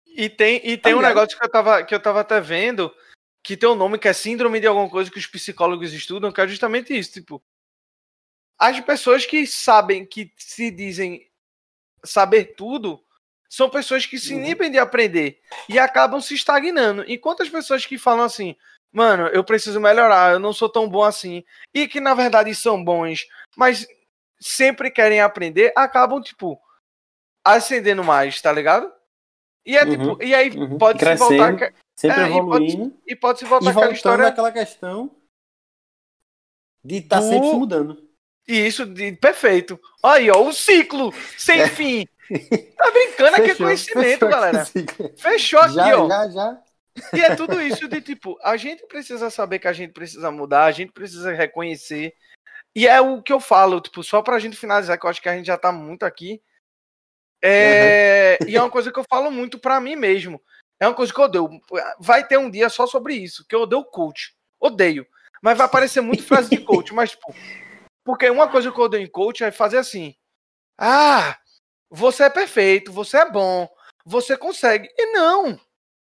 E 0.06 0.30
tem, 0.30 0.62
e 0.64 0.78
tem 0.78 0.94
um 0.94 0.98
ligado? 0.98 1.16
negócio 1.16 1.38
que 1.38 1.46
eu, 1.46 1.50
tava, 1.50 1.84
que 1.84 1.96
eu 1.96 2.02
tava 2.02 2.20
até 2.20 2.42
vendo, 2.42 2.94
que 3.44 3.56
tem 3.56 3.70
um 3.70 3.76
nome 3.76 3.98
que 3.98 4.08
é 4.08 4.14
síndrome 4.14 4.60
de 4.60 4.68
alguma 4.68 4.90
coisa 4.90 5.10
que 5.10 5.18
os 5.18 5.26
psicólogos 5.26 5.94
estudam, 5.94 6.32
que 6.32 6.42
é 6.42 6.48
justamente 6.48 6.98
isso, 6.98 7.14
tipo, 7.14 7.42
as 8.60 8.80
pessoas 8.82 9.26
que 9.26 9.48
sabem, 9.48 10.06
que 10.06 10.32
se 10.38 10.70
dizem 10.70 11.28
saber 12.04 12.56
tudo, 12.56 13.04
são 13.50 13.70
pessoas 13.70 14.06
que 14.06 14.20
se 14.20 14.34
Uhum. 14.34 14.40
inibem 14.40 14.72
de 14.72 14.78
aprender 14.78 15.42
e 15.68 15.80
acabam 15.80 16.22
se 16.22 16.36
estagnando. 16.36 17.04
Enquanto 17.08 17.42
as 17.42 17.50
pessoas 17.50 17.86
que 17.86 17.98
falam 17.98 18.24
assim, 18.24 18.56
mano, 18.92 19.28
eu 19.28 19.44
preciso 19.44 19.80
melhorar, 19.80 20.34
eu 20.34 20.40
não 20.40 20.52
sou 20.54 20.68
tão 20.70 20.88
bom 20.90 21.04
assim, 21.04 21.44
e 21.74 21.88
que 21.88 22.00
na 22.00 22.14
verdade 22.14 22.54
são 22.56 22.84
bons, 22.84 23.26
mas 23.56 23.88
sempre 24.40 24.90
querem 24.92 25.22
aprender, 25.22 25.72
acabam, 25.76 26.22
tipo, 26.22 26.60
ascendendo 27.44 28.04
mais, 28.04 28.42
tá 28.42 28.52
ligado? 28.52 28.92
E 29.66 29.78
é 29.78 29.84
Uhum, 29.84 29.90
tipo, 29.90 30.24
e 30.24 30.34
aí 30.34 30.50
uhum. 30.58 30.78
pode 30.78 31.00
se 31.00 31.06
Crescendo. 31.06 31.30
voltar 31.30 31.54
aque- 31.54 31.74
Sempre 31.96 32.22
É, 32.22 32.26
e 32.26 32.30
pode- 32.32 32.40
evoluindo. 32.40 32.98
e 33.06 33.16
pode 33.16 33.40
se 33.40 33.46
voltar 33.46 33.70
aquela 33.70 33.92
história 33.92 34.28
àquela 34.28 34.52
questão 34.52 35.16
de 36.84 36.96
estar 36.98 37.20
Do- 37.20 37.30
sempre 37.30 37.50
se 37.50 37.56
mudando. 37.56 38.10
e 38.48 38.66
isso 38.66 38.86
de 38.88 39.12
perfeito. 39.14 39.80
Aí, 40.04 40.32
ó, 40.32 40.42
o 40.42 40.52
ciclo 40.52 41.14
sem 41.38 41.62
É. 41.62 41.68
fim. 41.70 42.08
Tá 42.78 42.90
brincando 42.92 43.36
aqui 43.36 43.42
é 43.42 43.48
Fechou, 43.50 43.66
conhecimento, 43.68 44.04
fechou 44.20 44.30
galera. 44.30 44.66
Fechou 45.18 45.60
aqui, 45.60 45.74
Já, 45.76 46.00
ó. 46.00 46.08
já, 46.08 46.30
já. 46.30 46.64
E 47.14 47.22
é 47.22 47.36
tudo 47.36 47.62
isso 47.62 47.88
de 47.88 48.02
tipo, 48.02 48.38
a 48.44 48.58
gente 48.58 48.86
precisa 48.88 49.30
saber 49.30 49.60
que 49.60 49.68
a 49.68 49.74
gente 49.74 49.94
precisa 49.94 50.30
mudar, 50.32 50.66
a 50.66 50.72
gente 50.72 50.92
precisa 50.92 51.32
reconhecer. 51.32 52.14
E 52.76 52.88
é 52.88 53.00
o 53.02 53.22
que 53.22 53.34
eu 53.34 53.40
falo, 53.40 53.82
tipo, 53.82 54.04
só 54.04 54.22
pra 54.22 54.40
gente 54.40 54.58
finalizar, 54.58 55.00
que 55.00 55.06
eu 55.06 55.10
acho 55.10 55.22
que 55.22 55.30
a 55.30 55.36
gente 55.36 55.46
já 55.48 55.58
tá 55.58 55.72
muito 55.72 56.04
aqui. 56.04 56.42
É... 57.42 58.38
E 58.48 58.56
é 58.56 58.62
uma 58.62 58.70
coisa 58.70 58.92
que 58.92 59.00
eu 59.00 59.06
falo 59.10 59.32
muito 59.32 59.60
pra 59.60 59.80
mim 59.80 59.96
mesmo. 59.96 60.42
É 60.80 60.88
uma 60.88 60.96
coisa 60.96 61.14
que 61.14 61.20
eu 61.20 61.26
odeio. 61.26 61.62
Vai 62.00 62.26
ter 62.26 62.38
um 62.38 62.50
dia 62.50 62.70
só 62.70 62.88
sobre 62.88 63.16
isso, 63.16 63.46
que 63.48 63.56
eu 63.56 63.62
odeio 63.62 63.84
coach. 63.86 64.36
Odeio. 64.60 65.06
Mas 65.42 65.58
vai 65.58 65.66
aparecer 65.66 66.02
muito 66.02 66.24
frase 66.24 66.50
de 66.50 66.64
coach, 66.64 66.94
mas, 66.94 67.12
tipo, 67.12 67.34
porque 68.04 68.30
uma 68.30 68.50
coisa 68.50 68.72
que 68.72 68.80
eu 68.80 68.84
odeio 68.84 69.04
em 69.04 69.10
coach 69.10 69.44
é 69.44 69.52
fazer 69.52 69.78
assim. 69.78 70.16
Ah, 70.78 71.38
você 71.90 72.24
é 72.24 72.30
perfeito, 72.30 72.92
você 72.92 73.18
é 73.18 73.30
bom, 73.30 73.68
você 74.06 74.38
consegue. 74.38 74.90
E 74.98 75.12
não. 75.14 75.60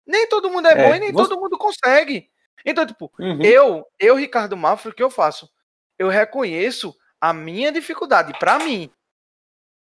Nem 0.05 0.27
todo 0.27 0.49
mundo 0.49 0.67
é, 0.67 0.71
É, 0.73 0.75
bom 0.89 0.95
e 0.95 0.99
nem 0.99 1.11
você- 1.11 1.29
todo 1.29 1.39
mundo 1.41 1.57
consegue. 1.57 2.29
Então, 2.65 2.85
tipo, 2.85 3.11
Uhum. 3.19 3.41
eu, 3.43 3.85
eu, 3.99 4.15
Ricardo 4.15 4.55
Mafra, 4.57 4.91
o 4.91 4.93
que 4.93 5.03
eu 5.03 5.09
faço? 5.09 5.49
Eu 5.97 6.07
reconheço 6.09 6.95
a 7.19 7.33
minha 7.33 7.71
dificuldade 7.71 8.33
pra 8.39 8.59
mim. 8.59 8.91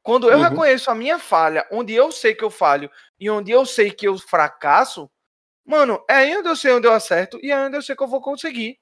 Quando 0.02 0.28
eu 0.30 0.36
Uhum. 0.38 0.42
reconheço 0.48 0.90
a 0.90 0.94
minha 0.94 1.18
falha, 1.18 1.66
onde 1.70 1.92
eu 1.94 2.10
sei 2.10 2.34
que 2.34 2.42
eu 2.44 2.50
falho 2.50 2.90
e 3.20 3.30
onde 3.30 3.52
eu 3.52 3.64
sei 3.64 3.90
que 3.90 4.06
eu 4.08 4.18
fracasso, 4.18 5.10
mano, 5.64 6.04
é 6.10 6.14
aí 6.14 6.36
onde 6.36 6.48
eu 6.48 6.56
sei 6.56 6.72
onde 6.72 6.86
eu 6.86 6.92
acerto 6.92 7.38
e 7.42 7.50
é 7.52 7.56
onde 7.58 7.76
eu 7.76 7.82
sei 7.82 7.94
que 7.94 8.02
eu 8.02 8.08
vou 8.08 8.20
conseguir. 8.20 8.78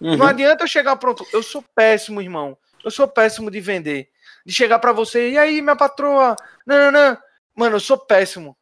Uhum. 0.00 0.16
Não 0.16 0.26
adianta 0.26 0.64
eu 0.64 0.68
chegar 0.68 0.96
pronto. 0.96 1.26
Eu 1.32 1.42
sou 1.42 1.62
péssimo, 1.74 2.22
irmão. 2.22 2.56
Eu 2.82 2.90
sou 2.90 3.06
péssimo 3.06 3.50
de 3.50 3.60
vender. 3.60 4.08
De 4.46 4.52
chegar 4.54 4.78
pra 4.78 4.92
você, 4.92 5.30
e 5.32 5.38
aí, 5.38 5.60
minha 5.60 5.76
patroa? 5.76 6.34
Não, 6.66 6.90
não, 6.90 6.90
não. 6.90 7.18
Mano, 7.54 7.76
eu 7.76 7.80
sou 7.80 7.98
péssimo. 7.98 8.56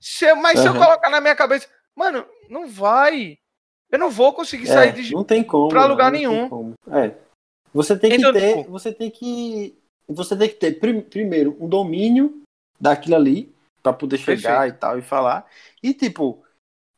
Se 0.00 0.32
mas 0.34 0.58
se 0.58 0.66
eu 0.66 0.72
colocar 0.72 1.10
na 1.10 1.20
minha 1.20 1.36
cabeça, 1.36 1.68
mano, 1.94 2.24
não 2.48 2.66
vai. 2.68 3.38
Eu 3.90 3.98
não 3.98 4.10
vou 4.10 4.32
conseguir 4.32 4.64
É, 4.70 4.72
sair 4.72 4.92
de. 4.92 5.12
não 5.12 5.24
tem 5.24 5.42
como. 5.44 5.68
pra 5.68 5.84
lugar 5.86 6.10
não 6.10 6.18
tem 6.18 6.28
nenhum. 6.28 6.48
como. 6.48 6.74
É. 6.92 7.14
Você 7.74 7.96
tem 7.98 8.10
que 8.10 8.16
Então, 8.16 8.32
ter, 8.32 8.56
tipo- 8.58 8.70
você 8.70 8.92
tem 8.92 9.10
que, 9.10 9.76
você 10.08 10.36
tem 10.36 10.48
que 10.48 10.54
ter 10.56 10.78
prim- 10.80 11.02
primeiro 11.02 11.56
um 11.60 11.68
domínio 11.68 12.42
daquilo 12.80 13.16
ali 13.16 13.54
pra 13.82 13.92
poder 13.92 14.18
chegar 14.18 14.68
e 14.68 14.72
tal 14.72 14.98
e 14.98 15.02
falar. 15.02 15.46
E 15.82 15.92
tipo, 15.94 16.42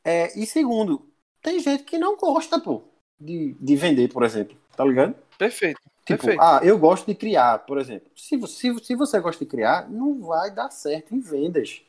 é, 0.04 0.38
e 0.38 0.46
segundo, 0.46 1.06
tem 1.42 1.58
gente 1.60 1.82
que 1.84 1.98
não 1.98 2.16
gosta, 2.16 2.58
pô, 2.60 2.82
de, 3.20 3.54
de 3.60 3.76
vender, 3.76 4.08
por 4.12 4.22
exemplo, 4.22 4.56
tá 4.76 4.84
ligado? 4.84 5.14
Perfeito. 5.36 5.80
Tipo, 6.04 6.22
Perfeito. 6.24 6.40
ah, 6.42 6.60
eu 6.64 6.78
gosto 6.78 7.06
de 7.06 7.14
criar, 7.14 7.58
por 7.60 7.78
exemplo. 7.78 8.10
Se, 8.16 8.36
se, 8.48 8.78
se 8.80 8.94
você 8.96 9.20
gosta 9.20 9.44
de 9.44 9.50
criar, 9.50 9.88
não 9.90 10.20
vai 10.20 10.50
dar 10.50 10.70
certo 10.70 11.14
em 11.14 11.20
vendas. 11.20 11.80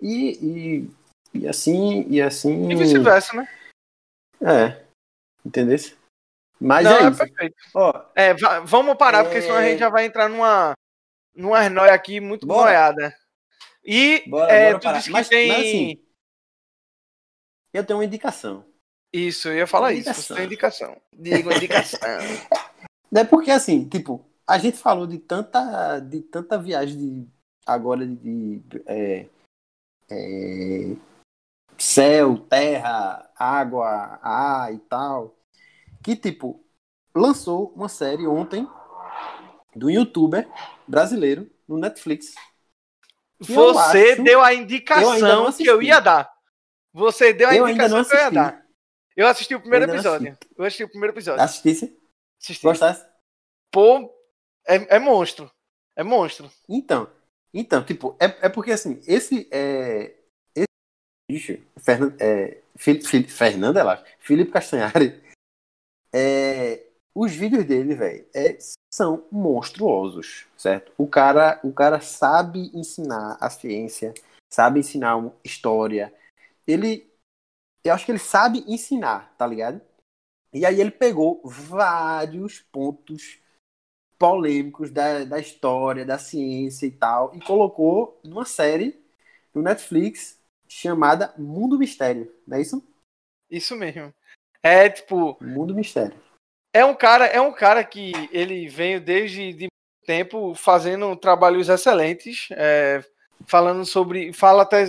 E, 0.00 0.86
e, 1.34 1.40
e 1.40 1.48
assim, 1.48 2.06
e 2.08 2.20
assim. 2.20 2.70
E 2.70 2.74
vice-versa, 2.74 3.36
né? 3.36 3.48
É. 4.40 4.84
Entendeu? 5.44 5.76
Mas 6.60 6.84
não, 6.84 6.96
é 6.96 7.02
é, 7.04 7.08
isso. 7.08 7.18
perfeito. 7.18 7.56
Ó, 7.74 8.04
É, 8.14 8.34
va- 8.34 8.60
vamos 8.60 8.96
parar, 8.96 9.24
porque 9.24 9.40
senão 9.40 9.56
a 9.56 9.62
É. 9.62 9.70
gente 9.70 9.78
já 9.78 9.88
vai 9.88 10.04
entrar 10.04 10.28
numa, 10.28 10.72
numa 11.34 11.68
noia 11.70 11.92
aqui 11.94 12.20
muito 12.20 12.46
Bora. 12.46 12.70
noiada. 12.70 13.16
E 13.84 14.22
bora, 14.28 14.52
é, 14.52 14.72
bora 14.72 14.78
tu 14.80 14.92
disse 14.94 15.06
que 15.06 15.12
Mas, 15.12 15.28
tem. 15.28 15.48
mas 15.48 15.58
assim, 15.58 16.04
eu 17.72 17.84
tenho 17.84 17.98
uma 17.98 18.04
indicação. 18.04 18.64
Isso, 19.12 19.48
eu 19.48 19.56
ia 19.56 19.66
falar 19.66 19.92
isso. 19.92 20.08
Indicação. 20.08 20.22
Você 20.26 20.34
tem 20.34 20.44
indicação. 20.46 20.96
Uma 21.12 21.54
indicação. 21.56 22.00
É 23.12 23.24
porque 23.24 23.50
assim, 23.50 23.88
tipo, 23.88 24.24
a 24.46 24.56
gente 24.56 24.76
falou 24.76 25.04
de 25.04 25.18
tanta, 25.18 25.98
de 25.98 26.20
tanta 26.20 26.56
viagem 26.56 26.96
de 26.96 27.28
agora 27.66 28.06
de, 28.06 28.58
de, 28.60 28.82
é, 28.86 29.26
é, 30.10 30.96
céu, 31.78 32.38
terra, 32.38 33.30
água, 33.36 34.18
ar 34.22 34.72
e 34.74 34.78
tal, 34.78 35.36
que 36.02 36.16
tipo 36.16 36.64
lançou 37.14 37.72
uma 37.74 37.88
série 37.88 38.26
ontem 38.26 38.68
do 39.74 39.90
youtuber 39.90 40.48
brasileiro 40.86 41.50
no 41.66 41.78
Netflix. 41.78 42.34
Você 43.38 44.12
acho- 44.12 44.22
deu 44.22 44.42
a 44.42 44.52
indicação 44.52 45.46
assisti. 45.46 45.64
que 45.64 45.70
eu 45.70 45.80
ia 45.82 46.00
dar. 46.00 46.30
Você 46.92 47.32
deu 47.32 47.48
a 47.48 47.56
Eu 47.56 47.68
indicação 47.68 48.04
que 48.04 48.12
eu 48.12 48.16
ia 48.16 48.20
assisti. 48.26 48.34
dar. 48.34 48.66
Eu 49.16 49.26
assisti 49.26 49.54
o 49.54 49.60
primeiro 49.60 49.84
episódio. 49.90 50.38
Eu 50.56 50.64
assisti 50.64 50.84
o 50.84 50.88
primeiro 50.88 51.14
episódio. 51.14 51.42
Assistisse? 51.42 51.96
Assisti. 52.40 52.62
Gostasse? 52.62 53.06
Pô, 53.70 54.12
é, 54.66 54.96
é 54.96 54.98
monstro. 54.98 55.50
É 55.96 56.02
monstro. 56.02 56.50
Então, 56.68 57.08
então, 57.52 57.84
tipo, 57.84 58.16
é, 58.20 58.46
é 58.46 58.48
porque 58.48 58.72
assim, 58.72 59.00
esse 59.06 59.48
é. 59.50 60.14
Esse 60.54 60.66
bicho, 61.30 61.58
é, 62.20 62.60
Fili- 62.76 63.04
Fili- 63.04 63.28
Fernando, 63.28 63.76
lá, 63.76 64.04
Felipe 64.18 64.50
Castanhari, 64.52 65.22
é, 66.12 66.86
os 67.14 67.32
vídeos 67.32 67.64
dele, 67.64 67.94
velho, 67.94 68.26
é, 68.34 68.56
são 68.92 69.26
monstruosos, 69.30 70.46
certo? 70.56 70.92
O 70.98 71.06
cara, 71.06 71.60
o 71.62 71.72
cara 71.72 72.00
sabe 72.00 72.70
ensinar 72.74 73.36
a 73.40 73.50
ciência, 73.50 74.14
sabe 74.52 74.80
ensinar 74.80 75.16
história. 75.44 76.12
Ele, 76.66 77.08
eu 77.84 77.94
acho 77.94 78.04
que 78.06 78.12
ele 78.12 78.18
sabe 78.18 78.64
ensinar, 78.66 79.34
tá 79.36 79.46
ligado? 79.46 79.80
E 80.52 80.66
aí 80.66 80.80
ele 80.80 80.90
pegou 80.90 81.40
vários 81.44 82.60
pontos 82.60 83.38
polêmicos 84.20 84.90
da, 84.90 85.24
da 85.24 85.38
história, 85.38 86.04
da 86.04 86.18
ciência 86.18 86.84
e 86.84 86.90
tal, 86.90 87.34
e 87.34 87.40
colocou 87.40 88.20
numa 88.22 88.44
série 88.44 89.02
no 89.54 89.62
Netflix 89.62 90.38
chamada 90.68 91.34
Mundo 91.38 91.78
Mistério, 91.78 92.30
não 92.46 92.58
é 92.58 92.60
isso? 92.60 92.86
Isso 93.50 93.74
mesmo. 93.74 94.12
É 94.62 94.90
tipo, 94.90 95.38
Mundo 95.40 95.74
Mistério. 95.74 96.14
é 96.70 96.84
um 96.84 96.94
cara, 96.94 97.24
é 97.26 97.40
um 97.40 97.50
cara 97.50 97.82
que 97.82 98.12
ele 98.30 98.68
veio 98.68 99.00
desde 99.00 99.54
de 99.54 99.68
tempo 100.04 100.54
fazendo 100.54 101.16
trabalhos 101.16 101.70
excelentes, 101.70 102.48
é, 102.50 103.02
falando 103.46 103.86
sobre, 103.86 104.34
fala 104.34 104.62
até 104.64 104.84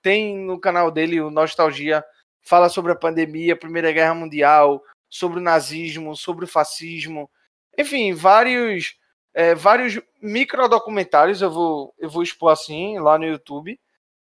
tem 0.00 0.38
no 0.38 0.58
canal 0.58 0.90
dele 0.90 1.20
o 1.20 1.30
Nostalgia, 1.30 2.02
fala 2.40 2.70
sobre 2.70 2.92
a 2.92 2.96
pandemia, 2.96 3.52
a 3.52 3.58
Primeira 3.58 3.92
Guerra 3.92 4.14
Mundial, 4.14 4.82
sobre 5.10 5.38
o 5.38 5.42
nazismo, 5.42 6.16
sobre 6.16 6.46
o 6.46 6.48
fascismo, 6.48 7.30
enfim, 7.78 8.12
vários 8.12 8.96
é, 9.34 9.54
vários 9.54 10.00
microdocumentários 10.20 11.40
eu 11.40 11.50
vou 11.50 11.94
eu 11.98 12.08
vou 12.10 12.22
expor 12.22 12.52
assim 12.52 12.98
lá 12.98 13.18
no 13.18 13.24
YouTube, 13.26 13.78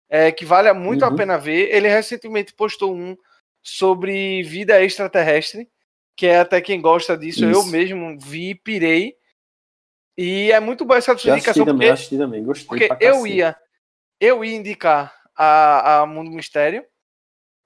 é, 0.09 0.31
que 0.31 0.45
vale 0.45 0.71
muito 0.73 1.03
a 1.05 1.09
Uhum. 1.09 1.15
pena 1.15 1.37
ver. 1.37 1.73
Ele 1.73 1.87
recentemente 1.87 2.53
postou 2.53 2.95
um 2.95 3.15
sobre 3.61 4.43
vida 4.43 4.81
extraterrestre 4.83 5.69
que 6.15 6.27
é 6.27 6.39
até 6.39 6.61
quem 6.61 6.79
gosta 6.81 7.17
disso, 7.17 7.43
eu 7.43 7.61
Isso. 7.61 7.69
mesmo 7.69 8.17
vi 8.19 8.51
e 8.51 8.55
pirei. 8.55 9.15
E 10.17 10.51
é 10.51 10.59
muito 10.59 10.85
boa 10.85 10.97
essa 10.97 11.17
sua 11.17 11.31
Eu 11.31 11.35
indicação, 11.37 11.65
também, 11.65 11.89
porque, 11.89 12.15
eu 12.15 12.19
também, 12.19 12.43
gostei 12.43 12.67
porque 12.67 12.89
eu 13.03 13.25
ia, 13.25 13.55
eu 14.19 14.45
ia 14.45 14.55
indicar 14.55 15.15
a, 15.35 16.01
a 16.01 16.05
Mundo 16.05 16.29
Mistério. 16.29 16.85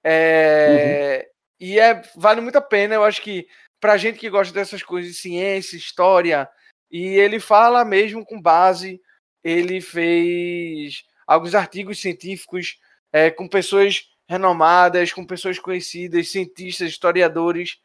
É, 0.02 1.28
Uhum. 1.28 1.38
E 1.60 1.78
é, 1.80 2.00
vale 2.16 2.40
muito 2.40 2.56
a 2.56 2.62
pena. 2.62 2.94
Eu 2.94 3.04
acho 3.04 3.20
que 3.20 3.46
pra 3.80 3.96
gente 3.96 4.18
que 4.18 4.30
gosta 4.30 4.52
dessas 4.52 4.82
coisas 4.82 5.12
de 5.12 5.18
ciência, 5.18 5.76
história, 5.76 6.48
E 6.90 7.04
ele 7.04 7.38
fala 7.38 7.84
mesmo 7.84 8.24
com 8.24 8.40
base, 8.40 9.00
ele 9.44 9.80
fez 9.80 11.04
alguns 11.26 11.54
artigos 11.54 12.00
científicos 12.00 12.78
é, 13.12 13.30
com 13.30 13.46
pessoas 13.48 14.08
renomadas, 14.28 15.12
com 15.12 15.26
pessoas 15.26 15.58
conhecidas, 15.58 16.30
cientistas, 16.30 16.88
historiadores. 16.88 17.78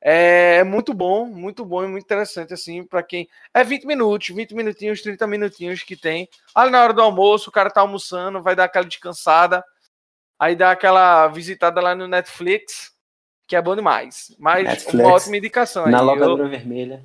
É 0.00 0.62
muito 0.64 0.92
bom, 0.92 1.26
muito 1.26 1.64
bom 1.64 1.82
e 1.84 1.88
muito 1.88 2.04
interessante, 2.04 2.52
assim, 2.52 2.84
para 2.84 3.02
quem. 3.02 3.28
É 3.54 3.64
20 3.64 3.86
minutos, 3.86 4.28
20 4.28 4.54
minutinhos, 4.54 5.00
30 5.02 5.26
minutinhos 5.26 5.82
que 5.82 5.96
tem. 5.96 6.28
Ali 6.54 6.70
na 6.70 6.82
hora 6.82 6.92
do 6.92 7.00
almoço, 7.00 7.48
o 7.48 7.52
cara 7.52 7.70
tá 7.70 7.80
almoçando, 7.80 8.42
vai 8.42 8.54
dar 8.54 8.64
aquela 8.64 8.84
descansada, 8.84 9.64
aí 10.38 10.54
dá 10.54 10.72
aquela 10.72 11.26
visitada 11.28 11.80
lá 11.80 11.94
no 11.94 12.06
Netflix, 12.06 12.93
que 13.46 13.56
é 13.56 13.62
bom 13.62 13.74
demais. 13.76 14.34
Mas 14.38 14.64
Netflix, 14.64 14.94
uma 14.94 15.14
ótima 15.14 15.36
indicação 15.36 15.84
aí. 15.84 15.90
Na 15.92 15.98
Eu- 15.98 16.04
locadora 16.04 16.48
vermelha. 16.48 17.04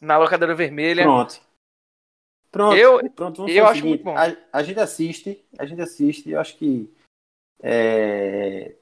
na 0.00 0.18
locadora 0.18 0.54
vermelha. 0.54 1.02
Pronto. 1.02 1.40
Pronto, 2.50 2.76
Eu- 2.76 3.10
pronto, 3.10 3.36
vamos 3.38 3.54
eu 3.54 3.66
acho 3.66 3.84
muito 3.84 4.02
bom. 4.04 4.16
A, 4.16 4.34
a 4.52 4.62
gente 4.62 4.80
assiste, 4.80 5.44
a 5.58 5.66
gente 5.66 5.80
assiste, 5.82 6.30
eu 6.30 6.40
acho 6.40 6.56
que 6.56 6.90
é, 7.62 8.74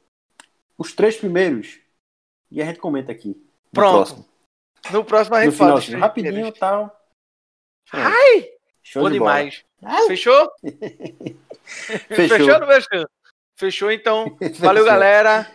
os 0.79 0.93
três 0.95 1.17
primeiros 1.17 1.79
e 2.51 2.63
a 2.63 2.67
gente 2.67 2.79
comenta 2.79 3.11
aqui. 3.13 3.29
no 3.29 3.71
Pronto. 3.73 3.95
próximo. 3.97 4.29
No 4.93 5.05
próximo 5.05 5.37
a 5.37 5.39
No 5.41 5.45
gente 5.51 5.57
fala. 5.57 5.81
rapidinho 5.99 6.47
e 6.47 6.53
tal. 6.53 6.87
Pronto. 7.91 8.07
Ai! 8.07 8.51
Show 8.83 9.03
Bom 9.03 9.09
de 9.09 9.15
demais. 9.15 9.65
Ai. 9.83 10.07
Fechou? 10.07 10.53
Fechou. 11.65 12.29
Fechou 12.29 12.67
fechou? 12.67 13.07
Fechou, 13.57 13.91
então. 13.91 14.37
Valeu, 14.61 14.85
galera. 14.85 15.51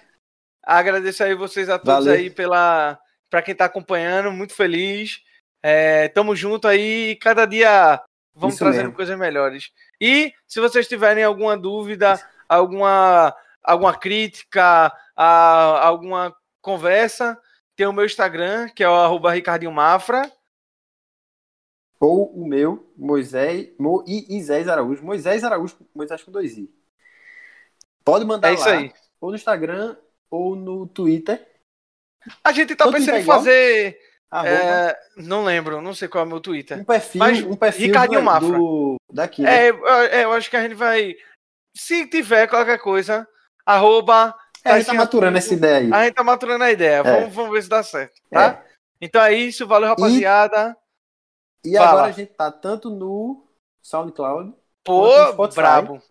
Agradeço 0.77 1.23
aí 1.23 1.33
vocês 1.33 1.67
a 1.67 1.79
todos 1.79 2.05
Valeu. 2.05 2.13
aí 2.13 2.29
pela 2.29 2.99
para 3.29 3.41
quem 3.41 3.55
tá 3.55 3.65
acompanhando, 3.65 4.31
muito 4.31 4.53
feliz. 4.53 5.19
É, 5.63 6.07
tamo 6.09 6.35
junto 6.35 6.67
aí, 6.67 7.15
cada 7.17 7.45
dia 7.45 8.01
vamos 8.35 8.55
Isso 8.55 8.63
trazendo 8.63 8.83
mesmo. 8.83 8.95
coisas 8.95 9.17
melhores. 9.17 9.71
E 9.99 10.31
se 10.47 10.59
vocês 10.59 10.87
tiverem 10.87 11.23
alguma 11.23 11.57
dúvida, 11.57 12.19
alguma 12.47 13.35
alguma 13.63 13.97
crítica, 13.97 14.91
a, 15.15 15.87
alguma 15.87 16.35
conversa, 16.61 17.39
tem 17.75 17.87
o 17.87 17.93
meu 17.93 18.05
Instagram, 18.05 18.69
que 18.69 18.83
é 18.83 18.89
o 18.89 18.93
arroba 18.93 19.31
Ricardinho 19.31 19.71
Mafra. 19.71 20.31
Ou 21.99 22.31
o 22.33 22.47
meu, 22.47 22.93
Moisés, 22.95 23.69
Mo, 23.77 24.03
Isés 24.07 24.67
Araújo. 24.67 25.03
Moisés 25.03 25.43
Araújo, 25.43 25.77
Moisés 25.93 26.23
com 26.23 26.31
dois 26.31 26.57
I. 26.57 26.71
Pode 28.05 28.23
mandar 28.23 28.51
É 28.51 28.53
isso 28.53 28.65
lá, 28.65 28.75
aí. 28.77 28.93
ou 29.19 29.29
no 29.31 29.35
Instagram, 29.35 29.97
ou 30.31 30.55
no 30.55 30.87
Twitter. 30.87 31.45
A 32.43 32.51
gente 32.51 32.75
tá 32.75 32.85
Todo 32.85 32.93
pensando 32.93 33.15
é 33.15 33.19
em 33.19 33.23
igual? 33.23 33.37
fazer. 33.39 33.99
É, 34.45 34.95
não 35.17 35.43
lembro, 35.43 35.81
não 35.81 35.93
sei 35.93 36.07
qual 36.07 36.23
é 36.23 36.27
o 36.27 36.29
meu 36.29 36.39
Twitter. 36.39 36.77
um 36.79 36.83
perfil, 36.83 37.19
mas 37.19 37.41
um 37.43 37.55
perfil 37.55 37.87
Ricardinho 37.87 38.19
do, 38.21 38.25
Mafra. 38.25 38.47
do- 38.49 38.95
daqui, 39.11 39.41
né? 39.41 39.65
É, 39.67 39.69
eu, 39.71 39.87
é, 39.87 40.23
eu 40.25 40.31
acho 40.33 40.49
que 40.49 40.55
a 40.57 40.61
gente 40.61 40.75
vai. 40.75 41.15
Se 41.75 42.05
tiver 42.07 42.47
qualquer 42.47 42.77
coisa, 42.79 43.27
arroba. 43.65 44.35
É, 44.63 44.71
a 44.71 44.77
gente 44.77 44.87
tá 44.87 44.93
maturando 44.93 45.37
essa 45.37 45.53
ideia 45.53 45.77
aí. 45.77 45.91
A 45.93 46.05
gente 46.05 46.13
tá 46.15 46.23
maturando 46.23 46.63
a 46.63 46.71
ideia. 46.71 47.01
Vamos, 47.01 47.33
vamos 47.33 47.51
ver 47.51 47.63
se 47.63 47.69
dá 47.69 47.81
certo, 47.81 48.13
tá? 48.29 48.63
É. 48.63 48.69
Então 49.01 49.21
é 49.23 49.33
isso, 49.33 49.65
valeu, 49.65 49.89
rapaziada. 49.89 50.77
E 51.65 51.75
Fala. 51.75 51.89
agora 51.89 52.07
a 52.07 52.11
gente 52.11 52.33
tá 52.33 52.51
tanto 52.51 52.89
no 52.89 53.47
SoundCloud. 53.81 54.53
Pô, 54.83 55.07
brabo. 55.55 56.01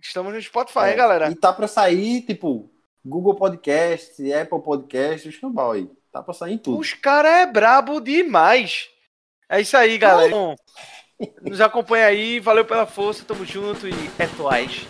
Estamos 0.00 0.32
no 0.32 0.40
Spotify, 0.40 0.78
é, 0.80 0.90
hein, 0.92 0.96
galera? 0.96 1.30
E 1.30 1.34
tá 1.34 1.52
pra 1.52 1.68
sair, 1.68 2.22
tipo, 2.22 2.69
Google 3.04 3.34
Podcast, 3.34 4.32
Apple 4.32 4.62
Podcast, 4.62 5.28
escambau 5.28 5.72
aí. 5.72 5.90
Tá 6.12 6.22
pra 6.22 6.34
sair 6.34 6.54
em 6.54 6.58
tudo. 6.58 6.78
Os 6.78 6.92
caras 6.92 7.32
é 7.32 7.46
brabo 7.46 8.00
demais. 8.00 8.88
É 9.48 9.60
isso 9.60 9.76
aí, 9.76 9.96
galera. 9.96 10.30
Bom, 10.30 10.54
nos 11.42 11.60
acompanha 11.60 12.06
aí, 12.06 12.40
valeu 12.40 12.64
pela 12.64 12.86
força, 12.86 13.24
tamo 13.24 13.44
junto 13.44 13.86
e 13.88 13.92
é 14.18 14.26
nóis. 14.38 14.86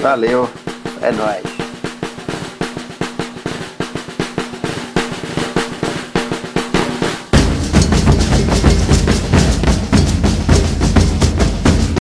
Valeu. 0.00 0.02
Valeu. 0.02 0.48
É 1.02 1.12
nóis. 1.12 1.57